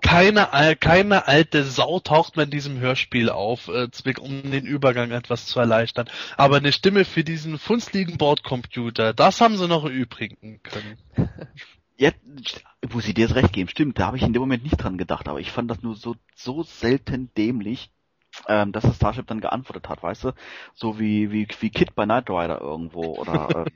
keine, 0.00 0.54
al- 0.54 0.76
keine 0.76 1.28
alte 1.28 1.64
Sau 1.64 2.00
taucht 2.00 2.36
mehr 2.36 2.46
in 2.46 2.50
diesem 2.50 2.78
Hörspiel 2.78 3.28
auf, 3.28 3.68
äh, 3.68 3.90
zwick- 3.90 4.18
um 4.20 4.50
den 4.50 4.64
Übergang 4.64 5.10
etwas 5.10 5.44
zu 5.46 5.60
erleichtern. 5.60 6.08
Aber 6.38 6.56
eine 6.56 6.72
Stimme 6.72 7.04
für 7.04 7.24
diesen 7.24 7.58
funzligen 7.58 8.16
Bordcomputer, 8.16 9.12
das 9.12 9.40
haben 9.42 9.58
sie 9.58 9.68
noch 9.68 9.84
übrigen 9.84 10.60
können. 10.62 10.98
Jetzt 11.98 12.20
muss 12.92 13.08
ich 13.08 13.14
dir 13.14 13.22
jetzt 13.26 13.34
recht 13.34 13.52
geben, 13.52 13.68
stimmt, 13.68 13.98
da 13.98 14.06
habe 14.06 14.16
ich 14.16 14.22
in 14.22 14.32
dem 14.32 14.40
Moment 14.40 14.62
nicht 14.62 14.76
dran 14.76 14.98
gedacht, 14.98 15.26
aber 15.26 15.40
ich 15.40 15.50
fand 15.50 15.68
das 15.68 15.82
nur 15.82 15.96
so, 15.96 16.14
so 16.36 16.62
selten 16.62 17.28
dämlich, 17.36 17.90
ähm, 18.46 18.72
dass 18.72 18.84
das 18.84 18.96
Starship 18.96 19.26
dann 19.26 19.40
geantwortet 19.40 19.88
hat, 19.88 20.02
weißt 20.02 20.24
du? 20.24 20.32
So 20.74 20.98
wie, 20.98 21.32
wie, 21.32 21.48
wie 21.60 21.70
Kid 21.70 21.94
bei 21.94 22.04
Knight 22.04 22.30
Rider 22.30 22.60
irgendwo 22.60 23.14
oder 23.16 23.66
äh, 23.66 23.70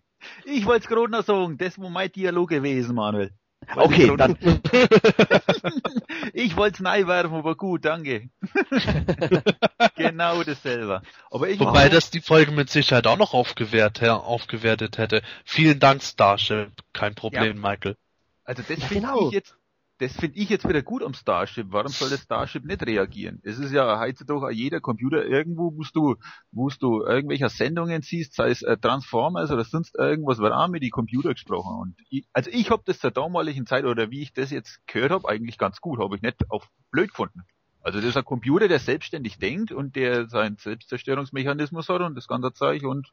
Ich 0.44 0.66
wollte 0.66 0.84
es 0.84 0.88
gerade 0.88 1.10
noch 1.10 1.24
sagen, 1.24 1.58
das 1.58 1.78
war 1.78 1.90
mein 1.90 2.12
Dialog 2.12 2.50
gewesen, 2.50 2.94
Manuel. 2.94 3.32
Okay, 3.76 4.12
dann 4.16 4.36
Ich 6.32 6.56
wollte 6.56 6.82
es 6.82 6.84
reinwerfen, 6.84 7.34
aber 7.34 7.54
gut, 7.54 7.84
danke. 7.84 8.28
genau 9.96 10.42
dasselbe. 10.42 11.02
Aber 11.30 11.48
ich 11.48 11.60
Wobei 11.60 11.88
das 11.88 12.10
die 12.10 12.20
Folge 12.20 12.50
mit 12.52 12.70
Sicherheit 12.70 13.06
auch 13.06 13.18
noch 13.18 13.34
aufgewehrt, 13.34 14.00
ja, 14.00 14.16
aufgewertet 14.16 14.98
hätte. 14.98 15.22
Vielen 15.44 15.78
Dank, 15.78 16.02
Starship. 16.02 16.72
Kein 16.92 17.14
Problem, 17.14 17.60
Michael. 17.60 17.96
Also 18.44 18.62
das 18.66 18.78
Ja, 18.78 18.86
finde 18.86 19.06
genau. 19.06 19.26
ich 19.28 19.32
jetzt, 19.34 19.56
das 20.02 20.16
finde 20.16 20.36
ich 20.38 20.48
jetzt 20.48 20.68
wieder 20.68 20.82
gut 20.82 21.04
am 21.04 21.14
Starship. 21.14 21.68
Warum 21.70 21.92
soll 21.92 22.10
das 22.10 22.22
Starship 22.22 22.64
nicht 22.64 22.84
reagieren? 22.84 23.40
Es 23.44 23.60
ist 23.60 23.70
ja 23.70 24.00
heutzutage 24.00 24.52
jeder 24.52 24.80
Computer 24.80 25.24
irgendwo, 25.24 25.72
wo 25.76 25.84
du, 25.94 26.16
wo 26.50 26.68
du 26.70 27.04
irgendwelche 27.04 27.48
Sendungen 27.48 28.02
siehst, 28.02 28.34
sei 28.34 28.50
es 28.50 28.62
äh, 28.62 28.76
Transformers 28.76 29.52
oder 29.52 29.62
sonst 29.62 29.94
irgendwas, 29.94 30.38
wird 30.38 30.52
auch 30.52 30.66
mit 30.66 30.82
die 30.82 30.90
Computer 30.90 31.30
gesprochen. 31.34 31.76
Und 31.80 31.96
ich, 32.10 32.26
also 32.32 32.50
ich 32.52 32.70
habe 32.70 32.82
das 32.84 32.98
zur 32.98 33.12
damaligen 33.12 33.64
Zeit 33.64 33.84
oder 33.84 34.10
wie 34.10 34.22
ich 34.22 34.32
das 34.32 34.50
jetzt 34.50 34.84
gehört 34.88 35.12
habe, 35.12 35.28
eigentlich 35.28 35.56
ganz 35.56 35.80
gut, 35.80 36.00
habe 36.00 36.16
ich 36.16 36.22
nicht 36.22 36.50
auf 36.50 36.68
blöd 36.90 37.10
gefunden. 37.10 37.44
Also 37.80 38.00
das 38.00 38.08
ist 38.08 38.16
ein 38.16 38.24
Computer, 38.24 38.66
der 38.66 38.80
selbstständig 38.80 39.38
denkt 39.38 39.70
und 39.70 39.94
der 39.94 40.28
seinen 40.28 40.56
Selbstzerstörungsmechanismus 40.56 41.88
hat 41.88 42.00
und 42.00 42.16
das 42.16 42.26
ganze 42.26 42.52
Zeug 42.52 42.82
und 42.82 43.12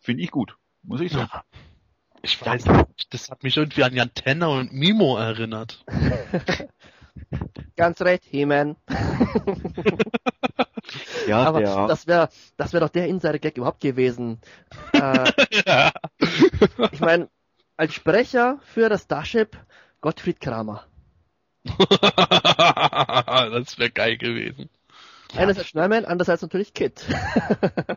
finde 0.00 0.24
ich 0.24 0.32
gut, 0.32 0.56
muss 0.82 1.00
ich 1.00 1.12
sagen. 1.12 1.30
Ich 2.22 2.44
weiß 2.44 2.66
nicht, 2.66 3.14
das 3.14 3.30
hat 3.30 3.42
mich 3.42 3.56
irgendwie 3.56 3.84
an 3.84 3.94
Jan 3.94 4.12
Tenner 4.14 4.50
und 4.50 4.72
Mimo 4.72 5.16
erinnert. 5.16 5.84
Ganz 7.76 8.00
recht, 8.00 8.24
He-Man. 8.24 8.76
ja, 11.26 11.42
Aber 11.42 11.60
der, 11.60 11.86
das 11.86 12.06
wäre 12.06 12.28
das 12.56 12.72
wär 12.72 12.80
doch 12.80 12.88
der 12.88 13.06
Insider-Gag 13.06 13.56
überhaupt 13.56 13.80
gewesen. 13.80 14.40
Äh, 14.92 15.30
ich 16.92 17.00
meine, 17.00 17.28
als 17.76 17.94
Sprecher 17.94 18.58
für 18.62 18.88
das 18.88 19.02
Starship 19.02 19.56
Gottfried 20.00 20.40
Kramer. 20.40 20.86
das 21.64 23.78
wäre 23.78 23.90
geil 23.90 24.16
gewesen. 24.16 24.70
Einerseits 25.34 25.68
Schnellman, 25.68 26.04
andererseits 26.04 26.42
natürlich 26.42 26.72
Kid. 26.72 27.04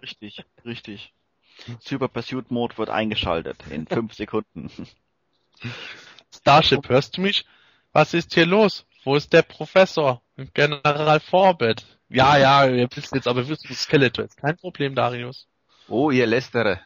richtig, 0.02 0.43
richtig. 0.65 1.14
Super 1.79 2.07
Pursuit 2.07 2.51
Mode 2.51 2.77
wird 2.77 2.89
eingeschaltet 2.89 3.57
in 3.69 3.88
fünf 3.88 4.13
Sekunden. 4.13 4.71
Starship, 6.33 6.89
hörst 6.89 7.17
du 7.17 7.21
mich? 7.21 7.45
Was 7.93 8.13
ist 8.13 8.33
hier 8.33 8.45
los? 8.45 8.85
Wo 9.03 9.15
ist 9.15 9.33
der 9.33 9.41
Professor? 9.41 10.21
General 10.53 11.19
Forbett. 11.19 11.85
Ja, 12.09 12.38
ja, 12.38 12.71
wir 12.71 12.89
wissen 12.93 13.15
jetzt, 13.15 13.27
aber 13.27 13.47
wir 13.47 13.49
wissen 13.49 13.73
Skeletor. 13.73 14.25
Ist 14.25 14.38
kein 14.38 14.57
Problem, 14.57 14.95
Darius. 14.95 15.47
Oh, 15.88 16.11
ihr 16.11 16.27
Lästerer. 16.27 16.79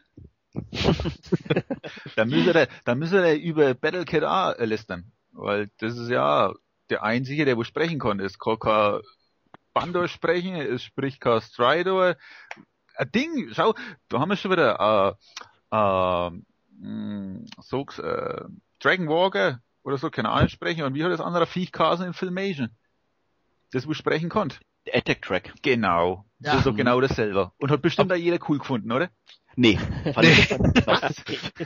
da 2.16 2.26
müsst 2.26 2.48
ihr, 2.48 2.68
da 2.86 2.96
müsst 2.96 3.14
ihr 3.14 3.34
über 3.36 3.74
Battlecat 3.74 4.24
auch 4.24 4.58
äh, 4.58 4.66
lästern. 4.66 5.12
Weil 5.32 5.70
das 5.80 5.98
ist 5.98 6.10
ja 6.10 6.54
der 6.90 7.04
Einzige, 7.04 7.46
der 7.46 7.58
wo 7.58 7.64
sprechen 7.64 8.00
kann. 8.00 8.20
Es 8.20 8.40
kann 8.40 8.60
kein 8.60 9.02
Bandor 9.74 10.08
sprechen, 10.08 10.56
es 10.56 10.84
spricht 10.84 11.20
kein 11.20 11.42
Stridor. 11.42 12.16
Ein 12.98 13.12
Ding, 13.12 13.50
schau, 13.54 13.74
da 14.10 14.20
haben 14.20 14.30
wir 14.30 14.38
schon 14.38 14.52
wieder, 14.52 15.18
äh, 15.72 15.76
äh, 15.76 16.32
mh, 16.80 17.46
so, 17.62 17.86
äh, 18.02 18.46
Dragon 18.80 19.08
Walker 19.08 19.62
oder 19.84 19.98
so, 19.98 20.10
keine 20.10 20.30
Ahnung 20.30 20.50
sprechen. 20.50 20.84
Und 20.84 20.94
wie 20.94 21.04
hat 21.04 21.12
das 21.12 21.22
andere 21.22 21.46
Viech 21.46 21.72
in 22.06 22.14
Filmation? 22.14 22.70
Das 23.72 23.88
wo 23.88 23.94
sprechen 23.94 24.30
konnte. 24.30 24.58
Attack 24.94 25.22
Track. 25.22 25.54
Genau. 25.62 26.26
Ja. 26.40 26.52
Das 26.52 26.60
ist 26.60 26.68
doch 26.68 26.76
genau 26.76 27.02
dasselbe. 27.02 27.52
Und 27.58 27.72
hat 27.72 27.82
bestimmt 27.82 28.12
auch 28.12 28.18
jeder 28.18 28.40
cool 28.48 28.60
gefunden, 28.60 28.92
oder? 28.92 29.10
Nee, 29.56 29.80
fand 30.14 30.28
ich 30.28 30.52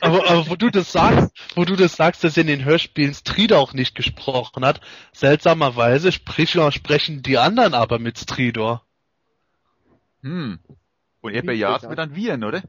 Aber, 0.01 0.29
aber 0.29 0.49
wo 0.49 0.55
du 0.55 0.69
das 0.69 0.91
sagst, 0.91 1.35
wo 1.55 1.65
du 1.65 1.75
das 1.75 1.95
sagst, 1.95 2.23
dass 2.23 2.37
er 2.37 2.41
in 2.41 2.47
den 2.47 2.63
Hörspielen 2.63 3.13
Strider 3.13 3.57
auch 3.57 3.73
nicht 3.73 3.95
gesprochen 3.95 4.63
hat, 4.63 4.79
seltsamerweise 5.11 6.11
sprechen, 6.11 6.71
sprechen 6.71 7.23
die 7.23 7.37
anderen 7.37 7.73
aber 7.73 7.97
mit 7.97 8.19
Stridor. 8.19 8.83
Hm. 10.21 10.59
Und 11.21 11.33
er 11.33 11.41
geht 11.41 11.89
mit 11.89 11.99
an 11.99 12.15
Viren, 12.15 12.43
oder? 12.43 12.63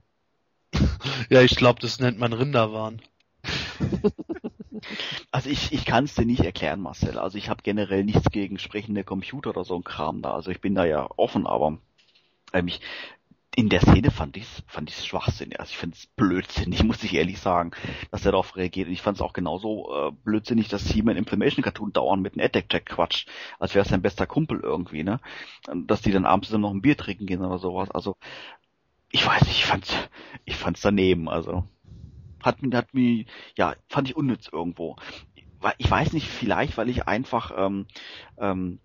Ja, 1.29 1.43
ich 1.43 1.57
glaube, 1.57 1.81
das 1.81 2.01
nennt 2.01 2.19
man 2.19 2.33
Rinderwahn. 2.33 3.01
Also 5.31 5.51
ich, 5.51 5.73
ich 5.73 5.85
kann 5.85 6.05
es 6.05 6.15
dir 6.15 6.25
nicht 6.25 6.45
erklären, 6.45 6.81
Marcel. 6.81 7.19
Also 7.19 7.39
ich 7.39 7.49
habe 7.49 7.63
generell 7.63 8.05
nichts 8.05 8.31
gegen 8.31 8.59
sprechende 8.59 9.05
Computer 9.05 9.51
oder 9.51 9.65
so 9.65 9.77
ein 9.77 9.85
Kram 9.85 10.23
da. 10.23 10.33
Also 10.33 10.51
ich 10.51 10.61
bin 10.61 10.75
da 10.75 10.85
ja 10.85 11.09
offen, 11.17 11.47
aber 11.47 11.79
ähm, 12.53 12.69
ich, 12.69 12.81
in 13.57 13.69
der 13.69 13.81
Szene 13.81 14.11
fand 14.11 14.37
ich's, 14.37 14.63
fand 14.67 14.91
ich's 14.91 15.07
schwachsinnig. 15.07 15.59
Also 15.59 15.71
ich 15.71 15.79
finde 15.79 15.97
es 15.97 16.07
blödsinnig, 16.07 16.83
muss 16.85 17.03
ich 17.03 17.15
ehrlich 17.15 17.41
sagen, 17.41 17.73
dass 18.11 18.25
er 18.25 18.33
darauf 18.33 18.57
reagiert. 18.57 18.87
Und 18.87 18.93
ich 18.93 19.03
fand 19.03 19.17
es 19.17 19.23
auch 19.23 19.33
genauso 19.33 19.91
äh, 19.93 20.13
blödsinnig, 20.25 20.69
dass 20.69 20.89
He-Man 20.89 21.17
Inflammation 21.17 21.63
Cartoon 21.63 21.93
dauernd 21.93 22.23
mit 22.23 22.35
einem 22.35 22.47
Attack 22.47 22.67
Jack 22.71 22.87
quatscht, 22.87 23.29
als 23.59 23.75
wäre 23.75 23.85
es 23.85 23.91
sein 23.91 24.03
bester 24.03 24.27
Kumpel 24.27 24.61
irgendwie, 24.61 25.03
ne? 25.03 25.21
Dass 25.87 26.03
die 26.03 26.13
dann 26.13 26.27
abends 26.27 26.51
dann 26.51 26.61
noch 26.61 26.71
ein 26.71 26.83
Bier 26.83 26.97
trinken 26.97 27.27
gehen 27.27 27.45
oder 27.45 27.59
sowas. 27.59 27.91
Also 27.91 28.17
ich 29.11 29.27
weiß 29.27 29.43
nicht, 29.43 29.59
ich 29.59 29.67
fand's, 29.67 29.95
ich 30.45 30.57
fand's 30.57 30.81
daneben. 30.81 31.29
Also 31.29 31.65
hat, 32.43 32.59
hat 32.73 32.95
mich, 32.95 33.27
ja, 33.57 33.75
fand 33.89 34.09
ich 34.09 34.17
unnütz 34.17 34.49
irgendwo. 34.51 34.97
Ich 35.79 35.91
weiß 35.91 36.13
nicht, 36.13 36.27
vielleicht, 36.27 36.79
weil 36.79 36.89
ich 36.89 37.07
einfach 37.07 37.53
ähm, 37.57 37.87
ähm, 38.39 38.81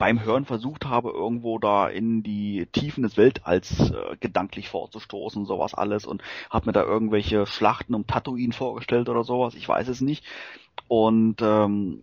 beim 0.00 0.24
Hören 0.24 0.46
versucht 0.46 0.86
habe, 0.86 1.10
irgendwo 1.10 1.58
da 1.58 1.86
in 1.86 2.22
die 2.22 2.66
Tiefen 2.72 3.02
des 3.02 3.18
Weltalls 3.18 3.90
äh, 3.90 4.16
gedanklich 4.18 4.70
vorzustoßen, 4.70 5.44
sowas 5.44 5.74
alles 5.74 6.06
und 6.06 6.22
habe 6.48 6.66
mir 6.66 6.72
da 6.72 6.82
irgendwelche 6.82 7.44
Schlachten 7.46 7.94
um 7.94 8.06
Tatooine 8.06 8.54
vorgestellt 8.54 9.10
oder 9.10 9.24
sowas, 9.24 9.54
ich 9.54 9.68
weiß 9.68 9.88
es 9.88 10.00
nicht. 10.00 10.24
Und 10.88 11.42
ähm, 11.42 12.02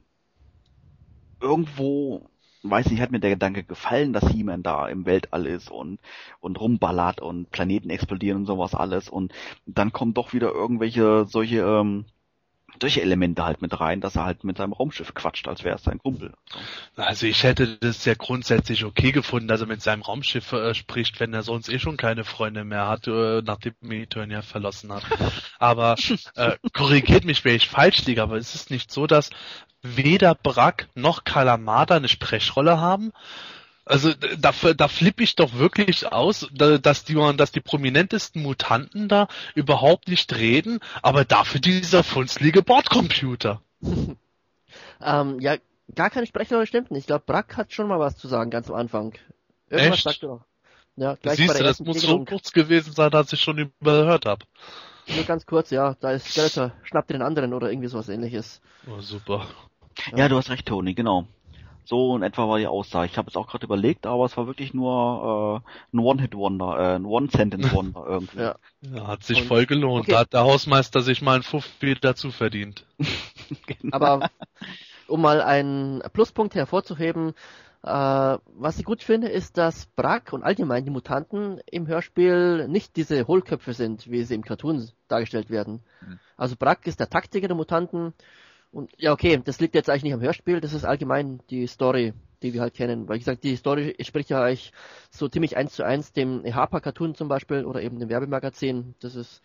irgendwo, 1.41 2.30
weiß 2.61 2.91
nicht, 2.91 3.02
hat 3.02 3.10
mir 3.10 3.19
der 3.19 3.32
Gedanke 3.32 3.64
gefallen, 3.64 4.14
dass 4.14 4.30
He-Man 4.30 4.61
da 4.61 4.88
im 4.88 5.07
Weltall 5.07 5.48
ist 5.48 5.72
und, 5.72 5.99
und 6.40 6.61
rumballert 6.61 7.19
und 7.19 7.49
Planeten 7.49 7.90
explodieren 7.90 8.41
und 8.41 8.45
sowas 8.45 8.76
alles 8.76 9.10
und 9.10 9.34
dann 9.65 9.91
kommen 9.91 10.14
doch 10.14 10.34
wieder 10.34 10.52
irgendwelche 10.52 11.26
solche 11.26 11.61
ähm, 11.61 12.06
solche 12.81 13.01
Elemente 13.01 13.43
halt 13.43 13.61
mit 13.61 13.79
rein, 13.79 14.01
dass 14.01 14.15
er 14.15 14.25
halt 14.25 14.43
mit 14.43 14.57
seinem 14.57 14.73
Raumschiff 14.73 15.13
quatscht, 15.13 15.47
als 15.47 15.63
wäre 15.63 15.75
es 15.75 15.83
sein 15.83 15.99
Kumpel. 15.99 16.33
Also 16.95 17.25
ich 17.25 17.43
hätte 17.43 17.77
das 17.77 18.05
ja 18.05 18.13
grundsätzlich 18.13 18.83
okay 18.85 19.11
gefunden, 19.11 19.47
dass 19.47 19.61
er 19.61 19.67
mit 19.67 19.81
seinem 19.81 20.01
Raumschiff 20.01 20.51
äh, 20.53 20.73
spricht, 20.73 21.19
wenn 21.19 21.33
er 21.33 21.43
sonst 21.43 21.69
eh 21.69 21.79
schon 21.79 21.97
keine 21.97 22.23
Freunde 22.23 22.63
mehr 22.63 22.87
hat, 22.87 23.07
äh, 23.07 23.41
nachdem 23.43 23.73
Eternia 23.89 24.41
verlassen 24.41 24.91
hat. 24.91 25.03
Aber 25.59 25.95
äh, 26.35 26.57
korrigiert 26.73 27.25
mich, 27.25 27.43
wenn 27.45 27.55
ich 27.55 27.67
falsch 27.67 28.05
liege, 28.05 28.23
aber 28.23 28.37
es 28.37 28.55
ist 28.55 28.71
nicht 28.71 28.91
so, 28.91 29.07
dass 29.07 29.29
weder 29.81 30.35
Brack 30.35 30.87
noch 30.95 31.23
Kalamada 31.23 31.95
eine 31.95 32.07
Sprechrolle 32.07 32.79
haben. 32.79 33.11
Also 33.88 34.14
da, 34.14 34.51
da 34.73 34.88
flippe 34.88 35.23
ich 35.23 35.35
doch 35.35 35.53
wirklich 35.53 36.11
aus, 36.11 36.47
dass 36.53 37.05
die, 37.05 37.15
dass 37.38 37.51
die 37.51 37.61
prominentesten 37.61 38.41
Mutanten 38.41 39.07
da 39.07 39.27
überhaupt 39.55 40.07
nicht 40.07 40.35
reden, 40.35 40.80
aber 41.01 41.26
dafür 41.26 41.61
dieser 41.61 42.03
funzlige 42.03 42.61
Bordcomputer. 42.61 43.61
ähm, 45.01 45.39
ja, 45.39 45.55
gar 45.95 46.09
keine 46.09 46.27
Sprechrolle 46.27 46.68
stimmt 46.68 46.91
nicht. 46.91 47.01
Ich 47.01 47.07
glaube, 47.07 47.23
Brack 47.26 47.55
hat 47.57 47.73
schon 47.73 47.88
mal 47.88 47.99
was 47.99 48.18
zu 48.18 48.27
sagen, 48.27 48.49
ganz 48.49 48.69
am 48.69 48.76
Anfang. 48.76 49.14
Irgendwas 49.69 49.95
Echt? 49.95 50.03
sagt 50.03 50.23
er 50.23 50.30
noch. 50.30 50.45
Ja, 50.97 51.15
gleich 51.15 51.38
Siehst 51.38 51.49
bei 51.49 51.53
du, 51.53 51.59
der 51.59 51.68
das 51.68 51.80
ersten 51.80 51.85
muss 51.85 52.01
so 52.01 52.07
Begegnung. 52.07 52.26
kurz 52.26 52.51
gewesen 52.51 52.93
sein, 52.93 53.14
als 53.14 53.31
ich 53.31 53.41
schon 53.41 53.57
überhört 53.57 54.26
habe. 54.26 54.45
Nur 55.07 55.23
ganz 55.23 55.45
kurz, 55.45 55.69
ja, 55.69 55.95
da 55.99 56.11
ist 56.11 56.27
Skeletor, 56.27 56.73
schnappt 56.84 57.11
den 57.11 57.22
anderen 57.22 57.53
oder 57.53 57.69
irgendwie 57.69 57.88
sowas 57.88 58.09
ähnliches. 58.09 58.61
Oh, 58.88 58.99
super. 58.99 59.47
Ja, 60.15 60.27
du 60.27 60.35
hast 60.35 60.49
recht, 60.49 60.65
Tony, 60.65 60.93
genau. 60.93 61.27
So 61.88 62.18
in 62.18 62.22
etwa 62.22 62.49
war 62.49 62.57
die 62.59 62.68
Aussage. 62.68 63.05
Ich 63.09 63.18
habe 63.18 63.30
es 63.30 63.38
auch 63.38 63.47
gerade 63.47 63.65
überlegt, 63.65 64.05
aber 64.07 64.26
es 64.26 64.35
war 64.35 64.45
wirklich 64.45 64.73
nur 64.73 65.64
äh, 65.64 65.95
ein 65.95 65.99
One-Hit-Wonder, 65.99 66.77
äh, 66.77 66.95
ein 66.95 67.05
One-Sentence-Wonder 67.05 68.03
irgendwie. 68.07 68.39
Ja. 68.39 68.55
Ja, 68.81 69.07
hat 69.07 69.23
sich 69.23 69.39
Und- 69.41 69.47
voll 69.47 69.65
gelohnt. 69.65 70.01
okay. 70.03 70.11
Da 70.11 70.19
hat 70.19 70.34
der 70.34 70.43
Hausmeister 70.43 71.01
sich 71.01 71.22
mal 71.22 71.38
ein 71.38 71.43
Fuffi 71.43 71.95
dazu 71.99 72.31
verdient. 72.31 72.85
Genau. 73.65 73.95
Aber 73.95 74.30
um 75.07 75.22
mal 75.22 75.41
einen 75.41 76.01
Pluspunkt 76.11 76.53
hervorzuheben, 76.55 77.30
äh, 77.84 77.88
was 77.89 78.77
ich 78.77 78.84
gut 78.84 79.01
finde, 79.01 79.30
ist, 79.30 79.57
dass 79.57 79.85
Brack 79.95 80.34
und 80.34 80.43
allgemein 80.43 80.84
die 80.84 80.91
Mutanten 80.91 81.61
im 81.72 81.88
Hörspiel 81.88 82.68
nicht 82.68 82.97
diese 82.97 83.26
Hohlköpfe 83.26 83.72
sind, 83.72 84.11
wie 84.11 84.23
sie 84.26 84.35
im 84.35 84.43
Cartoon 84.43 84.89
dargestellt 85.07 85.49
werden. 85.49 85.81
Mhm. 86.01 86.19
Also 86.35 86.57
Brack 86.57 86.85
ist 86.88 86.99
der 86.99 87.09
Taktiker 87.09 87.47
der 87.47 87.55
Mutanten 87.55 88.14
und 88.72 88.91
ja 88.98 89.11
okay, 89.11 89.41
das 89.44 89.60
liegt 89.60 89.76
jetzt 89.76 89.89
eigentlich 89.89 90.03
nicht 90.03 90.14
am 90.14 90.22
Hörspiel, 90.22 90.61
das 90.61 90.73
ist 90.73 90.85
allgemein 90.85 91.39
die 91.49 91.68
Story, 91.68 92.14
die 92.41 92.53
wir 92.53 92.61
halt 92.61 92.73
kennen. 92.73 93.07
Weil 93.07 93.15
wie 93.15 93.19
gesagt, 93.19 93.44
die 93.44 93.56
Story 93.56 93.95
spricht 94.02 94.30
ja 94.30 94.44
eigentlich 94.44 94.72
so 95.10 95.27
ziemlich 95.27 95.57
eins 95.57 95.73
zu 95.73 95.84
eins 95.84 96.11
dem 96.14 96.44
Harper 96.53 96.81
Cartoon 96.81 97.15
zum 97.15 97.27
Beispiel 97.27 97.65
oder 97.65 97.81
eben 97.81 97.99
dem 97.99 98.10
Werbemagazin. 98.10 98.95
Das 98.99 99.15
ist 99.15 99.41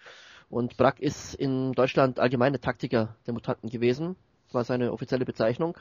und 0.50 0.76
Brack 0.76 1.00
ist 1.00 1.34
in 1.34 1.72
Deutschland 1.72 2.20
allgemein 2.20 2.52
der 2.52 2.60
Taktiker 2.60 3.16
der 3.26 3.32
Mutanten 3.32 3.70
gewesen, 3.70 4.16
war 4.50 4.64
seine 4.64 4.92
offizielle 4.92 5.24
Bezeichnung. 5.24 5.78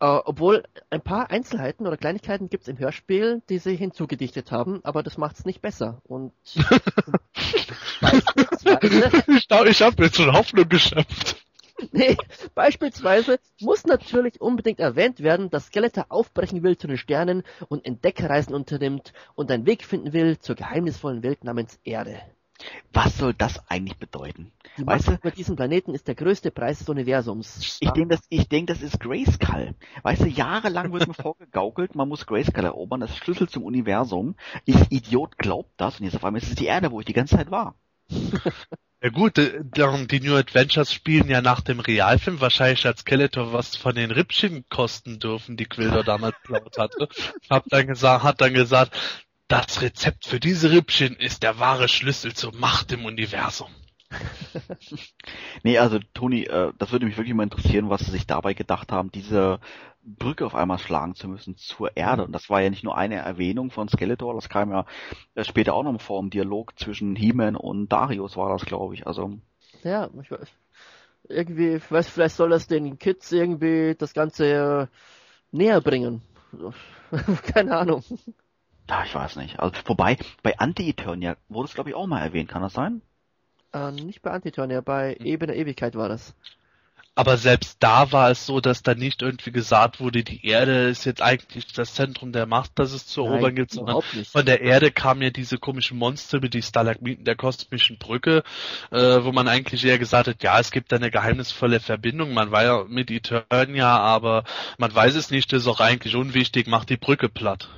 Äh, 0.00 0.06
obwohl 0.06 0.64
ein 0.90 1.00
paar 1.00 1.30
Einzelheiten 1.30 1.86
oder 1.86 1.96
Kleinigkeiten 1.96 2.50
gibt 2.50 2.64
es 2.64 2.68
im 2.68 2.78
Hörspiel, 2.78 3.40
die 3.48 3.56
sie 3.56 3.74
hinzugedichtet 3.74 4.52
haben, 4.52 4.80
aber 4.84 5.02
das 5.02 5.16
macht 5.16 5.38
es 5.38 5.46
nicht 5.46 5.62
besser. 5.62 6.02
Und 6.04 6.32
Ich, 8.82 9.50
ich 9.50 9.82
habe 9.82 10.04
jetzt 10.04 10.16
schon 10.16 10.32
Hoffnung 10.32 10.68
geschöpft. 10.68 11.36
nee, 11.92 12.16
beispielsweise 12.54 13.38
muss 13.60 13.84
natürlich 13.84 14.40
unbedingt 14.40 14.80
erwähnt 14.80 15.20
werden, 15.20 15.50
dass 15.50 15.66
Skeletor 15.66 16.06
aufbrechen 16.08 16.62
will 16.62 16.76
zu 16.76 16.86
den 16.86 16.98
Sternen 16.98 17.42
und 17.68 17.84
Entdeckerreisen 17.84 18.54
unternimmt 18.54 19.12
und 19.34 19.50
einen 19.50 19.66
Weg 19.66 19.84
finden 19.84 20.12
will 20.12 20.38
zur 20.38 20.54
geheimnisvollen 20.56 21.22
Welt 21.22 21.44
namens 21.44 21.78
Erde. 21.84 22.20
Was 22.92 23.18
soll 23.18 23.34
das 23.34 23.68
eigentlich 23.68 23.98
bedeuten? 23.98 24.52
Die 24.78 24.86
Weißt 24.86 25.08
Macht 25.08 25.20
über 25.20 25.30
diesen 25.32 25.56
Planeten 25.56 25.92
ist 25.92 26.06
der 26.06 26.14
größte 26.14 26.50
Preis 26.52 26.78
des 26.78 26.88
Universums. 26.88 27.78
Ich 27.80 27.90
denke, 27.90 28.14
das, 28.14 28.24
ich 28.28 28.48
denk, 28.48 28.68
das 28.68 28.80
ist 28.80 29.00
Grayskull. 29.00 29.74
Weißt 30.02 30.22
du, 30.22 30.28
jahrelang 30.28 30.92
wird 30.92 31.08
mir 31.08 31.14
vorgegaukelt, 31.22 31.94
man 31.94 32.08
muss 32.08 32.26
Grayskull 32.26 32.64
erobern, 32.64 33.00
das 33.00 33.10
ist 33.10 33.18
Schlüssel 33.18 33.48
zum 33.48 33.64
Universum. 33.64 34.36
Ich 34.64 34.76
Idiot 34.90 35.36
glaubt 35.36 35.72
das 35.76 35.98
und 35.98 36.04
jetzt 36.04 36.16
auf 36.16 36.24
einmal 36.24 36.42
ist 36.42 36.48
es 36.48 36.54
die 36.54 36.66
Erde, 36.66 36.92
wo 36.92 37.00
ich 37.00 37.06
die 37.06 37.12
ganze 37.12 37.36
Zeit 37.36 37.50
war. 37.50 37.74
Ja 39.04 39.10
gut, 39.10 39.36
äh, 39.36 39.60
die 39.62 40.20
New 40.20 40.34
Adventures 40.34 40.90
spielen 40.90 41.28
ja 41.28 41.42
nach 41.42 41.60
dem 41.60 41.78
Realfilm. 41.78 42.40
Wahrscheinlich 42.40 42.86
hat 42.86 43.00
Skeletor 43.00 43.52
was 43.52 43.76
von 43.76 43.94
den 43.94 44.10
Rippchen 44.10 44.64
kosten 44.70 45.18
dürfen, 45.18 45.58
die 45.58 45.66
Quilder 45.66 46.02
damals 46.02 46.36
laut 46.48 46.78
hatte. 46.78 47.10
Hab 47.50 47.68
dann 47.68 47.86
gesagt, 47.86 48.24
hat 48.24 48.40
dann 48.40 48.54
gesagt, 48.54 48.96
das 49.46 49.82
Rezept 49.82 50.24
für 50.24 50.40
diese 50.40 50.70
Rippchen 50.70 51.16
ist 51.16 51.42
der 51.42 51.58
wahre 51.58 51.88
Schlüssel 51.88 52.32
zur 52.32 52.54
Macht 52.54 52.92
im 52.92 53.04
Universum. 53.04 53.68
Nee, 55.62 55.78
also 55.78 55.98
Toni, 56.14 56.44
äh, 56.44 56.72
das 56.78 56.92
würde 56.92 57.06
mich 57.06 57.16
wirklich 57.16 57.34
mal 57.34 57.42
interessieren, 57.44 57.90
was 57.90 58.02
sie 58.02 58.10
sich 58.10 58.26
dabei 58.26 58.54
gedacht 58.54 58.92
haben, 58.92 59.10
diese 59.10 59.60
Brücke 60.02 60.46
auf 60.46 60.54
einmal 60.54 60.78
schlagen 60.78 61.14
zu 61.14 61.28
müssen 61.28 61.56
zur 61.56 61.96
Erde. 61.96 62.24
Und 62.24 62.32
das 62.32 62.50
war 62.50 62.60
ja 62.60 62.70
nicht 62.70 62.84
nur 62.84 62.96
eine 62.96 63.16
Erwähnung 63.16 63.70
von 63.70 63.88
Skeletor, 63.88 64.34
das 64.34 64.48
kam 64.48 64.70
ja 64.70 64.86
äh, 65.34 65.44
später 65.44 65.74
auch 65.74 65.82
noch 65.82 66.00
vor 66.00 66.20
im 66.20 66.30
Dialog 66.30 66.78
zwischen 66.78 67.16
He-Man 67.16 67.56
und 67.56 67.88
Darius 67.92 68.36
war 68.36 68.50
das, 68.50 68.64
glaube 68.66 68.94
ich. 68.94 69.06
Also 69.06 69.38
Ja, 69.82 70.08
ich 70.22 70.30
weiß, 70.30 70.48
irgendwie, 71.28 71.74
ich 71.76 71.90
weiß, 71.92 72.08
vielleicht 72.08 72.36
soll 72.36 72.50
das 72.50 72.66
den 72.66 72.98
Kids 72.98 73.32
irgendwie 73.32 73.94
das 73.96 74.14
Ganze 74.14 74.90
äh, 74.92 75.56
näher 75.56 75.80
bringen. 75.80 76.22
Keine 77.54 77.76
Ahnung. 77.78 78.04
Ja, 78.88 79.04
ich 79.04 79.14
weiß 79.14 79.36
nicht. 79.36 79.58
Also, 79.60 79.74
wobei, 79.86 80.16
bei 80.42 80.58
Anti-Eternia 80.58 81.36
wurde 81.48 81.68
es, 81.68 81.74
glaube 81.74 81.90
ich, 81.90 81.96
auch 81.96 82.06
mal 82.06 82.20
erwähnt. 82.22 82.48
Kann 82.50 82.62
das 82.62 82.72
sein? 82.74 83.02
Äh, 83.74 83.90
nicht 83.90 84.22
bei 84.22 84.30
Antiturnia, 84.30 84.80
bei 84.80 85.16
Ebene 85.20 85.54
Ewigkeit 85.54 85.96
war 85.96 86.08
das. 86.08 86.34
Aber 87.16 87.36
selbst 87.36 87.76
da 87.78 88.10
war 88.10 88.30
es 88.30 88.44
so, 88.44 88.60
dass 88.60 88.82
da 88.82 88.94
nicht 88.94 89.22
irgendwie 89.22 89.52
gesagt 89.52 90.00
wurde, 90.00 90.24
die 90.24 90.44
Erde 90.44 90.88
ist 90.88 91.04
jetzt 91.04 91.22
eigentlich 91.22 91.72
das 91.72 91.94
Zentrum 91.94 92.32
der 92.32 92.46
Macht, 92.46 92.72
das 92.74 92.92
es 92.92 93.06
zu 93.06 93.20
erobern 93.20 93.42
Nein, 93.42 93.54
gibt, 93.54 93.70
sondern 93.70 94.02
von 94.02 94.44
der 94.44 94.62
Erde 94.62 94.90
kamen 94.90 95.22
ja 95.22 95.30
diese 95.30 95.58
komischen 95.58 95.96
Monster 95.96 96.40
mit 96.40 96.54
die 96.54 96.62
Stalagmiten 96.62 97.24
der 97.24 97.36
kosmischen 97.36 97.98
Brücke, 97.98 98.42
äh, 98.90 99.22
wo 99.22 99.30
man 99.30 99.46
eigentlich 99.46 99.84
eher 99.84 99.98
gesagt 99.98 100.26
hat, 100.26 100.42
ja, 100.42 100.58
es 100.58 100.72
gibt 100.72 100.90
da 100.90 100.96
eine 100.96 101.12
geheimnisvolle 101.12 101.78
Verbindung, 101.78 102.34
man 102.34 102.50
war 102.50 102.64
ja 102.64 102.84
mit 102.88 103.12
Eternia, 103.12 103.96
aber 103.96 104.42
man 104.78 104.92
weiß 104.92 105.14
es 105.14 105.30
nicht, 105.30 105.52
das 105.52 105.62
ist 105.62 105.68
auch 105.68 105.80
eigentlich 105.80 106.16
unwichtig, 106.16 106.66
macht 106.66 106.90
die 106.90 106.96
Brücke 106.96 107.28
platt. 107.28 107.68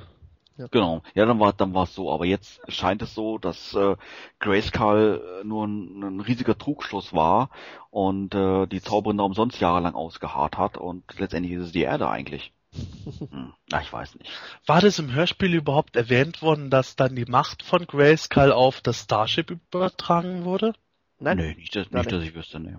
Genau. 0.71 1.03
Ja, 1.13 1.25
dann 1.25 1.39
war 1.39 1.53
dann 1.53 1.73
war 1.73 1.83
es 1.83 1.93
so. 1.93 2.11
Aber 2.11 2.25
jetzt 2.25 2.59
scheint 2.71 3.01
es 3.01 3.13
so, 3.13 3.37
dass 3.37 3.73
äh, 3.75 3.95
Grayskull 4.39 5.41
äh, 5.41 5.43
nur 5.45 5.67
ein, 5.67 6.03
ein 6.03 6.19
riesiger 6.21 6.57
Trugschluss 6.57 7.13
war 7.13 7.49
und 7.89 8.33
äh, 8.33 8.65
die 8.67 8.81
Zauberin 8.81 9.17
da 9.17 9.23
umsonst 9.23 9.59
jahrelang 9.59 9.95
ausgeharrt 9.95 10.57
hat 10.57 10.77
und 10.77 11.03
letztendlich 11.19 11.53
ist 11.53 11.65
es 11.67 11.71
die 11.71 11.83
Erde 11.83 12.09
eigentlich. 12.09 12.51
Hm. 13.31 13.53
Na, 13.69 13.81
ich 13.81 13.91
weiß 13.91 14.15
nicht. 14.15 14.29
War 14.65 14.81
das 14.81 14.99
im 14.99 15.13
Hörspiel 15.13 15.53
überhaupt 15.55 15.95
erwähnt 15.95 16.41
worden, 16.41 16.69
dass 16.69 16.95
dann 16.95 17.15
die 17.15 17.25
Macht 17.25 17.63
von 17.63 17.87
Grayskull 17.87 18.51
auf 18.51 18.81
das 18.81 19.03
Starship 19.03 19.49
übertragen 19.49 20.43
wurde? 20.45 20.73
Nein, 21.19 21.37
nee, 21.37 21.55
nicht, 21.55 21.75
dass, 21.75 21.89
nicht, 21.89 22.11
dass 22.11 22.23
ich 22.23 22.35
wüsste, 22.35 22.59
nee. 22.59 22.75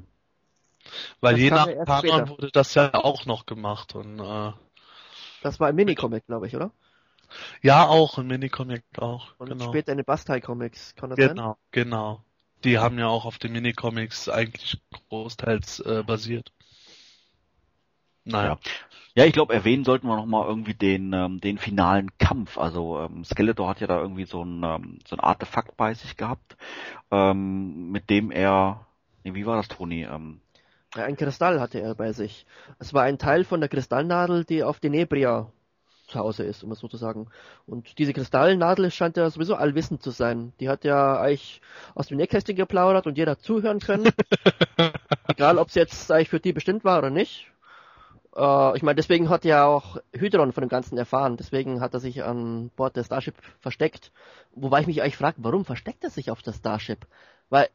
Weil 1.21 1.35
Das 1.35 1.41
je 1.41 1.51
nach 1.51 1.67
ja 1.67 1.99
später. 1.99 2.29
wurde 2.29 2.51
das 2.53 2.75
ja 2.75 2.95
auch 2.95 3.27
noch 3.27 3.47
gemacht 3.47 3.95
und 3.95 4.21
äh, 4.21 4.53
das 5.43 5.61
war 5.61 5.69
ein 5.69 5.75
Minicomic, 5.75 6.27
glaube 6.27 6.47
ich, 6.47 6.57
oder? 6.57 6.71
Ja 7.63 7.87
auch 7.87 8.19
ein 8.19 8.27
Minicomic 8.27 8.83
auch. 8.99 9.35
Und 9.39 9.51
genau. 9.51 9.67
später 9.69 9.93
in 9.93 9.99
den 9.99 10.05
Bastai 10.05 10.41
Comics, 10.41 10.95
kann 10.95 11.11
das 11.11 11.19
sein? 11.19 11.29
Genau, 11.29 11.57
genau. 11.71 12.25
Die 12.65 12.79
haben 12.79 12.99
ja 12.99 13.07
auch 13.07 13.25
auf 13.25 13.39
den 13.39 13.53
Minicomics 13.53 14.29
eigentlich 14.29 14.81
großteils 15.09 15.81
äh, 15.81 16.03
basiert. 16.05 16.53
Naja. 18.25 18.59
Ja, 19.15 19.25
ich 19.25 19.33
glaube, 19.33 19.55
erwähnen 19.55 19.85
sollten 19.85 20.07
wir 20.07 20.17
nochmal 20.17 20.47
irgendwie 20.47 20.75
den, 20.75 21.13
ähm, 21.13 21.41
den 21.41 21.59
finalen 21.59 22.17
Kampf. 22.19 22.57
Also 22.59 23.01
ähm, 23.01 23.25
Skeletor 23.25 23.69
hat 23.69 23.81
ja 23.81 23.87
da 23.87 24.01
irgendwie 24.01 24.27
so 24.27 24.45
ein, 24.45 24.63
ähm, 24.63 24.99
so 25.09 25.17
ein 25.17 25.21
Artefakt 25.21 25.77
bei 25.77 25.95
sich 25.95 26.17
gehabt, 26.17 26.57
ähm, 27.11 27.91
mit 27.91 28.11
dem 28.11 28.31
er, 28.31 28.87
nee, 29.25 29.35
wie 29.35 29.47
war 29.47 29.57
das, 29.57 29.69
Toni? 29.69 30.05
Ähm, 30.05 30.41
Ein 30.95 31.17
Kristall 31.17 31.61
hatte 31.61 31.81
er 31.81 31.95
bei 31.95 32.13
sich. 32.13 32.47
Es 32.79 32.95
war 32.95 33.03
ein 33.03 33.19
Teil 33.19 33.45
von 33.45 33.61
der 33.61 33.69
Kristallnadel, 33.69 34.45
die 34.45 34.63
auf 34.63 34.79
Denebria 34.79 35.51
zu 36.09 36.19
Hause 36.19 36.45
ist, 36.45 36.65
um 36.65 36.73
es 36.73 36.81
so 36.81 36.89
zu 36.89 36.97
sagen. 36.97 37.29
Und 37.67 37.99
diese 37.99 38.13
Kristallnadel 38.13 38.91
scheint 38.91 39.17
ja 39.17 39.29
sowieso 39.31 39.55
allwissend 39.55 40.03
zu 40.03 40.11
sein. 40.11 40.53
Die 40.61 40.69
hat 40.69 40.85
ja 40.85 41.21
eigentlich 41.21 41.61
aus 41.95 42.09
dem 42.09 42.17
Nähkästchen 42.17 42.57
geplaudert 42.57 43.07
und 43.07 43.17
jeder 43.17 43.39
zuhören 43.39 43.81
können. 43.81 44.11
Egal, 45.29 45.59
ob 45.59 45.69
es 45.69 45.75
jetzt 45.75 46.11
eigentlich 46.11 46.31
für 46.31 46.41
die 46.41 46.53
bestimmt 46.53 46.85
war 46.85 46.99
oder 46.99 47.11
nicht. 47.11 47.47
Äh, 48.37 48.77
ich 48.77 48.83
meine, 48.83 48.97
deswegen 48.97 49.29
hat 49.29 49.45
ja 49.45 49.67
auch 49.67 49.99
Hydron 50.13 50.53
von 50.53 50.63
dem 50.63 50.69
Ganzen 50.69 50.97
erfahren. 50.97 51.37
Deswegen 51.37 51.81
hat 51.81 51.95
er 51.95 52.01
sich 52.01 52.25
an 52.25 52.71
Bord 52.77 52.97
der 52.97 53.05
Starship 53.05 53.35
versteckt. 53.61 54.13
Wobei 54.53 54.81
ich 54.81 54.87
mich 54.87 55.03
eigentlich 55.03 55.17
frage, 55.17 55.37
warum 55.39 55.65
versteckt 55.65 56.05
er 56.05 56.11
sich 56.11 56.31
auf 56.31 56.43
der 56.43 56.53
Starship? 56.53 57.07
Weil 57.51 57.69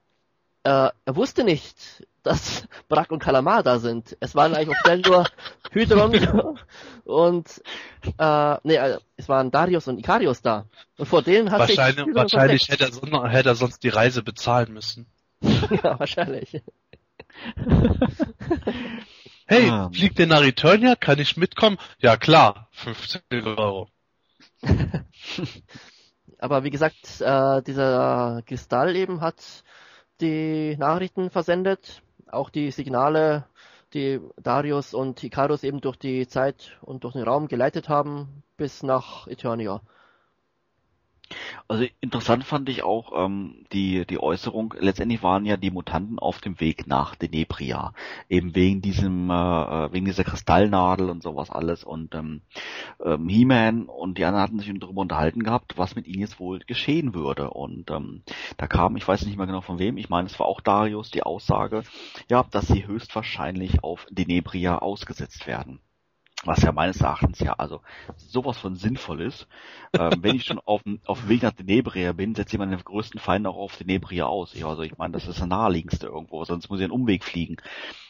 äh, 0.64 0.90
er 1.06 1.16
wusste 1.16 1.44
nicht, 1.44 2.06
dass 2.24 2.68
Brack 2.90 3.12
und 3.12 3.20
Kalamar 3.20 3.64
da 3.64 3.80
sind. 3.80 4.18
Es 4.20 4.36
waren 4.36 4.56
eigentlich 4.56 4.76
auch 4.78 4.82
schnell 4.86 5.02
nur 5.02 5.26
Hydron 5.72 6.58
und 7.04 7.62
äh, 8.18 8.58
nee, 8.64 8.76
äh, 8.76 8.98
es 9.18 9.30
waren 9.30 9.52
Darius 9.52 9.88
und 9.88 10.00
Ikarios 10.00 10.42
da. 10.42 10.66
Und 10.98 11.06
vor 11.06 11.22
denen 11.22 11.52
hat 11.52 11.60
Wahrscheinlich, 11.60 12.06
sich 12.06 12.16
wahrscheinlich 12.16 12.70
hätte, 12.70 12.86
er 12.86 12.92
so, 12.92 13.26
hätte 13.28 13.50
er 13.50 13.56
sonst 13.56 13.84
die 13.84 13.90
Reise 13.90 14.24
bezahlen 14.24 14.74
müssen. 14.74 15.06
ja, 15.42 16.00
wahrscheinlich. 16.00 16.62
Hey, 19.46 19.70
Ah. 19.70 19.90
fliegt 19.94 20.18
ihr 20.20 20.28
nach 20.28 20.42
Eternia? 20.42 20.96
Kann 20.96 21.20
ich 21.20 21.36
mitkommen? 21.36 21.78
Ja 22.00 22.16
klar, 22.16 22.70
15 22.72 23.22
Euro. 23.46 23.90
Aber 26.40 26.64
wie 26.64 26.70
gesagt, 26.70 27.20
äh, 27.22 27.62
dieser 27.62 28.42
Kristall 28.46 28.96
eben 28.96 29.20
hat 29.22 29.64
die 30.22 30.76
Nachrichten 30.78 31.30
versendet, 31.30 32.02
auch 32.34 32.50
die 32.50 32.72
Signale, 32.72 33.46
die 33.94 34.20
Darius 34.38 34.94
und 34.94 35.24
Icarus 35.24 35.64
eben 35.64 35.82
durch 35.82 35.98
die 35.98 36.28
Zeit 36.28 36.78
und 36.82 37.04
durch 37.04 37.14
den 37.14 37.24
Raum 37.24 37.48
geleitet 37.48 37.90
haben, 37.90 38.44
bis 38.58 38.84
nach 38.84 39.28
Eternia. 39.28 39.82
Also 41.68 41.86
interessant 42.02 42.44
fand 42.44 42.70
ich 42.70 42.84
auch 42.84 43.26
ähm, 43.26 43.66
die 43.72 44.06
die 44.06 44.20
Äußerung. 44.20 44.74
Letztendlich 44.78 45.24
waren 45.24 45.46
ja 45.46 45.58
die 45.58 45.72
Mutanten 45.72 46.20
auf 46.20 46.40
dem 46.42 46.60
Weg 46.60 46.88
nach 46.88 47.16
Denebria, 47.16 47.94
eben 48.30 48.56
wegen 48.56 48.82
diesem 48.82 49.30
äh, 49.30 49.34
äh, 49.34 49.94
wegen 49.94 50.06
dieser 50.06 50.24
Kristallnadel 50.24 51.10
und 51.10 51.24
sowas 51.24 51.50
alles. 51.50 51.84
Und 51.84 52.14
ähm, 52.16 52.42
ähm, 53.04 53.28
He-Man 53.28 53.86
und 53.86 54.18
die 54.18 54.26
anderen 54.26 54.44
hatten 54.44 54.60
sich 54.60 54.72
darüber 54.80 55.02
unterhalten 55.02 55.44
gehabt, 55.44 55.78
was 55.78 55.96
mit 55.96 56.08
ihnen 56.08 56.22
jetzt 56.22 56.40
wohl 56.40 56.60
geschehen 56.60 57.14
würde. 57.14 57.50
Und 57.50 57.90
ähm, 57.92 58.24
da 58.58 58.68
kam, 58.68 58.96
ich 58.96 59.08
weiß 59.08 59.26
nicht 59.26 59.38
mehr 59.38 59.48
genau 59.48 59.62
von 59.62 59.80
wem, 59.80 59.98
ich 59.98 60.10
meine, 60.10 60.28
es 60.28 60.40
war 60.40 60.46
auch 60.48 60.62
Darius 60.62 61.10
die 61.12 61.24
Aussage, 61.24 61.84
ja, 62.30 62.44
dass 62.52 62.68
sie 62.68 62.86
höchstwahrscheinlich 62.86 63.84
auf 63.84 64.06
Denebria 64.12 64.78
ausgesetzt 64.80 65.48
werden. 65.48 65.80
Was 66.46 66.62
ja 66.62 66.72
meines 66.72 67.02
Erachtens 67.02 67.40
ja 67.40 67.54
also 67.54 67.82
sowas 68.18 68.58
von 68.58 68.76
sinnvoll 68.76 69.22
ist. 69.22 69.48
Ähm, 69.98 70.12
wenn 70.22 70.36
ich 70.36 70.46
schon 70.46 70.60
auf 70.60 70.84
dem, 70.84 71.00
auf 71.06 71.22
dem 71.22 71.30
Weg 71.30 71.44
nach 71.44 71.54
Denebria 71.54 72.14
bin, 72.14 72.36
setze 72.36 72.56
ich 72.56 72.60
meinen 72.60 72.78
größten 72.78 73.20
Feind 73.20 73.48
auch 73.48 73.56
auf 73.56 73.78
Denebria 73.78 74.26
aus. 74.26 74.54
Ich, 74.54 74.66
also 74.66 74.82
ich 74.82 74.98
meine, 74.98 75.14
das 75.14 75.28
ist 75.28 75.40
das 75.40 75.48
naheliegendste 75.48 76.08
irgendwo, 76.08 76.44
sonst 76.44 76.70
muss 76.70 76.80
ich 76.80 76.84
einen 76.84 76.92
Umweg 76.92 77.24
fliegen. 77.24 77.58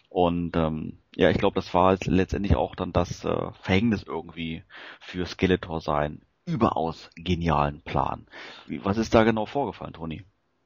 Und 0.10 0.55
ähm, 0.55 0.99
ja, 1.15 1.30
ich 1.30 1.38
glaube, 1.38 1.55
das 1.55 1.73
war 1.73 1.97
letztendlich 2.05 2.55
auch 2.55 2.76
dann 2.76 2.93
das 2.93 3.26
äh, 3.26 3.51
Verhängnis 3.61 4.03
irgendwie 4.03 4.64
für 4.99 5.26
Skeletor 5.26 5.81
sein 5.81 6.22
überaus 6.45 7.10
genialen 7.15 7.81
Plan. 7.81 8.27
Wie, 8.68 8.84
was 8.84 8.97
ist 8.97 9.14
da 9.14 9.23
genau 9.23 9.45
vorgefallen, 9.45 9.93
Toni? 9.93 10.23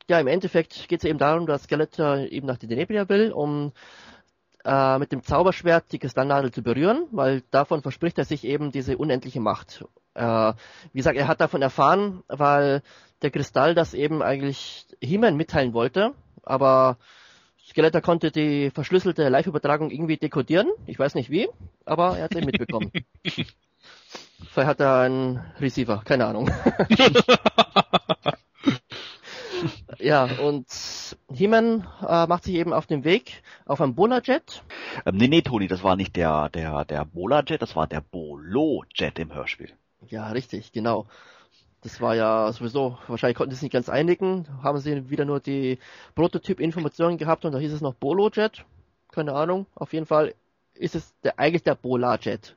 Ja, 0.10 0.19
im 0.19 0.27
Endeffekt 0.27 0.88
geht 0.88 0.99
es 1.02 1.10
eben 1.10 1.19
darum, 1.19 1.45
dass 1.45 1.64
Skeletor 1.64 2.18
eben 2.18 2.48
nach 2.48 2.57
Denebria 2.57 3.10
will, 3.10 3.31
um 3.31 3.73
äh, 4.68 4.99
mit 4.99 5.14
dem 5.14 5.23
Zauberschwert 5.23 5.91
die 5.94 5.99
Kristallnadel 5.99 6.52
zu 6.52 6.61
berühren, 6.61 7.07
weil 7.11 7.41
davon 7.52 7.81
verspricht 7.81 8.18
er 8.18 8.26
sich 8.26 8.44
eben 8.44 8.72
diese 8.72 8.98
unendliche 8.98 9.39
Macht. 9.39 9.85
Äh, 10.14 10.53
wie 10.91 10.98
gesagt, 10.98 11.18
er 11.18 11.30
hat 11.30 11.39
davon 11.39 11.61
erfahren, 11.61 12.23
weil 12.27 12.81
der 13.22 13.31
Kristall 13.31 13.76
das 13.76 13.94
eben 13.94 14.22
eigentlich 14.22 14.85
He-Man 15.02 15.38
mitteilen 15.38 15.73
wollte, 15.73 16.14
aber 16.44 16.98
Skeletor 17.65 18.02
konnte 18.02 18.30
die 18.30 18.69
verschlüsselte 18.72 19.30
Live-Übertragung 19.30 19.89
irgendwie 19.89 20.18
dekodieren. 20.18 20.68
Ich 20.85 20.99
weiß 20.99 21.15
nicht 21.15 21.30
wie, 21.30 21.48
aber 21.85 22.18
er 22.18 22.26
hat 22.26 22.31
es 22.31 22.38
eben 22.38 22.48
mitbekommen. 22.48 22.91
Vielleicht 23.23 24.68
hat 24.68 24.80
er 24.81 24.99
einen 24.99 25.39
Receiver, 25.61 26.02
keine 26.03 26.26
Ahnung. 26.26 26.49
ja, 29.99 30.26
und 30.41 30.68
He-Man 31.32 31.88
äh, 32.02 32.28
macht 32.28 32.44
sich 32.44 32.56
eben 32.56 32.74
auf 32.74 32.86
den 32.86 33.03
Weg 33.03 33.41
auf 33.65 33.82
einem 33.82 33.95
Bola-Jet. 33.95 34.64
Ähm, 35.06 35.18
nee, 35.18 35.28
nee, 35.28 35.41
Toni, 35.41 35.68
das 35.68 35.84
war 35.84 35.95
nicht 35.95 36.15
der, 36.15 36.49
der, 36.49 36.86
der 36.86 37.06
Bola-Jet, 37.06 37.61
das 37.61 37.76
war 37.76 37.88
der 37.88 38.02
Bolo-Jet 38.02 39.19
im 39.19 39.34
Hörspiel. 39.34 39.72
Ja, 40.10 40.30
richtig, 40.30 40.72
genau. 40.72 41.07
Das 41.82 42.02
war 42.02 42.15
ja 42.15 42.52
sowieso, 42.52 42.98
wahrscheinlich 43.07 43.38
konnten 43.38 43.52
sie 43.52 43.57
sich 43.57 43.64
nicht 43.64 43.74
ganz 43.74 43.88
einigen, 43.88 44.48
haben 44.64 44.80
sie 44.80 45.10
wieder 45.10 45.26
nur 45.26 45.40
die 45.40 45.78
Prototyp-Informationen 46.15 47.18
gehabt 47.18 47.45
und 47.45 47.52
da 47.52 47.60
hieß 47.60 47.72
es 47.72 47.82
noch 47.82 47.94
Bolo-Jet. 47.94 48.65
Keine 49.11 49.34
Ahnung, 49.34 49.68
auf 49.76 49.94
jeden 49.94 50.06
Fall 50.06 50.34
ist 50.74 50.95
es 50.95 51.14
der, 51.24 51.40
eigentlich 51.40 51.64
der 51.64 51.76
Bola-Jet. 51.76 52.56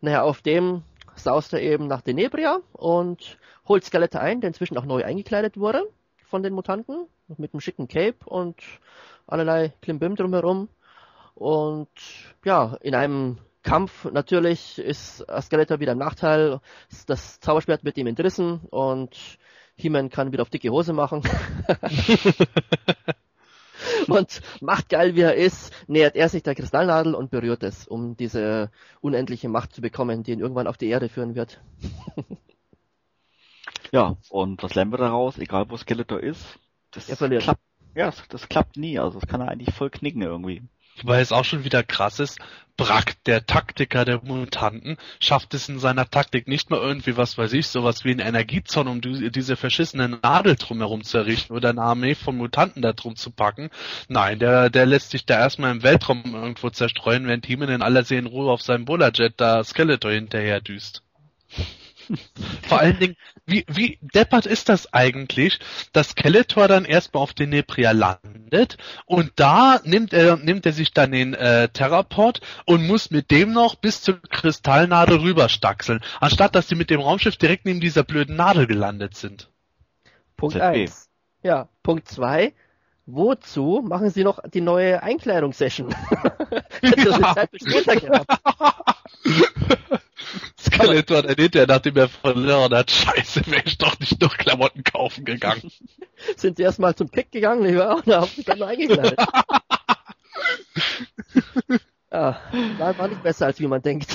Naja, 0.00 0.22
auf 0.22 0.40
dem 0.42 0.82
saust 1.16 1.52
er 1.52 1.60
eben 1.60 1.88
nach 1.88 2.00
Denebria 2.00 2.60
und 2.72 3.38
holt 3.66 3.84
Skeletor 3.84 4.20
ein, 4.20 4.40
der 4.40 4.48
inzwischen 4.48 4.78
auch 4.78 4.84
neu 4.84 5.04
eingekleidet 5.04 5.58
wurde 5.58 5.84
von 6.28 6.42
den 6.42 6.52
Mutanten, 6.52 7.06
mit 7.36 7.52
einem 7.52 7.60
schicken 7.60 7.88
Cape 7.88 8.18
und 8.26 8.56
allerlei 9.26 9.72
Klimbim 9.80 10.14
drumherum. 10.14 10.68
Und 11.34 11.88
ja, 12.44 12.76
in 12.80 12.94
einem 12.94 13.38
Kampf 13.62 14.04
natürlich 14.10 14.78
ist 14.78 15.24
Skeletor 15.40 15.80
wieder 15.80 15.92
im 15.92 15.98
Nachteil. 15.98 16.60
Das 17.06 17.40
Zauberschwert 17.40 17.84
wird 17.84 17.98
ihm 17.98 18.06
entrissen 18.06 18.60
und 18.70 19.38
He-Man 19.76 20.10
kann 20.10 20.32
wieder 20.32 20.42
auf 20.42 20.50
dicke 20.50 20.70
Hose 20.70 20.92
machen. 20.92 21.22
und 24.08 24.40
machtgeil 24.60 25.14
wie 25.14 25.20
er 25.20 25.36
ist, 25.36 25.72
nähert 25.86 26.16
er 26.16 26.28
sich 26.28 26.42
der 26.42 26.54
Kristallnadel 26.54 27.14
und 27.14 27.30
berührt 27.30 27.62
es, 27.62 27.86
um 27.86 28.16
diese 28.16 28.70
unendliche 29.00 29.48
Macht 29.48 29.72
zu 29.72 29.80
bekommen, 29.80 30.24
die 30.24 30.32
ihn 30.32 30.40
irgendwann 30.40 30.66
auf 30.66 30.78
die 30.78 30.88
Erde 30.88 31.08
führen 31.08 31.34
wird. 31.34 31.60
Ja, 33.92 34.16
und 34.28 34.62
was 34.62 34.74
lernen 34.74 34.92
wir 34.92 34.98
daraus? 34.98 35.38
Egal 35.38 35.70
wo 35.70 35.76
Skeletor 35.76 36.20
ist, 36.20 36.58
das 36.90 37.08
Er 37.08 37.16
verliert. 37.16 37.42
klappt. 37.42 37.60
Ja, 37.94 38.06
das, 38.06 38.22
das 38.28 38.48
klappt 38.48 38.76
nie. 38.76 38.98
Also 38.98 39.18
das 39.20 39.28
kann 39.28 39.40
er 39.40 39.48
eigentlich 39.48 39.74
voll 39.74 39.90
knicken 39.90 40.22
irgendwie. 40.22 40.62
Weil 41.04 41.22
es 41.22 41.30
auch 41.32 41.44
schon 41.44 41.64
wieder 41.64 41.82
krass 41.84 42.18
ist, 42.18 42.38
Brack, 42.76 43.22
der 43.24 43.46
Taktiker 43.46 44.04
der 44.04 44.20
Mutanten, 44.22 44.96
schafft 45.20 45.54
es 45.54 45.68
in 45.68 45.78
seiner 45.78 46.10
Taktik 46.10 46.48
nicht 46.48 46.70
mal 46.70 46.80
irgendwie, 46.80 47.16
was 47.16 47.38
weiß 47.38 47.52
ich, 47.52 47.68
sowas 47.68 48.04
wie 48.04 48.10
ein 48.10 48.18
Energiezorn, 48.18 48.88
um 48.88 49.00
die, 49.00 49.30
diese 49.30 49.56
verschissene 49.56 50.08
Nadel 50.08 50.56
drumherum 50.56 51.02
zu 51.04 51.18
errichten 51.18 51.52
oder 51.54 51.70
eine 51.70 51.82
Armee 51.82 52.14
von 52.16 52.36
Mutanten 52.36 52.82
da 52.82 52.92
drum 52.92 53.14
zu 53.16 53.30
packen. 53.30 53.70
Nein, 54.08 54.38
der, 54.40 54.70
der 54.70 54.86
lässt 54.86 55.10
sich 55.10 55.24
da 55.24 55.38
erstmal 55.38 55.70
im 55.72 55.82
Weltraum 55.84 56.22
irgendwo 56.34 56.70
zerstreuen, 56.70 57.26
während 57.26 57.46
He-Man 57.46 57.68
in 57.68 57.82
aller 57.82 58.04
Seelenruhe 58.04 58.50
auf 58.50 58.62
seinem 58.62 58.84
Bullerjet 58.84 59.34
da 59.36 59.62
Skeletor 59.62 60.10
hinterher 60.12 60.60
düst. 60.60 61.02
Vor 62.68 62.80
allen 62.80 62.98
Dingen, 62.98 63.16
wie, 63.46 63.64
wie 63.68 63.98
deppert 64.00 64.46
ist 64.46 64.68
das 64.68 64.92
eigentlich, 64.92 65.58
dass 65.92 66.10
Skeletor 66.10 66.68
dann 66.68 66.84
erstmal 66.84 67.22
auf 67.22 67.34
den 67.34 67.50
Nebria 67.50 67.92
landet 67.92 68.76
und 69.06 69.32
da 69.36 69.80
nimmt 69.84 70.12
er, 70.12 70.36
nimmt 70.36 70.66
er 70.66 70.72
sich 70.72 70.92
dann 70.92 71.12
den 71.12 71.34
äh, 71.34 71.68
Terraport 71.68 72.40
und 72.64 72.86
muss 72.86 73.10
mit 73.10 73.30
dem 73.30 73.52
noch 73.52 73.74
bis 73.74 74.02
zur 74.02 74.20
Kristallnadel 74.22 75.18
rüberstaxeln, 75.18 76.00
anstatt 76.20 76.54
dass 76.54 76.68
sie 76.68 76.74
mit 76.74 76.90
dem 76.90 77.00
Raumschiff 77.00 77.36
direkt 77.36 77.64
neben 77.64 77.80
dieser 77.80 78.04
blöden 78.04 78.36
Nadel 78.36 78.66
gelandet 78.66 79.14
sind. 79.16 79.50
Punkt 80.36 80.54
ZB. 80.54 80.62
1. 80.62 81.08
Ja, 81.42 81.68
Punkt 81.82 82.08
2. 82.08 82.52
Wozu 83.10 83.82
machen 83.82 84.10
sie 84.10 84.22
noch 84.22 84.38
die 84.50 84.60
neue 84.60 85.02
Einkleidungssession? 85.02 85.88
Später 86.82 87.96
gehabt. 87.96 88.30
Skeletor, 90.60 91.22
der 91.22 91.34
hinterher, 91.34 91.66
nachdem 91.66 91.96
er 91.96 92.10
verloren 92.10 92.74
hat, 92.74 92.90
scheiße, 92.90 93.46
wäre 93.46 93.62
ich 93.64 93.78
doch 93.78 93.98
nicht 93.98 94.20
durch 94.20 94.36
Klamotten 94.36 94.84
kaufen 94.84 95.24
gegangen. 95.24 95.72
Sind 96.36 96.58
sie 96.58 96.64
erstmal 96.64 96.94
zum 96.96 97.10
Kick 97.10 97.32
gegangen, 97.32 97.64
lieber, 97.64 97.96
und 97.96 98.06
haben 98.14 98.26
sich 98.26 98.44
dann 98.44 98.62
eingekleidet. 98.62 99.18
ja, 102.12 102.38
war, 102.76 102.98
war 102.98 103.08
nicht 103.08 103.22
besser, 103.22 103.46
als 103.46 103.58
wie 103.58 103.68
man 103.68 103.80
denkt. 103.80 104.14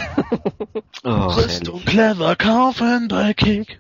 Oh, 1.04 1.36
Bist 1.36 1.66
du 1.66 1.80
clever 1.80 2.36
kaufen 2.36 3.08
bei 3.08 3.34
Kick? 3.34 3.80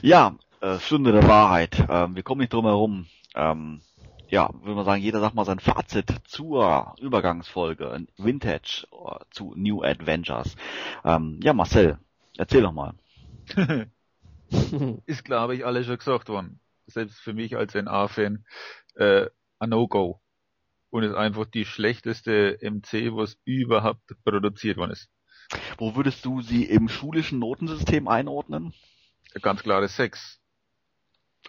Ja, 0.00 0.36
äh, 0.72 0.80
Stunde 0.80 1.12
der 1.12 1.28
Wahrheit. 1.28 1.86
Ähm, 1.88 2.14
wir 2.16 2.22
kommen 2.22 2.40
nicht 2.40 2.52
drum 2.52 2.64
herum. 2.64 3.06
Ähm, 3.34 3.80
ja, 4.28 4.50
würde 4.60 4.74
man 4.74 4.84
sagen, 4.84 5.02
jeder 5.02 5.20
sagt 5.20 5.34
mal 5.34 5.44
sein 5.44 5.58
Fazit 5.60 6.14
zur 6.24 6.94
Übergangsfolge 7.00 8.06
Vintage 8.16 8.86
äh, 8.92 9.24
zu 9.30 9.54
New 9.56 9.82
Adventures. 9.82 10.56
Ähm, 11.04 11.40
ja, 11.42 11.52
Marcel, 11.52 11.98
erzähl 12.36 12.62
doch 12.62 12.72
mal. 12.72 12.94
Ist, 15.06 15.24
glaube 15.24 15.54
ich, 15.54 15.64
alles 15.64 15.86
schon 15.86 15.98
gesagt 15.98 16.28
worden. 16.28 16.60
Selbst 16.86 17.20
für 17.20 17.32
mich 17.32 17.56
als 17.56 17.74
NA-Fan 17.74 18.44
äh, 18.96 19.26
ein 19.58 19.70
No-Go. 19.70 20.20
Und 20.90 21.04
ist 21.04 21.14
einfach 21.14 21.46
die 21.46 21.64
schlechteste 21.64 22.58
MC, 22.60 23.16
was 23.16 23.38
überhaupt 23.46 24.02
produziert 24.24 24.76
worden 24.76 24.90
ist. 24.90 25.08
Wo 25.78 25.96
würdest 25.96 26.26
du 26.26 26.42
sie 26.42 26.64
im 26.64 26.90
schulischen 26.90 27.38
Notensystem 27.38 28.08
einordnen? 28.08 28.74
Ganz 29.40 29.62
klare 29.62 29.88
Sechs. 29.88 30.41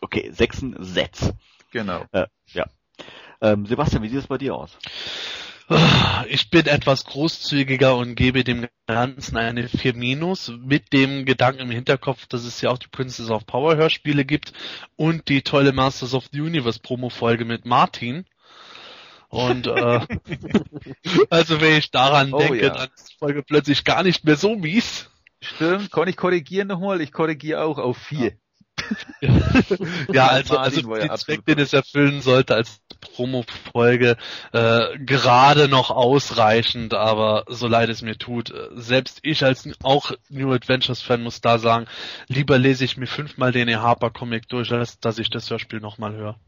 Okay, 0.04 0.32
Sechsen 0.32 0.76
Setz. 0.80 1.34
Genau. 1.72 2.06
Äh, 2.12 2.26
ja. 2.48 2.66
Ähm, 3.42 3.66
Sebastian, 3.66 4.04
wie 4.04 4.10
sieht 4.10 4.20
es 4.20 4.28
bei 4.28 4.38
dir 4.38 4.54
aus? 4.54 4.78
Ich 6.28 6.50
bin 6.50 6.66
etwas 6.66 7.06
großzügiger 7.06 7.96
und 7.96 8.16
gebe 8.16 8.44
dem 8.44 8.68
Ganzen 8.86 9.38
eine 9.38 9.70
4 9.70 9.96
Minus 9.96 10.52
mit 10.60 10.92
dem 10.92 11.24
Gedanken 11.24 11.62
im 11.62 11.72
Hinterkopf, 11.72 12.28
dass 12.28 12.44
es 12.44 12.60
ja 12.60 12.70
auch 12.70 12.78
die 12.78 12.90
Princess 12.90 13.30
of 13.30 13.46
Power 13.46 13.78
Hörspiele 13.78 14.26
gibt 14.26 14.52
und 14.98 15.30
die 15.30 15.42
tolle 15.42 15.72
Masters 15.72 16.14
of 16.14 16.26
the 16.34 16.42
Universe 16.42 16.82
Promo 16.82 17.10
Folge 17.10 17.46
mit 17.46 17.66
Martin. 17.66 18.26
Und 19.30 19.68
äh, 19.68 20.02
also 21.30 21.62
wenn 21.62 21.78
ich 21.78 21.92
daran 21.92 22.34
Oh, 22.34 22.40
denke, 22.40 22.62
ja. 22.62 22.70
dann 22.74 22.90
ist 22.94 23.14
die 23.14 23.18
Folge 23.18 23.42
plötzlich 23.42 23.86
gar 23.86 24.04
nicht 24.04 24.26
mehr 24.26 24.36
so 24.36 24.56
mies. 24.56 25.10
Stimmt, 25.42 25.92
kann 25.92 26.10
ich 26.10 26.18
korrigieren 26.18 26.68
nochmal? 26.68 27.00
Ich 27.00 27.14
korrigiere 27.14 27.64
auch 27.64 27.78
auf 27.78 27.98
vier. 27.98 28.38
Ja, 30.12 30.28
also, 30.28 30.58
also 30.58 30.96
den 30.96 31.16
Zweck, 31.18 31.46
den 31.46 31.60
es 31.60 31.74
erfüllen 31.74 32.22
sollte 32.22 32.56
als 32.56 32.82
Promo-Folge, 33.00 34.18
äh, 34.52 34.98
gerade 35.00 35.68
noch 35.68 35.92
ausreichend, 35.92 36.94
aber 36.94 37.46
so 37.48 37.68
leid 37.68 37.90
es 37.90 38.02
mir 38.02 38.18
tut, 38.18 38.52
äh, 38.52 38.70
selbst 38.74 39.20
ich 39.24 39.44
als 39.44 39.70
auch 39.84 40.12
New 40.30 40.52
Adventures-Fan 40.52 41.24
muss 41.24 41.42
da 41.42 41.58
sagen, 41.58 41.88
lieber 42.28 42.58
lese 42.58 42.86
ich 42.86 42.98
mir 42.98 43.08
fünfmal 43.08 43.52
den 43.52 43.68
E. 43.68 43.76
Harper-Comic 43.76 44.48
durch, 44.50 44.72
als 44.72 45.00
dass 45.00 45.20
ich 45.20 45.30
das 45.30 45.50
Hörspiel 45.50 45.80
nochmal 45.80 46.14
höre. 46.14 46.40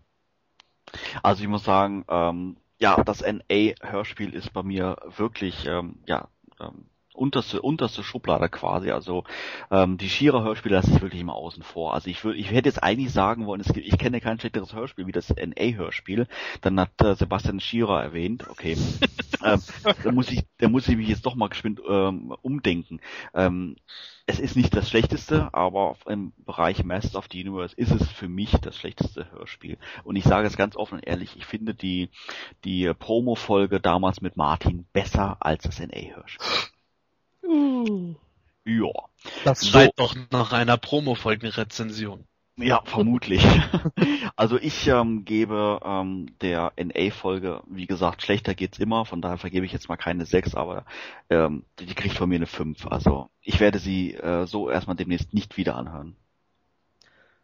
Also 1.24 1.41
ich 1.41 1.49
muss 1.49 1.64
sagen, 1.64 2.06
ähm, 2.10 2.57
ja, 2.80 3.02
das 3.03 3.22
NA-Hörspiel 3.22 4.34
ist 4.34 4.53
bei 4.53 4.64
mir 4.64 4.98
wirklich, 5.16 5.66
ähm, 5.66 5.99
ja, 6.06 6.28
ähm, 6.60 6.86
unterste, 7.16 7.62
unterste 7.62 8.04
Schublade 8.04 8.50
quasi. 8.50 8.92
Also 8.92 9.24
ähm, 9.72 9.98
die 9.98 10.10
Shira-Hörspiele 10.10 10.76
lasse 10.76 10.92
ich 10.94 11.02
wirklich 11.02 11.22
immer 11.22 11.36
außen 11.36 11.64
vor. 11.64 11.94
Also 11.94 12.10
ich 12.10 12.24
würde, 12.24 12.38
ich 12.38 12.52
hätte 12.52 12.70
jetzt 12.70 12.84
eigentlich 12.84 13.12
sagen 13.12 13.46
wollen, 13.46 13.62
es 13.62 13.74
gibt, 13.74 13.88
ich 13.88 13.98
kenne 13.98 14.22
kein 14.22 14.40
schlechteres 14.40 14.74
Hörspiel 14.74 15.08
wie 15.08 15.12
das 15.12 15.30
NA-Hörspiel. 15.30 16.28
Dann 16.62 16.80
hat 16.80 17.02
äh, 17.02 17.16
Sebastian 17.16 17.60
Shira 17.60 18.02
erwähnt. 18.02 18.46
Okay, 18.50 18.78
ähm, 19.44 19.62
da 20.04 20.12
muss 20.12 20.32
ich, 20.32 20.44
da 20.58 20.70
muss 20.70 20.88
ich 20.88 20.98
mich 20.98 21.10
jetzt 21.10 21.26
doch 21.26 21.36
mal 21.36 21.50
geschwind 21.50 21.82
ähm, 21.88 22.34
umdenken. 22.42 23.00
Ähm, 23.34 23.76
es 24.28 24.40
ist 24.40 24.56
nicht 24.56 24.76
das 24.76 24.90
schlechteste, 24.90 25.54
aber 25.54 25.98
im 26.08 26.34
Bereich 26.38 26.84
Masters 26.84 27.16
of 27.16 27.28
the 27.32 27.42
Universe 27.42 27.76
ist 27.76 27.92
es 27.92 28.10
für 28.10 28.28
mich 28.28 28.52
das 28.52 28.76
schlechteste 28.76 29.32
Hörspiel. 29.32 29.78
Und 30.04 30.16
ich 30.16 30.24
sage 30.24 30.48
es 30.48 30.58
ganz 30.58 30.76
offen 30.76 30.96
und 30.96 31.06
ehrlich, 31.06 31.36
ich 31.38 31.46
finde 31.46 31.76
die, 31.76 32.10
die 32.64 32.92
Promo-Folge 32.94 33.80
damals 33.80 34.22
mit 34.22 34.36
Martin 34.36 34.88
besser 34.94 35.38
als 35.42 35.64
das 35.64 35.80
NA-Hörspiel. 35.80 36.75
Ja. 38.66 38.92
Das 39.44 39.62
So. 39.62 39.68
schreit 39.68 39.92
doch 39.98 40.16
nach 40.32 40.52
einer 40.52 40.78
Promo-Folgen-Rezension. 40.78 42.26
Ja, 42.58 42.82
vermutlich. 42.86 43.46
also 44.38 44.58
ich 44.58 44.88
ähm, 44.88 45.26
gebe 45.26 45.82
ähm, 45.84 46.28
der 46.40 46.72
NA-Folge, 46.78 47.62
wie 47.68 47.86
gesagt, 47.86 48.22
schlechter 48.24 48.56
geht's 48.56 48.80
immer, 48.80 49.06
von 49.06 49.22
daher 49.22 49.38
vergebe 49.38 49.66
ich 49.66 49.74
jetzt 49.74 49.90
mal 49.90 49.98
keine 49.98 50.26
6, 50.26 50.56
aber 50.56 50.86
ähm, 51.30 51.66
die 51.80 51.94
kriegt 51.94 52.16
von 52.16 52.30
mir 52.30 52.36
eine 52.36 52.48
5. 52.48 52.88
Also 52.88 53.30
ich 53.42 53.60
werde 53.60 53.80
sie 53.80 54.14
äh, 54.14 54.46
so 54.48 54.70
erstmal 54.70 54.96
demnächst 54.96 55.34
nicht 55.34 55.58
wieder 55.58 55.76
anhören. 55.76 56.16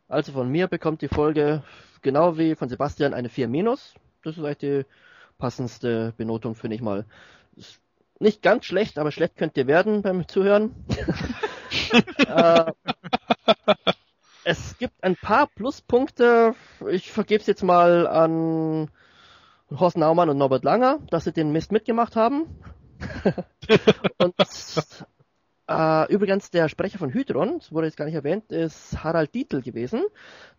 Also 0.08 0.32
von 0.32 0.50
mir 0.50 0.68
bekommt 0.68 1.02
die 1.02 1.10
Folge 1.10 1.64
genau 2.02 2.38
wie 2.38 2.56
von 2.56 2.70
Sebastian 2.70 3.14
eine 3.14 3.30
4 3.30 3.50
minus. 3.50 3.94
Das 4.24 4.38
ist 4.38 4.44
eigentlich 4.44 4.58
die 4.60 4.86
passendste 5.38 6.14
Benotung, 6.16 6.56
finde 6.56 6.76
ich 6.76 6.82
mal. 6.82 7.06
Nicht 8.22 8.44
ganz 8.44 8.66
schlecht, 8.66 9.00
aber 9.00 9.12
schlecht 9.12 9.36
könnt 9.36 9.58
ihr 9.58 9.66
werden 9.66 10.04
beim 10.04 10.28
Zuhören. 10.28 10.76
äh, 12.20 12.72
es 14.44 14.78
gibt 14.78 15.04
ein 15.04 15.16
paar 15.16 15.48
Pluspunkte. 15.48 16.54
Ich 16.92 17.12
vergebe 17.12 17.42
es 17.42 17.48
jetzt 17.48 17.64
mal 17.64 18.06
an 18.06 18.92
Horst 19.72 19.98
Naumann 19.98 20.30
und 20.30 20.38
Norbert 20.38 20.64
Langer, 20.64 21.00
dass 21.10 21.24
sie 21.24 21.32
den 21.32 21.52
Mist 21.52 21.72
mitgemacht 21.72 22.16
haben. 22.16 22.46
und 24.20 24.36
äh, 25.68 26.14
übrigens, 26.14 26.52
der 26.52 26.70
Sprecher 26.70 27.00
von 27.00 27.12
Hydron, 27.12 27.58
das 27.58 27.72
wurde 27.72 27.88
jetzt 27.88 27.98
gar 27.98 28.06
nicht 28.06 28.14
erwähnt, 28.14 28.52
ist 28.52 29.04
Harald 29.04 29.34
Dietl 29.34 29.64
gewesen. 29.64 30.04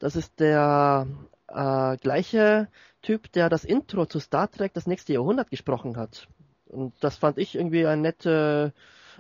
Das 0.01 0.17
ist 0.17 0.41
der 0.41 1.07
äh, 1.47 1.97
gleiche 1.99 2.67
Typ, 3.03 3.31
der 3.31 3.49
das 3.49 3.65
Intro 3.65 4.07
zu 4.07 4.19
Star 4.19 4.51
Trek 4.51 4.75
das 4.75 4.89
nächste 4.89 5.13
Jahrhundert 5.13 5.49
gesprochen 5.49 5.97
hat. 5.97 6.27
Und 6.73 6.95
das 7.01 7.17
fand 7.17 7.39
ich 7.39 7.55
irgendwie 7.55 7.87
ein 7.87 8.01
nette, 8.01 8.73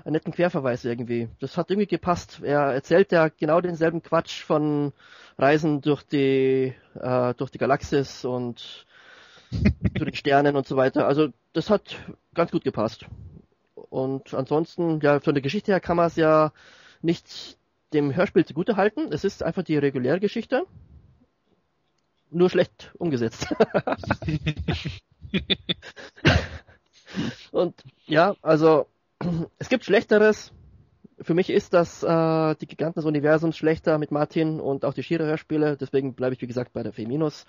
einen 0.05 0.15
netten 0.15 0.33
Querverweis 0.33 0.85
irgendwie. 0.85 1.29
Das 1.39 1.57
hat 1.57 1.70
irgendwie 1.70 1.87
gepasst. 1.87 2.41
Er 2.43 2.73
erzählt 2.73 3.12
ja 3.12 3.29
genau 3.29 3.61
denselben 3.61 4.03
Quatsch 4.03 4.43
von 4.43 4.93
Reisen 5.39 5.83
durch 5.83 6.03
die, 6.03 6.74
äh, 6.99 7.35
durch 7.35 7.51
die 7.51 7.59
Galaxis 7.59 8.24
und 8.24 8.87
zu 9.99 10.05
den 10.05 10.15
Sternen 10.15 10.57
und 10.57 10.66
so 10.66 10.77
weiter. 10.77 11.07
Also 11.07 11.29
das 11.53 11.69
hat 11.69 11.97
ganz 12.35 12.51
gut 12.51 12.65
gepasst. 12.65 13.07
Und 13.74 14.33
ansonsten, 14.33 15.01
ja, 15.01 15.20
von 15.20 15.35
der 15.35 15.43
Geschichte 15.43 15.73
her 15.73 15.81
kann 15.81 15.99
man 15.99 16.07
es 16.07 16.16
ja 16.16 16.53
nicht 17.03 17.59
dem 17.93 18.16
Hörspiel 18.16 18.47
zugute 18.47 18.77
halten. 18.77 19.12
Es 19.12 19.24
ist 19.24 19.43
einfach 19.43 19.62
die 19.62 19.77
reguläre 19.77 20.20
Geschichte. 20.20 20.65
Nur 22.31 22.49
schlecht 22.49 22.93
umgesetzt. 22.97 23.47
Und 27.51 27.82
ja, 28.06 28.34
also 28.43 28.86
es 29.59 29.68
gibt 29.68 29.84
Schlechteres. 29.84 30.52
Für 31.20 31.34
mich 31.34 31.51
ist 31.51 31.72
das 31.72 32.02
äh, 32.02 32.55
die 32.56 32.66
Giganten 32.66 32.98
des 32.98 33.05
Universums 33.05 33.56
schlechter 33.56 33.98
mit 33.98 34.10
Martin 34.10 34.60
und 34.60 34.84
auch 34.84 34.94
die 34.94 35.02
Shira-Hörspiele. 35.02 35.76
Deswegen 35.76 36.14
bleibe 36.14 36.34
ich, 36.34 36.43
wie 36.43 36.47
gesagt, 36.47 36.72
bei 36.72 36.82
der 36.82 36.93
Feminus. 36.93 37.47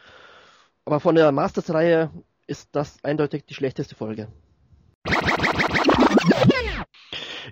Aber 0.86 1.00
von 1.00 1.16
der 1.16 1.32
Masters-Reihe 1.32 2.12
ist 2.46 2.70
das 2.74 3.04
eindeutig 3.04 3.46
die 3.46 3.54
schlechteste 3.54 3.96
Folge. 3.96 4.28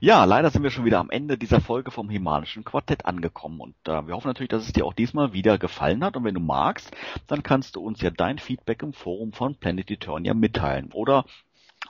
Ja, 0.04 0.24
leider 0.26 0.50
sind 0.50 0.64
wir 0.64 0.72
schon 0.72 0.86
wieder 0.86 1.00
am 1.00 1.12
Ende 1.12 1.38
dieser 1.38 1.62
Folge 1.62 1.92
vom 1.92 2.10
Himalischen 2.10 2.64
Quartett 2.64 3.06
angekommen 3.06 3.60
und 3.60 3.76
äh, 3.88 4.08
wir 4.08 4.16
hoffen 4.16 4.30
natürlich, 4.30 4.50
dass 4.50 4.66
es 4.66 4.74
dir 4.74 4.84
auch 4.84 4.94
diesmal 4.94 5.32
wieder 5.34 5.60
gefallen 5.60 6.04
hat 6.04 6.18
und 6.18 6.24
wenn 6.24 6.34
du 6.34 6.40
magst, 6.40 6.92
dann 7.28 7.44
kannst 7.44 7.76
du 7.76 7.82
uns 7.82 8.02
ja 8.02 8.10
dein 8.10 8.40
Feedback 8.40 8.82
im 8.82 8.94
Forum 8.94 9.32
von 9.32 9.56
Planet 9.56 9.92
Eternia 9.92 10.34
mitteilen 10.34 10.92
oder 10.92 11.26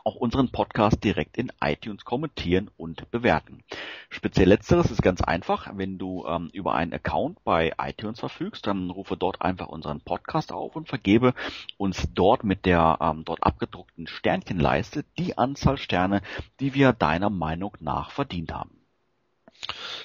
auch 0.03 0.15
unseren 0.15 0.49
Podcast 0.49 1.03
direkt 1.03 1.37
in 1.37 1.51
iTunes 1.61 2.05
kommentieren 2.05 2.69
und 2.77 3.09
bewerten. 3.11 3.63
Speziell 4.09 4.49
letzteres 4.49 4.91
ist 4.91 5.01
ganz 5.01 5.21
einfach, 5.21 5.69
wenn 5.75 5.97
du 5.97 6.25
ähm, 6.27 6.49
über 6.53 6.73
einen 6.75 6.93
Account 6.93 7.43
bei 7.43 7.73
iTunes 7.79 8.19
verfügst, 8.19 8.67
dann 8.67 8.89
rufe 8.89 9.17
dort 9.17 9.41
einfach 9.41 9.67
unseren 9.67 10.01
Podcast 10.01 10.51
auf 10.51 10.75
und 10.75 10.89
vergebe 10.89 11.33
uns 11.77 12.09
dort 12.13 12.43
mit 12.43 12.65
der 12.65 12.97
ähm, 13.01 13.23
dort 13.25 13.43
abgedruckten 13.43 14.07
Sternchenleiste 14.07 15.05
die 15.17 15.37
Anzahl 15.37 15.77
Sterne, 15.77 16.21
die 16.59 16.73
wir 16.73 16.93
deiner 16.93 17.29
Meinung 17.29 17.77
nach 17.79 18.11
verdient 18.11 18.53
haben. 18.53 18.80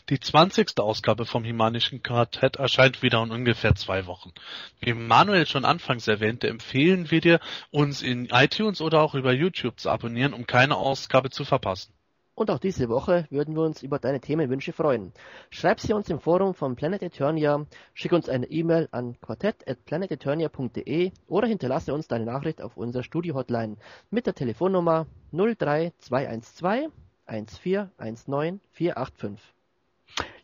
Die 0.09 0.21
20. 0.21 0.79
Ausgabe 0.79 1.27
vom 1.27 1.43
Himanischen 1.43 2.03
Quartett 2.03 2.57
erscheint 2.57 3.03
wieder 3.03 3.23
in 3.23 3.33
ungefähr 3.33 3.75
zwei 3.75 4.07
Wochen. 4.07 4.33
Wie 4.81 4.93
Manuel 4.93 5.47
schon 5.47 5.65
anfangs 5.65 6.07
erwähnte, 6.07 6.49
empfehlen 6.49 7.11
wir 7.11 7.21
dir, 7.21 7.41
uns 7.71 8.03
in 8.03 8.27
iTunes 8.27 8.81
oder 8.81 9.03
auch 9.03 9.15
über 9.15 9.33
YouTube 9.33 9.81
zu 9.81 9.91
abonnieren, 9.91 10.33
um 10.33 10.47
keine 10.47 10.77
Ausgabe 10.77 11.31
zu 11.31 11.45
verpassen. 11.45 11.93
Und 12.37 12.51
auch 12.51 12.59
diese 12.59 12.91
Woche 12.91 13.27
würden 13.31 13.57
wir 13.57 13.63
uns 13.63 13.83
über 13.83 13.99
deine 13.99 14.21
Themenwünsche 14.21 14.75
freuen. 14.75 15.13
Schreib 15.49 15.81
sie 15.81 15.95
uns 15.95 16.11
im 16.11 16.21
Forum 16.21 16.53
von 16.53 16.77
Planet 16.77 17.03
Eternia, 17.03 17.65
schick 17.95 18.13
uns 18.13 18.29
eine 18.29 18.47
E-Mail 18.47 18.89
an 18.93 19.19
quartett.planeteternia.de 19.23 21.13
oder 21.29 21.49
hinterlasse 21.49 21.95
uns 21.95 22.09
deine 22.09 22.27
Nachricht 22.27 22.61
auf 22.61 22.77
unserer 22.77 23.05
Studio-Hotline 23.05 23.79
mit 24.11 24.27
der 24.27 24.35
Telefonnummer 24.35 25.07
03212 25.33 26.93
1419 27.27 28.61
485. 28.73 29.57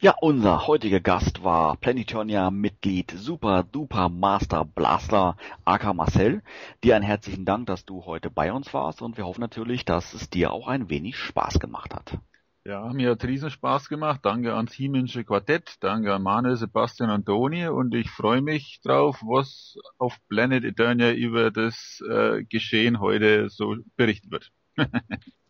Ja, 0.00 0.16
unser 0.20 0.66
heutiger 0.66 1.00
Gast 1.00 1.44
war 1.44 1.76
Planetonia-Mitglied 1.76 3.12
Super 3.12 3.62
Duper 3.62 4.08
Master 4.08 4.64
Blaster 4.64 5.36
Aka 5.64 5.94
Marcel. 5.94 6.42
Dir 6.82 6.96
einen 6.96 7.04
herzlichen 7.04 7.44
Dank, 7.44 7.66
dass 7.66 7.84
du 7.84 8.04
heute 8.04 8.28
bei 8.28 8.52
uns 8.52 8.74
warst 8.74 9.00
und 9.00 9.16
wir 9.16 9.24
hoffen 9.24 9.40
natürlich, 9.40 9.84
dass 9.84 10.12
es 10.12 10.28
dir 10.28 10.52
auch 10.52 10.66
ein 10.66 10.90
wenig 10.90 11.16
Spaß 11.16 11.60
gemacht 11.60 11.94
hat. 11.94 12.18
Ja, 12.64 12.92
mir 12.92 13.10
hat 13.10 13.24
riesen 13.24 13.50
Spaß 13.50 13.88
gemacht. 13.88 14.20
Danke 14.24 14.54
ans 14.54 14.72
Hiemensche 14.72 15.24
Quartett, 15.24 15.76
danke 15.80 16.14
an 16.14 16.22
Manuel, 16.22 16.56
Sebastian 16.56 17.10
und 17.10 17.26
Toni 17.26 17.66
und 17.66 17.94
ich 17.94 18.10
freue 18.10 18.42
mich 18.42 18.80
drauf, 18.84 19.20
was 19.22 19.76
auf 19.98 20.16
Planet 20.28 20.64
Eternia 20.64 21.12
über 21.12 21.50
das 21.50 22.02
äh, 22.08 22.44
Geschehen 22.44 23.00
heute 23.00 23.48
so 23.48 23.76
berichtet 23.96 24.30
wird. 24.30 24.52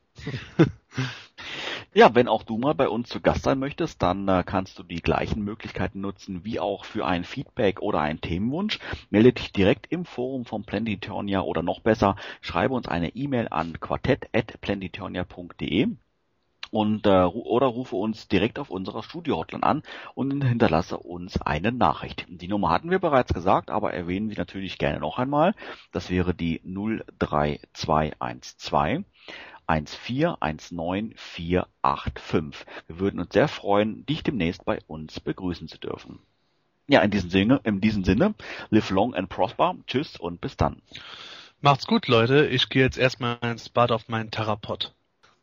Ja, 1.94 2.14
wenn 2.14 2.26
auch 2.26 2.42
du 2.42 2.56
mal 2.56 2.74
bei 2.74 2.88
uns 2.88 3.10
zu 3.10 3.20
Gast 3.20 3.42
sein 3.42 3.58
möchtest, 3.58 4.02
dann 4.02 4.26
äh, 4.26 4.42
kannst 4.46 4.78
du 4.78 4.82
die 4.82 5.02
gleichen 5.02 5.44
Möglichkeiten 5.44 6.00
nutzen 6.00 6.42
wie 6.42 6.58
auch 6.58 6.86
für 6.86 7.04
ein 7.04 7.22
Feedback 7.22 7.82
oder 7.82 8.00
einen 8.00 8.22
Themenwunsch. 8.22 8.78
Melde 9.10 9.34
dich 9.34 9.52
direkt 9.52 9.92
im 9.92 10.06
Forum 10.06 10.46
von 10.46 10.64
Planetonia 10.64 11.42
oder 11.42 11.62
noch 11.62 11.80
besser, 11.80 12.16
schreibe 12.40 12.72
uns 12.72 12.88
eine 12.88 13.14
E-Mail 13.14 13.48
an 13.50 13.78
quartett.planetonia.de 13.78 15.88
und 16.70 17.06
äh, 17.06 17.24
oder 17.24 17.66
rufe 17.66 17.96
uns 17.96 18.26
direkt 18.26 18.58
auf 18.58 18.70
unserer 18.70 19.02
Studio-Hotline 19.02 19.62
an 19.62 19.82
und 20.14 20.42
hinterlasse 20.42 20.96
uns 20.96 21.42
eine 21.42 21.72
Nachricht. 21.72 22.24
Die 22.30 22.48
Nummer 22.48 22.70
hatten 22.70 22.90
wir 22.90 23.00
bereits 23.00 23.34
gesagt, 23.34 23.70
aber 23.70 23.92
erwähnen 23.92 24.30
wir 24.30 24.38
natürlich 24.38 24.78
gerne 24.78 24.98
noch 24.98 25.18
einmal. 25.18 25.54
Das 25.92 26.08
wäre 26.08 26.34
die 26.34 26.62
03212 26.64 29.04
1419485. 29.68 32.54
Wir 32.86 32.98
würden 32.98 33.20
uns 33.20 33.32
sehr 33.32 33.48
freuen, 33.48 34.06
dich 34.06 34.22
demnächst 34.22 34.64
bei 34.64 34.78
uns 34.86 35.20
begrüßen 35.20 35.68
zu 35.68 35.78
dürfen. 35.78 36.20
Ja, 36.88 37.00
in 37.00 37.10
diesem 37.10 37.30
Sinne, 37.30 37.60
in 37.64 37.80
diesem 37.80 38.04
Sinne, 38.04 38.34
live 38.70 38.90
long 38.90 39.14
and 39.14 39.28
prosper. 39.28 39.74
Tschüss 39.86 40.16
und 40.16 40.40
bis 40.40 40.56
dann. 40.56 40.82
Macht's 41.60 41.86
gut, 41.86 42.08
Leute. 42.08 42.46
Ich 42.46 42.68
gehe 42.68 42.82
jetzt 42.82 42.98
erstmal 42.98 43.38
ins 43.42 43.68
Bad 43.68 43.92
auf 43.92 44.08
meinen 44.08 44.30
Therapot. 44.30 44.94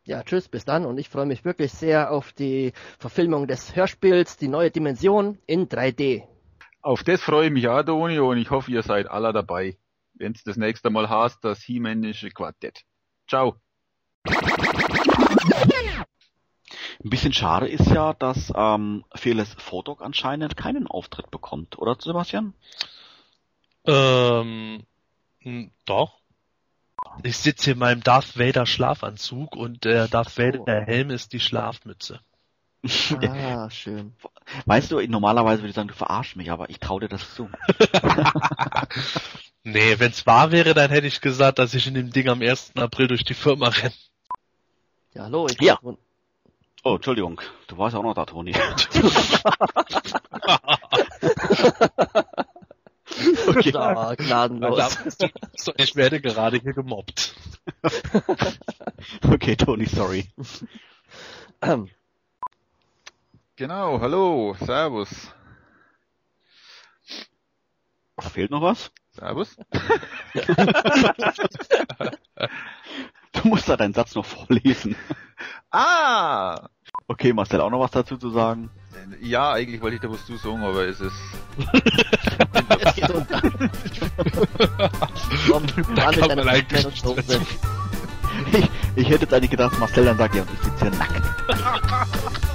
Ja, 0.04 0.24
tschüss, 0.24 0.50
bis 0.50 0.66
dann. 0.66 0.86
Und 0.86 0.98
ich 0.98 1.08
freue 1.08 1.26
mich 1.26 1.46
wirklich 1.46 1.72
sehr 1.72 2.12
auf 2.12 2.34
die 2.34 2.74
Verfilmung 2.98 3.48
des 3.48 3.76
Hörspiels 3.76 4.38
Die 4.38 4.48
neue 4.48 4.72
Dimension 4.72 5.38
in 5.46 5.70
3D. 5.70 6.24
Auf 6.82 7.04
das 7.04 7.22
freue 7.22 7.48
ich 7.48 7.54
mich 7.54 7.68
auch, 7.68 7.84
Toni, 7.84 8.20
und 8.20 8.38
ich 8.38 8.52
hoffe, 8.52 8.72
ihr 8.72 8.84
seid 8.84 9.10
alle 9.10 9.34
dabei, 9.34 9.78
wenn 10.14 10.32
es 10.32 10.44
das 10.44 10.58
nächste 10.58 10.90
Mal 10.90 11.10
heißt, 11.10 11.44
das 11.44 11.62
Hiemännische 11.62 12.32
Quartett. 12.32 12.84
Ciao. 13.28 13.56
Ein 17.04 17.10
bisschen 17.10 17.34
schade 17.34 17.68
ist 17.68 17.88
ja, 17.88 18.14
dass 18.14 18.52
ähm, 18.56 19.06
Fearless 19.16 19.56
Photog 19.58 20.02
anscheinend 20.02 20.58
keinen 20.58 20.86
Auftritt 20.86 21.32
bekommt, 21.32 21.80
oder 21.80 21.96
Sebastian? 21.98 22.54
Ähm, 23.86 24.84
doch. 25.86 26.20
Ich 27.24 27.38
sitze 27.38 27.66
hier 27.66 27.74
in 27.74 27.80
meinem 27.80 28.04
Darth 28.04 28.38
Vader 28.38 28.66
Schlafanzug 28.66 29.56
und 29.56 29.86
der 29.86 30.10
Darth 30.10 30.38
Vader 30.38 30.60
der 30.66 30.86
Helm 30.86 31.10
ist 31.10 31.32
die 31.34 31.40
Schlafmütze. 31.40 32.20
Ah, 33.22 33.70
schön. 33.70 34.14
Weißt 34.66 34.90
du, 34.92 35.02
normalerweise 35.02 35.62
würde 35.62 35.70
ich 35.70 35.76
sagen, 35.76 35.90
du 35.90 35.94
verarsch 35.94 36.38
mich, 36.38 36.50
aber 36.50 36.70
ich 36.70 36.80
traue 36.80 37.02
dir 37.02 37.10
das 37.10 37.36
zu. 37.36 37.50
Nee, 39.64 40.00
wenn's 40.00 40.26
wahr 40.26 40.52
wäre, 40.52 40.74
dann 40.74 40.90
hätte 40.90 41.08
ich 41.08 41.20
gesagt, 41.22 41.60
dass 41.60 41.74
ich 41.74 41.86
in 41.86 41.94
dem 41.94 42.12
Ding 42.12 42.30
am 42.30 42.42
1. 42.42 42.78
April 42.78 43.08
durch 43.08 43.26
die 43.26 43.34
Firma 43.34 43.68
renne. 43.68 43.94
Ja, 45.14 45.24
hallo, 45.24 45.48
ich 45.48 45.60
Ja. 45.62 45.76
bin 45.78 45.98
Oh, 46.84 46.96
Entschuldigung, 46.96 47.42
du 47.68 47.78
warst 47.78 47.96
auch 47.96 48.04
noch 48.04 48.14
da, 48.14 48.26
Toni. 48.26 48.54
okay. 53.48 53.72
da, 53.72 54.16
gnadenlos. 54.16 54.98
So, 55.58 55.74
ich 55.76 55.96
werde 55.98 56.22
gerade 56.22 56.58
hier 56.58 56.72
gemobbt. 56.74 57.36
okay, 59.30 59.58
Toni, 59.58 59.88
sorry. 59.88 60.32
Genau, 63.58 64.00
hallo, 64.00 64.56
servus. 64.62 65.10
Da 68.16 68.30
fehlt 68.30 68.52
noch 68.52 68.62
was? 68.62 68.90
Servus. 69.12 69.58
Du 73.32 73.48
musst 73.48 73.70
da 73.70 73.78
deinen 73.78 73.94
Satz 73.94 74.16
noch 74.16 74.26
vorlesen. 74.26 74.96
Ah! 75.72 76.68
Okay, 77.08 77.32
Marcel, 77.34 77.62
auch 77.62 77.70
noch 77.70 77.80
was 77.80 77.92
dazu 77.92 78.18
zu 78.18 78.32
sagen? 78.32 78.72
Ja, 79.22 79.54
eigentlich 79.54 79.82
wollte 79.82 79.96
ich 79.96 80.02
da 80.02 80.10
was 80.10 80.26
zu 80.26 80.36
sagen, 80.38 80.64
aber 80.64 80.88
es 80.88 81.00
ist... 81.00 81.14
ich 88.96 89.10
hätte 89.10 89.22
jetzt 89.22 89.34
eigentlich 89.34 89.52
gedacht, 89.52 89.78
Marcel 89.80 90.06
dann 90.06 90.18
sagt, 90.18 90.36
ja, 90.36 90.44
ich 90.54 90.60
sitze 90.60 90.90
hier 90.90 90.98
nackt. 90.98 91.22